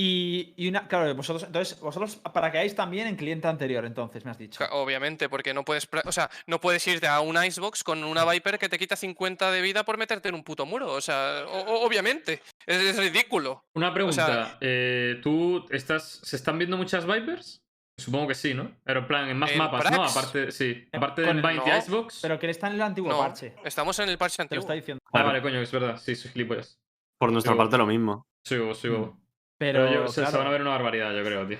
Y, 0.00 0.54
y 0.56 0.68
una. 0.68 0.86
Claro, 0.86 1.12
vosotros. 1.16 1.42
Entonces, 1.42 1.80
vosotros 1.80 2.14
para 2.16 2.52
que 2.52 2.58
hagáis 2.58 2.76
también 2.76 3.08
en 3.08 3.16
cliente 3.16 3.48
anterior, 3.48 3.84
entonces, 3.84 4.24
me 4.24 4.30
has 4.30 4.38
dicho. 4.38 4.62
Obviamente, 4.70 5.28
porque 5.28 5.52
no 5.52 5.64
puedes, 5.64 5.88
o 6.04 6.12
sea, 6.12 6.30
no 6.46 6.60
puedes 6.60 6.86
irte 6.86 7.08
a 7.08 7.18
un 7.18 7.36
Icebox 7.42 7.82
con 7.82 8.04
una 8.04 8.24
Viper 8.24 8.60
que 8.60 8.68
te 8.68 8.78
quita 8.78 8.94
50 8.94 9.50
de 9.50 9.60
vida 9.60 9.84
por 9.84 9.98
meterte 9.98 10.28
en 10.28 10.36
un 10.36 10.44
puto 10.44 10.66
muro. 10.66 10.92
O 10.92 11.00
sea, 11.00 11.42
o- 11.48 11.84
obviamente, 11.84 12.40
es, 12.64 12.76
es 12.80 12.96
ridículo. 12.96 13.64
Una 13.74 13.92
pregunta. 13.92 14.24
sea- 14.26 14.58
eh, 14.60 15.18
¿Tú 15.20 15.66
estás. 15.70 16.20
¿Se 16.22 16.36
están 16.36 16.58
viendo 16.58 16.76
muchas 16.76 17.04
Vipers? 17.04 17.60
Supongo 18.00 18.28
que 18.28 18.36
sí, 18.36 18.54
¿no? 18.54 18.70
Pero 18.84 19.00
en 19.00 19.06
plan, 19.08 19.28
en 19.28 19.36
más 19.36 19.50
¿En 19.50 19.58
mapas, 19.58 19.90
¿no? 19.90 20.04
Aparte, 20.04 20.52
sí. 20.52 20.86
Aparte 20.92 21.22
el- 21.28 21.42
Bind 21.42 21.56
no, 21.56 21.66
y 21.66 21.70
Icebox. 21.76 22.20
Pero 22.22 22.38
que 22.38 22.46
él 22.46 22.50
está 22.50 22.68
en 22.68 22.74
el 22.74 22.82
antiguo 22.82 23.10
No, 23.10 23.18
parche. 23.18 23.56
estamos 23.64 23.98
en 23.98 24.08
el 24.10 24.16
parche 24.16 24.36
Te 24.36 24.42
lo 24.42 24.44
antiguo. 24.44 24.60
está 24.60 24.74
diciendo. 24.74 25.00
Ah, 25.12 25.24
vale, 25.24 25.42
coño, 25.42 25.60
es 25.60 25.72
verdad. 25.72 25.96
Sí, 25.96 26.14
soy 26.14 26.30
gilipollas. 26.30 26.78
Por 27.18 27.32
nuestra 27.32 27.56
parte 27.56 27.76
lo 27.76 27.86
mismo. 27.86 28.24
Sigo, 28.44 28.72
sigo. 28.76 29.18
Pero, 29.58 29.86
Pero, 29.86 30.06
yo- 30.06 30.08
se, 30.12 30.20
van 30.22 30.46
a 30.46 30.50
ver 30.50 30.60
una 30.60 30.70
barbaridad, 30.70 31.12
yo 31.12 31.24
creo, 31.24 31.46
tío. 31.46 31.58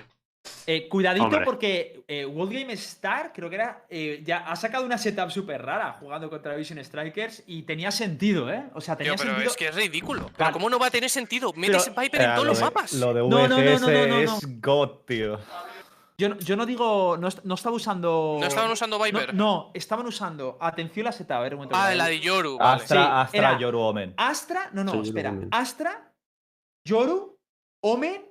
Eh, 0.65 0.87
cuidadito 0.87 1.25
Hombre. 1.25 1.41
porque 1.43 2.01
eh, 2.07 2.25
World 2.25 2.53
Game 2.53 2.71
Star, 2.73 3.33
creo 3.33 3.49
que 3.49 3.55
era. 3.55 3.85
eh, 3.89 4.21
ya 4.23 4.37
ha 4.47 4.55
sacado 4.55 4.85
una 4.85 4.97
setup 4.97 5.29
súper 5.31 5.61
rara 5.61 5.97
jugando 5.99 6.29
contra 6.29 6.55
Vision 6.55 6.83
Strikers 6.83 7.43
y 7.45 7.63
tenía 7.63 7.91
sentido, 7.91 8.49
¿eh? 8.51 8.63
O 8.73 8.79
sea, 8.79 8.95
tenía 8.95 9.13
Tío, 9.15 9.17
pero 9.23 9.31
sentido. 9.33 9.51
es 9.51 9.57
que 9.57 9.67
es 9.67 9.75
ridículo. 9.75 10.31
Pero. 10.37 10.51
¿cómo 10.53 10.69
no 10.69 10.79
va 10.79 10.87
a 10.87 10.91
tener 10.91 11.09
sentido? 11.09 11.51
Metes 11.57 11.91
Viper 11.93 12.21
en 12.21 12.27
todos 12.35 12.45
lo 12.45 12.51
los 12.51 12.57
de- 12.59 12.63
mapas. 12.65 12.93
Lo 12.93 13.13
de 13.13 13.19
No, 13.21 13.27
no, 13.29 13.47
no, 13.49 13.57
VGS 13.57 13.81
no, 13.81 13.87
no, 13.89 14.07
no, 14.07 14.15
no. 14.15 14.37
es 14.37 14.61
God, 14.61 14.89
tío. 15.05 15.39
Yo, 16.17 16.29
no- 16.29 16.39
yo 16.39 16.55
no 16.55 16.65
digo. 16.65 17.17
No, 17.17 17.27
no 17.43 17.55
estaba 17.55 17.75
usando. 17.75 18.37
¿No 18.39 18.47
estaban 18.47 18.71
usando 18.71 18.97
Viper? 19.01 19.33
no, 19.33 19.71
estaban 19.73 20.05
usando. 20.07 20.57
Atención 20.61 21.05
a 21.05 21.09
la 21.09 21.11
setup, 21.11 21.31
a 21.33 21.39
ver 21.41 21.53
un 21.53 21.59
momento. 21.59 21.75
Ah, 21.77 21.93
la 21.93 22.07
de 22.07 22.19
Yoru, 22.21 22.57
vale. 22.57 22.81
Astra, 22.81 23.03
Sí, 23.03 23.09
Astra 23.11 23.39
era- 23.51 23.59
Yoru 23.59 23.79
Omen. 23.81 24.13
Astra, 24.17 24.69
no, 24.73 24.83
no, 24.85 24.93
Sí, 24.93 24.99
espera. 25.09 25.33
Astra, 25.51 26.13
Yoru, 26.85 27.38
Omen, 27.81 28.21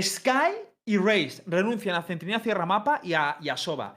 Sky 0.00 0.52
y 0.84 0.96
Raze 0.96 1.42
renuncian 1.46 1.94
a 1.94 2.02
Centinela 2.02 2.40
Cierra 2.40 2.66
Mapa 2.66 3.00
y 3.02 3.14
a, 3.14 3.36
y 3.40 3.48
a 3.48 3.56
Soba. 3.56 3.94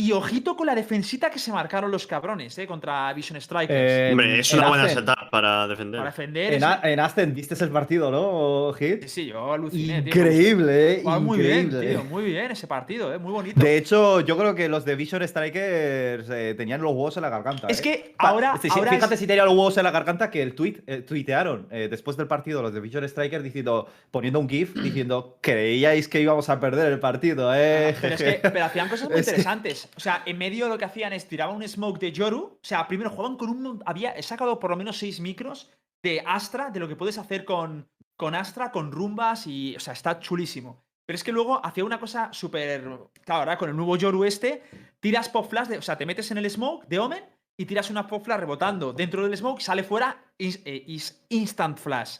Y 0.00 0.12
ojito 0.12 0.54
con 0.54 0.68
la 0.68 0.76
defensita 0.76 1.28
que 1.28 1.40
se 1.40 1.50
marcaron 1.50 1.90
los 1.90 2.06
cabrones, 2.06 2.56
¿eh? 2.56 2.68
Contra 2.68 3.12
Vision 3.14 3.40
Strikers. 3.40 3.92
En- 3.92 4.12
Hombre, 4.12 4.38
es 4.38 4.52
una 4.54 4.68
buena 4.68 4.84
Ascen. 4.84 4.98
setup 5.00 5.28
para 5.28 5.66
defender. 5.66 5.98
para 5.98 6.10
defender. 6.10 6.52
En, 6.52 6.62
A- 6.62 6.80
en 6.84 7.00
Ascen, 7.00 7.34
¿viste 7.34 7.56
el 7.64 7.70
partido, 7.70 8.08
no, 8.12 8.72
Hit? 8.74 9.02
Sí, 9.02 9.08
sí, 9.08 9.26
yo 9.26 9.52
aluciné, 9.52 10.02
tío. 10.02 10.10
Increíble, 10.10 10.92
eh. 10.92 11.00
Jugaban 11.02 11.24
muy 11.24 11.38
bien, 11.40 11.70
tío. 11.80 12.04
Muy 12.04 12.22
bien 12.26 12.48
ese 12.52 12.68
partido, 12.68 13.12
¿eh? 13.12 13.18
Muy 13.18 13.32
bonito. 13.32 13.58
De 13.60 13.76
hecho, 13.76 14.20
yo 14.20 14.38
creo 14.38 14.54
que 14.54 14.68
los 14.68 14.84
de 14.84 14.94
Vision 14.94 15.26
Strikers 15.26 16.28
eh, 16.30 16.54
tenían 16.56 16.80
los 16.80 16.92
huevos 16.92 17.16
en 17.16 17.22
la 17.22 17.30
garganta. 17.30 17.66
es 17.68 17.80
eh. 17.80 17.82
que 17.82 18.14
Pa- 18.16 18.28
ahora. 18.28 18.50
ahora 18.70 18.90
fíjate 18.92 19.14
es- 19.14 19.20
si 19.20 19.26
tenían 19.26 19.46
los 19.46 19.54
huevos 19.56 19.76
en 19.78 19.82
la 19.82 19.90
garganta 19.90 20.30
que 20.30 20.40
el 20.42 20.54
tweet, 20.54 20.76
eh, 20.86 20.98
tuitearon 21.02 21.66
eh, 21.72 21.88
después 21.90 22.16
del 22.16 22.28
partido 22.28 22.62
los 22.62 22.72
de 22.72 22.78
Vision 22.78 23.08
Strikers 23.08 23.42
diciendo, 23.42 23.88
poniendo 24.12 24.38
un 24.38 24.48
GIF 24.48 24.74
diciendo, 24.80 25.38
creíais 25.40 26.06
que 26.06 26.20
íbamos 26.20 26.48
a 26.50 26.60
perder 26.60 26.92
el 26.92 27.00
partido, 27.00 27.52
eh. 27.52 27.96
Pero 28.00 28.14
es 28.14 28.22
que 28.22 28.40
pero 28.48 28.64
hacían 28.64 28.88
cosas 28.88 29.10
muy 29.10 29.18
Es 29.87 29.87
O 29.96 30.00
sea, 30.00 30.22
en 30.26 30.38
medio 30.38 30.68
lo 30.68 30.78
que 30.78 30.84
hacían 30.84 31.12
es 31.12 31.26
tiraban 31.28 31.56
un 31.56 31.66
smoke 31.68 31.98
de 31.98 32.12
Yoru. 32.12 32.44
O 32.44 32.58
sea, 32.62 32.86
primero 32.88 33.10
jugaban 33.10 33.36
con 33.36 33.50
un. 33.50 33.82
Había, 33.86 34.12
he 34.12 34.22
sacado 34.22 34.58
por 34.58 34.70
lo 34.70 34.76
menos 34.76 34.96
seis 34.98 35.20
micros 35.20 35.70
de 36.02 36.22
Astra, 36.26 36.70
de 36.70 36.80
lo 36.80 36.88
que 36.88 36.96
puedes 36.96 37.18
hacer 37.18 37.44
con, 37.44 37.88
con 38.16 38.34
Astra, 38.34 38.70
con 38.72 38.92
rumbas 38.92 39.46
y. 39.46 39.74
O 39.76 39.80
sea, 39.80 39.92
está 39.92 40.20
chulísimo. 40.20 40.84
Pero 41.06 41.14
es 41.16 41.24
que 41.24 41.32
luego 41.32 41.64
hacía 41.64 41.84
una 41.84 41.98
cosa 41.98 42.30
súper. 42.32 42.82
Claro, 43.24 43.40
ahora 43.40 43.56
con 43.58 43.70
el 43.70 43.76
nuevo 43.76 43.96
Yoru 43.96 44.24
este, 44.24 44.62
tiras 45.00 45.28
pop 45.28 45.48
flash, 45.48 45.68
de, 45.68 45.78
o 45.78 45.82
sea, 45.82 45.96
te 45.96 46.04
metes 46.06 46.30
en 46.30 46.38
el 46.38 46.50
smoke 46.50 46.86
de 46.86 46.98
Omen 46.98 47.24
y 47.56 47.64
tiras 47.64 47.88
una 47.90 48.06
pop 48.06 48.22
flash 48.24 48.40
rebotando 48.40 48.92
dentro 48.92 49.24
del 49.26 49.36
smoke, 49.36 49.60
sale 49.60 49.82
fuera, 49.84 50.22
is- 50.36 50.60
eh, 50.64 50.84
is 50.86 51.24
instant 51.30 51.78
flash. 51.78 52.18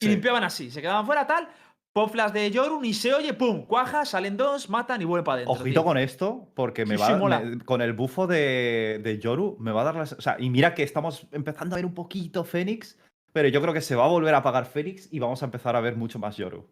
Y 0.00 0.06
Sí. 0.06 0.08
limpiaban 0.12 0.42
así, 0.42 0.70
se 0.70 0.80
quedaban 0.80 1.04
fuera 1.04 1.26
tal, 1.26 1.48
pop 1.92 2.10
flash 2.10 2.32
de 2.32 2.50
Yoru, 2.50 2.80
ni 2.80 2.94
se 2.94 3.12
oye, 3.14 3.34
pum, 3.34 3.66
cuaja, 3.66 4.04
salen 4.04 4.36
dos, 4.36 4.68
matan 4.70 5.02
y 5.02 5.04
vuelven 5.04 5.24
para 5.24 5.34
adentro. 5.36 5.54
Ojito 5.54 5.80
tío. 5.80 5.84
con 5.84 5.98
esto, 5.98 6.48
porque 6.54 6.84
me 6.86 6.96
Sí, 6.96 7.00
va 7.00 7.06
sí, 7.08 7.14
me- 7.46 7.64
con 7.64 7.82
el 7.82 7.92
bufo 7.92 8.26
de, 8.26 9.00
de 9.02 9.18
Yoru 9.18 9.56
me 9.60 9.72
va 9.72 9.82
a 9.82 9.84
dar 9.84 9.96
las. 9.96 10.12
O 10.12 10.20
sea, 10.20 10.36
y 10.38 10.50
mira 10.50 10.74
que 10.74 10.82
estamos 10.82 11.26
empezando 11.32 11.74
a 11.74 11.78
ver 11.78 11.86
un 11.86 11.94
poquito 11.94 12.44
Fénix, 12.44 12.98
pero 13.32 13.48
yo 13.48 13.60
creo 13.60 13.74
que 13.74 13.80
se 13.80 13.96
va 13.96 14.04
a 14.04 14.08
volver 14.08 14.34
a 14.34 14.38
apagar 14.38 14.66
Fénix 14.66 15.08
y 15.12 15.18
vamos 15.18 15.42
a 15.42 15.46
empezar 15.46 15.76
a 15.76 15.80
ver 15.80 15.96
mucho 15.96 16.18
más 16.18 16.36
Yoru. 16.36 16.66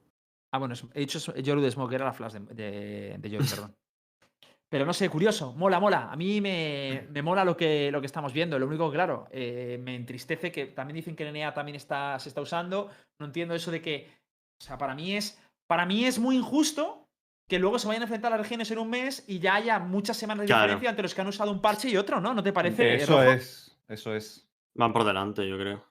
Ah, 0.52 0.58
bueno, 0.58 0.74
he 0.94 1.00
dicho 1.00 1.18
Yoru 1.34 1.60
de 1.60 1.70
Smoke, 1.70 1.92
era 1.94 2.04
la 2.06 2.12
flash 2.12 2.32
de, 2.34 2.54
de, 2.54 3.16
de 3.18 3.30
Yoru, 3.30 3.44
perdón. 3.50 3.74
Pero 4.70 4.84
no 4.84 4.92
sé, 4.92 5.08
curioso, 5.08 5.54
mola, 5.54 5.80
mola. 5.80 6.12
A 6.12 6.16
mí 6.16 6.42
me, 6.42 7.06
me 7.10 7.22
mola 7.22 7.42
lo 7.42 7.56
que, 7.56 7.90
lo 7.90 8.00
que 8.00 8.06
estamos 8.06 8.34
viendo. 8.34 8.58
Lo 8.58 8.66
único, 8.66 8.90
claro, 8.92 9.26
eh, 9.30 9.80
me 9.82 9.94
entristece 9.96 10.52
que 10.52 10.66
también 10.66 10.96
dicen 10.96 11.16
que 11.16 11.30
NEA 11.32 11.54
también 11.54 11.74
está, 11.76 12.18
se 12.18 12.28
está 12.28 12.42
usando. 12.42 12.90
No 13.18 13.26
entiendo 13.26 13.54
eso 13.54 13.70
de 13.70 13.80
que. 13.80 14.17
O 14.60 14.64
sea, 14.64 14.78
para 14.78 14.94
mí 14.94 15.16
es. 15.16 15.40
Para 15.68 15.86
mí 15.86 16.04
es 16.04 16.18
muy 16.18 16.36
injusto 16.36 17.06
que 17.48 17.58
luego 17.58 17.78
se 17.78 17.86
vayan 17.86 18.02
a 18.02 18.04
enfrentar 18.06 18.32
a 18.32 18.36
las 18.36 18.44
regiones 18.46 18.70
en 18.70 18.78
un 18.78 18.90
mes 18.90 19.24
y 19.26 19.38
ya 19.38 19.54
haya 19.54 19.78
muchas 19.78 20.16
semanas 20.16 20.42
de 20.42 20.46
Claro. 20.48 20.62
diferencia 20.62 20.90
entre 20.90 21.02
los 21.02 21.14
que 21.14 21.20
han 21.20 21.26
usado 21.28 21.50
un 21.50 21.60
parche 21.60 21.88
y 21.88 21.96
otro, 21.96 22.20
¿no? 22.20 22.34
¿No 22.34 22.42
te 22.42 22.52
parece? 22.52 22.94
Eso 22.96 23.12
Rojo? 23.18 23.32
es. 23.32 23.78
Eso 23.88 24.14
es. 24.14 24.48
Van 24.74 24.92
por 24.92 25.04
delante, 25.04 25.46
yo 25.48 25.58
creo. 25.58 25.84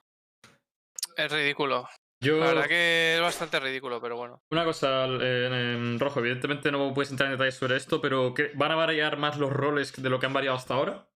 Es 1.16 1.32
ridículo. 1.32 1.88
Yo, 2.20 2.38
La 2.40 2.46
verdad 2.46 2.66
que 2.68 3.14
es 3.16 3.20
bastante 3.20 3.60
ridículo, 3.60 4.00
pero 4.00 4.16
bueno. 4.16 4.40
una 4.50 4.64
cosa, 4.64 5.06
eh, 5.06 5.74
en 5.76 6.00
rojo, 6.00 6.18
evidentemente 6.20 6.70
no 6.72 6.92
puedes 6.92 7.10
entrar 7.12 7.28
en 7.28 7.34
detalles 7.36 7.54
sobre 7.54 7.76
esto, 7.76 8.00
pero 8.00 8.34
¿qué- 8.34 8.50
¿van 8.54 8.72
a 8.72 8.76
variar 8.76 9.16
más 9.18 9.38
los 9.38 9.52
roles 9.52 9.92
de 10.00 10.10
lo 10.10 10.18
que 10.18 10.26
han 10.26 10.32
variado 10.32 10.56
hasta 10.56 10.74
ahora? 10.74 11.08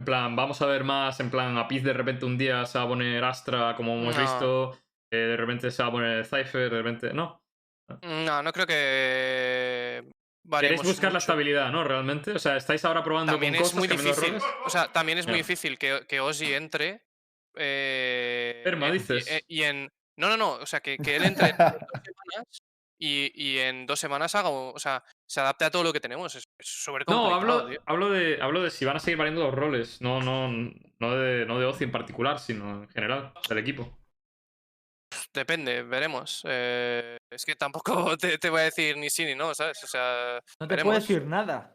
En 0.00 0.06
plan, 0.06 0.36
vamos 0.36 0.62
a 0.62 0.66
ver 0.66 0.84
más, 0.84 1.18
en 1.20 1.30
plan, 1.30 1.58
a 1.58 1.66
Piz 1.68 1.82
de 1.82 1.92
repente 1.92 2.24
un 2.24 2.38
día 2.38 2.64
se 2.64 2.78
va 2.78 2.84
a 2.84 2.88
poner 2.88 3.22
Astra, 3.24 3.74
como 3.76 3.94
hemos 3.94 4.14
No. 4.16 4.20
visto, 4.22 4.78
de 5.16 5.36
repente 5.36 5.70
se 5.70 5.82
va 5.82 5.88
a 5.88 5.92
poner 5.92 6.24
Cypher, 6.24 6.70
de 6.70 6.82
repente. 6.82 7.12
No. 7.12 7.42
No, 8.02 8.42
no 8.42 8.52
creo 8.52 8.66
que. 8.66 10.04
Queréis 10.60 10.82
buscar 10.82 11.12
la 11.12 11.18
estabilidad, 11.18 11.70
¿no? 11.70 11.84
Realmente. 11.84 12.32
O 12.32 12.38
sea, 12.38 12.56
estáis 12.56 12.84
ahora 12.84 13.02
probando 13.02 13.32
También 13.32 13.54
con 13.54 13.62
es 13.62 13.72
cosas, 13.72 13.78
muy 13.78 13.88
difícil. 13.88 14.38
O 14.64 14.70
sea, 14.70 14.90
también 14.92 15.18
es 15.18 15.26
muy 15.26 15.36
difícil 15.36 15.78
que, 15.78 16.04
que 16.08 16.20
Ozzy 16.20 16.54
entre. 16.54 17.02
Eh, 17.56 18.60
Perma, 18.64 18.86
en- 18.88 18.92
dices. 18.94 19.42
Y, 19.48 19.58
y 19.60 19.62
en. 19.64 19.88
No, 20.16 20.28
no, 20.28 20.36
no. 20.36 20.52
O 20.54 20.66
sea, 20.66 20.80
que, 20.80 20.96
que 20.98 21.16
él 21.16 21.24
entre 21.24 21.50
en 21.50 21.56
dos 21.56 21.58
semanas 22.04 22.46
y, 22.98 23.32
y 23.34 23.58
en 23.58 23.86
dos 23.86 23.98
semanas 24.00 24.34
haga. 24.34 24.48
O 24.50 24.78
sea, 24.78 25.02
se 25.28 25.40
adapte 25.40 25.64
a 25.64 25.70
todo 25.70 25.82
lo 25.84 25.92
que 25.92 26.00
tenemos. 26.00 26.34
Es 26.34 26.44
es 26.58 26.68
súper 26.68 27.04
No, 27.08 27.34
hablo, 27.34 27.66
tío. 27.68 27.80
hablo, 27.86 28.10
de, 28.10 28.38
hablo 28.40 28.62
de 28.62 28.70
si 28.70 28.84
van 28.84 28.96
a 28.96 29.00
seguir 29.00 29.18
variando 29.18 29.42
los 29.44 29.54
roles. 29.54 30.00
No, 30.00 30.20
no, 30.22 30.48
no 30.48 31.16
de, 31.16 31.44
no 31.46 31.58
de 31.58 31.66
Ozzy 31.66 31.84
en 31.84 31.92
particular, 31.92 32.38
sino 32.38 32.82
en 32.82 32.88
general, 32.88 33.32
del 33.48 33.58
equipo. 33.58 33.98
Depende, 35.32 35.82
veremos. 35.82 36.42
Eh, 36.44 37.16
es 37.30 37.44
que 37.44 37.54
tampoco 37.54 38.16
te, 38.18 38.38
te 38.38 38.50
voy 38.50 38.60
a 38.62 38.64
decir 38.64 38.96
ni 38.96 39.10
sí 39.10 39.24
ni 39.24 39.34
no, 39.34 39.54
¿sabes? 39.54 39.82
O 39.84 39.86
sea, 39.86 40.40
No 40.60 40.66
te 40.66 40.72
veremos. 40.74 40.94
puedo 40.94 41.00
decir 41.00 41.26
nada. 41.26 41.74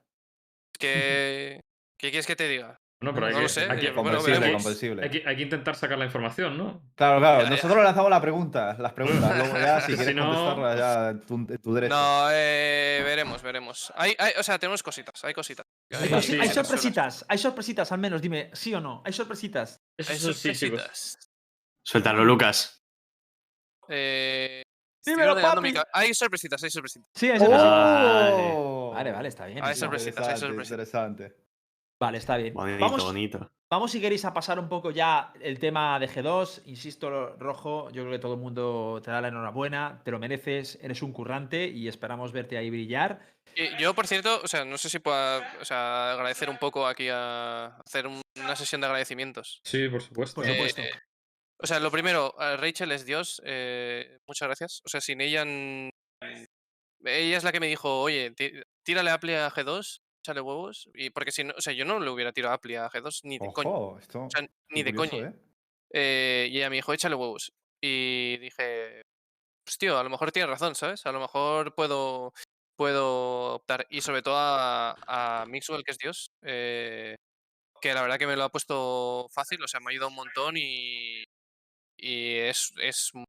¿Qué 0.77 1.61
quieres 1.97 2.27
que 2.27 2.35
te 2.35 2.47
diga? 2.47 2.77
No, 3.01 3.13
pero 3.13 3.27
hay 3.27 3.33
No 3.33 3.39
que, 3.39 3.43
lo 3.43 3.49
sé, 3.49 3.61
hay 3.69 3.79
que- 3.79 3.91
bueno, 3.91 3.95
comprensible, 3.95 4.39
veremos. 4.39 4.63
comprensible. 4.63 5.03
hay 5.03 5.09
que- 5.09 5.23
hay 5.27 5.35
que 5.35 5.41
intentar 5.43 5.75
sacar 5.75 5.97
la 5.97 6.05
información, 6.05 6.57
¿no? 6.57 6.81
Claro, 6.95 7.19
claro. 7.19 7.39
Ya, 7.39 7.43
ya. 7.43 7.49
Nosotros 7.51 7.83
lanzamos 7.83 8.09
la 8.09 8.21
pregunta, 8.21 8.75
las 8.79 8.93
preguntas. 8.93 9.37
Luego 9.53 9.57
ya, 9.57 9.81
si 9.81 9.91
Si 9.91 9.97
quieres 9.97 10.15
no- 10.15 10.25
contestarlas, 10.25 10.77
ya 10.79 11.25
tu, 11.27 11.45
tu 11.57 11.73
derecho. 11.73 11.93
No, 11.95 12.27
eh, 12.31 13.01
veremos, 13.05 13.41
veremos. 13.43 13.93
Hay, 13.95 14.15
hay, 14.17 14.33
o 14.39 14.43
sea, 14.43 14.57
tenemos 14.57 14.81
cositas, 14.81 15.23
hay 15.23 15.33
cositas. 15.33 15.65
Sí, 15.91 16.07
sí, 16.21 16.39
hay 16.39 16.47
sí, 16.47 16.53
sorpresitas, 16.53 17.25
hay 17.27 17.37
sorpresitas 17.37 17.91
al 17.91 17.99
menos, 17.99 18.21
dime, 18.21 18.49
sí 18.53 18.73
o 18.73 18.81
no, 18.81 19.03
hay 19.05 19.13
sorpresitas. 19.13 19.77
Eso 19.97 20.11
Hay 20.13 20.19
sorpresitas. 20.19 21.17
Suéltalo, 21.83 22.25
Lucas. 22.25 22.81
Eh, 23.89 24.61
Dímelo, 25.05 25.35
mi 25.35 25.41
papi. 25.41 25.73
Hay 25.93 26.13
sorpresitas, 26.13 26.63
hay 26.63 26.69
sorpresitas. 26.71 27.07
Sí, 27.13 27.29
hay 27.29 27.39
sorpresitas. 27.39 28.31
¡Oh! 28.33 28.91
Vale, 28.95 29.11
vale, 29.11 29.27
está 29.29 29.45
bien. 29.45 29.63
Hay 29.63 29.75
sorpresitas, 29.75 30.17
hay 30.17 30.33
Interesante, 30.33 30.47
sorpresitas. 30.47 30.71
Interesante. 30.87 31.35
Vale, 31.99 32.17
está 32.17 32.37
bien. 32.37 32.53
Bonito, 32.53 32.79
Vamos, 32.79 33.03
bonito. 33.03 33.51
vamos, 33.71 33.91
si 33.91 34.01
queréis, 34.01 34.25
a 34.25 34.33
pasar 34.33 34.59
un 34.59 34.67
poco 34.67 34.91
ya 34.91 35.31
el 35.39 35.59
tema 35.59 35.97
de 35.99 36.09
G2. 36.09 36.63
Insisto, 36.65 37.35
Rojo, 37.37 37.89
yo 37.91 38.01
creo 38.03 38.11
que 38.13 38.19
todo 38.19 38.33
el 38.33 38.39
mundo 38.39 38.99
te 39.03 39.11
da 39.11 39.21
la 39.21 39.29
enhorabuena, 39.29 40.01
te 40.03 40.11
lo 40.11 40.19
mereces, 40.19 40.77
eres 40.81 41.01
un 41.01 41.13
currante 41.13 41.67
y 41.67 41.87
esperamos 41.87 42.31
verte 42.31 42.57
ahí 42.57 42.69
brillar. 42.69 43.21
Y 43.55 43.77
yo, 43.81 43.93
por 43.93 44.07
cierto, 44.07 44.41
o 44.43 44.47
sea, 44.47 44.65
no 44.65 44.77
sé 44.77 44.89
si 44.89 44.99
puedo 44.99 45.41
o 45.61 45.65
sea, 45.65 46.11
agradecer 46.11 46.49
un 46.49 46.57
poco 46.57 46.85
aquí 46.85 47.07
a 47.09 47.77
hacer 47.85 48.07
un- 48.07 48.21
una 48.43 48.55
sesión 48.57 48.81
de 48.81 48.87
agradecimientos. 48.87 49.61
Sí, 49.63 49.87
por 49.87 50.01
supuesto. 50.01 50.41
Por 50.41 50.45
supuesto. 50.51 50.81
Eh, 50.81 50.89
o 51.57 51.67
sea, 51.67 51.79
lo 51.79 51.91
primero, 51.91 52.33
Rachel 52.37 52.91
es 52.91 53.05
Dios. 53.05 53.41
eh, 53.45 54.17
muchas 54.27 54.47
gracias. 54.47 54.81
O 54.85 54.89
sea, 54.89 55.01
sin 55.01 55.21
ella. 55.21 55.43
Ella 57.03 57.37
es 57.37 57.43
la 57.43 57.51
que 57.51 57.59
me 57.59 57.67
dijo, 57.67 58.01
oye, 58.01 58.31
tí- 58.31 58.51
tírale 58.83 59.11
Appli 59.11 59.33
a 59.33 59.49
G2, 59.51 59.99
échale 60.23 60.41
huevos. 60.41 60.89
Y 60.95 61.09
porque 61.11 61.31
si 61.31 61.43
no, 61.43 61.53
o 61.57 61.61
sea, 61.61 61.73
yo 61.73 61.85
no 61.85 61.99
le 61.99 62.09
hubiera 62.09 62.31
tirado 62.33 62.53
Appli 62.55 62.75
a 62.75 62.89
G2 62.89 63.19
ni 63.23 63.37
de 63.37 63.51
coño. 63.53 63.99
Esto. 63.99 64.23
O 64.23 64.29
sea, 64.29 64.47
ni 64.69 64.83
de 64.83 64.93
coño. 64.93 65.25
¿eh? 65.27 65.33
Eh, 65.93 66.47
y 66.51 66.57
ella 66.57 66.69
me 66.69 66.77
dijo, 66.77 66.93
échale 66.93 67.15
huevos. 67.15 67.51
Y 67.81 68.37
dije, 68.37 69.01
pues 69.65 69.77
tío, 69.77 69.99
a 69.99 70.03
lo 70.03 70.09
mejor 70.09 70.31
tiene 70.31 70.47
razón, 70.47 70.73
¿sabes? 70.75 71.05
A 71.05 71.11
lo 71.11 71.19
mejor 71.19 71.75
puedo, 71.75 72.33
puedo 72.75 73.55
optar. 73.55 73.85
Y 73.89 74.01
sobre 74.01 74.23
todo 74.23 74.35
a, 74.37 74.95
a 75.07 75.45
Mixwell, 75.45 75.83
que 75.83 75.91
es 75.91 75.97
Dios, 75.99 76.27
eh, 76.43 77.15
que 77.81 77.93
la 77.93 78.01
verdad 78.01 78.17
que 78.17 78.25
me 78.27 78.35
lo 78.35 78.45
ha 78.45 78.49
puesto 78.49 79.27
fácil, 79.31 79.61
o 79.63 79.67
sea, 79.67 79.79
me 79.79 79.87
ha 79.87 79.91
ayudado 79.91 80.09
un 80.09 80.15
montón 80.15 80.57
y, 80.57 81.23
y 82.05 82.35
es, 82.37 82.71
es, 82.81 83.11
un- 83.13 83.25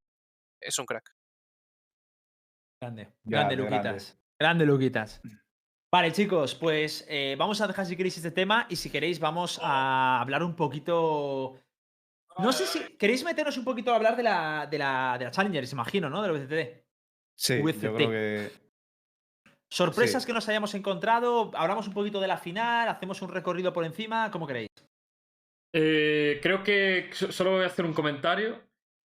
es 0.62 0.78
un 0.78 0.86
crack. 0.86 1.10
Grande, 2.82 3.08
grande, 3.24 3.56
Grande, 3.56 3.56
Luquitas. 3.56 4.18
Grande, 4.40 4.66
Luquitas. 4.66 5.20
Vale, 5.92 6.12
chicos, 6.12 6.54
pues 6.54 7.06
eh, 7.08 7.36
vamos 7.38 7.60
a 7.60 7.66
dejar 7.66 7.86
si 7.86 7.96
queréis 7.96 8.16
este 8.18 8.30
tema 8.32 8.66
y 8.68 8.76
si 8.76 8.90
queréis 8.90 9.18
vamos 9.18 9.58
a 9.62 10.20
hablar 10.20 10.42
un 10.42 10.54
poquito. 10.54 11.58
No 12.38 12.52
sé 12.52 12.66
si 12.66 12.80
queréis 12.98 13.24
meternos 13.24 13.56
un 13.56 13.64
poquito 13.64 13.92
a 13.92 13.96
hablar 13.96 14.14
de 14.14 14.22
la, 14.22 14.66
de 14.66 14.76
la, 14.78 15.16
de 15.18 15.24
la 15.24 15.30
Challengers, 15.30 15.72
imagino, 15.72 16.10
¿no? 16.10 16.20
De 16.20 16.28
la 16.28 16.34
VCT. 16.34 16.84
Sí, 17.38 17.62
VCT. 17.62 17.82
yo 17.82 17.94
creo 17.94 18.10
que. 18.10 18.50
Sorpresas 19.72 20.22
Sí. 20.22 20.26
que 20.26 20.32
nos 20.34 20.48
hayamos 20.48 20.74
encontrado, 20.74 21.50
hablamos 21.54 21.88
un 21.88 21.94
poquito 21.94 22.20
de 22.20 22.28
la 22.28 22.36
final, 22.36 22.88
hacemos 22.88 23.20
un 23.22 23.30
recorrido 23.30 23.72
por 23.72 23.84
encima, 23.84 24.30
¿cómo 24.30 24.46
queréis? 24.46 24.68
Eh, 25.74 26.38
creo 26.42 26.62
que 26.62 27.10
so- 27.12 27.32
solo 27.32 27.52
voy 27.52 27.64
a 27.64 27.66
hacer 27.66 27.84
un 27.84 27.92
comentario. 27.94 28.62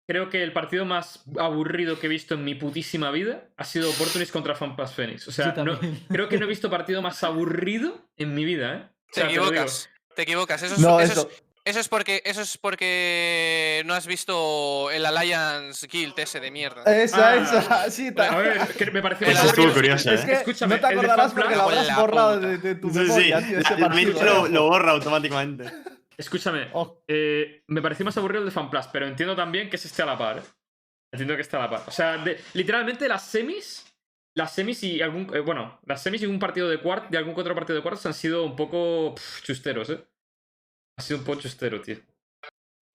Creo 0.08 0.30
que 0.30 0.44
el 0.44 0.54
partido 0.54 0.86
más 0.86 1.24
aburrido 1.40 2.00
que 2.00 2.06
he 2.06 2.10
visto 2.10 2.36
en 2.36 2.44
mi 2.44 2.54
putísima 2.54 3.10
vida 3.12 3.46
ha 3.58 3.64
sido 3.64 3.90
Opportunist 3.90 4.32
contra 4.32 4.54
Fanpass 4.56 4.94
Phoenix. 4.94 5.28
O 5.28 5.32
sea, 5.32 5.54
no- 5.58 5.80
creo 6.10 6.30
que 6.30 6.38
no 6.38 6.46
he 6.46 6.50
visto 6.50 6.70
partido 6.70 7.02
más 7.02 7.24
aburrido 7.24 8.06
en 8.18 8.34
mi 8.36 8.46
vida, 8.46 8.74
¿eh? 8.76 8.84
O 8.86 9.14
Te 9.14 9.22
sea, 9.22 9.26
equivocas. 9.30 9.90
Te 10.16 10.22
equivocas. 10.22 10.62
Eso 10.62 10.76
es, 10.76 10.80
No, 10.80 11.00
eso 11.00 11.14
eso. 11.14 11.30
es- 11.32 11.44
eso 11.66 11.80
es 11.80 11.90
porque, 11.90 12.22
eso 12.26 12.42
es 12.44 12.60
porque 12.60 13.82
no 13.88 13.96
has 13.96 14.06
visto 14.06 14.92
el 14.92 15.04
Alliance 15.04 15.88
Guild 15.88 16.14
ese 16.20 16.40
de 16.40 16.52
mierda. 16.52 16.84
Esa, 16.84 17.30
Ah. 17.32 17.36
esa, 17.38 17.90
sí, 17.90 18.12
ta- 18.12 18.32
A 18.34 18.38
ver, 18.38 18.60
que 18.78 18.92
me 18.92 19.02
pareció 19.02 19.26
Eso 19.26 19.48
estuvo 19.48 19.74
curioso, 19.74 20.12
Es 20.12 20.22
¿eh? 20.22 20.26
que 20.28 20.34
Escúchame, 20.34 20.76
no 20.76 20.82
te 20.88 20.94
acordarás 20.94 21.34
porque 21.34 21.56
lo 21.56 21.64
habrás 21.64 21.88
la 21.88 21.98
borrado 22.00 22.40
de, 22.40 22.60
de 22.60 22.76
tu 22.76 22.90
Sí, 22.90 23.00
sí. 23.00 23.00
memoria, 23.06 23.40
tío, 23.48 23.60
ese 23.60 23.78
La 23.80 23.88
lo, 24.26 24.48
lo 24.48 24.64
borra 24.70 24.92
automáticamente. 24.92 25.64
Escúchame, 26.18 26.70
Oh, 26.74 27.04
eh, 27.08 27.64
me 27.68 27.82
pareció 27.82 28.06
más 28.06 28.18
aburrido 28.18 28.42
el 28.42 28.46
de 28.48 28.52
FanPlus, 28.52 28.88
pero 28.88 29.08
entiendo 29.08 29.36
también 29.36 29.70
que 29.70 29.78
se 29.78 29.88
esté 29.88 30.02
a 30.04 30.06
la 30.06 30.18
par. 30.18 30.38
¿eh? 30.40 30.44
Entiendo 31.12 31.36
que 31.36 31.42
esté 31.42 31.56
a 31.58 31.60
la 31.62 31.70
par. 31.70 31.84
O 31.88 31.92
sea, 31.92 32.18
de- 32.18 32.40
literalmente 32.54 33.08
las 33.08 33.26
semis, 33.28 33.86
las 34.36 34.54
semis 34.54 34.84
y 34.84 35.02
algún. 35.02 35.34
eh, 35.36 35.40
bueno, 35.40 35.80
las 35.86 36.02
semis 36.02 36.22
y 36.22 36.26
un 36.26 36.40
partido 36.40 36.70
de 36.70 36.80
cuartos, 36.82 37.12
de 37.12 37.18
algún 37.18 37.38
otro 37.40 37.56
partido 37.56 37.76
de 37.78 37.82
cuartos 37.82 38.06
han 38.06 38.14
sido 38.14 38.44
un 38.44 38.56
poco 38.56 39.16
chusteros, 39.44 39.90
¿eh? 39.90 40.06
Ha 40.98 41.02
sido 41.02 41.20
un 41.20 41.26
poco 41.26 41.42
chustero, 41.42 41.82
tío. 41.82 41.98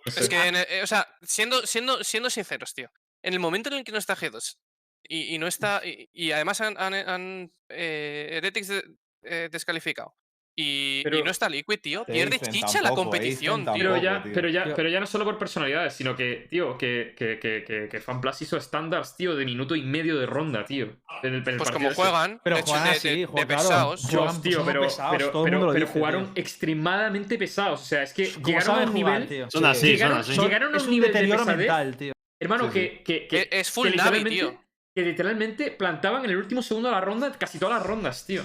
No 0.07 0.13
sé. 0.13 0.21
Es 0.21 0.29
que, 0.29 0.49
en 0.49 0.57
el- 0.57 0.67
eh, 0.69 0.83
o 0.83 0.87
sea, 0.87 1.07
siendo, 1.23 1.67
siendo, 1.67 2.03
siendo 2.05 2.31
sinceros, 2.31 2.73
tío, 2.75 2.91
en 3.23 3.35
el 3.35 3.41
momento 3.41 3.69
en 3.69 3.77
el 3.77 3.85
que 3.85 3.93
no 3.93 3.99
está 3.99 4.17
G2 4.17 4.59
y, 5.03 5.35
y 5.35 5.39
no 5.39 5.47
está. 5.47 5.83
Y, 5.85 6.09
y 6.13 6.33
además 6.33 6.61
han, 6.63 6.77
han, 6.79 6.95
han, 6.95 7.53
eh, 7.69 8.29
Heretics 8.33 8.69
de- 8.69 8.85
eh, 9.23 9.49
descalificado. 9.53 10.17
Y, 10.63 11.23
no 11.25 11.31
está 11.31 11.49
Liquid, 11.49 11.79
tío. 11.81 12.05
Pierde 12.05 12.39
dicen 12.39 12.53
chicha 12.53 12.79
la 12.83 12.89
tampoco, 12.89 13.03
competición, 13.11 13.61
dicen 13.61 13.75
tío. 13.75 13.83
Pero 13.83 13.97
ya, 13.97 14.23
tío. 14.23 14.33
pero, 14.35 14.49
ya, 14.49 14.65
Tío. 14.65 14.75
pero 14.77 14.89
ya 14.89 15.01
no 15.01 15.07
solo 15.07 15.25
por 15.25 15.39
personalidades, 15.39 15.95
sino 15.95 16.15
que, 16.17 16.47
tío, 16.51 16.77
que, 16.77 17.15
que, 17.17 17.39
que, 17.39 17.65
que, 17.67 17.89
que 17.89 18.01
FanPlus 18.01 18.43
hizo 18.43 18.57
estándares, 18.57 19.17
tío, 19.17 19.35
de 19.37 19.45
minuto 19.45 19.75
y 19.75 19.83
medio 19.83 20.19
de 20.19 20.27
ronda, 20.27 20.65
tío. 20.65 20.87
En 21.23 21.35
el- 21.35 21.43
en 21.43 21.49
el 21.49 21.57
Pues 21.57 21.71
como 21.71 21.89
ese. 21.89 21.97
juegan, 21.97 22.41
Pero 22.45 22.57
de 22.57 22.63
juegan 22.63 22.85
de, 22.85 22.91
así, 22.91 23.09
de- 23.09 23.17
de 23.17 23.27
juegan, 23.27 23.47
claro. 23.49 23.63
pesados. 23.63 24.03
Juegan- 24.11 24.43
tío, 24.43 24.65
pero, 24.65 24.81
pesados, 24.83 25.17
pero, 25.45 25.73
dice, 25.75 25.87
jugaron 25.87 26.25
tío. 26.35 26.43
extremadamente 26.43 27.39
pesados. 27.39 27.81
O 27.81 27.85
sea, 27.85 28.03
es 28.03 28.13
que 28.13 28.31
¿Cómo 28.33 28.47
llegaron 28.47 28.71
a 28.79 28.83
un 28.85 28.93
jugar, 28.93 29.21
nivel. 29.21 29.51
Son 29.51 29.65
así, 29.65 29.87
llegaron, 29.89 30.23
son 30.25 30.33
así. 30.33 30.41
llegaron 30.43 30.75
a 30.75 30.79
un 30.79 30.85
un 30.85 30.91
nivel 30.91 31.09
de 31.09 31.13
deterioro 31.15 31.41
pesadez, 31.45 31.59
mental, 31.59 31.97
tío. 31.97 32.13
Hermano, 32.43 32.65
Sí, 32.67 32.73
que, 32.73 33.03
que, 33.03 33.27
que- 33.29 33.49
Es 33.51 33.71
full 33.71 33.89
Navi, 33.95 34.25
tío. 34.25 34.61
Que 34.95 35.03
literalmente 35.03 35.71
plantaban 35.71 36.25
en 36.25 36.31
el 36.31 36.37
último 36.37 36.63
segundo 36.63 36.89
de 36.89 36.95
la 36.95 37.01
ronda 37.01 37.31
casi 37.39 37.59
todas 37.59 37.79
las 37.79 37.87
rondas, 37.87 38.27
tío. 38.27 38.43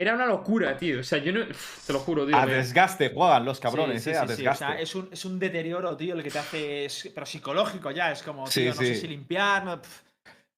Era 0.00 0.14
una 0.14 0.26
locura, 0.26 0.76
tío. 0.76 1.00
O 1.00 1.02
sea, 1.04 1.18
yo 1.18 1.32
no. 1.32 1.42
Uf, 1.42 1.86
te 1.86 1.92
lo 1.92 2.00
juro, 2.00 2.26
tío. 2.26 2.36
A 2.36 2.44
me- 2.46 2.54
desgaste 2.54 3.10
juegan 3.14 3.44
los 3.44 3.60
cabrones, 3.60 4.02
Sí, 4.02 4.10
sí, 4.10 4.10
eh, 4.10 4.14
sí, 4.14 4.18
a 4.18 4.26
sí, 4.26 4.32
O 4.32 4.36
desgaste. 4.36 4.64
sea, 4.64 4.80
es 4.80 4.94
un, 4.94 5.08
es 5.12 5.24
un 5.24 5.38
deterioro, 5.38 5.96
tío, 5.96 6.14
el 6.14 6.22
que 6.22 6.30
te 6.30 6.38
hace. 6.40 6.84
es- 6.86 7.10
pero 7.14 7.24
psicológico 7.26 7.90
ya, 7.92 8.10
es 8.10 8.22
como, 8.22 8.46
Sí, 8.46 8.62
tío, 8.62 8.70
no 8.70 8.76
sé 8.80 8.94
si 8.96 9.06
limpiar. 9.08 9.64
no- 9.64 9.80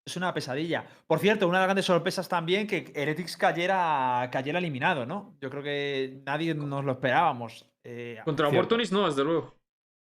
es 0.06 0.16
una 0.16 0.32
pesadilla. 0.32 0.84
Por 1.06 1.18
cierto, 1.18 1.48
una 1.48 1.58
de 1.58 1.62
las 1.62 1.66
grandes 1.66 1.84
sorpresas 1.84 2.28
también 2.28 2.66
que 2.68 2.92
Heretics 2.94 3.36
cayera, 3.36 4.28
cayera 4.32 4.58
eliminado, 4.60 5.04
¿no? 5.04 5.36
Yo 5.40 5.50
creo 5.50 5.62
que 5.64 6.20
nadie 6.24 6.54
nos 6.54 6.84
lo 6.84 6.92
esperábamos. 6.92 7.66
Eh, 7.84 8.18
Contra. 8.24 8.48
Opportunist 8.48 8.92
no, 8.92 9.06
desde 9.08 9.24
luego. 9.24 9.54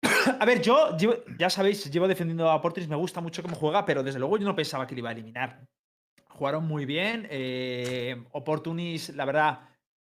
a 0.40 0.44
ver, 0.46 0.60
yo 0.62 0.96
llevo- 0.96 1.22
ya 1.38 1.50
sabéis, 1.50 1.90
llevo 1.90 2.08
defendiendo 2.08 2.50
a 2.50 2.60
Portis, 2.62 2.88
me 2.88 2.96
gusta 2.96 3.20
mucho 3.20 3.42
cómo 3.42 3.54
juega, 3.56 3.84
pero 3.84 4.02
desde 4.02 4.18
luego 4.18 4.38
yo 4.38 4.44
no 4.46 4.56
pensaba 4.56 4.86
que 4.86 4.94
le 4.94 5.00
iba 5.00 5.10
a 5.10 5.12
eliminar. 5.12 5.60
Jugaron 6.40 6.64
muy 6.66 6.86
bien. 6.86 7.26
Eh, 7.30 8.16
Opportunis, 8.32 9.10
la 9.10 9.26
verdad. 9.26 9.60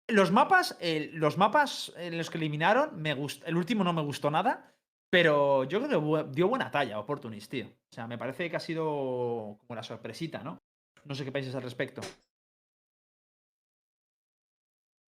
Los 0.08 0.32
mapas, 0.32 0.76
eh, 0.82 1.12
los 1.14 1.38
mapas 1.38 1.94
en 1.96 2.18
los 2.18 2.32
que 2.32 2.40
eliminaron, 2.40 3.00
me 3.00 3.16
gust- 3.16 3.44
el 3.46 3.56
último 3.56 3.84
no 3.84 3.94
me 3.94 4.02
gustó 4.02 4.32
nada, 4.32 4.74
pero 5.12 5.64
yo 5.66 5.80
creo 5.80 6.26
que 6.26 6.32
dio 6.34 6.48
buena 6.48 6.72
talla 6.72 6.98
Opportunis, 6.98 7.48
tío. 7.48 7.68
O 7.68 7.94
sea, 7.94 8.08
me 8.08 8.18
parece 8.18 8.50
que 8.50 8.56
ha 8.56 8.60
sido 8.60 9.60
como 9.60 9.76
la 9.76 9.84
sorpresita, 9.84 10.40
¿no? 10.44 10.58
No 11.06 11.14
sé 11.14 11.24
qué 11.24 11.32
pensáis 11.32 11.54
al 11.54 11.62
respecto. 11.62 12.02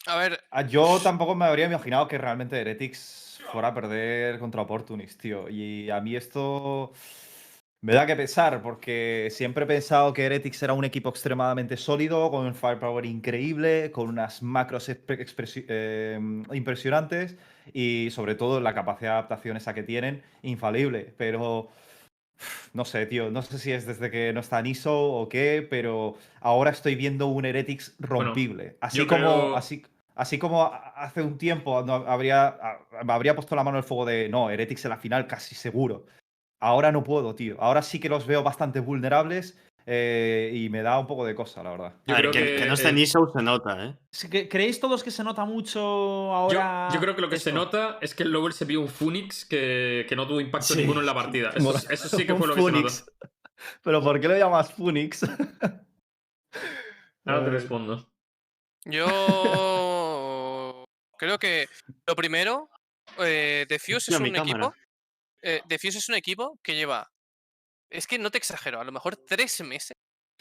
A 0.06 0.16
ver, 0.16 0.38
Ah, 0.50 0.60
Yo 0.60 1.00
tampoco 1.02 1.34
me 1.34 1.46
habría 1.46 1.64
imaginado 1.64 2.06
que 2.06 2.18
realmente 2.18 2.60
Heretics 2.60 3.40
fuera 3.50 3.68
a 3.68 3.74
perder 3.74 4.38
contra 4.38 4.60
Opportunist, 4.60 5.18
tío. 5.22 5.48
Y 5.48 5.88
a 5.88 6.02
mí 6.02 6.16
esto 6.16 6.92
me 7.84 7.92
da 7.92 8.06
que 8.06 8.16
pensar, 8.16 8.62
porque 8.62 9.28
siempre 9.30 9.64
he 9.64 9.66
pensado 9.66 10.14
que 10.14 10.24
Heretics 10.24 10.62
era 10.62 10.72
un 10.72 10.86
equipo 10.86 11.10
extremadamente 11.10 11.76
sólido, 11.76 12.30
con 12.30 12.46
un 12.46 12.54
firepower 12.54 13.04
increíble, 13.04 13.90
con 13.92 14.08
unas 14.08 14.42
macros 14.42 14.88
eh, 14.88 16.18
impresionantes 16.54 17.36
y 17.74 18.08
sobre 18.10 18.36
todo 18.36 18.58
la 18.62 18.72
capacidad 18.72 19.10
de 19.10 19.18
adaptación 19.18 19.58
esa 19.58 19.74
que 19.74 19.82
tienen, 19.82 20.22
infalible. 20.40 21.12
Pero 21.18 21.68
no 22.72 22.86
sé, 22.86 23.04
tío, 23.04 23.30
no 23.30 23.42
sé 23.42 23.58
si 23.58 23.72
es 23.72 23.84
desde 23.84 24.10
que 24.10 24.32
no 24.32 24.40
está 24.40 24.62
Niso 24.62 24.98
o 25.12 25.28
qué, 25.28 25.66
pero 25.68 26.16
ahora 26.40 26.70
estoy 26.70 26.94
viendo 26.94 27.26
un 27.26 27.44
Heretics 27.44 27.96
rompible. 27.98 28.78
así, 28.80 29.06
como, 29.06 29.20
creo- 29.20 29.56
así, 29.56 29.82
así 30.14 30.38
como 30.38 30.72
hace 30.72 31.20
un 31.20 31.36
tiempo 31.36 31.82
no 31.82 31.96
habría, 31.96 32.56
habría 33.06 33.34
puesto 33.34 33.54
la 33.54 33.62
mano 33.62 33.76
en 33.76 33.82
el 33.82 33.86
fuego 33.86 34.06
de 34.06 34.30
no, 34.30 34.48
Heretics 34.48 34.86
en 34.86 34.90
la 34.90 34.96
final 34.96 35.26
casi 35.26 35.54
seguro. 35.54 36.06
Ahora 36.60 36.92
no 36.92 37.02
puedo, 37.04 37.34
tío. 37.34 37.56
Ahora 37.60 37.82
sí 37.82 38.00
que 38.00 38.08
los 38.08 38.26
veo 38.26 38.42
bastante 38.42 38.80
vulnerables 38.80 39.58
eh, 39.86 40.50
y 40.54 40.70
me 40.70 40.82
da 40.82 40.98
un 40.98 41.06
poco 41.06 41.26
de 41.26 41.34
cosa, 41.34 41.62
la 41.62 41.70
verdad. 41.70 41.94
Yo 42.06 42.14
a 42.14 42.20
ver, 42.20 42.30
creo 42.30 42.32
que, 42.32 42.52
que, 42.52 42.56
que 42.62 42.66
no 42.66 42.74
esté 42.74 42.88
eh, 42.88 42.92
Nisou 42.92 43.30
se 43.30 43.42
nota, 43.42 43.84
¿eh? 43.84 44.48
¿Creéis 44.48 44.80
todos 44.80 45.02
que 45.04 45.10
se 45.10 45.22
nota 45.24 45.44
mucho 45.44 45.80
ahora? 46.32 46.88
yo 46.92 47.00
creo 47.00 47.14
que 47.14 47.20
lo 47.20 47.28
que 47.28 47.38
se 47.38 47.52
nota 47.52 47.98
es 48.00 48.14
que 48.14 48.22
el 48.22 48.30
Lowell 48.30 48.54
se 48.54 48.64
vio 48.64 48.80
un 48.80 48.88
Phoenix 48.88 49.44
que, 49.44 50.06
que 50.08 50.16
no 50.16 50.26
tuvo 50.26 50.40
impacto 50.40 50.72
Sí. 50.72 50.80
ninguno 50.80 51.00
en 51.00 51.06
la 51.06 51.12
partida. 51.14 51.50
Eso, 51.90 52.08
sí 52.08 52.24
que 52.26 52.34
fue 52.34 52.46
lo 52.48 52.54
que 52.54 52.62
se 52.62 52.72
notó. 52.72 52.88
Pero 53.82 54.02
¿por 54.02 54.18
qué 54.20 54.28
lo 54.28 54.38
llamas 54.38 54.72
Phoenix? 54.72 55.22
Ahora 57.26 57.40
te 57.44 57.48
Eh, 57.48 57.50
respondo. 57.50 58.08
yo 58.84 59.06
creo 61.18 61.38
que 61.38 61.68
lo 62.06 62.14
primero, 62.16 62.68
eh, 63.18 63.66
Defuse 63.68 63.96
Hostia, 63.96 64.16
es 64.16 64.20
un 64.22 64.30
cámara. 64.32 64.66
equipo. 64.66 64.74
Eh, 65.44 65.62
Defuse 65.66 65.98
es 65.98 66.08
un 66.08 66.14
equipo 66.16 66.58
que 66.62 66.74
lleva. 66.74 67.08
Es 67.90 68.06
que 68.06 68.18
no 68.18 68.30
te 68.30 68.38
exagero, 68.38 68.80
a 68.80 68.84
lo 68.84 68.92
mejor 68.92 69.16
tres 69.16 69.60
meses 69.60 69.92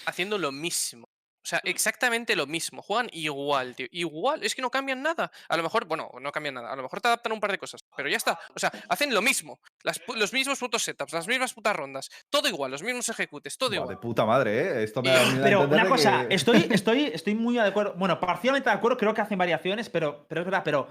haciendo 0.06 0.38
lo 0.38 0.52
mismo. 0.52 1.06
O 1.06 1.46
sea, 1.46 1.60
exactamente 1.66 2.38
lo 2.38 2.48
mismo. 2.48 2.82
Juegan 2.82 3.10
igual, 3.12 3.76
tío. 3.76 3.86
Igual. 3.92 4.44
Es 4.46 4.56
que 4.56 4.62
no 4.62 4.70
cambian 4.72 5.02
nada. 5.04 5.30
A 5.50 5.58
lo 5.58 5.64
mejor, 5.64 5.84
bueno, 5.84 6.10
no 6.22 6.32
cambian 6.32 6.54
nada. 6.56 6.72
A 6.72 6.76
lo 6.78 6.84
mejor 6.84 7.02
te 7.02 7.10
adaptan 7.10 7.34
un 7.34 7.42
par 7.42 7.52
de 7.52 7.58
cosas. 7.58 7.82
Pero 7.98 8.08
ya 8.08 8.16
está. 8.16 8.40
O 8.56 8.60
sea, 8.60 8.72
hacen 8.88 9.14
lo 9.14 9.22
mismo. 9.22 9.60
Las 9.84 10.00
los 10.16 10.32
mismos 10.32 10.58
putos 10.58 10.84
setups, 10.84 11.12
las 11.12 11.28
mismas 11.28 11.54
putas 11.54 11.76
rondas. 11.76 12.10
Todo 12.30 12.48
igual, 12.48 12.72
los 12.72 12.82
mismos 12.82 13.10
ejecutes, 13.10 13.58
todo 13.58 13.72
Buah, 13.72 13.76
igual. 13.76 13.90
de 13.90 13.98
puta 13.98 14.26
madre, 14.26 14.58
¿eh? 14.62 14.84
Esto 14.84 15.02
me 15.04 15.10
Y- 15.10 15.40
Pero 15.44 15.64
una 15.68 15.86
cosa, 15.90 16.26
que- 16.30 16.34
estoy, 16.36 16.66
estoy, 16.72 17.12
estoy 17.14 17.36
muy 17.36 17.56
de 17.56 17.62
acuerdo. 17.68 17.94
Bueno, 17.96 18.22
parcialmente 18.22 18.70
de 18.70 18.76
acuerdo, 18.78 18.98
creo 18.98 19.14
que 19.14 19.20
hacen 19.20 19.38
variaciones, 19.38 19.90
pero, 19.90 20.26
pero 20.30 20.40
es 20.42 20.46
verdad, 20.46 20.62
pero. 20.64 20.88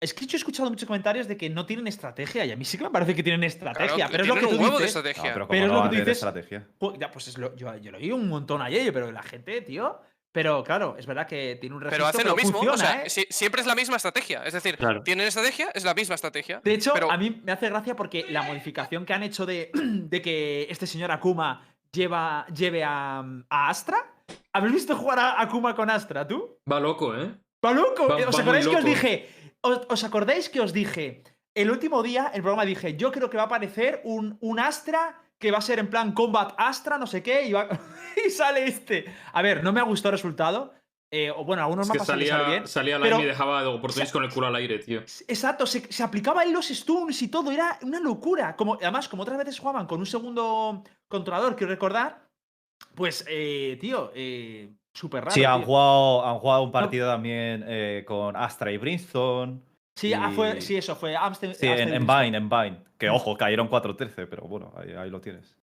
Es 0.00 0.14
que 0.14 0.24
yo 0.26 0.36
he 0.36 0.38
escuchado 0.38 0.70
muchos 0.70 0.86
comentarios 0.86 1.28
de 1.28 1.36
que 1.36 1.50
no 1.50 1.66
tienen 1.66 1.86
estrategia, 1.86 2.44
y 2.46 2.52
a 2.52 2.56
mí 2.56 2.64
sí 2.64 2.78
que 2.78 2.84
me 2.84 2.90
parece 2.90 3.14
que 3.14 3.22
tienen 3.22 3.44
estrategia. 3.44 3.94
Claro, 3.96 4.10
pero 4.12 4.22
es 4.24 4.28
lo 4.28 4.34
que 4.36 4.40
tú 4.46 4.48
un 4.48 4.60
huevo 4.62 4.78
de 4.78 4.84
dices. 4.86 4.94
No, 4.94 5.00
estrategia. 5.00 5.32
pero, 5.34 5.48
Pero 5.48 5.48
como 5.48 5.66
es 5.66 5.68
no 5.68 5.74
lo 5.74 5.82
que 5.82 5.88
tú 5.96 6.00
dices- 6.00 6.12
estrategia. 6.16 6.68
Jo- 6.78 6.94
Ya, 6.98 7.10
pues 7.10 7.28
es 7.28 7.36
lo- 7.38 7.54
yo, 7.54 7.76
yo 7.76 7.90
lo 7.92 7.98
oí 7.98 8.10
un 8.10 8.26
montón 8.28 8.62
ayer, 8.62 8.90
pero 8.94 9.12
la 9.12 9.22
gente, 9.22 9.60
tío. 9.60 10.00
Pero 10.32 10.62
claro, 10.62 10.94
es 10.96 11.06
verdad 11.06 11.26
que 11.26 11.58
tiene 11.60 11.74
un 11.74 11.82
registro, 11.82 12.04
Pero 12.06 12.08
hacen 12.08 12.26
lo 12.28 12.36
mismo. 12.36 12.52
funciona, 12.52 12.74
o 12.74 12.78
sea, 12.78 13.02
¿eh? 13.02 13.10
si- 13.10 13.26
siempre 13.30 13.60
es 13.62 13.66
la 13.66 13.74
misma 13.74 13.96
estrategia. 13.96 14.44
Es 14.44 14.52
decir, 14.54 14.76
Claro. 14.78 15.02
tienen 15.02 15.26
estrategia, 15.26 15.70
es 15.74 15.84
la 15.84 15.92
misma 15.92 16.14
estrategia. 16.14 16.60
De 16.64 16.72
hecho, 16.72 16.92
pero- 16.94 17.10
a 17.10 17.16
mí 17.18 17.42
me 17.44 17.50
hace 17.52 17.68
gracia 17.68 17.96
porque 17.96 18.24
la 18.30 18.42
modificación 18.42 19.04
que 19.04 19.12
han 19.12 19.24
hecho 19.24 19.44
de, 19.44 19.70
de 19.74 20.22
que 20.22 20.66
este 20.70 20.86
señor 20.86 21.10
Akuma 21.10 21.66
lleva, 21.92 22.46
lleve 22.54 22.84
a, 22.84 23.18
a 23.50 23.68
Astra. 23.68 23.98
¿Habéis 24.52 24.72
visto 24.74 24.96
jugar 24.96 25.18
a 25.18 25.40
Akuma 25.42 25.74
con 25.74 25.90
Astra, 25.90 26.26
tú? 26.26 26.58
Va 26.70 26.78
loco, 26.80 27.14
¿eh? 27.16 27.34
¡Va 27.62 27.72
loco! 27.72 28.06
Va- 28.08 28.14
¿Os 28.16 28.32
muy 28.32 28.40
acordáis 28.42 28.66
que 28.68 28.76
os 28.76 28.84
dije? 28.84 29.28
¿Os, 29.62 29.80
os 29.88 30.04
acordáis 30.04 30.48
que 30.48 30.60
os 30.60 30.72
dije? 30.72 31.22
El 31.54 31.70
último 31.70 32.02
día, 32.02 32.30
el 32.32 32.42
programa 32.42 32.64
dije, 32.64 32.96
yo 32.96 33.10
creo 33.12 33.28
que 33.28 33.36
va 33.36 33.44
a 33.44 33.46
aparecer 33.46 34.00
un, 34.04 34.38
un 34.40 34.58
Astra 34.60 35.20
que 35.38 35.50
va 35.50 35.58
a 35.58 35.62
ser 35.62 35.78
en 35.78 35.88
plan 35.90 36.12
Combat 36.12 36.54
Astra, 36.58 36.98
no 36.98 37.06
sé 37.06 37.22
qué, 37.22 37.46
y, 37.46 37.52
va- 37.52 37.68
y 38.26 38.30
sale 38.30 38.64
este. 38.66 39.04
A 39.32 39.42
ver, 39.42 39.62
no 39.64 39.72
me 39.72 39.80
ha 39.80 39.84
gustado 39.84 40.10
el 40.10 40.18
resultado. 40.18 40.74
eh, 41.12 41.30
o 41.30 41.44
bueno, 41.44 41.62
algunos 41.64 41.86
Es 41.88 41.92
que 41.92 41.98
mapas 41.98 42.06
salía, 42.06 42.42
bien. 42.44 42.66
salía 42.68 43.00
pero- 43.00 43.20
y 43.20 43.24
dejaba 43.24 43.62
de 43.62 43.68
oportunidades 43.68 44.12
con 44.12 44.22
el 44.22 44.30
culo 44.32 44.46
al 44.46 44.54
aire, 44.56 44.78
tío. 44.78 45.00
Exacto, 45.00 45.66
se, 45.66 45.92
se 45.92 46.02
aplicaba 46.04 46.44
en 46.44 46.52
los 46.52 46.68
stuns 46.68 47.20
y 47.22 47.28
todo, 47.28 47.50
era 47.50 47.78
una 47.82 47.98
locura. 48.00 48.54
Como, 48.54 48.74
además, 48.74 49.08
como 49.08 49.22
otras 49.24 49.38
veces 49.38 49.58
jugaban 49.58 49.86
con 49.86 49.98
un 49.98 50.06
segundo 50.06 50.84
controlador, 51.08 51.56
quiero 51.56 51.72
recordar, 51.72 52.28
pues, 52.94 53.24
eh, 53.28 53.76
tío, 53.80 54.12
eh, 54.14 54.72
súper 54.94 55.24
raro. 55.24 55.34
Sí, 55.34 55.44
han 55.44 55.58
tío. 55.58 55.66
jugado, 55.66 56.26
han 56.26 56.38
jugado 56.38 56.62
un 56.62 56.72
partido 56.72 57.08
también 57.08 57.64
eh, 57.66 58.04
con 58.06 58.36
Astra 58.36 58.72
y 58.72 58.78
Brimstone. 58.78 59.60
Sí, 59.96 60.12
ah, 60.14 60.30
fue, 60.34 60.58
y- 60.58 60.60
sí, 60.62 60.76
eso, 60.76 60.96
fue 60.96 61.14
Amstel. 61.16 61.54
Sí, 61.54 61.66
en. 61.66 62.06
Vine, 62.06 62.36
en 62.38 62.48
Vine. 62.48 62.84
Que 62.98 63.08
ojo, 63.10 63.36
cayeron 63.36 63.68
4-13, 63.68 64.26
pero 64.28 64.42
bueno, 64.42 64.72
ahí, 64.76 64.92
ahí 64.92 65.10
lo 65.10 65.20
tienes. 65.20 65.56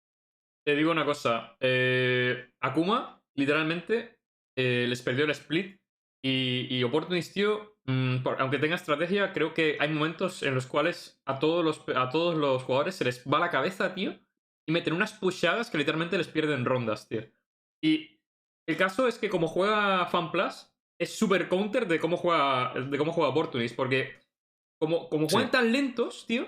Te 0.65 0.75
digo 0.75 0.91
una 0.91 1.05
cosa. 1.05 1.57
eh, 1.61 2.51
Akuma, 2.61 3.23
literalmente, 3.35 4.19
eh, 4.57 4.87
les 4.89 5.03
perdió 5.03 5.25
el 5.25 5.31
split. 5.31 5.79
Y, 6.23 6.69
y 6.71 6.83
Opportunist, 6.85 7.35
tío, 7.35 7.77
mm, 7.85 8.23
por- 8.23 8.41
aunque 8.41 8.59
tenga 8.59 8.77
estrategia, 8.77 9.33
creo 9.35 9.53
que 9.53 9.77
hay 9.79 9.89
momentos 9.91 10.43
en 10.43 10.55
los 10.55 10.67
cuales 10.67 11.21
a 11.27 11.39
todos 11.39 11.63
los, 11.63 11.85
a 11.95 12.09
todos 12.09 12.35
los 12.35 12.63
jugadores 12.63 12.95
se 12.95 13.05
les 13.05 13.23
va 13.31 13.39
la 13.41 13.51
cabeza, 13.51 13.95
tío. 13.95 14.15
Y 14.67 14.73
meten 14.73 14.95
unas 14.95 15.13
pushadas 15.13 15.71
que 15.71 15.77
literalmente 15.77 16.17
les 16.17 16.29
pierden 16.29 16.65
rondas, 16.65 17.07
tío. 17.09 17.23
Y 17.83 18.14
el 18.67 18.77
caso 18.77 19.07
es 19.09 19.19
que 19.19 19.29
como 19.29 19.47
juega 19.49 20.07
FanPlus, 20.07 20.67
es 20.99 21.17
super 21.17 21.49
counter 21.49 21.87
de 21.89 21.99
cómo 21.99 22.17
juega, 22.17 22.73
de 22.75 22.99
cómo 22.99 23.13
juega 23.13 23.31
Opportunist. 23.31 23.75
Porque 23.77 24.15
como, 24.81 25.09
como 25.09 25.29
juegan 25.29 25.49
Sí. 25.49 25.53
tan 25.53 25.73
lentos, 25.73 26.25
tío, 26.27 26.47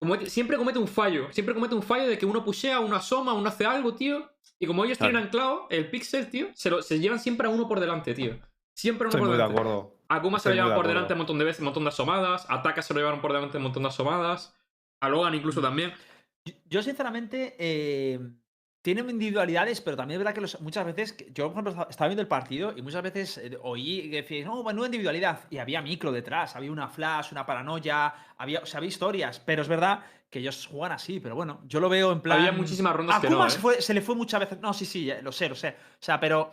comete- 0.00 0.26
siempre 0.28 0.56
comete 0.56 0.78
un 0.78 0.88
fallo. 0.88 1.30
Siempre 1.32 1.54
comete 1.54 1.74
un 1.74 1.82
fallo 1.82 2.06
de 2.08 2.18
que 2.18 2.26
uno 2.26 2.44
pushea, 2.44 2.80
uno 2.80 2.96
asoma, 2.96 3.32
uno 3.34 3.48
hace 3.48 3.64
algo, 3.64 3.94
tío. 3.94 4.30
Y 4.58 4.66
como 4.66 4.84
ellos 4.84 4.98
Claro. 4.98 5.12
tienen 5.12 5.26
anclado, 5.26 5.66
el 5.70 5.90
pixel, 5.90 6.28
tío, 6.30 6.48
se, 6.54 6.70
lo- 6.70 6.82
se 6.82 6.98
llevan 7.00 7.18
siempre 7.20 7.46
a 7.46 7.50
uno 7.50 7.68
por 7.68 7.80
delante, 7.80 8.14
tío. 8.14 8.38
Siempre 8.74 9.06
a 9.06 9.08
uno 9.08 9.10
Estoy 9.10 9.20
por 9.20 9.28
muy 9.28 9.36
de 9.36 9.42
delante. 9.42 9.60
acuerdo. 9.60 9.96
Akuma 10.08 10.38
se 10.38 10.48
lo 10.50 10.54
llevan 10.54 10.74
por 10.74 10.86
delante 10.88 11.12
un 11.14 11.18
montón 11.18 11.38
de 11.38 11.44
veces, 11.44 11.60
un 11.60 11.66
montón 11.66 11.84
de 11.84 11.88
asomadas. 11.88 12.46
Ataka 12.48 12.82
se 12.82 12.92
lo 12.94 13.00
llevaron 13.00 13.20
por 13.20 13.32
delante 13.32 13.56
un 13.58 13.62
montón 13.64 13.82
de 13.82 13.88
asomadas. 13.88 14.54
A 15.00 15.08
Logan 15.08 15.34
incluso 15.34 15.60
Mm. 15.60 15.62
también. 15.62 15.92
Yo- 16.44 16.54
Yo, 16.66 16.82
sinceramente, 16.82 17.56
eh, 17.58 18.18
tienen 18.82 19.08
individualidades, 19.08 19.80
pero 19.80 19.96
también 19.96 20.16
es 20.20 20.24
verdad 20.24 20.34
que 20.34 20.40
los- 20.40 20.60
muchas 20.60 20.84
veces, 20.84 21.12
que- 21.12 21.30
yo 21.32 21.44
por 21.44 21.52
ejemplo 21.52 21.70
esta- 21.72 21.86
estaba 21.90 22.08
viendo 22.08 22.22
el 22.22 22.28
partido 22.28 22.74
y 22.76 22.82
muchas 22.82 23.02
veces 23.02 23.38
eh, 23.38 23.56
oí 23.62 24.10
que 24.10 24.22
decían, 24.22 24.46
no, 24.48 24.62
menuda 24.64 24.86
individualidad, 24.86 25.40
y 25.50 25.58
había 25.58 25.80
micro 25.80 26.10
detrás, 26.10 26.56
había 26.56 26.72
una 26.72 26.88
flash, 26.88 27.30
una 27.32 27.46
paranoia, 27.46 28.12
había, 28.36 28.60
o 28.60 28.66
sea, 28.66 28.78
había 28.78 28.88
historias, 28.88 29.38
pero 29.40 29.62
es 29.62 29.68
verdad 29.68 30.00
que 30.28 30.40
ellos 30.40 30.66
juegan 30.66 30.92
así, 30.92 31.20
pero 31.20 31.36
bueno, 31.36 31.60
yo 31.66 31.78
lo 31.78 31.88
veo 31.88 32.10
en 32.10 32.20
plan... 32.20 32.38
Había 32.40 32.52
muchísimas 32.52 32.96
rondas 32.96 33.20
que 33.20 33.26
Akuma 33.28 33.44
no, 33.44 33.50
se, 33.50 33.58
¿eh? 33.58 33.60
fue- 33.60 33.82
se 33.82 33.94
le 33.94 34.00
fue 34.00 34.14
muchas 34.16 34.40
veces, 34.40 34.58
no, 34.60 34.72
sí, 34.74 34.84
sí, 34.84 35.04
ya 35.04 35.22
lo 35.22 35.30
sé, 35.30 35.48
lo 35.48 35.54
sé, 35.54 35.68
o 35.68 36.02
sea, 36.02 36.18
pero 36.18 36.50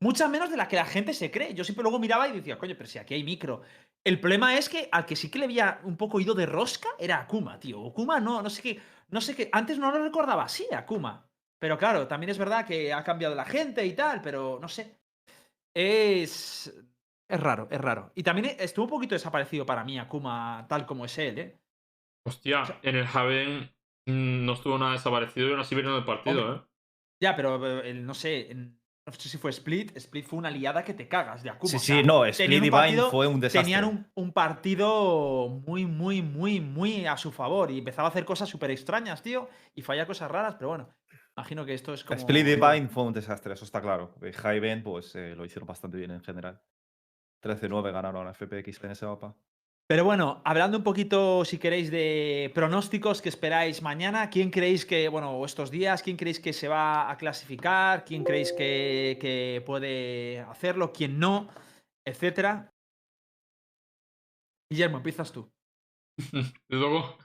muchas 0.00 0.30
menos 0.30 0.50
de 0.50 0.56
las 0.56 0.68
que 0.68 0.76
la 0.76 0.84
gente 0.86 1.12
se 1.12 1.30
cree. 1.30 1.52
Yo 1.52 1.64
siempre 1.64 1.82
luego 1.82 1.98
miraba 1.98 2.28
y 2.28 2.32
decía, 2.32 2.56
coño, 2.58 2.74
pero 2.76 2.88
si 2.88 2.98
aquí 2.98 3.14
hay 3.14 3.24
micro. 3.24 3.62
El 4.04 4.20
problema 4.20 4.56
es 4.56 4.68
que 4.68 4.88
al 4.92 5.04
que 5.04 5.16
sí 5.16 5.30
que 5.30 5.38
le 5.40 5.46
había 5.46 5.80
un 5.82 5.96
poco 5.96 6.20
ido 6.20 6.34
de 6.34 6.46
rosca 6.46 6.88
era 6.98 7.18
Akuma, 7.18 7.58
tío. 7.58 7.86
Akuma 7.88 8.20
no, 8.20 8.40
no 8.40 8.48
sé 8.48 8.62
qué, 8.62 8.80
no 9.10 9.20
sé 9.20 9.34
qué, 9.34 9.48
antes 9.52 9.78
no 9.78 9.90
lo 9.90 10.02
recordaba 10.02 10.44
así, 10.44 10.66
Akuma. 10.72 11.25
Pero 11.58 11.78
claro, 11.78 12.06
también 12.06 12.30
es 12.30 12.38
verdad 12.38 12.66
que 12.66 12.92
ha 12.92 13.02
cambiado 13.02 13.34
la 13.34 13.44
gente 13.44 13.84
y 13.86 13.94
tal, 13.94 14.20
pero 14.20 14.58
no 14.60 14.68
sé. 14.68 14.98
Es. 15.74 16.72
Es 17.28 17.40
raro, 17.40 17.66
es 17.70 17.80
raro. 17.80 18.12
Y 18.14 18.22
también 18.22 18.56
estuvo 18.58 18.84
un 18.84 18.90
poquito 18.90 19.14
desaparecido 19.14 19.66
para 19.66 19.82
mí 19.84 19.98
Akuma 19.98 20.64
tal 20.68 20.86
como 20.86 21.04
es 21.04 21.18
él, 21.18 21.38
¿eh? 21.38 21.58
Hostia, 22.24 22.78
en 22.82 22.96
el 22.96 23.06
Haven 23.12 23.70
mm, 24.06 24.44
no 24.44 24.52
estuvo 24.52 24.78
nada 24.78 24.92
desaparecido 24.92 25.48
y 25.48 25.50
aún 25.52 25.60
así 25.60 25.74
vieron 25.74 25.94
el 25.96 26.04
partido, 26.04 26.40
Hombre. 26.52 26.60
¿eh? 26.62 26.66
Ya, 27.20 27.34
pero 27.34 27.82
el- 27.82 28.06
no 28.06 28.14
sé, 28.14 28.50
en- 28.52 28.80
no 29.06 29.12
sé 29.12 29.28
si 29.28 29.38
fue 29.38 29.50
Split. 29.50 29.96
Split 29.96 30.26
fue 30.26 30.38
una 30.38 30.50
liada 30.50 30.84
que 30.84 30.94
te 30.94 31.08
cagas 31.08 31.42
de 31.42 31.50
Akuma. 31.50 31.70
Sí, 31.70 31.76
o 31.76 31.80
sea, 31.80 31.96
sí, 31.96 32.02
no, 32.04 32.24
Split 32.26 32.48
Divine 32.48 32.70
partido- 32.70 33.10
fue 33.10 33.26
un 33.26 33.40
desastre. 33.40 33.62
Tenían 33.62 33.84
un, 33.84 34.10
un 34.14 34.32
partido 34.32 35.48
muy, 35.48 35.84
muy, 35.86 36.22
muy, 36.22 36.60
muy 36.60 37.06
a 37.06 37.16
su 37.16 37.32
favor 37.32 37.70
y 37.72 37.78
empezaba 37.78 38.06
a 38.08 38.10
hacer 38.10 38.24
cosas 38.24 38.48
súper 38.48 38.70
extrañas, 38.70 39.22
tío, 39.22 39.48
y 39.74 39.82
falla 39.82 40.06
cosas 40.06 40.30
raras, 40.30 40.54
pero 40.56 40.68
bueno. 40.68 40.88
Imagino 41.36 41.66
que 41.66 41.74
esto 41.74 41.92
es 41.92 42.02
como. 42.02 42.18
Split 42.18 42.46
Divine 42.46 42.88
fue 42.88 43.04
un 43.04 43.12
desastre, 43.12 43.52
eso 43.52 43.64
está 43.64 43.80
claro. 43.82 44.14
Y 44.22 44.28
Hiven, 44.28 44.82
pues 44.82 45.14
eh, 45.16 45.34
lo 45.36 45.44
hicieron 45.44 45.66
bastante 45.66 45.98
bien 45.98 46.10
en 46.10 46.22
general. 46.22 46.60
13-9 47.42 47.92
ganaron 47.92 48.26
a 48.26 48.32
FPX 48.32 48.82
en 48.84 48.90
ese 48.92 49.06
mapa. 49.06 49.36
Pero 49.88 50.04
bueno, 50.04 50.40
hablando 50.44 50.78
un 50.78 50.82
poquito, 50.82 51.44
si 51.44 51.58
queréis, 51.58 51.90
de 51.92 52.50
pronósticos 52.54 53.22
que 53.22 53.28
esperáis 53.28 53.82
mañana, 53.82 54.30
¿quién 54.30 54.50
creéis 54.50 54.84
que, 54.84 55.08
bueno, 55.08 55.30
o 55.32 55.44
estos 55.46 55.70
días, 55.70 56.02
quién 56.02 56.16
creéis 56.16 56.40
que 56.40 56.52
se 56.52 56.66
va 56.66 57.08
a 57.08 57.16
clasificar? 57.16 58.04
¿Quién 58.04 58.24
creéis 58.24 58.52
que, 58.52 59.16
que 59.20 59.62
puede 59.64 60.40
hacerlo? 60.40 60.92
¿Quién 60.92 61.20
no? 61.20 61.48
Etcétera. 62.04 62.72
Guillermo, 64.68 64.96
empiezas 64.96 65.30
tú. 65.30 65.48
Luego. 66.68 67.16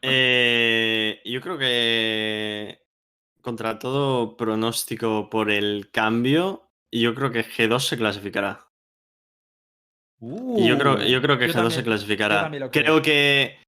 Eh, 0.00 1.20
yo 1.26 1.40
creo 1.42 1.58
que 1.58 2.80
contra 3.40 3.78
todo 3.78 4.36
pronóstico 4.36 5.28
por 5.30 5.50
el 5.50 5.90
cambio, 5.90 6.70
yo 6.92 7.14
creo 7.14 7.30
que 7.30 7.44
G2 7.44 7.80
se 7.80 7.96
clasificará. 7.96 8.66
Y 10.20 10.68
yo 10.68 10.76
creo, 10.78 10.98
yo 11.02 11.22
creo 11.22 11.38
que 11.38 11.46
Yo 11.48 11.52
G2 11.52 11.54
también- 11.54 11.70
se 11.72 11.84
clasificará. 11.84 12.50
creo. 12.50 12.70
creo. 12.70 13.02
que 13.02 13.58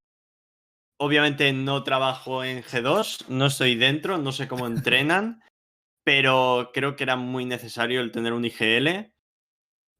obviamente 1.01 1.53
no 1.53 1.83
trabajo 1.83 2.45
en 2.45 2.63
G2, 2.63 3.27
no 3.29 3.47
estoy 3.47 3.75
dentro, 3.75 4.19
no 4.19 4.33
sé 4.33 4.49
cómo 4.49 4.67
entrenan, 4.67 5.43
pero 6.05 6.71
creo 6.75 6.95
que 6.97 7.05
era 7.05 7.17
muy 7.17 7.45
necesario 7.45 8.01
el 8.01 8.13
tener 8.13 8.33
un 8.33 8.45
IGL 8.45 9.13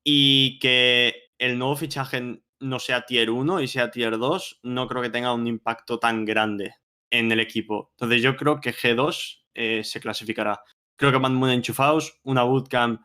y 0.05 0.59
que 0.59 1.31
el 1.39 1.59
nuevo 1.59 1.77
fichaje 1.77 2.43
no 2.61 2.79
sea 2.79 3.07
tier 3.07 3.31
1 3.31 3.61
y 3.61 3.67
sea 3.69 3.91
tier 3.91 4.19
2, 4.19 4.61
no 4.63 4.87
creo 4.89 5.03
que 5.03 5.11
tenga 5.11 5.33
un 5.33 5.47
impacto 5.47 5.99
tan 5.99 6.25
grande 6.25 6.75
en 7.11 7.33
el 7.33 7.41
equipo. 7.41 7.91
Entonces 7.97 8.23
yo 8.23 8.37
creo 8.37 8.61
que 8.61 8.73
G2 8.73 9.42
eh, 9.55 9.83
se 9.85 10.01
clasificará. 10.01 10.63
Creo 10.99 11.11
que 11.13 11.19
van 11.19 11.35
muy 11.35 11.53
enchufados, 11.53 12.21
una 12.25 12.43
bootcamp 12.45 13.03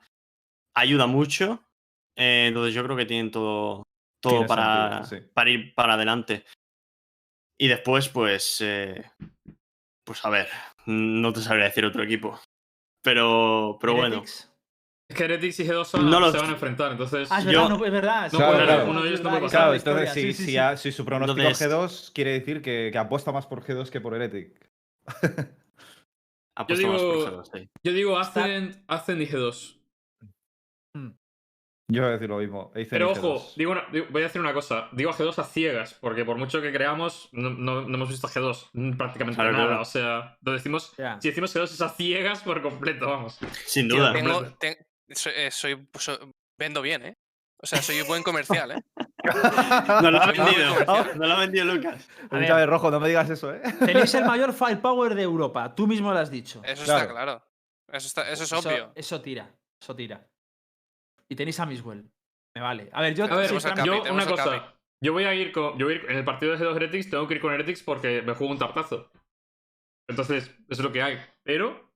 ayuda 0.75 1.07
mucho, 1.07 1.63
eh, 2.17 2.45
entonces 2.47 2.73
yo 2.73 2.83
creo 2.83 2.95
que 2.97 3.05
tienen 3.05 3.31
todo, 3.31 3.83
todo 4.21 4.33
Tiene 4.33 4.47
para, 4.47 5.03
sentido, 5.05 5.21
sí. 5.27 5.31
para 5.33 5.49
ir 5.49 5.73
para 5.75 5.93
adelante. 5.93 6.45
Y 7.59 7.67
después, 7.67 8.07
pues, 8.09 8.57
eh, 8.61 9.03
pues 10.05 10.23
a 10.23 10.29
ver, 10.29 10.47
no 10.85 11.33
te 11.33 11.41
sabría 11.41 11.65
decir 11.65 11.85
otro 11.85 12.03
equipo. 12.03 12.39
Pero, 13.03 13.77
pero 13.81 13.95
bueno. 13.95 14.21
Es 14.23 15.15
que 15.15 15.23
Heretics 15.23 15.61
y 15.61 15.65
G2 15.67 15.85
son- 15.85 16.09
No 16.09 16.19
lo- 16.19 16.31
se 16.31 16.37
van 16.37 16.49
a 16.49 16.53
enfrentar, 16.53 16.91
entonces. 16.91 17.29
Ah, 17.31 17.39
es 17.39 17.45
Yo- 17.45 17.51
verdad, 17.51 17.69
no, 17.69 17.85
es 17.85 17.91
verdad. 17.91 18.31
No 18.33 18.39
es 18.51 18.57
verdad, 18.57 18.89
uno 18.89 19.01
de 19.01 19.07
ellos 19.09 19.21
no 19.23 19.29
puede 19.29 19.47
Claro, 19.49 19.73
entonces 19.73 20.13
si, 20.13 20.21
sí, 20.21 20.33
sí, 20.33 20.43
si, 20.43 20.51
sí. 20.51 20.57
ha- 20.57 20.75
si 20.77 20.91
su 20.91 21.05
pronóstico 21.05 21.39
Entonces- 21.39 21.67
G2 21.71 22.11
quiere 22.13 22.31
decir 22.33 22.61
que, 22.61 22.89
que 22.91 22.97
apuesta 22.97 23.31
más 23.31 23.47
por 23.47 23.63
G2 23.63 23.89
que 23.89 24.01
por 24.01 24.13
Heretic. 24.15 24.69
apuesto 26.61 26.87
más 26.87 27.01
por 27.01 27.15
digo- 27.15 27.43
G2, 27.43 27.49
sí. 27.59 27.69
Yo 27.83 27.91
digo 27.93 28.17
Ascend, 28.17 28.83
Ascend 28.87 29.21
y 29.21 29.27
G2. 29.27 29.73
Yo 31.89 32.01
voy 32.01 32.09
a 32.09 32.13
decir 32.15 32.27
lo 32.27 32.37
mismo. 32.39 32.69
Aizen 32.75 32.89
Pero 32.89 33.11
ojo, 33.11 33.35
G2. 33.39 33.55
digo 33.55 33.71
una- 33.71 33.85
digo- 33.93 34.07
voy 34.09 34.21
a 34.21 34.25
decir 34.25 34.41
una 34.41 34.53
cosa. 34.53 34.89
Digo 34.91 35.09
a 35.09 35.13
G2 35.13 35.39
a 35.39 35.43
ciegas, 35.45 35.93
porque 35.93 36.25
por 36.25 36.35
mucho 36.37 36.61
que 36.61 36.73
creamos, 36.73 37.29
no, 37.31 37.49
no- 37.49 37.81
no 37.83 37.95
hemos 37.95 38.09
visto 38.09 38.27
a 38.27 38.29
G2 38.29 38.69
mm, 38.73 38.97
prácticamente 38.97 39.37
Claro, 39.37 39.53
nada. 39.53 39.65
claro. 39.67 39.81
O 39.83 39.85
sea, 39.85 40.37
lo 40.41 40.51
decimos. 40.51 40.93
Ya. 40.97 41.17
Si 41.21 41.29
decimos 41.29 41.55
G2 41.55 41.63
es 41.63 41.79
a 41.81 41.87
ciegas 41.87 42.41
por 42.43 42.61
completo, 42.61 43.07
vamos. 43.07 43.39
Sin 43.65 43.87
duda. 43.87 44.11
tengo- 44.11 44.43
te- 44.59 44.85
soy, 45.11 45.31
eh, 45.37 45.49
soy- 45.49 45.87
so- 45.97 46.19
vendo 46.59 46.81
bien, 46.81 47.05
¿eh? 47.05 47.17
O 47.63 47.65
sea, 47.65 47.81
soy 47.81 48.01
buen 48.01 48.21
comercial, 48.21 48.71
¿eh? 48.71 48.81
No 50.01 50.11
lo 50.11 50.21
ha 50.21 50.27
vendido. 50.31 50.85
no, 50.87 51.13
No 51.15 51.27
lo 51.27 51.33
ha 51.33 51.39
vendido 51.39 51.65
Lucas. 51.65 52.07
A 52.19 52.23
Escúchame, 52.23 52.53
ver. 52.61 52.69
rojo, 52.69 52.91
no 52.91 52.99
me 52.99 53.07
digas 53.07 53.29
eso, 53.29 53.53
¿eh? 53.53 53.61
Tenéis 53.79 54.13
el 54.15 54.25
mayor 54.25 54.53
firepower 54.53 55.15
de 55.15 55.23
Europa, 55.23 55.73
tú 55.75 55.87
mismo 55.87 56.11
lo 56.11 56.19
has 56.19 56.29
dicho. 56.31 56.61
Eso 56.63 56.83
Claro. 56.83 57.01
está 57.01 57.11
claro. 57.13 57.43
Eso, 57.91 58.07
está, 58.07 58.29
eso 58.29 58.43
es 58.43 58.51
Eso- 58.51 58.67
obvio. 58.69 58.91
Eso 58.95 59.21
tira, 59.21 59.49
eso 59.81 59.95
tira. 59.95 60.27
Y 61.29 61.35
tenéis 61.35 61.59
a 61.59 61.65
Miswell. 61.65 62.09
Me 62.55 62.61
vale. 62.61 62.89
A 62.93 63.01
ver, 63.01 63.13
yo 63.13 63.25
A 63.25 63.35
ver, 63.35 63.51
Capi, 63.61 63.83
yo 63.85 64.03
una 64.11 64.25
cosa. 64.25 64.73
Yo 65.01 65.13
voy 65.13 65.25
a 65.25 65.33
ir 65.35 65.51
con. 65.51 65.77
Yo 65.77 65.85
voy 65.85 65.93
a 65.93 65.97
ir, 65.97 66.05
en 66.09 66.17
el 66.17 66.25
partido 66.25 66.51
de 66.55 66.57
G2 66.57 66.75
Heretics 66.75 67.09
tengo 67.11 67.27
que 67.27 67.35
ir 67.35 67.41
con 67.41 67.53
Heretics 67.53 67.83
porque 67.83 68.21
me 68.23 68.33
juego 68.33 68.51
un 68.51 68.57
tartazo. 68.59 69.11
Entonces, 70.09 70.45
eso 70.45 70.55
es 70.69 70.79
lo 70.79 70.91
que 70.91 71.01
hay. 71.03 71.19
Pero. 71.43 71.91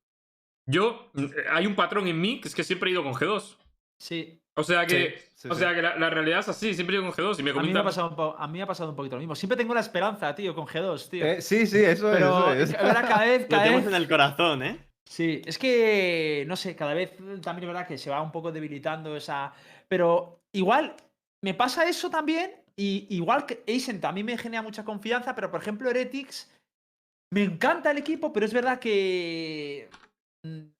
Yo. 0.70 1.10
mm, 1.14 1.26
Hay 1.52 1.66
un 1.66 1.76
patrón 1.76 2.08
en 2.08 2.20
mí 2.22 2.40
que 2.40 2.48
es 2.48 2.54
que 2.56 2.64
siempre 2.64 2.90
he 2.90 2.94
ido 2.94 3.04
con 3.04 3.14
G2. 3.14 3.58
sí. 4.00 4.38
O 4.56 4.64
sea 4.64 4.86
que. 4.86 5.18
Sí, 5.34 5.48
o 5.48 5.54
sí. 5.54 5.60
sea 5.62 5.74
que 5.74 5.82
la, 5.82 5.96
la 5.98 6.10
realidad 6.10 6.40
es 6.40 6.50
así, 6.50 6.74
siempre 6.74 6.96
ido 6.98 7.04
con 7.04 7.14
G2 7.14 7.40
y 7.40 7.44
me 7.44 7.52
A 7.52 7.54
mí, 7.64 7.72
me 7.74 7.80
ha 7.80 7.84
pasado 7.84 8.10
un 8.10 8.16
po- 8.16 8.36
a 8.38 8.48
mí 8.48 8.58
me 8.60 8.64
ha 8.64 8.68
pasado 8.68 8.90
un 8.90 8.96
poquito 8.96 9.16
lo 9.16 9.20
mismo. 9.22 9.34
Siempre 9.36 9.58
tengo 9.58 9.74
la 9.74 9.80
esperanza, 9.80 10.36
tío, 10.36 10.54
con 10.54 10.66
G2, 10.68 11.10
tío. 11.10 11.26
Eh, 11.26 11.42
sí, 11.42 11.66
sí, 11.66 11.78
eso 11.84 12.10
Pero 12.12 12.54
es. 12.54 12.70
Eso 12.70 12.78
es. 12.78 12.94
cada 12.94 13.22
vez, 13.26 13.42
Lo 13.44 13.48
cada 13.50 13.64
tenemos 13.64 13.86
vez. 13.86 13.94
en 13.94 14.02
el 14.02 14.08
corazón, 14.10 14.64
¿eh? 14.64 14.78
Sí, 15.10 15.42
es 15.46 15.58
que, 15.58 16.46
no 16.48 16.56
sé, 16.56 16.76
cada 16.76 16.94
vez 16.94 17.12
también 17.42 17.64
es 17.64 17.68
verdad 17.68 17.88
que 17.88 17.98
se 17.98 18.10
va 18.10 18.22
un 18.22 18.32
poco 18.32 18.52
debilitando 18.52 19.16
esa... 19.18 19.52
Pero 19.90 20.40
igual 20.54 20.96
me 21.44 21.54
pasa 21.54 21.86
eso 21.90 22.10
también, 22.10 22.52
y 22.78 23.08
igual 23.10 23.46
que 23.46 23.64
Ascent 23.68 24.04
a 24.06 24.12
mí 24.14 24.24
me 24.24 24.38
genera 24.38 24.62
mucha 24.62 24.86
confianza, 24.86 25.36
pero 25.36 25.52
por 25.52 25.60
ejemplo 25.62 25.90
Heretics, 25.90 26.50
me 27.34 27.44
encanta 27.44 27.92
el 27.92 27.98
equipo, 27.98 28.32
pero 28.32 28.46
es 28.46 28.54
verdad 28.54 28.80
que 28.80 29.90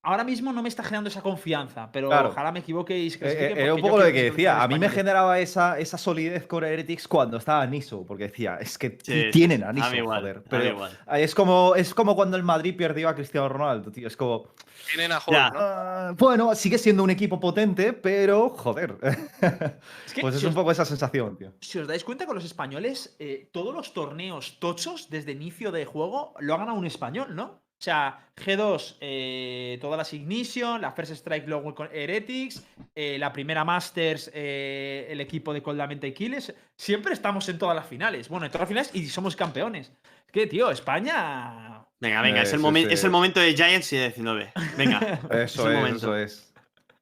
ahora 0.02 0.24
mismo 0.24 0.52
no 0.52 0.60
me 0.62 0.68
está 0.68 0.82
generando 0.82 1.08
esa 1.08 1.22
confianza, 1.22 1.90
pero 1.92 2.08
Claro. 2.08 2.30
ojalá 2.30 2.50
me 2.50 2.58
equivoque 2.60 2.98
y 2.98 3.10
se 3.10 3.24
Eh, 3.24 3.52
eh, 3.52 3.54
Era 3.62 3.74
un 3.74 3.80
poco 3.80 3.98
lo 3.98 4.04
que 4.06 4.24
decía. 4.24 4.60
A 4.62 4.66
mí 4.68 4.78
me 4.78 4.88
generaba 4.88 5.38
esa, 5.38 5.78
esa 5.78 5.96
solidez 5.98 6.46
con 6.46 6.64
Heretics 6.64 7.06
cuando 7.06 7.36
estaba 7.36 7.64
Niso, 7.66 8.04
porque 8.04 8.24
decía, 8.24 8.56
es 8.60 8.76
que 8.76 8.98
Sí, 9.02 9.24
tienen 9.30 9.62
a. 9.62 9.72
Niso, 9.72 9.86
A 9.86 9.90
mí 9.90 9.98
igual. 9.98 10.20
joder. 10.20 10.36
a 10.36 10.40
mí 10.40 10.46
Pero 10.50 10.64
igual. 10.64 10.98
es 11.16 11.34
como, 11.34 11.74
es 11.76 11.94
como 11.94 12.16
cuando 12.16 12.36
el 12.36 12.42
Madrid 12.42 12.74
perdió 12.76 13.08
a 13.08 13.14
Cristiano 13.14 13.48
Ronaldo, 13.48 13.92
tío. 13.92 14.08
Es 14.08 14.16
como, 14.16 14.48
Tienen 14.90 15.12
a. 15.12 15.18
Hulk, 15.18 15.30
¿no? 15.30 15.58
ah, 15.60 16.14
bueno, 16.18 16.54
sigue 16.56 16.78
siendo 16.78 17.04
un 17.04 17.10
equipo 17.10 17.38
potente, 17.38 17.92
pero 17.92 18.48
joder. 18.50 18.96
Es 20.06 20.12
que 20.14 20.20
pues 20.20 20.34
es 20.34 20.40
si 20.40 20.46
un 20.46 20.50
os- 20.50 20.56
poco 20.56 20.72
esa 20.72 20.84
sensación, 20.84 21.36
tío. 21.36 21.52
Si 21.60 21.78
os 21.78 21.86
dais 21.86 22.02
cuenta 22.04 22.26
con 22.26 22.34
los 22.34 22.44
españoles, 22.44 23.14
eh, 23.18 23.48
todos 23.52 23.72
los 23.74 23.94
torneos 23.94 24.58
tochos 24.58 25.08
desde 25.08 25.32
inicio 25.32 25.70
de 25.72 25.84
juego 25.86 26.34
lo 26.40 26.54
ha 26.54 26.58
ganado 26.58 26.76
un 26.76 26.84
español, 26.86 27.34
¿no? 27.34 27.61
O 27.82 27.84
sea, 27.84 28.16
G2, 28.36 28.98
eh, 29.00 29.76
todas 29.80 29.98
las 29.98 30.12
Ignition, 30.12 30.80
la 30.80 30.92
First 30.92 31.10
Strike 31.14 31.48
luego 31.48 31.74
con 31.74 31.88
Heretics, 31.92 32.62
eh, 32.94 33.16
la 33.18 33.32
primera 33.32 33.64
Masters, 33.64 34.30
eh, 34.32 35.08
el 35.10 35.20
equipo 35.20 35.52
de 35.52 35.64
Coldamente 35.64 36.06
y 36.06 36.12
Kiles. 36.12 36.54
Siempre 36.76 37.12
estamos 37.12 37.48
en 37.48 37.58
todas 37.58 37.74
las 37.74 37.84
finales. 37.84 38.28
Bueno, 38.28 38.46
en 38.46 38.52
todas 38.52 38.60
las 38.62 38.68
finales 38.68 38.90
y 38.94 39.08
somos 39.08 39.34
campeones. 39.34 39.88
Es 40.26 40.30
que, 40.32 40.46
tío, 40.46 40.70
España. 40.70 41.84
Venga, 41.98 42.22
venga, 42.22 42.38
Eh, 42.38 42.42
es, 42.44 42.52
el 42.52 42.60
sí, 42.60 42.64
momen- 42.64 42.86
sí. 42.86 42.94
es 42.94 43.02
el 43.02 43.10
momento 43.10 43.40
de 43.40 43.52
Giants 43.52 43.92
y 43.92 43.96
de 43.96 44.02
19. 44.04 44.52
Venga. 44.76 45.00
Eso 45.44 45.66
el 45.68 45.72
es, 45.74 45.78
momento. 45.80 45.96
eso 45.96 46.16
es. 46.16 46.54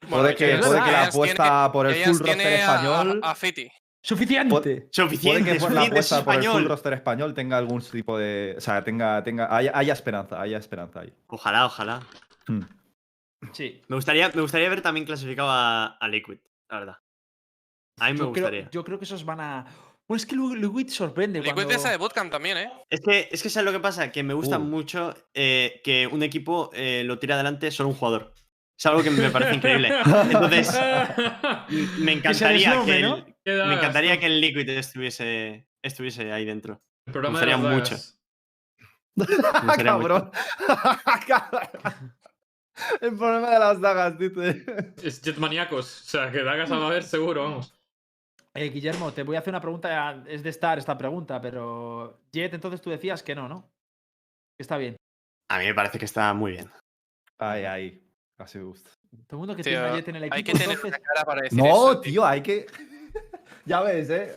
Bueno, 0.09 0.23
puede 0.25 0.35
que, 0.35 0.47
Giants- 0.57 0.67
puede 0.67 0.83
que 0.83 0.93
la 0.93 1.05
apuesta 1.05 1.45
tiene- 1.45 1.71
por 1.75 1.87
el 1.89 1.95
full 2.05 2.19
roster 2.27 2.53
español. 2.55 3.21
A, 3.23 3.31
a 3.33 3.35
Fiti. 3.35 3.71
Suficiente. 4.03 4.49
Puede 4.51 4.89
Suficiente, 4.91 5.53
que 5.53 5.61
por 5.61 5.73
la 5.73 5.83
suficiente, 5.83 6.01
es 6.01 6.13
apuesta 6.13 6.25
por 6.25 6.35
el 6.35 6.41
full 6.41 6.47
español. 6.49 6.69
roster 6.69 6.93
español 6.95 7.35
tenga 7.35 7.59
algún 7.59 7.83
tipo 7.83 8.17
de. 8.19 8.55
O 8.57 8.61
sea, 8.61 8.83
tenga, 8.83 9.23
tenga, 9.23 9.55
haya, 9.55 9.73
haya 9.75 9.93
esperanza, 9.93 10.41
haya 10.41 10.57
esperanza 10.59 11.01
ahí. 11.01 11.13
Ojalá, 11.27 11.67
ojalá. 11.67 12.01
Hmm. 12.47 12.63
Sí. 13.53 13.83
Me 13.89 13.97
gustaría, 13.97 14.31
me 14.35 14.41
gustaría 14.41 14.69
ver 14.71 14.81
también 14.81 15.05
clasificado 15.07 15.51
a, 15.51 15.87
a 15.99 16.09
Liquid, 16.09 16.39
la 16.71 16.79
verdad. 16.79 16.97
A 17.99 18.07
mí 18.07 18.13
me 18.15 18.19
Yo 18.21 18.33
creo, 18.33 18.45
gustaría. 18.45 18.71
yo 18.71 18.85
creo 18.85 18.99
que 18.99 19.05
esos 19.05 19.25
van 19.25 19.41
a. 19.41 19.67
Bueno, 20.09 20.17
es 20.17 20.27
que 20.27 20.35
Liquid 20.35 20.89
sorprende. 20.89 21.41
Liquid 21.41 21.55
cuando... 21.55 21.75
esa 21.75 21.91
de 21.91 21.97
Bootcamp 21.99 22.33
también, 22.33 22.57
¿eh? 22.57 22.73
Es 22.89 23.01
que, 23.01 23.29
es 23.31 23.43
que 23.43 23.51
¿sabes 23.51 23.67
lo 23.67 23.73
que 23.73 23.81
pasa? 23.81 24.11
Que 24.11 24.23
me 24.23 24.35
gusta 24.35 24.59
Uh. 24.59 24.63
mucho 24.63 25.15
eh, 25.35 25.81
que 25.85 26.07
un 26.07 26.23
equipo 26.23 26.71
eh, 26.73 27.03
lo 27.05 27.19
tire 27.19 27.35
adelante 27.35 27.71
solo 27.71 27.91
un 27.91 27.95
jugador. 27.95 28.33
Es 28.81 28.87
algo 28.87 29.03
que 29.03 29.11
me 29.11 29.29
parece 29.29 29.57
increíble. 29.57 29.91
Entonces, 30.31 30.75
me 31.99 32.13
encantaría 32.13 32.83
que, 32.83 33.03
¿no? 33.03 33.27
el, 33.45 33.67
me 33.67 33.75
encantaría 33.75 34.19
que 34.19 34.25
el 34.25 34.41
Liquid 34.41 34.67
estuviese, 34.71 35.67
estuviese 35.83 36.33
ahí 36.33 36.47
dentro. 36.47 36.81
El 37.05 37.13
programa 37.13 37.41
me 37.41 37.47
de 37.47 37.55
gustaría. 37.79 37.99
Me 39.17 39.27
gustaría 39.67 39.97
mucho. 39.99 40.31
Cabrón. 41.27 42.15
El 43.03 43.19
problema 43.19 43.51
de 43.51 43.59
las 43.59 43.81
dagas, 43.83 44.19
dice. 44.19 44.65
Es 45.03 45.21
Jetmaníacos. 45.21 46.01
O 46.01 46.05
sea, 46.05 46.33
que 46.33 46.43
dagas 46.43 46.71
a 46.71 46.79
ver 46.89 47.03
seguro, 47.03 47.43
vamos. 47.43 47.79
Eh, 48.55 48.71
Guillermo, 48.71 49.13
te 49.13 49.25
voy 49.25 49.37
a 49.37 49.41
hacer 49.41 49.53
una 49.53 49.61
pregunta. 49.61 50.25
Es 50.27 50.43
de 50.43 50.49
estar 50.49 50.79
esta 50.79 50.97
pregunta, 50.97 51.39
pero. 51.43 52.23
Jet, 52.33 52.55
entonces 52.55 52.81
tú 52.81 52.89
decías 52.89 53.23
que 53.23 53.35
no, 53.35 53.47
¿no? 53.47 53.71
Que 54.57 54.63
está 54.63 54.79
bien. 54.79 54.97
A 55.51 55.59
mí 55.59 55.67
me 55.67 55.75
parece 55.75 55.99
que 55.99 56.07
está 56.07 56.33
muy 56.33 56.53
bien. 56.53 56.71
Ay, 57.37 57.65
ay. 57.67 58.10
Así 58.41 58.59
me 58.59 58.65
gusta. 58.65 58.91
Todo 59.27 59.33
el 59.33 59.39
mundo 59.39 59.57
que 59.57 59.63
Tío, 59.63 59.73
tiene 59.73 59.87
a 59.89 59.95
Jet 59.97 60.09
en 60.09 60.17
el 60.17 60.23
equipo. 60.25 60.37
Hay 60.37 60.45
que 60.45 60.53
tener 60.53 60.71
entonces, 60.71 60.89
una 60.91 60.99
cara 60.99 61.25
para 61.25 61.43
decir 61.43 61.59
No, 61.59 61.93
eso. 61.93 62.01
tío, 62.01 62.25
hay 62.27 62.41
que. 62.43 62.67
ya 63.67 63.81
ves, 63.83 64.11
¿eh? 64.11 64.35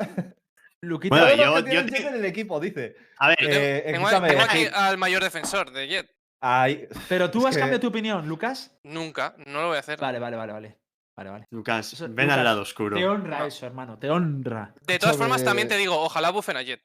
Luquita, 0.82 1.16
Bueno, 1.16 1.36
yo- 1.36 1.64
que 1.66 1.74
yo 1.76 1.86
te- 1.86 2.08
en 2.08 2.16
el 2.16 2.26
equipo, 2.26 2.60
dice. 2.60 2.96
A 3.18 3.30
ver, 3.30 3.38
Eh, 3.40 3.82
tengo, 3.86 4.08
escúchame, 4.08 4.28
tengo 4.30 4.44
aquí 4.44 4.68
al 4.74 4.98
mayor 4.98 5.24
defensor 5.24 5.72
de 5.72 5.88
Jet. 5.88 6.12
Ay, 6.42 6.88
pero 7.08 7.32
tú 7.32 7.48
has 7.48 7.56
que- 7.56 7.62
cambiado 7.62 7.80
tu 7.80 7.88
opinión, 7.88 8.28
Lucas. 8.28 8.78
Nunca, 8.84 9.36
no 9.46 9.62
lo 9.62 9.68
voy 9.70 9.78
a 9.78 9.80
hacer. 9.80 9.98
Vale, 10.00 10.20
vale, 10.20 10.36
vale, 10.36 10.52
vale. 10.54 10.78
Vale, 11.16 11.30
vale. 11.30 11.48
Lucas, 11.52 12.02
ven 12.02 12.26
Lucas, 12.26 12.38
al 12.38 12.44
lado 12.44 12.62
oscuro. 12.64 12.98
Te 12.98 13.08
honra 13.08 13.40
No. 13.40 13.46
eso, 13.46 13.66
hermano. 13.66 13.98
Te 14.00 14.10
honra. 14.10 14.74
De 14.86 15.00
todas 15.00 15.16
formas, 15.16 15.44
también 15.44 15.68
te 15.70 15.78
digo, 15.78 15.96
ojalá 15.98 16.32
bufen 16.32 16.58
a 16.58 16.64
Jet. 16.64 16.82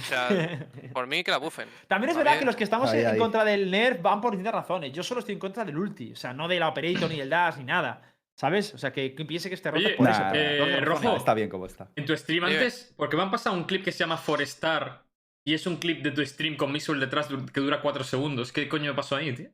O 0.00 0.04
sea, 0.04 0.28
por 0.92 1.06
mí 1.06 1.22
que 1.24 1.30
la 1.30 1.38
bufen. 1.38 1.68
También 1.86 2.10
es 2.10 2.16
verdad 2.16 2.32
bien. 2.32 2.40
que 2.40 2.46
los 2.46 2.56
que 2.56 2.64
estamos 2.64 2.90
Ahí, 2.90 3.00
en 3.00 3.06
ahí. 3.08 3.18
contra 3.18 3.44
del 3.44 3.70
nerf 3.70 4.00
van 4.02 4.20
por 4.20 4.32
distintas 4.32 4.54
razones. 4.54 4.92
Yo 4.92 5.02
solo 5.02 5.20
estoy 5.20 5.34
en 5.34 5.38
contra 5.38 5.64
del 5.64 5.76
ulti, 5.78 6.12
o 6.12 6.16
sea, 6.16 6.32
no 6.32 6.48
de 6.48 6.58
la 6.60 6.68
operator 6.68 7.08
ni 7.10 7.16
del 7.18 7.30
dash 7.30 7.56
ni 7.56 7.64
nada. 7.64 8.02
¿Sabes? 8.36 8.72
O 8.72 8.78
sea, 8.78 8.92
que, 8.92 9.16
que 9.16 9.24
piense 9.24 9.48
que 9.48 9.56
este 9.56 9.68
es 9.68 9.72
por 9.96 10.08
eso. 10.08 10.20
nah, 10.22 10.28
por 10.28 10.36
eh. 10.36 10.80
Rojo. 10.80 11.16
Está 11.16 11.34
bien 11.34 11.48
como 11.48 11.66
está. 11.66 11.90
En 11.96 12.04
tu 12.06 12.16
stream 12.16 12.44
antes, 12.44 12.94
porque 12.96 13.16
me 13.16 13.22
han 13.24 13.32
pasado 13.32 13.56
un 13.56 13.64
clip 13.64 13.84
que 13.84 13.90
se 13.90 13.98
llama 13.98 14.16
Forestar 14.16 15.02
y 15.44 15.54
es 15.54 15.66
un 15.66 15.78
clip 15.78 16.04
de 16.04 16.12
tu 16.12 16.24
stream 16.24 16.56
con 16.56 16.70
Mixwell 16.70 17.00
detrás 17.00 17.26
que 17.52 17.60
dura 17.60 17.80
4 17.82 18.04
segundos. 18.04 18.52
¿Qué 18.52 18.68
coño 18.68 18.94
pasó 18.94 19.16
ahí, 19.16 19.34
tío? 19.34 19.50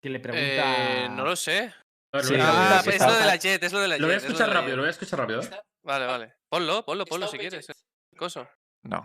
Que 0.00 0.08
le 0.10 0.20
pregunta. 0.20 0.44
Eh, 0.46 1.08
no 1.10 1.24
lo 1.24 1.34
sé. 1.34 1.72
Ver, 2.12 2.24
Sí, 2.24 2.32
lo, 2.36 2.38
voy 2.38 2.46
a- 2.46 2.76
Ah, 2.78 2.80
es 2.80 2.86
está- 2.86 3.08
lo 3.08 3.14
de 3.16 3.26
la 3.26 3.36
Jet, 3.36 3.62
es 3.64 3.72
lo 3.72 3.80
de 3.80 3.88
la 3.88 3.94
Jet. 3.96 4.00
lo 4.02 4.06
voy 4.06 4.14
a 4.14 4.18
escuchar 4.18 4.50
rápido, 4.50 4.76
lo 4.76 4.82
voy 4.82 4.88
a 4.88 4.90
escuchar 4.92 5.18
rápido. 5.18 5.42
¿eh? 5.42 5.50
Vale, 5.82 6.06
vale. 6.06 6.34
Ponlo, 6.48 6.84
ponlo, 6.84 7.04
ponlo 7.06 7.26
si 7.26 7.36
Está 7.36 7.48
quieres. 7.48 7.68
eh. 7.70 7.72
Coso. 8.16 8.48
No. 8.86 9.04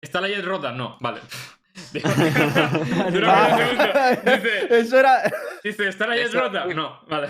¿Está 0.00 0.20
la 0.20 0.28
Jet 0.28 0.44
rota? 0.44 0.72
No, 0.72 0.96
vale. 1.00 1.20
Dura 3.12 3.28
Ah, 3.28 3.56
40 3.56 4.14
segundos. 4.16 4.42
Dice, 4.42 4.78
Eso 4.78 4.98
era. 4.98 5.22
dice, 5.62 5.88
¿está 5.88 6.06
la 6.06 6.16
Jet 6.16 6.32
rota? 6.32 6.64
No, 6.66 7.02
vale. 7.06 7.28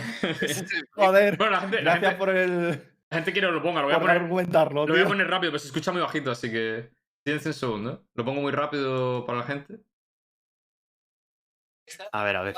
Joder. 0.93 1.37
Bueno, 1.39 1.53
la 1.53 1.61
gente, 1.61 1.77
la 1.83 1.83
Gracias 1.99 2.11
gente, 2.11 2.19
por 2.19 2.29
el. 2.31 2.69
la 2.71 3.17
gente 3.17 3.33
quiere 3.33 3.49
que 3.49 3.53
lo 3.53 3.63
ponga, 3.63 3.81
lo 3.81 3.87
voy 3.87 3.97
a 3.97 4.01
poner, 4.01 4.17
argumentarlo. 4.17 4.87
lo 4.87 4.93
voy 4.95 5.03
a 5.03 5.07
poner 5.07 5.27
rápido, 5.29 5.53
pero 5.53 5.59
se 5.59 5.67
escucha 5.69 5.93
muy 5.93 6.01
bajito, 6.03 6.31
así 6.31 6.51
que. 6.51 6.91
Silencio 7.25 7.51
un 7.51 7.55
segundo, 7.55 7.93
¿eh? 7.93 7.99
Lo 8.15 8.25
pongo 8.25 8.41
muy 8.41 8.53
rápido 8.53 9.25
para 9.27 9.39
la 9.39 9.45
gente. 9.45 9.81
A 12.13 12.25
ver, 12.25 12.37
a 12.37 12.43
ver. 12.43 12.57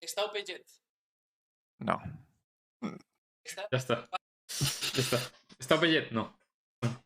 ¿Está 0.00 0.24
OpenJet? 0.24 0.64
No. 1.78 2.00
Ya 2.82 2.90
está. 3.42 3.68
Ya 3.70 5.00
está. 5.00 5.18
¿Está 5.58 5.80
Pellet? 5.80 6.10
No. 6.12 6.38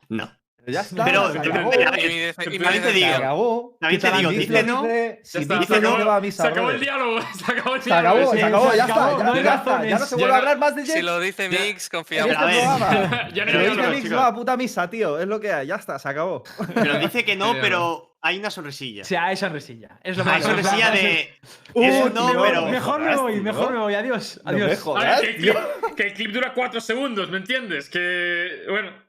No. 0.09 0.38
Ya 0.69 0.81
está. 0.81 1.05
Pero- 1.05 1.32
se 1.32 1.39
acabó. 1.39 1.70
pero- 1.70 1.82
y 1.82 1.85
También 1.85 2.09
te 2.09 2.19
defensa- 2.27 2.82
Se 2.89 2.93
digo. 2.93 3.15
acabó. 3.16 3.77
También 3.81 4.01
te 4.01 4.11
digo, 4.12 4.31
dice 4.31 4.62
no, 4.62 4.82
Si 5.23 5.39
dice 5.39 5.45
se 5.45 5.81
no, 5.81 5.89
acabó- 5.89 5.99
me 5.99 6.05
va 6.05 6.12
a 6.15 6.16
avisar. 6.16 6.47
Se 6.47 6.53
acabó 6.53 6.70
el 6.70 6.81
diálogo, 6.81 7.20
se 7.47 7.53
acabó 7.53 7.74
el 7.77 7.82
Se 7.82 7.93
acabó, 7.93 8.16
diálogo. 8.16 8.32
se 8.36 8.43
acabó, 8.43 8.70
se 8.70 8.77
ya 8.77 8.85
acabó, 8.85 9.11
está. 9.11 9.24
no 9.24 9.32
Ya, 9.35 9.39
hay 9.39 9.45
ya 9.45 9.55
está. 9.55 9.85
Ya 9.86 9.99
no 9.99 10.07
se 10.07 10.15
vuelve 10.16 10.35
a 10.35 10.39
hablar 10.39 10.59
más 10.59 10.77
de 10.77 10.86
Si 10.86 10.93
Jet. 10.93 11.03
lo 11.03 11.20
dice 11.20 11.49
Mix, 11.49 11.89
confiamos. 11.89 12.36
a 12.36 12.45
ver. 12.45 13.32
Ya 13.35 13.45
no 13.74 13.90
Mix 13.90 14.12
va 14.15 14.27
a 14.28 14.35
puta 14.35 14.57
misa, 14.57 14.89
tío. 14.90 15.19
Es 15.19 15.27
lo 15.27 15.40
que 15.40 15.53
hay. 15.53 15.66
Ya 15.66 15.77
está, 15.77 15.99
se 15.99 16.09
acabó. 16.09 16.43
Pero 16.74 16.99
dice 16.99 17.24
que 17.24 17.36
no, 17.36 17.55
pero 17.61 18.16
hay 18.20 18.39
una 18.39 18.51
sonrisilla. 18.51 19.03
O 19.03 19.05
sea, 19.05 19.27
hay 19.27 19.36
sonrisilla. 19.36 19.99
Es 20.03 20.16
lo 20.16 20.24
Hay 20.28 20.43
sonrisilla 20.43 20.90
de. 20.90 21.31
Uh, 21.74 21.82
Eso 21.85 22.11
no, 22.11 22.31
tío, 22.31 22.43
pero. 22.43 22.66
Mejor 22.66 23.01
me 23.01 23.16
voy, 23.16 23.40
mejor 23.40 23.73
me 23.73 23.78
voy. 23.78 23.95
Adiós. 23.95 24.40
No 24.45 24.53
me 24.53 24.65
Adiós. 24.65 24.81
jodas. 24.81 25.05
A 25.05 25.20
ver, 25.20 25.20
que 25.20 25.28
el, 25.31 25.36
clip, 25.36 25.57
que 25.97 26.03
el 26.03 26.12
clip 26.15 26.32
dura 26.32 26.53
4 26.55 26.81
segundos, 26.81 27.31
¿me 27.31 27.39
entiendes? 27.39 27.89
Que. 27.89 28.65
Bueno. 28.69 29.07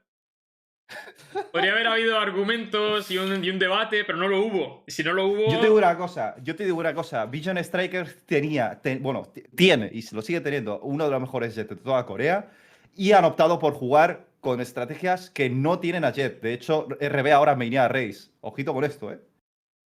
Podría 1.52 1.72
haber 1.72 1.86
habido 1.86 2.18
argumentos 2.18 3.10
y 3.10 3.18
un, 3.18 3.44
y 3.44 3.50
un 3.50 3.58
debate, 3.58 4.04
pero 4.04 4.18
no 4.18 4.26
lo 4.28 4.40
hubo. 4.42 4.84
Si 4.88 5.04
no 5.04 5.12
lo 5.12 5.26
hubo. 5.28 5.50
Yo 5.52 5.58
te 5.58 5.64
digo 5.66 5.76
una 5.78 5.96
cosa, 5.96 6.34
yo 6.42 6.56
te 6.56 6.64
digo 6.64 6.78
una 6.78 6.92
cosa. 6.94 7.26
Vision 7.26 7.62
Strikers 7.62 8.24
tenía, 8.26 8.80
te- 8.80 8.98
bueno, 8.98 9.30
tiene 9.54 9.90
y 9.92 10.02
lo 10.14 10.22
sigue 10.22 10.40
teniendo 10.40 10.80
uno 10.80 11.04
de 11.04 11.10
los 11.10 11.20
mejores 11.20 11.54
jets 11.54 11.68
de 11.70 11.76
toda 11.76 12.04
Corea 12.04 12.50
y 12.96 13.12
han 13.12 13.24
optado 13.24 13.58
por 13.58 13.74
jugar 13.74 14.26
con 14.40 14.60
estrategias 14.60 15.30
que 15.30 15.48
no 15.50 15.78
tienen 15.78 16.04
a 16.04 16.10
Jet. 16.12 16.40
De 16.40 16.52
hecho, 16.54 16.88
RB 17.00 17.30
ahora 17.32 17.54
mainea 17.54 17.84
a 17.84 17.88
Raze. 17.88 18.30
Ojito 18.40 18.72
con 18.74 18.84
esto, 18.84 19.12
¿eh? 19.12 19.20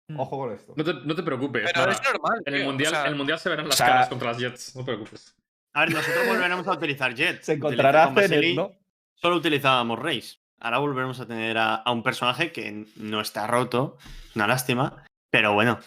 Mm. 0.08 0.20
Ojo 0.20 0.38
con 0.38 0.52
esto. 0.52 0.72
No 0.76 0.84
te, 0.84 0.94
no 0.94 1.14
te 1.14 1.22
preocupes. 1.22 1.70
Pero 1.74 1.90
es 1.90 2.00
normal. 2.02 2.42
en, 2.46 2.54
el 2.54 2.62
o 2.62 2.64
mundial, 2.66 2.90
sea, 2.92 3.00
en 3.02 3.08
el 3.08 3.16
mundial 3.16 3.38
se 3.40 3.48
verán 3.50 3.66
las 3.66 3.74
o 3.74 3.76
sea- 3.76 3.86
caras 3.88 4.08
contra 4.08 4.28
las 4.28 4.38
Jets, 4.38 4.74
no 4.76 4.82
te 4.82 4.86
preocupes. 4.92 5.34
A 5.74 5.80
ver, 5.80 5.90
nosotros 5.92 6.26
volveremos 6.28 6.66
a 6.66 6.72
utilizar 6.72 7.12
Jet. 7.14 7.42
Se 7.42 7.52
encontrará 7.54 8.10
Zenet, 8.14 8.54
¿no? 8.56 8.72
Solo 9.14 9.36
utilizábamos 9.36 9.98
Raze. 9.98 10.38
Ahora 10.60 10.78
volveremos 10.78 11.20
a 11.20 11.26
tener 11.26 11.58
a, 11.58 11.74
a 11.76 11.90
un 11.92 12.02
personaje 12.02 12.52
que 12.52 12.86
no 12.96 13.20
está 13.20 13.46
roto. 13.46 13.98
Una 14.34 14.46
lástima. 14.46 15.04
Pero 15.30 15.52
bueno, 15.54 15.78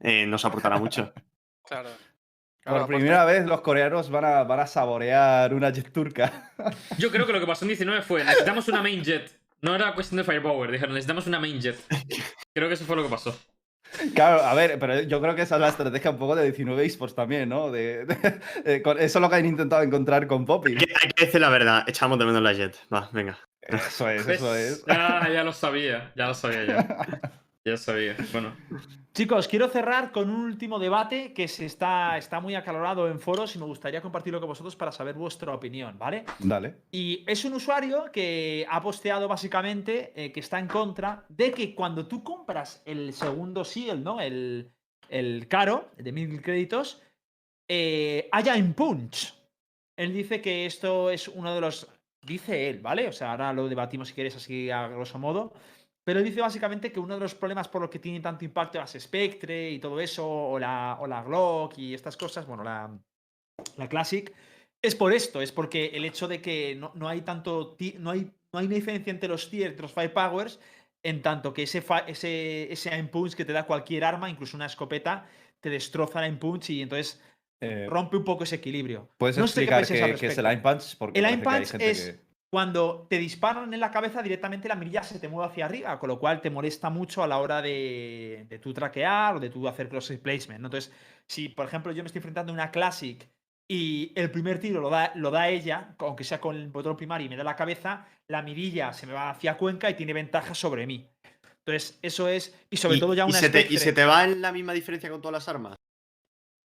eh, 0.00 0.26
nos 0.26 0.44
aportará 0.44 0.78
mucho. 0.78 1.12
Claro. 1.68 1.88
Por 2.62 2.72
Claro, 2.74 2.86
primera 2.86 3.24
vez 3.24 3.44
los 3.44 3.60
coreanos 3.60 4.08
van 4.10 4.24
a, 4.24 4.44
van 4.44 4.60
a 4.60 4.66
saborear 4.68 5.52
una 5.52 5.70
jet 5.70 5.92
turca. 5.92 6.52
Yo 6.98 7.10
creo 7.10 7.26
que 7.26 7.32
lo 7.32 7.40
que 7.40 7.46
pasó 7.46 7.64
en 7.64 7.68
19 7.70 8.02
fue: 8.02 8.22
necesitamos 8.24 8.68
una 8.68 8.82
main 8.82 9.02
jet. 9.02 9.36
No 9.62 9.74
era 9.74 9.94
cuestión 9.94 10.18
de 10.18 10.24
firepower, 10.24 10.70
dijeron, 10.70 10.94
necesitamos 10.94 11.26
una 11.26 11.40
main 11.40 11.60
jet. 11.60 11.76
Creo 12.54 12.68
que 12.68 12.74
eso 12.74 12.84
fue 12.84 12.94
lo 12.94 13.02
que 13.02 13.08
pasó. 13.08 13.36
Claro, 14.14 14.42
a 14.42 14.54
ver, 14.54 14.78
pero 14.78 15.00
yo 15.02 15.20
creo 15.20 15.34
que 15.34 15.42
esa 15.42 15.56
es 15.56 15.60
la 15.60 15.68
estrategia 15.70 16.10
un 16.10 16.18
poco 16.18 16.36
de 16.36 16.44
19 16.44 16.84
esports 16.84 17.14
también, 17.16 17.48
¿no? 17.48 17.70
De, 17.72 18.04
de- 18.04 18.40
de- 18.64 18.82
con- 18.82 18.98
eso 19.00 19.18
es 19.18 19.22
lo 19.22 19.28
que 19.30 19.36
han 19.36 19.46
intentado 19.46 19.82
encontrar 19.82 20.26
con 20.28 20.44
Poppy. 20.44 20.72
Hay 20.72 20.76
que, 20.86 20.94
hay 21.02 21.08
que 21.10 21.24
decir 21.26 21.40
la 21.40 21.48
verdad. 21.50 21.84
Echamos 21.88 22.18
de 22.18 22.26
menos 22.26 22.42
la 22.42 22.52
Jet. 22.52 22.76
Va, 22.92 23.08
venga. 23.12 23.38
Eso 23.66 24.08
es, 24.08 24.26
¿Ves? 24.26 24.36
eso 24.36 24.54
es. 24.54 24.84
Ya, 24.86 25.28
ya 25.32 25.44
lo 25.44 25.52
sabía, 25.52 26.12
ya 26.16 26.26
lo 26.28 26.34
sabía 26.34 26.66
ya. 26.66 27.20
Ya 27.64 27.72
lo 27.72 27.76
sabía. 27.78 28.16
Bueno, 28.32 28.54
Chicos, 29.16 29.48
quiero 29.48 29.68
cerrar 29.68 30.12
con 30.12 30.28
un 30.28 30.42
último 30.42 30.78
debate 30.78 31.32
que 31.32 31.48
se 31.48 31.64
está, 31.64 32.18
está 32.18 32.38
muy 32.38 32.54
acalorado 32.54 33.08
en 33.08 33.18
foros 33.18 33.56
y 33.56 33.58
me 33.58 33.64
gustaría 33.64 34.02
compartirlo 34.02 34.40
con 34.40 34.50
vosotros 34.50 34.76
para 34.76 34.92
saber 34.92 35.14
vuestra 35.14 35.54
opinión, 35.54 35.98
¿vale? 35.98 36.26
Dale. 36.38 36.74
Y 36.92 37.24
es 37.26 37.42
un 37.46 37.54
usuario 37.54 38.12
que 38.12 38.66
ha 38.68 38.82
posteado 38.82 39.26
básicamente 39.26 40.12
eh, 40.14 40.32
que 40.32 40.40
está 40.40 40.58
en 40.58 40.68
contra 40.68 41.24
de 41.30 41.50
que 41.50 41.74
cuando 41.74 42.06
tú 42.06 42.22
compras 42.22 42.82
el 42.84 43.14
segundo 43.14 43.64
seal, 43.64 44.04
¿no? 44.04 44.20
El, 44.20 44.70
el 45.08 45.48
caro, 45.48 45.88
el 45.96 46.04
de 46.04 46.12
mil 46.12 46.42
créditos, 46.42 47.02
eh, 47.68 48.28
haya 48.32 48.56
impunch. 48.58 49.32
Él 49.96 50.12
dice 50.12 50.42
que 50.42 50.66
esto 50.66 51.10
es 51.10 51.26
uno 51.28 51.54
de 51.54 51.60
los. 51.62 51.88
Dice 52.26 52.68
él, 52.68 52.80
¿vale? 52.80 53.06
O 53.06 53.12
sea, 53.12 53.30
ahora 53.30 53.52
lo 53.52 53.68
debatimos 53.68 54.08
si 54.08 54.14
quieres 54.14 54.34
así 54.34 54.68
a 54.68 54.88
grosso 54.88 55.18
modo. 55.18 55.52
Pero 56.04 56.22
dice 56.22 56.40
básicamente 56.40 56.90
que 56.90 57.00
uno 57.00 57.14
de 57.14 57.20
los 57.20 57.34
problemas 57.34 57.68
por 57.68 57.82
los 57.82 57.90
que 57.90 58.00
tiene 58.00 58.20
tanto 58.20 58.44
impacto 58.44 58.78
las 58.78 58.96
Spectre 58.98 59.70
y 59.70 59.78
todo 59.78 60.00
eso, 60.00 60.28
o 60.28 60.58
la, 60.58 60.98
o 61.00 61.06
la 61.06 61.22
Glock 61.22 61.78
y 61.78 61.94
estas 61.94 62.16
cosas, 62.16 62.46
bueno, 62.46 62.64
la, 62.64 62.96
la 63.76 63.88
Classic, 63.88 64.32
es 64.82 64.94
por 64.94 65.12
esto, 65.12 65.40
es 65.40 65.52
porque 65.52 65.86
el 65.94 66.04
hecho 66.04 66.28
de 66.28 66.40
que 66.40 66.74
no, 66.74 66.92
no 66.94 67.08
hay 67.08 67.22
tanto, 67.22 67.76
no 67.98 68.10
hay, 68.10 68.30
no 68.52 68.58
hay 68.58 68.66
una 68.66 68.74
diferencia 68.74 69.10
entre 69.10 69.28
los 69.28 69.48
tiers, 69.50 69.70
entre 69.70 69.82
los 69.82 69.92
five 69.92 70.10
powers, 70.10 70.60
en 71.02 71.22
tanto 71.22 71.52
que 71.52 71.64
ese, 71.64 71.84
ese, 72.08 72.72
ese 72.72 72.98
impunch 72.98 73.34
que 73.34 73.44
te 73.44 73.52
da 73.52 73.66
cualquier 73.66 74.04
arma, 74.04 74.30
incluso 74.30 74.56
una 74.56 74.66
escopeta, 74.66 75.28
te 75.60 75.70
destroza 75.70 76.20
la 76.20 76.28
impunch 76.28 76.70
y 76.70 76.82
entonces 76.82 77.20
Eh, 77.60 77.86
rompe 77.88 78.16
un 78.16 78.24
poco 78.24 78.44
ese 78.44 78.56
equilibrio. 78.56 79.08
¿Puedes 79.16 79.38
No 79.38 79.46
sé 79.46 79.54
qué 79.54 79.60
explicar 79.64 79.82
es 79.82 79.90
el 79.90 80.10
respecto. 80.10 80.42
Line 80.42 80.60
Punch? 80.62 80.96
Porque 80.98 81.18
El 81.18 81.24
es- 81.80 82.04
que- 82.04 82.26
Cuando 82.48 83.06
te 83.10 83.18
disparan 83.18 83.74
en 83.74 83.80
la 83.80 83.90
cabeza, 83.90 84.22
directamente 84.22 84.68
la 84.68 84.76
mirilla 84.76 85.02
se 85.02 85.18
te 85.18 85.28
mueve 85.28 85.50
hacia 85.50 85.64
arriba, 85.64 85.98
con 85.98 86.08
lo 86.08 86.18
cual 86.18 86.40
te 86.40 86.48
molesta 86.48 86.90
mucho 86.90 87.22
a 87.22 87.26
la 87.26 87.38
hora 87.38 87.60
de, 87.60 88.46
de 88.48 88.58
tú 88.60 88.72
traquear 88.72 89.36
o 89.36 89.40
de 89.40 89.50
tú 89.50 89.66
hacer 89.66 89.88
cross 89.88 90.12
placement. 90.22 90.60
¿no? 90.60 90.68
Entonces, 90.68 90.92
si 91.26 91.48
por 91.48 91.66
ejemplo 91.66 91.90
yo 91.92 92.02
me 92.02 92.06
estoy 92.06 92.20
enfrentando 92.20 92.52
a 92.52 92.54
una 92.54 92.70
Classic 92.70 93.28
y 93.68 94.12
el 94.14 94.30
primer 94.30 94.60
tiro 94.60 94.80
lo 94.80 94.90
da, 94.90 95.10
lo 95.16 95.30
da 95.32 95.48
ella, 95.48 95.96
aunque 95.98 96.22
sea 96.22 96.40
con 96.40 96.54
el 96.54 96.68
botón 96.68 96.96
primario 96.96 97.26
y 97.26 97.30
me 97.30 97.36
da 97.36 97.42
la 97.44 97.56
cabeza, 97.56 98.06
la 98.28 98.42
mirilla 98.42 98.92
se 98.92 99.06
me 99.06 99.12
va 99.12 99.30
hacia 99.30 99.56
Cuenca 99.58 99.90
y 99.90 99.94
tiene 99.94 100.12
ventaja 100.12 100.54
sobre 100.54 100.86
mí. 100.86 101.10
Entonces, 101.66 101.98
eso 102.00 102.28
es. 102.28 102.54
Y 102.70 102.76
sobre 102.76 102.98
Y- 102.98 103.00
todo 103.00 103.12
ya 103.14 103.24
y 103.24 103.30
una 103.30 103.38
se, 103.40 103.50
te, 103.50 103.66
¿Y 103.68 103.76
se 103.78 103.92
te 103.92 104.04
va 104.04 104.22
en 104.24 104.40
la 104.40 104.52
misma 104.52 104.72
diferencia 104.72 105.10
con 105.10 105.20
todas 105.20 105.32
las 105.32 105.48
armas? 105.48 105.74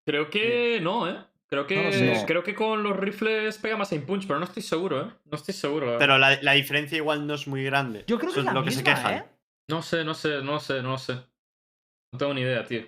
Creo 0.05 0.31
que 0.31 0.81
no, 0.83 1.09
¿eh? 1.09 1.17
Creo 1.49 1.67
que, 1.67 1.77
No 1.77 1.83
lo 1.85 1.93
sé. 1.93 2.25
creo 2.27 2.45
que 2.45 2.55
con 2.55 2.83
los 2.85 2.97
rifles 2.97 3.59
pega 3.59 3.77
más 3.77 3.91
a 3.91 3.97
impunch, 3.97 4.27
pero 4.27 4.39
no 4.39 4.45
estoy 4.45 4.63
seguro, 4.63 5.01
¿eh? 5.03 5.11
No 5.25 5.37
estoy 5.37 5.53
seguro. 5.55 5.93
la. 5.93 5.99
Pero 5.99 6.17
la, 6.17 6.41
la 6.43 6.53
diferencia 6.53 6.97
igual 6.97 7.27
no 7.27 7.35
es 7.35 7.49
muy 7.49 7.65
grande. 7.65 8.05
Yo 8.07 8.19
creo 8.19 8.31
Eso 8.31 8.37
que 8.37 8.41
es 8.41 8.47
la 8.47 8.53
lo 8.53 8.63
que 8.65 8.71
se 8.71 8.85
quejan. 8.85 9.15
¿eh? 9.15 9.25
No 9.69 9.83
sé, 9.83 10.05
no 10.05 10.15
sé, 10.15 10.43
no 10.43 10.61
sé, 10.61 10.83
no 10.83 10.97
sé. 10.97 11.15
No 12.13 12.19
tengo 12.19 12.35
ni 12.35 12.43
idea, 12.43 12.65
tío. 12.65 12.83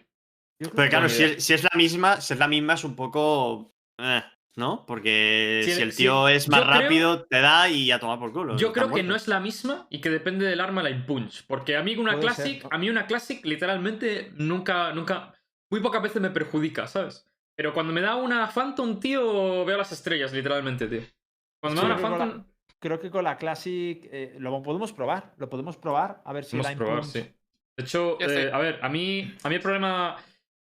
Pero 0.77 0.89
claro, 0.91 1.09
si 1.09 1.25
es, 1.25 1.45
si 1.45 1.55
es 1.55 1.65
la 1.65 1.71
misma, 1.75 2.21
si 2.21 2.35
es 2.35 2.39
la 2.39 2.47
misma 2.49 2.75
es 2.75 2.85
un 2.85 2.95
poco. 2.95 3.75
eh, 3.99 4.23
¿No? 4.55 4.85
Porque 4.87 5.63
si 5.65 5.81
el 5.83 5.97
tío 5.97 6.29
es 6.29 6.47
más 6.51 6.61
creo- 6.61 6.73
rápido, 6.83 7.25
te 7.25 7.41
da 7.41 7.69
y 7.71 7.91
a 7.91 7.99
tomar 7.99 8.19
por 8.19 8.33
culo. 8.33 8.57
Yo 8.59 8.71
creo 8.73 8.87
que 8.89 8.91
muerto. 9.03 9.09
no 9.09 9.17
es 9.17 9.27
la 9.27 9.41
misma 9.41 9.87
y 9.89 10.01
que 10.03 10.11
depende 10.11 10.45
del 10.47 10.61
arma 10.61 10.83
la 10.83 10.91
impunch. 10.91 11.47
Porque 11.47 11.75
a 11.77 11.83
mí 11.83 11.97
una 11.97 12.13
Puede 12.13 12.27
classic, 12.27 12.67
a 12.71 12.77
mí 12.79 12.91
una 12.91 13.07
classic 13.07 13.45
literalmente 13.47 14.31
nunca, 14.37 14.93
nunca, 14.93 15.33
muy 15.73 15.81
pocas 15.81 16.03
veces 16.03 16.21
me 16.21 16.29
perjudica, 16.29 16.87
¿sabes? 16.87 17.27
Pero 17.57 17.73
cuando 17.73 17.95
me 17.95 18.03
da 18.03 18.17
una 18.17 18.47
Phantom, 18.47 19.01
tío, 19.01 19.65
veo 19.65 19.79
las 19.79 19.91
estrellas, 19.91 20.31
literalmente, 20.31 20.87
tío. 20.87 21.01
Cuando 21.63 21.83
me 21.83 21.89
da 21.89 21.97
Sí, 21.97 22.03
una 22.03 22.09
creo 22.09 22.13
que 22.13 22.19
Phantom, 22.19 22.45
Creo 22.79 23.01
que 23.01 23.11
con 23.11 23.25
la 23.25 23.37
Classic 23.39 24.07
eh, 24.13 24.37
lo 24.39 24.63
podemos 24.63 24.93
probar. 24.93 25.33
Lo 25.39 25.49
podemos 25.49 25.79
probar. 25.79 26.21
A 26.27 26.33
ver 26.35 26.45
si 26.45 26.59
vamos 26.59 26.67
la 26.67 26.75
a 26.75 26.77
probar, 26.77 27.05
sí. 27.05 27.21
De 27.21 27.85
hecho, 27.85 28.19
eh, 28.21 28.51
a 28.53 28.59
ver, 28.59 28.81
a 28.83 28.91
mí, 28.91 29.35
a 29.43 29.49
mí 29.49 29.55
el 29.55 29.61
problema... 29.63 30.17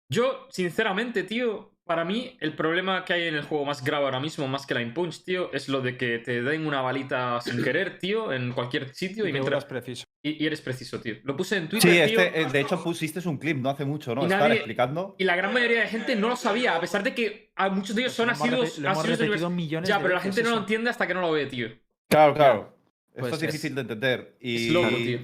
Yo, 0.09 0.47
sinceramente, 0.49 1.25
tío, 1.25 1.75
para 1.85 2.07
mí 2.07 2.39
el 2.41 2.55
problema 2.55 3.05
que 3.05 3.13
hay 3.13 3.25
en 3.25 3.35
el 3.35 3.43
juego 3.43 3.67
más 3.67 3.85
grave 3.85 4.07
ahora 4.07 4.21
mismo, 4.21 4.49
más 4.49 4.65
que 4.65 4.73
la 4.73 4.81
impunch, 4.81 5.23
tío, 5.25 5.53
es 5.53 5.69
lo 5.69 5.83
de 5.83 5.99
que 5.99 6.19
te 6.19 6.43
den 6.43 6.67
una 6.67 6.81
balita 6.81 7.43
sin 7.43 7.63
querer, 7.63 7.99
tío, 7.99 8.33
en 8.33 8.53
cualquier 8.53 8.95
sitio 8.95 9.27
y, 9.27 9.29
y 9.29 9.33
mientras... 9.33 9.67
preciso. 9.67 10.05
Y, 10.25 10.43
y 10.43 10.47
eres 10.47 10.61
preciso, 10.63 11.01
tío. 11.01 11.17
Lo 11.23 11.37
puse 11.37 11.59
en 11.59 11.69
Twitter, 11.69 12.09
Sí, 12.09 12.13
tío, 12.15 12.21
este, 12.21 12.41
eh, 12.41 12.47
de 12.51 12.61
hecho 12.61 12.83
pusiste 12.83 13.29
un 13.29 13.37
clip 13.37 13.59
no 13.59 13.69
hace 13.69 13.85
mucho, 13.85 14.15
¿no? 14.15 14.23
Y 14.23 14.25
Estar 14.25 14.41
nadie- 14.41 14.55
explicando. 14.57 15.15
Y 15.19 15.25
la 15.25 15.37
gran 15.37 15.53
mayoría 15.53 15.83
de 15.83 15.87
gente 15.89 16.17
no 16.17 16.31
lo 16.31 16.37
sabía, 16.37 16.75
a 16.77 16.81
pesar 16.81 17.03
de 17.05 17.15
que 17.15 17.53
a 17.55 17.69
muchos 17.69 17.95
de 17.95 18.03
ellos 18.03 18.15
son 18.15 18.29
Lo 18.29 18.33
hemos 18.33 18.41
asiduos, 18.43 19.51
millones 19.53 19.89
Ya, 19.89 19.99
de 19.99 20.03
pero 20.03 20.15
la 20.15 20.21
gente 20.21 20.43
no 20.43 20.51
lo 20.51 20.59
entiende 20.59 20.89
hasta 20.91 21.07
que 21.07 21.13
no 21.15 21.21
lo 21.21 21.31
ve, 21.33 21.47
tío. 21.47 21.69
Claro, 22.09 22.35
claro. 22.35 22.79
Esto 23.11 23.21
Pues 23.21 23.33
es 23.35 23.43
es- 23.43 23.47
difícil 23.53 23.75
de 23.75 23.81
entender. 23.83 24.37
Y, 24.41 24.67
es 24.69 24.73
loco, 24.73 24.89
tío. 24.89 25.21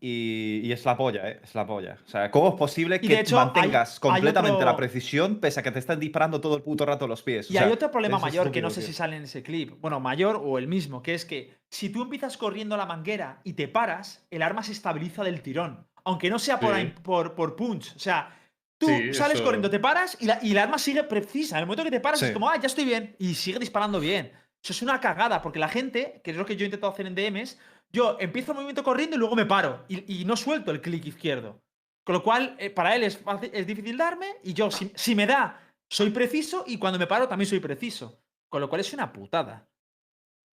Y, 0.00 0.60
y 0.62 0.70
es 0.70 0.84
la 0.84 0.96
polla, 0.96 1.28
¿eh? 1.28 1.40
Es 1.42 1.54
la 1.56 1.66
polla. 1.66 1.98
O 2.06 2.08
sea, 2.08 2.30
¿cómo 2.30 2.50
es 2.50 2.54
posible 2.54 3.00
que 3.00 3.18
hecho, 3.18 3.34
mantengas 3.34 3.94
hay 3.94 4.00
completamente 4.00 4.60
la 4.64 4.70
otro- 4.72 4.76
precisión 4.76 5.40
pese 5.40 5.58
a 5.58 5.62
que 5.64 5.72
te 5.72 5.80
están 5.80 5.98
disparando 5.98 6.40
todo 6.40 6.56
el 6.56 6.62
puto 6.62 6.86
rato 6.86 7.08
los 7.08 7.22
pies? 7.22 7.46
O 7.50 7.52
Y 7.52 7.56
sea, 7.56 7.66
hay 7.66 7.72
otro 7.72 7.90
problema 7.90 8.16
es 8.18 8.22
mayor 8.22 8.52
que 8.52 8.62
no 8.62 8.70
sé 8.70 8.80
si 8.82 8.92
sale 8.92 9.16
en 9.16 9.24
ese 9.24 9.42
clip. 9.42 9.74
Bueno, 9.80 9.98
mayor 9.98 10.40
o 10.42 10.56
el 10.58 10.68
mismo, 10.68 11.02
que 11.02 11.14
es 11.14 11.24
que 11.24 11.58
si 11.68 11.88
tú 11.90 12.02
empiezas 12.02 12.36
corriendo 12.36 12.76
a 12.76 12.78
la 12.78 12.86
manguera 12.86 13.40
y 13.42 13.54
te 13.54 13.66
paras, 13.66 14.24
el 14.30 14.42
arma 14.42 14.62
se 14.62 14.70
estabiliza 14.72 15.24
del 15.24 15.42
tirón. 15.42 15.86
Aunque 16.04 16.30
no 16.30 16.38
sea 16.38 16.60
por, 16.60 16.76
Sí. 16.76 16.92
por, 17.02 17.34
por 17.34 17.56
punch. 17.56 17.96
O 17.96 17.98
sea, 17.98 18.34
tú 18.78 18.86
Sí, 18.86 19.12
sales 19.14 19.34
eso- 19.34 19.44
corriendo, 19.44 19.68
te 19.68 19.80
paras 19.80 20.16
y 20.20 20.26
la, 20.26 20.38
y 20.40 20.52
el 20.52 20.58
arma 20.58 20.78
sigue 20.78 21.02
precisa. 21.02 21.56
En 21.56 21.62
el 21.62 21.66
momento 21.66 21.82
que 21.82 21.90
te 21.90 22.00
paras 22.00 22.22
es 22.22 22.28
Sí. 22.28 22.34
como, 22.34 22.48
ah, 22.48 22.56
ya 22.56 22.68
estoy 22.68 22.84
bien. 22.84 23.16
Y 23.18 23.34
sigue 23.34 23.58
disparando 23.58 23.98
bien. 23.98 24.30
Eso 24.62 24.72
es 24.72 24.82
una 24.82 25.00
cagada, 25.00 25.42
porque 25.42 25.58
la 25.58 25.68
gente, 25.68 26.20
que 26.22 26.30
es 26.32 26.36
lo 26.36 26.46
que 26.46 26.56
yo 26.56 26.62
he 26.62 26.66
intentado 26.66 26.92
hacer 26.92 27.06
en 27.06 27.14
DMs, 27.14 27.58
yo 27.92 28.16
empiezo 28.20 28.52
el 28.52 28.56
movimiento 28.56 28.82
corriendo 28.82 29.16
y 29.16 29.18
luego 29.18 29.36
me 29.36 29.46
paro. 29.46 29.84
Y, 29.88 30.20
y 30.20 30.24
no 30.24 30.36
suelto 30.36 30.70
el 30.70 30.80
clic 30.80 31.04
izquierdo. 31.06 31.60
Con 32.04 32.14
lo 32.14 32.22
cual, 32.22 32.56
eh, 32.58 32.70
para 32.70 32.96
él 32.96 33.02
es, 33.04 33.22
fácil- 33.22 33.50
es 33.52 33.66
difícil 33.66 33.96
darme. 33.96 34.36
Y 34.42 34.54
yo, 34.54 34.70
si, 34.70 34.90
si 34.94 35.14
me 35.14 35.26
da, 35.26 35.60
soy 35.90 36.10
preciso. 36.10 36.64
Y 36.66 36.78
cuando 36.78 36.98
me 36.98 37.06
paro, 37.06 37.28
también 37.28 37.48
soy 37.48 37.60
preciso. 37.60 38.20
Con 38.50 38.60
lo 38.60 38.68
cual 38.68 38.80
es 38.80 38.92
una 38.92 39.12
putada. 39.12 39.68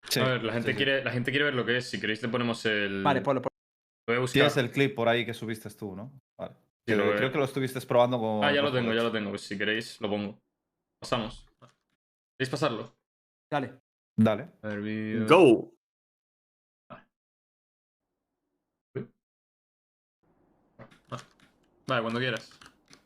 Sí, 0.09 0.20
a 0.20 0.24
ver, 0.24 0.44
la 0.44 0.52
gente, 0.52 0.73
sí, 0.73 0.73
sí. 0.73 0.77
Quiere, 0.85 1.05
la 1.05 1.11
gente 1.12 1.31
quiere 1.31 1.44
ver 1.47 1.55
lo 1.55 1.65
que 1.65 1.77
es. 1.78 1.89
Si 1.89 2.01
queréis, 2.01 2.20
le 2.23 2.28
ponemos 2.28 2.65
el. 2.66 3.02
Vale, 3.02 3.20
ponlo, 3.20 3.40
ponlo. 3.40 3.55
Lo 4.06 4.12
voy 4.12 4.16
a 4.16 4.20
buscar. 4.20 4.35
Tienes 4.35 4.56
el 4.59 4.70
clip 4.70 4.94
por 4.94 5.09
ahí 5.09 5.24
que 5.24 5.32
subiste 5.32 5.70
tú, 5.70 5.97
¿no? 5.97 6.12
Vale. 6.39 6.55
Creo 6.86 7.32
que 7.32 7.39
lo 7.39 7.44
estuviste 7.44 7.81
probando 7.82 8.19
con. 8.19 8.44
Ah, 8.44 8.52
ya 8.52 8.61
lo 8.61 8.70
tengo, 8.73 8.93
ya 8.93 9.02
lo 9.02 9.11
tengo. 9.11 9.31
Pues 9.31 9.43
si 9.43 9.56
queréis, 9.56 9.98
lo 10.01 10.11
pongo. 10.11 10.39
Pasamos. 11.01 11.47
¿Queréis 12.36 12.51
pasarlo? 12.51 12.94
Dale. 13.51 13.74
Dale. 14.16 14.48
A 14.62 14.69
ver, 14.69 14.81
vídeo. 14.82 15.27
Go. 15.27 15.73
Vale, 21.86 22.02
cuando 22.02 22.19
quieras. 22.20 22.51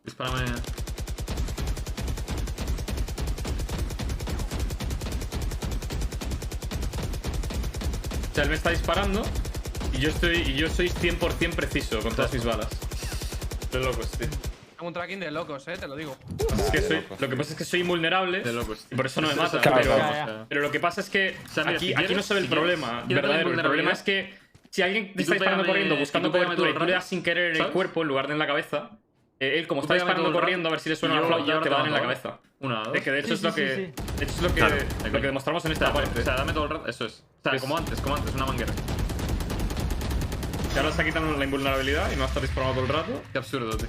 Dispárame. 0.04 0.44
O 8.30 8.34
sea, 8.34 8.44
él 8.44 8.50
me 8.50 8.56
está 8.56 8.70
disparando 8.70 9.22
y 9.92 9.98
yo 9.98 10.10
estoy 10.10 10.36
y 10.38 10.54
yo 10.54 10.68
soy 10.68 10.88
100% 10.90 11.54
preciso 11.54 12.00
con 12.00 12.14
todas 12.14 12.32
mis 12.32 12.44
balas. 12.44 12.68
De 13.72 13.80
locos, 13.80 14.10
tío. 14.12 14.28
Tengo 14.76 14.88
un 14.88 14.94
tracking 14.94 15.18
de 15.18 15.30
locos, 15.32 15.66
eh, 15.66 15.76
te 15.76 15.88
lo 15.88 15.96
digo. 15.96 16.16
Es 16.56 16.70
que 16.70 16.80
de 16.80 16.86
soy, 16.88 16.96
locos. 17.00 17.20
lo 17.20 17.28
que 17.28 17.36
pasa 17.36 17.50
es 17.52 17.58
que 17.58 17.64
soy 17.64 17.80
invulnerable 17.80 18.40
De 18.42 18.52
locos. 18.52 18.86
y 18.90 18.94
por 18.94 19.06
eso 19.06 19.20
no 19.20 19.28
me 19.28 19.34
mata. 19.34 19.60
Claro, 19.60 19.78
pero, 19.82 19.94
claro. 19.96 20.46
pero 20.48 20.60
lo 20.60 20.70
que 20.70 20.78
pasa 20.78 21.00
es 21.00 21.10
que 21.10 21.36
sea, 21.52 21.64
mira, 21.64 21.76
aquí, 21.78 21.88
si 21.88 21.94
aquí 21.94 22.14
no 22.14 22.22
se 22.22 22.34
ve 22.34 22.40
el 22.40 22.46
problema 22.48 23.04
verdadero. 23.08 23.50
El 23.50 23.60
problema 23.60 23.90
es 23.90 24.02
que 24.02 24.37
si 24.70 24.82
alguien 24.82 25.14
te 25.14 25.22
está 25.22 25.34
disparando 25.34 25.62
pégame- 25.64 25.66
corriendo 25.66 25.94
y 25.94 25.98
buscando 25.98 26.30
cobertura 26.32 26.70
y 26.70 26.74
tú 26.74 26.84
le 26.84 26.92
das 26.92 27.04
sin 27.06 27.22
querer 27.22 27.44
en 27.46 27.52
el 27.52 27.56
¿sabes? 27.58 27.72
cuerpo 27.72 28.02
en 28.02 28.08
lugar 28.08 28.26
de 28.26 28.32
en 28.34 28.38
la 28.38 28.46
cabeza, 28.46 28.90
eh, 29.40 29.58
él 29.58 29.66
como 29.66 29.80
está 29.82 29.94
disparando 29.94 30.32
corriendo 30.32 30.68
a 30.68 30.72
ver 30.72 30.80
si 30.80 30.88
le 30.88 30.96
suena 30.96 31.14
y 31.16 31.18
la 31.20 31.26
flauta, 31.26 31.60
te 31.60 31.68
va 31.68 31.76
a 31.76 31.78
dar 31.78 31.86
en 31.88 31.92
la 31.94 32.00
cabeza. 32.02 32.38
Una, 32.60 32.82
dos. 32.82 32.94
Es 32.96 33.02
que 33.02 33.12
de 33.12 33.18
hecho 33.20 33.28
Sí, 33.28 33.34
es 33.34 33.42
lo 33.44 33.50
sí, 33.52 33.56
que, 33.60 33.74
sí, 33.74 33.82
de 34.18 34.24
hecho 34.24 34.34
es 34.34 34.42
lo 34.42 34.48
que, 34.48 34.54
Claro. 34.60 34.76
lo 35.04 35.12
que 35.20 35.26
demostramos 35.26 35.64
en 35.64 35.72
esta 35.72 35.92
parte. 35.92 36.20
O 36.20 36.24
sea, 36.24 36.34
dame 36.36 36.52
todo 36.52 36.64
el 36.64 36.70
rato. 36.70 36.88
Eso 36.88 37.06
es. 37.06 37.24
O 37.40 37.42
sea, 37.44 37.52
Es- 37.54 37.60
como 37.62 37.76
antes, 37.78 38.00
como 38.00 38.16
antes, 38.16 38.34
una 38.34 38.46
manguera. 38.46 38.72
Que 40.72 40.78
ahora 40.80 40.92
se 40.92 41.02
ha 41.02 41.04
quitado 41.04 41.36
la 41.36 41.44
invulnerabilidad 41.44 42.08
y 42.08 42.14
me 42.14 42.18
va 42.18 42.24
a 42.24 42.28
estar 42.28 42.42
disparando 42.42 42.74
todo 42.74 42.84
el 42.84 42.88
rato. 42.92 43.22
Qué 43.32 43.38
absurdo, 43.38 43.76
tío. 43.76 43.86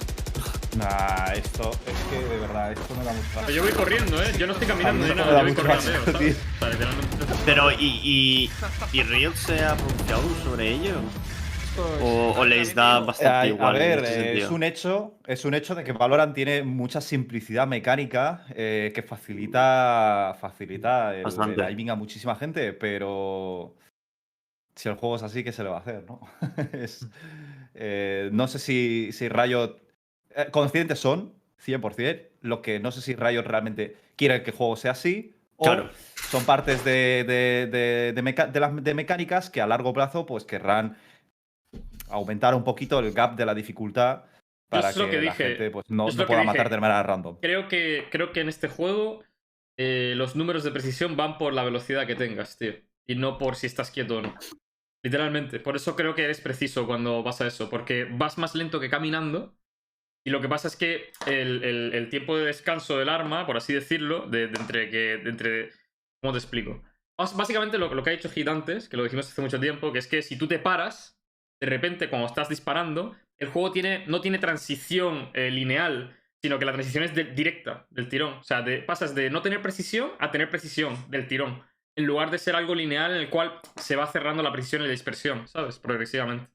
Nah, 0.77 1.33
esto 1.33 1.71
es 1.87 1.97
que 2.11 2.23
de 2.27 2.37
verdad, 2.37 2.71
esto 2.71 2.95
me 2.95 3.03
da 3.03 3.11
mucho 3.11 3.27
Pero 3.35 3.51
yo 3.51 3.63
voy 3.63 3.71
corriendo, 3.71 4.21
eh. 4.21 4.31
Yo 4.37 4.45
no 4.45 4.53
estoy 4.53 4.67
caminando 4.67 5.07
ni 5.07 5.15
nada, 5.15 5.31
da 5.31 5.39
yo 5.39 5.45
voy 5.45 5.53
corriendo. 5.55 5.89
asco, 5.89 6.11
¿sabes? 6.11 6.19
tío. 6.19 6.35
O 6.55 6.59
sea, 6.59 6.69
literalmente. 6.69 7.25
Pero, 7.45 7.71
¿y, 7.71 7.85
y, 8.03 8.51
y 8.93 9.03
Riot 9.03 9.33
se 9.33 9.63
ha 9.65 9.75
pronunciado 9.75 10.21
sobre 10.43 10.69
ello? 10.69 10.95
¿O, 12.01 12.33
o 12.37 12.45
les 12.45 12.75
da 12.75 12.99
bastante 12.99 13.47
igual? 13.49 13.75
a 13.75 13.79
ver, 13.79 14.03
eh, 14.05 14.39
es 14.39 14.49
un 14.49 14.63
hecho, 14.63 15.17
es 15.25 15.45
un 15.45 15.53
hecho 15.53 15.75
de 15.75 15.83
que 15.83 15.93
Valorant 15.93 16.35
tiene 16.35 16.61
mucha 16.61 16.99
simplicidad 16.99 17.67
mecánica 17.67 18.45
eh, 18.53 18.91
que 18.93 19.01
facilita, 19.01 20.35
facilita 20.39 21.15
el, 21.15 21.23
Bastante. 21.23 21.61
el 21.61 21.67
aiming 21.67 21.89
a 21.91 21.95
muchísima 21.95 22.35
gente, 22.35 22.73
pero 22.73 23.75
si 24.75 24.89
el 24.89 24.95
juego 24.95 25.15
es 25.15 25.23
así, 25.23 25.43
¿qué 25.43 25.51
se 25.51 25.63
le 25.63 25.69
va 25.69 25.77
a 25.77 25.79
hacer, 25.79 26.05
no? 26.05 26.19
Es, 26.73 27.07
eh, 27.75 28.29
no 28.33 28.47
sé 28.47 28.59
si, 28.59 29.11
si 29.13 29.29
Riot 29.29 29.88
conscientes 30.51 30.99
son 30.99 31.33
100%, 31.57 32.29
lo 32.41 32.61
que 32.61 32.79
no 32.79 32.91
sé 32.91 33.01
si 33.01 33.15
Riot 33.15 33.43
realmente 33.43 33.97
quiere 34.15 34.43
que 34.43 34.51
el 34.51 34.57
juego 34.57 34.75
sea 34.75 34.91
así. 34.91 35.35
O 35.57 35.65
Claro. 35.65 35.89
son 36.29 36.45
partes 36.45 36.85
de, 36.85 37.25
de- 37.27 37.67
de- 37.69 38.13
de 38.13 38.21
meca- 38.21 38.47
de 38.47 38.59
las 38.61 38.71
mecánicas 38.71 39.49
que 39.49 39.59
a 39.61 39.67
largo 39.67 39.93
plazo 39.93 40.25
pues 40.25 40.45
querrán 40.45 40.95
aumentar 42.09 42.55
un 42.55 42.63
poquito 42.63 42.99
el 42.99 43.11
gap 43.11 43.35
de 43.35 43.45
la 43.45 43.53
dificultad 43.53 44.23
para 44.69 44.89
es 44.89 44.97
lo 44.97 45.05
que, 45.05 45.11
que 45.11 45.15
la 45.17 45.21
dije, 45.23 45.43
gente 45.49 45.71
pues, 45.71 45.89
no, 45.89 46.05
no 46.07 46.15
que 46.15 46.25
pueda 46.25 46.43
matar 46.43 46.69
de 46.69 46.79
manera 46.79 47.03
random. 47.03 47.37
Creo 47.41 47.67
que, 47.67 48.05
creo 48.11 48.31
que 48.31 48.41
en 48.41 48.49
este 48.49 48.67
juego 48.67 49.23
eh, 49.77 50.13
los 50.15 50.35
números 50.35 50.63
de 50.63 50.71
precisión 50.71 51.17
van 51.17 51.37
por 51.37 51.53
la 51.53 51.63
velocidad 51.63 52.05
que 52.07 52.15
tengas, 52.15 52.57
tío. 52.57 52.73
Y 53.07 53.15
no 53.15 53.37
por 53.37 53.55
si 53.55 53.65
estás 53.67 53.89
quieto 53.91 54.17
o 54.19 54.21
no. 54.21 54.35
Literalmente. 55.03 55.59
Por 55.59 55.75
eso 55.75 55.95
creo 55.95 56.13
que 56.13 56.23
eres 56.25 56.41
preciso 56.41 56.85
cuando 56.85 57.23
vas 57.23 57.41
a 57.41 57.47
eso. 57.47 57.69
Porque 57.69 58.05
vas 58.05 58.37
más 58.37 58.53
lento 58.53 58.79
que 58.79 58.89
caminando. 58.89 59.55
Y 60.25 60.31
lo 60.31 60.41
que 60.41 60.49
pasa 60.49 60.67
es 60.67 60.75
que 60.75 61.11
el, 61.27 61.63
el- 61.63 62.09
tiempo 62.09 62.37
de 62.37 62.45
descanso 62.45 62.97
del 62.97 63.09
arma, 63.09 63.45
por 63.45 63.57
así 63.57 63.73
decirlo, 63.73 64.27
de, 64.27 64.43
entre 64.45 64.89
que. 64.89 65.13
entre. 65.13 65.71
¿Cómo 66.21 66.33
te 66.33 66.39
explico? 66.39 66.83
Bás- 67.17 67.35
Básicamente 67.35 67.77
lo, 67.77 67.93
lo 67.93 68.03
que 68.03 68.09
ha 68.09 68.13
dicho 68.13 68.29
Hit 68.29 68.47
antes, 68.47 68.89
que 68.89 68.97
lo 68.97 69.03
dijimos 69.03 69.27
hace 69.31 69.41
mucho 69.41 69.59
tiempo, 69.59 69.91
que 69.93 69.99
es 69.99 70.07
que 70.07 70.21
si 70.21 70.37
tú 70.37 70.47
te 70.47 70.59
paras, 70.59 71.17
de 71.61 71.67
repente 71.67 72.09
cuando 72.09 72.27
estás 72.27 72.49
disparando, 72.49 73.15
el 73.37 73.47
juego 73.49 73.71
tiene, 73.71 74.05
no 74.07 74.19
tiene 74.21 74.37
transición 74.39 75.29
eh, 75.33 75.49
lineal, 75.49 76.15
sino 76.41 76.59
que 76.59 76.65
la 76.65 76.73
transición 76.73 77.03
es 77.03 77.13
directa, 77.13 77.87
del 77.89 78.09
tirón. 78.09 78.33
O 78.33 78.43
sea, 78.43 78.63
pasas 78.85 79.15
de 79.15 79.29
no 79.29 79.41
tener 79.41 79.61
precisión 79.61 80.11
a 80.19 80.31
tener 80.31 80.49
precisión 80.49 80.95
del 81.09 81.27
tirón. 81.27 81.63
En 81.97 82.05
lugar 82.05 82.31
de 82.31 82.37
ser 82.37 82.55
algo 82.55 82.75
lineal 82.75 83.11
en 83.11 83.17
el 83.17 83.29
cual 83.29 83.59
se 83.75 83.95
va 83.97 84.07
cerrando 84.07 84.43
la 84.43 84.51
precisión 84.53 84.81
y 84.81 84.85
la 84.85 84.91
dispersión, 84.91 85.47
¿sabes? 85.47 85.79
Progresivamente. 85.79 86.49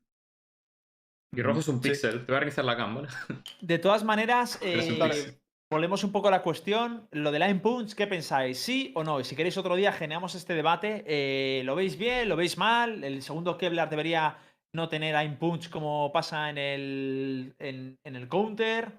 Y 1.37 1.43
rojo 1.43 1.61
es 1.61 1.69
un 1.69 1.83
Sí. 1.83 1.89
píxel. 1.91 2.25
Te 2.27 2.33
voy 2.33 2.51
a 2.57 2.63
la 2.63 2.77
cámara. 2.77 3.09
De 3.61 3.79
todas 3.79 4.05
maneras, 4.05 4.59
eh, 4.63 5.37
volvemos 5.71 6.05
un 6.05 6.13
poco 6.13 6.29
a 6.29 6.31
la 6.31 6.43
cuestión. 6.43 7.09
Lo 7.13 7.33
de 7.33 7.39
Line 7.39 7.61
Punch, 7.61 7.95
¿qué 7.95 8.07
pensáis? 8.07 8.59
¿Sí 8.59 8.93
o 8.95 9.03
no? 9.05 9.21
Y 9.21 9.25
si 9.25 9.35
queréis 9.37 9.57
otro 9.57 9.75
día, 9.77 9.93
generamos 9.93 10.35
este 10.35 10.55
debate. 10.55 11.05
Eh, 11.07 11.63
¿Lo 11.65 11.75
veis 11.75 11.99
bien? 11.99 12.29
¿Lo 12.29 12.37
veis 12.37 12.57
mal? 12.59 13.03
¿El 13.05 13.23
segundo 13.23 13.57
Kevlar 13.59 13.91
debería 13.91 14.39
no 14.73 14.89
tener 14.89 15.15
Line 15.17 15.37
Punch 15.37 15.71
como 15.71 16.11
pasa 16.13 16.51
en 16.51 16.59
el, 16.59 17.55
en, 17.59 17.99
en 18.05 18.17
el 18.17 18.29
counter? 18.29 18.93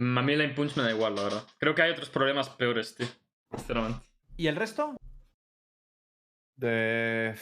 Mm, 0.00 0.18
A 0.18 0.22
mí 0.22 0.32
el 0.32 0.54
punch 0.54 0.76
me 0.76 0.82
da 0.82 0.90
igual, 0.90 1.14
la 1.14 1.22
verdad. 1.22 1.44
Creo 1.58 1.74
que 1.74 1.82
hay 1.82 1.92
otros 1.92 2.10
problemas 2.10 2.48
peores, 2.48 2.94
tío. 2.96 3.06
Sinceramente. 3.54 4.00
¿Y 4.36 4.46
el 4.48 4.56
resto? 4.56 4.96
De- 6.56 7.34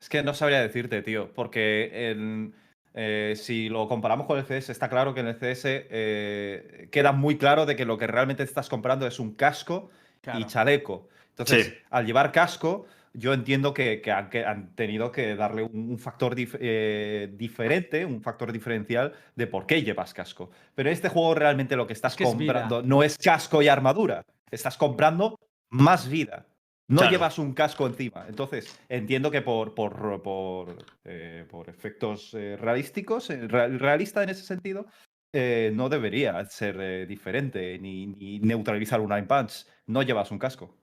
Es 0.00 0.08
que 0.08 0.22
no 0.22 0.34
sabría 0.34 0.60
decirte, 0.62 1.02
tío, 1.02 1.32
porque 1.34 2.10
en- 2.10 2.54
eh, 2.94 3.34
si 3.36 3.68
lo 3.68 3.88
comparamos 3.88 4.26
con 4.26 4.38
el 4.38 4.44
CS, 4.44 4.70
está 4.72 4.88
claro 4.88 5.12
que 5.14 5.20
en 5.20 5.28
el 5.28 5.36
CS 5.38 5.62
eh, 5.90 6.88
queda 6.90 7.12
muy 7.12 7.36
claro 7.36 7.66
de 7.66 7.76
que 7.76 7.84
lo 7.84 7.98
que 7.98 8.06
realmente 8.06 8.42
estás 8.42 8.68
comprando 8.68 9.06
es 9.06 9.18
un 9.20 9.34
casco 9.34 9.90
Claro. 10.20 10.40
y 10.40 10.44
chaleco. 10.44 11.08
Entonces, 11.30 11.66
Sí. 11.66 11.74
al 11.90 12.06
llevar 12.06 12.32
casco, 12.32 12.86
yo 13.12 13.32
entiendo 13.32 13.72
que, 13.72 14.00
que 14.00 14.10
han, 14.10 14.30
que 14.30 14.44
han 14.44 14.74
tenido 14.74 15.10
que 15.12 15.34
darle 15.36 15.62
un, 15.62 15.90
un 15.90 15.98
factor 15.98 16.34
dif- 16.34 16.58
eh, 16.60 17.28
diferente, 17.34 18.04
un 18.04 18.20
factor 18.22 18.52
diferencial 18.52 19.12
de 19.34 19.46
por 19.46 19.66
qué 19.66 19.82
llevas 19.82 20.12
casco. 20.14 20.50
Pero 20.74 20.88
en 20.88 20.92
este 20.94 21.08
juego 21.08 21.34
realmente 21.34 21.76
lo 21.76 21.86
que 21.86 21.92
estás 21.92 22.18
es 22.20 22.26
comprando 22.26 22.82
no 22.82 23.02
es 23.02 23.16
casco 23.18 23.62
y 23.62 23.68
armadura, 23.68 24.22
estás 24.50 24.76
comprando 24.76 25.38
más 25.70 26.08
vida. 26.08 26.46
No 26.90 26.98
Claro. 27.00 27.10
llevas 27.12 27.38
un 27.38 27.52
casco 27.52 27.86
encima. 27.86 28.24
Entonces, 28.28 28.80
entiendo 28.88 29.30
que 29.30 29.42
por, 29.42 29.74
por, 29.74 30.22
por, 30.22 30.84
eh, 31.04 31.46
por 31.50 31.68
efectos 31.68 32.32
eh, 32.34 32.56
realísticos, 32.56 33.28
eh, 33.28 33.46
real- 33.46 33.78
realista 33.78 34.22
en 34.22 34.30
ese 34.30 34.42
sentido, 34.42 34.86
eh, 35.34 35.70
no 35.74 35.90
debería 35.90 36.42
ser 36.46 36.80
eh, 36.80 37.06
diferente 37.06 37.78
ni, 37.78 38.06
ni 38.06 38.38
neutralizar 38.38 39.00
un 39.00 39.10
Nine 39.10 39.26
Punch. 39.26 39.66
No 39.86 40.02
llevas 40.02 40.30
un 40.30 40.38
casco. 40.38 40.74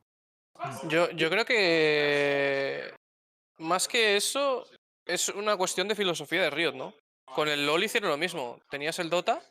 Yo, 0.88 1.10
yo 1.12 1.30
creo 1.32 1.44
que 1.44 2.94
más 3.58 3.88
que 3.88 4.16
eso 4.16 4.68
es 5.08 5.30
una 5.30 5.58
cuestión 5.58 5.88
de 5.88 5.96
filosofía 5.96 6.44
de 6.44 6.50
Riot, 6.52 6.74
¿no? 6.76 6.94
Con 7.34 7.48
el 7.50 7.66
LOL 7.66 7.84
hicieron 7.84 8.12
lo 8.12 8.18
mismo. 8.18 8.60
Tenías 8.70 9.00
el 9.00 9.10
Dota, 9.10 9.42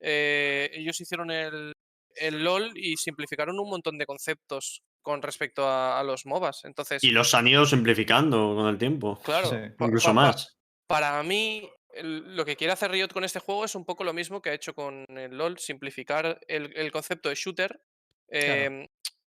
eh, 0.00 0.70
ellos 0.72 0.98
hicieron 1.00 1.30
el, 1.30 1.72
el 2.16 2.42
LOL 2.42 2.72
y 2.74 2.96
simplificaron 2.96 3.58
un 3.60 3.68
montón 3.68 3.98
de 3.98 4.06
conceptos 4.06 4.80
con 5.02 5.22
respecto 5.22 5.66
a, 5.66 5.98
a 5.98 6.02
los 6.04 6.26
MOBAs. 6.26 6.64
Entonces, 6.64 7.02
Y 7.04 7.10
los 7.10 7.34
han 7.34 7.48
ido 7.48 7.64
simplificando 7.66 8.54
con 8.54 8.66
el 8.68 8.78
tiempo. 8.78 9.18
claro, 9.22 9.48
Sí, 9.48 9.56
Incluso 9.80 10.12
más. 10.14 10.56
Para 10.86 11.22
mí, 11.22 11.68
el- 11.94 12.36
lo 12.36 12.44
que 12.44 12.56
quiere 12.56 12.72
hacer 12.72 12.90
Riot 12.90 13.08
con 13.12 13.24
este 13.24 13.38
juego 13.40 13.64
es 13.64 13.74
un 13.74 13.84
poco 13.84 14.04
lo 14.04 14.12
mismo 14.12 14.40
que 14.42 14.50
ha 14.50 14.54
hecho 14.54 14.74
con 14.74 15.04
el 15.08 15.36
LOL, 15.36 15.58
simplificar 15.58 16.38
el, 16.48 16.76
el 16.76 16.90
concepto 16.92 17.28
de 17.28 17.34
shooter. 17.34 17.80
Claro. 18.28 18.86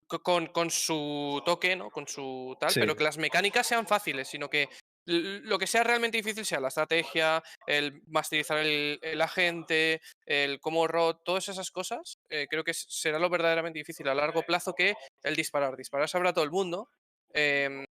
co- 0.08 0.22
con, 0.22 0.48
con 0.48 0.70
su 0.70 1.42
toque, 1.46 1.76
¿no? 1.76 1.90
Con 1.90 2.08
su 2.08 2.56
tal, 2.60 2.70
Sí. 2.70 2.80
pero 2.80 2.96
que 2.96 3.04
las 3.04 3.18
mecánicas 3.18 3.66
sean 3.68 3.88
fáciles, 3.88 4.28
sino 4.28 4.50
que 4.50 4.70
lo 5.08 5.60
que 5.60 5.68
sea 5.68 5.84
realmente 5.84 6.18
difícil 6.18 6.46
sea 6.46 6.60
la 6.60 6.70
estrategia, 6.70 7.44
el 7.68 8.02
masterizar 8.08 8.58
el, 8.60 9.00
el 9.02 9.22
agente, 9.22 10.02
el 10.26 10.60
cómo 10.62 10.88
rot, 10.88 11.22
todas 11.26 11.50
esas 11.50 11.70
cosas, 11.72 12.15
eh, 12.30 12.48
creo 12.50 12.64
que 12.64 12.74
será 12.74 13.20
lo 13.20 13.30
verdaderamente 13.30 13.80
difícil 13.80 14.08
a 14.08 14.14
largo 14.16 14.44
plazo 14.44 14.74
que 14.74 14.96
el 15.24 15.36
disparar. 15.36 15.76
Disparar 15.76 16.10
sabrá 16.10 16.34
todo 16.34 16.44
el 16.46 16.52
mundo. 16.52 16.90
em, 17.34 17.86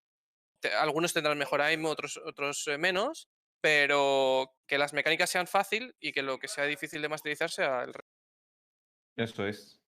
te- 0.60 0.74
algunos 0.74 1.12
tendrán 1.14 1.38
mejor 1.38 1.62
aim, 1.62 1.84
otros, 1.86 2.18
otros 2.24 2.66
eh, 2.68 2.76
menos, 2.78 3.28
pero 3.62 4.52
que 4.66 4.76
las 4.78 4.92
mecánicas 4.92 5.30
sean 5.30 5.46
fácil 5.46 5.94
y 6.00 6.12
que 6.12 6.22
lo 6.22 6.38
que 6.38 6.48
sea 6.48 6.64
difícil 6.64 7.00
de 7.02 7.08
masterizar 7.08 7.50
sea 7.50 7.82
el 7.84 7.94
resto. 7.94 8.10
Eso 9.16 9.46
es. 9.46 9.80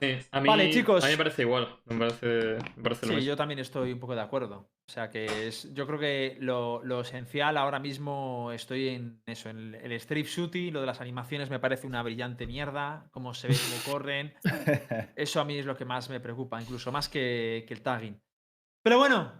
Sí, 0.00 0.18
a 0.32 0.40
mí, 0.40 0.48
Vale, 0.48 0.70
chicos. 0.70 1.02
A 1.04 1.06
mí 1.06 1.12
me 1.12 1.18
parece 1.18 1.42
igual. 1.42 1.80
Me 1.86 1.98
parece, 1.98 2.26
me 2.76 2.82
parece 2.82 3.06
lo 3.06 3.12
Sí, 3.12 3.14
mismo. 3.16 3.28
yo 3.28 3.36
también 3.36 3.58
estoy 3.60 3.92
un 3.92 4.00
poco 4.00 4.14
de 4.14 4.22
acuerdo. 4.22 4.70
O 4.86 4.92
sea 4.92 5.08
que 5.08 5.48
es, 5.48 5.72
yo 5.72 5.86
creo 5.86 5.98
que 5.98 6.36
lo, 6.40 6.84
lo 6.84 7.00
esencial 7.00 7.56
ahora 7.56 7.78
mismo 7.78 8.52
estoy 8.52 8.88
en 8.90 9.22
eso, 9.24 9.48
en 9.48 9.58
el, 9.58 9.74
el 9.76 9.92
strip 9.92 10.26
shooting, 10.26 10.74
lo 10.74 10.80
de 10.80 10.86
las 10.86 11.00
animaciones 11.00 11.48
me 11.48 11.58
parece 11.58 11.86
una 11.86 12.02
brillante 12.02 12.46
mierda, 12.46 13.08
cómo 13.10 13.32
se 13.32 13.48
ve, 13.48 13.54
cómo 13.56 13.94
corren. 13.96 14.34
Eso 15.16 15.40
a 15.40 15.44
mí 15.46 15.56
es 15.56 15.64
lo 15.64 15.74
que 15.76 15.86
más 15.86 16.10
me 16.10 16.20
preocupa, 16.20 16.60
incluso 16.60 16.92
más 16.92 17.08
que, 17.08 17.64
que 17.66 17.72
el 17.74 17.80
tagging. 17.82 18.20
Pero 18.82 18.98
bueno, 18.98 19.32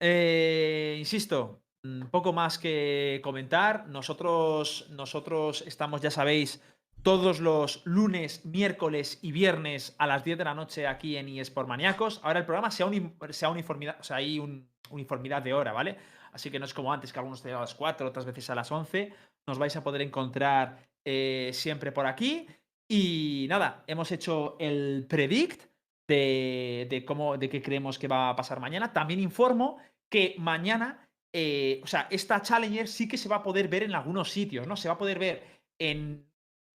eh, 0.00 0.94
insisto, 0.98 1.64
mm, 1.82 2.04
poco 2.06 2.32
más 2.32 2.56
que 2.58 3.20
comentar. 3.24 3.88
Nosotros, 3.88 4.86
nosotros 4.90 5.64
estamos, 5.66 6.02
ya 6.02 6.12
sabéis, 6.12 6.62
todos 7.02 7.40
los 7.40 7.84
lunes, 7.84 8.46
miércoles 8.46 9.18
y 9.22 9.32
viernes 9.32 9.96
a 9.98 10.06
las 10.06 10.22
10 10.24 10.38
de 10.38 10.44
la 10.44 10.54
noche 10.54 10.86
aquí 10.86 11.16
en 11.16 11.28
eSport 11.28 11.68
Maníacos. 11.68 12.20
Ahora 12.22 12.38
el 12.38 12.46
programa 12.46 12.70
se 12.70 12.84
ha, 12.84 12.90
se 13.30 13.44
ha 13.44 13.50
uniformidad, 13.50 13.96
o 14.00 14.04
sea, 14.04 14.16
hay 14.18 14.38
un- 14.38 14.72
uniformidad 14.94 15.42
de 15.42 15.52
hora, 15.52 15.72
¿vale? 15.72 15.96
Así 16.32 16.50
que 16.50 16.58
no 16.58 16.64
es 16.64 16.74
como 16.74 16.92
antes, 16.92 17.12
que 17.12 17.18
algunos 17.18 17.42
tenían 17.42 17.58
a 17.58 17.62
las 17.62 17.74
4, 17.74 18.08
otras 18.08 18.24
veces 18.24 18.48
a 18.50 18.54
las 18.54 18.70
11. 18.72 19.12
Nos 19.46 19.58
vais 19.58 19.76
a 19.76 19.82
poder 19.84 20.00
encontrar 20.02 20.78
eh, 21.04 21.50
siempre 21.52 21.92
por 21.92 22.06
aquí. 22.06 22.46
Y 22.90 23.46
nada, 23.48 23.84
hemos 23.86 24.10
hecho 24.12 24.56
el 24.58 25.06
predict 25.08 25.70
de, 26.08 26.86
de 26.90 27.04
cómo, 27.04 27.36
de 27.38 27.48
qué 27.48 27.62
creemos 27.62 27.98
que 27.98 28.08
va 28.08 28.30
a 28.30 28.36
pasar 28.36 28.60
mañana. 28.60 28.92
También 28.92 29.20
informo 29.20 29.78
que 30.10 30.34
mañana, 30.38 31.08
eh, 31.32 31.80
o 31.82 31.86
sea, 31.86 32.08
esta 32.10 32.42
Challenger 32.42 32.88
sí 32.88 33.08
que 33.08 33.16
se 33.16 33.28
va 33.28 33.36
a 33.36 33.42
poder 33.42 33.68
ver 33.68 33.84
en 33.84 33.94
algunos 33.94 34.30
sitios, 34.30 34.66
¿no? 34.66 34.76
Se 34.76 34.88
va 34.88 34.94
a 34.94 34.98
poder 34.98 35.18
ver 35.18 35.42
en 35.80 36.26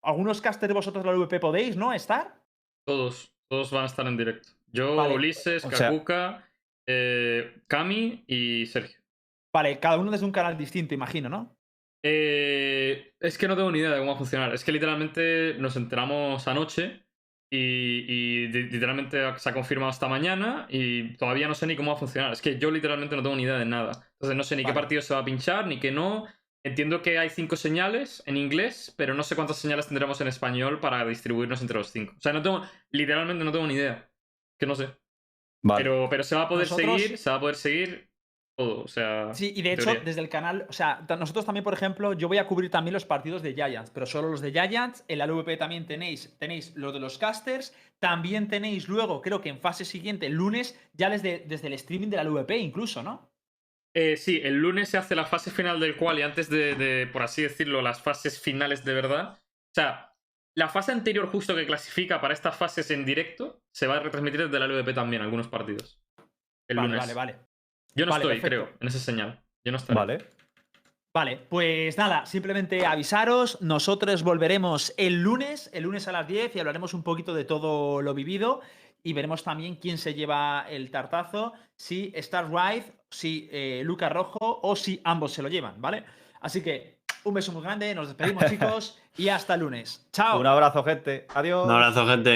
algunos 0.03 0.39
casters 0.41 0.69
de 0.69 0.73
vosotros 0.73 1.03
de 1.03 1.11
la 1.11 1.17
VP 1.17 1.39
podéis, 1.39 1.75
¿no? 1.75 1.91
Estar. 1.93 2.41
Todos, 2.85 3.33
todos 3.49 3.71
van 3.71 3.83
a 3.83 3.87
estar 3.87 4.07
en 4.07 4.17
directo. 4.17 4.49
Yo, 4.71 4.95
Vale, 4.95 5.15
Ulises, 5.15 5.65
o 5.65 5.71
sea- 5.71 5.89
Kakuka, 5.89 6.46
eh, 6.87 7.61
Cami 7.67 8.23
y 8.27 8.65
Sergio. 8.65 8.99
Vale, 9.53 9.79
cada 9.79 9.97
uno 9.97 10.11
desde 10.11 10.25
un 10.25 10.31
canal 10.31 10.57
distinto, 10.57 10.93
imagino, 10.93 11.29
¿no? 11.29 11.57
Eh, 12.03 13.13
es 13.19 13.37
que 13.37 13.47
no 13.47 13.55
tengo 13.55 13.71
ni 13.71 13.79
idea 13.79 13.91
de 13.91 13.97
cómo 13.97 14.11
va 14.11 14.15
a 14.15 14.19
funcionar. 14.19 14.53
Es 14.53 14.63
que 14.63 14.71
literalmente 14.71 15.55
nos 15.59 15.75
enteramos 15.75 16.47
anoche 16.47 17.03
y, 17.49 18.47
literalmente 18.47 19.37
se 19.37 19.49
ha 19.49 19.53
confirmado 19.53 19.91
esta 19.91 20.07
mañana 20.07 20.67
y 20.69 21.15
todavía 21.17 21.47
no 21.47 21.55
sé 21.55 21.67
ni 21.67 21.75
cómo 21.75 21.91
va 21.91 21.97
a 21.97 21.99
funcionar. 21.99 22.31
Es 22.33 22.41
que 22.41 22.57
yo 22.59 22.71
literalmente 22.71 23.15
no 23.15 23.23
tengo 23.23 23.35
ni 23.35 23.43
idea 23.43 23.57
de 23.57 23.65
nada. 23.65 23.91
Entonces 24.13 24.37
no 24.37 24.43
sé 24.43 24.55
ni 24.55 24.63
qué 24.63 24.73
partido 24.73 25.01
se 25.01 25.13
va 25.13 25.21
a 25.21 25.25
pinchar, 25.25 25.67
ni 25.67 25.79
qué 25.79 25.91
no. 25.91 26.25
Entiendo 26.63 27.01
que 27.01 27.17
hay 27.17 27.29
cinco 27.29 27.55
señales 27.55 28.21
en 28.25 28.35
inglés, 28.37 28.93
pero 28.97 29.13
no 29.13 29.23
sé 29.23 29.35
cuántas 29.35 29.57
señales 29.57 29.87
tendremos 29.87 30.19
en 30.21 30.27
español 30.27 30.79
para 30.79 31.05
distribuirnos 31.05 31.61
entre 31.61 31.77
los 31.77 31.91
cinco. 31.91 32.13
O 32.17 32.21
sea, 32.21 32.33
no 32.33 32.41
tengo, 32.41 32.61
literalmente 32.91 33.43
no 33.43 33.51
tengo 33.51 33.67
ni 33.67 33.75
idea. 33.75 34.09
Que 34.59 34.65
no 34.65 34.75
sé. 34.75 34.89
Vale. 35.67 35.83
Pero, 35.83 36.07
pero 36.09 36.23
se 36.23 36.35
va 36.35 36.43
a 36.43 36.49
poder 36.49 36.69
Nosotros- 36.69 37.01
seguir, 37.01 37.17
se 37.17 37.29
va 37.29 37.35
a 37.35 37.39
poder 37.39 37.55
seguir 37.55 38.09
todo. 38.57 38.83
O 38.83 38.87
sea. 38.87 39.33
Sí, 39.33 39.53
y 39.55 39.61
de 39.61 39.73
hecho, 39.73 39.83
teoría. 39.83 40.03
desde 40.03 40.21
el 40.21 40.29
canal, 40.29 40.65
o 40.69 40.73
sea, 40.73 41.05
nosotros 41.19 41.45
también, 41.45 41.63
por 41.63 41.73
ejemplo, 41.73 42.13
yo 42.13 42.27
voy 42.27 42.37
a 42.39 42.47
cubrir 42.47 42.71
también 42.71 42.93
los 42.93 43.05
partidos 43.05 43.41
de 43.43 43.53
Giants, 43.53 43.91
pero 43.91 44.05
solo 44.05 44.29
los 44.29 44.41
de 44.41 44.51
Giants. 44.51 45.03
En 45.07 45.19
la 45.19 45.25
LVP 45.27 45.57
también 45.57 45.85
tenéis, 45.85 46.35
tenéis 46.39 46.75
lo 46.75 46.91
de 46.91 46.99
los 46.99 47.17
casters. 47.17 47.75
También 47.99 48.47
tenéis 48.47 48.87
luego, 48.89 49.21
creo 49.21 49.41
que 49.41 49.49
en 49.49 49.59
fase 49.59 49.85
siguiente, 49.85 50.25
el 50.27 50.33
lunes, 50.33 50.79
ya 50.93 51.09
desde, 51.09 51.43
desde 51.47 51.67
el 51.67 51.73
streaming 51.73 52.09
de 52.09 52.17
la 52.17 52.23
LVP 52.23 52.57
incluso, 52.57 53.03
¿no? 53.03 53.29
Eh, 53.95 54.15
sí, 54.17 54.39
el 54.43 54.55
lunes 54.57 54.89
se 54.89 54.97
hace 54.97 55.15
la 55.15 55.25
fase 55.25 55.49
final 55.49 55.79
del 55.79 55.95
cual 55.97 56.19
y 56.19 56.21
antes 56.21 56.49
de, 56.49 56.75
de, 56.75 57.07
por 57.07 57.23
así 57.23 57.41
decirlo, 57.41 57.81
las 57.81 57.99
fases 58.01 58.39
finales 58.39 58.85
de 58.85 58.93
verdad. 58.93 59.33
O 59.33 59.73
sea, 59.73 60.06
la 60.57 60.67
fase 60.67 60.91
anterior 60.91 61.27
justo 61.27 61.55
que 61.55 61.67
clasifica 61.67 62.19
para 62.19 62.33
estas 62.33 62.55
fases 62.55 62.89
en 62.89 63.05
directo 63.05 63.61
se 63.71 63.85
va 63.85 63.97
a 63.97 63.99
retransmitir 63.99 64.43
desde 64.49 64.59
la 64.59 64.67
LVP 64.67 64.91
también, 64.93 65.21
algunos 65.21 65.47
partidos. 65.47 65.99
El 66.67 66.77
vale, 66.77 66.87
lunes. 66.89 66.99
vale, 67.01 67.13
vale. 67.13 67.35
Yo 67.93 68.05
no 68.07 68.11
Vale, 68.11 68.23
estoy, 68.23 68.41
perfecto. 68.41 68.65
creo, 68.65 68.77
en 68.79 68.87
esa 68.87 68.99
señal. 68.99 69.43
Yo 69.63 69.71
no 69.71 69.77
estaré. 69.77 69.99
Vale. 69.99 70.25
Vale, 71.13 71.37
pues 71.49 71.97
nada, 71.97 72.25
simplemente 72.25 72.85
avisaros, 72.85 73.61
nosotros 73.61 74.23
volveremos 74.23 74.93
el 74.97 75.21
lunes, 75.21 75.69
el 75.73 75.83
lunes 75.83 76.07
a 76.07 76.11
las 76.11 76.27
10 76.27 76.55
y 76.55 76.59
hablaremos 76.59 76.93
un 76.93 77.03
poquito 77.03 77.33
de 77.35 77.43
todo 77.43 78.01
lo 78.01 78.13
vivido 78.15 78.61
y 79.03 79.13
veremos 79.13 79.43
también 79.43 79.75
quién 79.75 79.97
se 79.99 80.15
lleva 80.15 80.65
el 80.69 80.89
tartazo, 80.91 81.53
si 81.75 82.11
Star 82.15 82.49
Ride, 82.51 82.93
si 83.09 83.47
eh, 83.51 83.81
Luca 83.83 84.09
Rojo 84.09 84.59
o 84.61 84.75
si 84.75 85.01
ambos 85.03 85.33
se 85.33 85.41
lo 85.41 85.49
llevan, 85.49 85.79
¿vale? 85.81 86.03
Así 86.41 86.61
que 86.61 86.96
un 87.27 87.33
beso 87.33 87.51
muy 87.51 87.61
grande, 87.61 87.93
nos 87.93 88.07
despedimos 88.07 88.45
chicos 88.45 88.97
y 89.17 89.29
hasta 89.29 89.55
el 89.55 89.61
lunes. 89.61 90.07
Chao. 90.13 90.39
Un 90.39 90.47
abrazo, 90.47 90.83
gente. 90.83 91.27
Adiós. 91.33 91.65
Un 91.65 91.71
abrazo, 91.71 92.05
gente. 92.07 92.23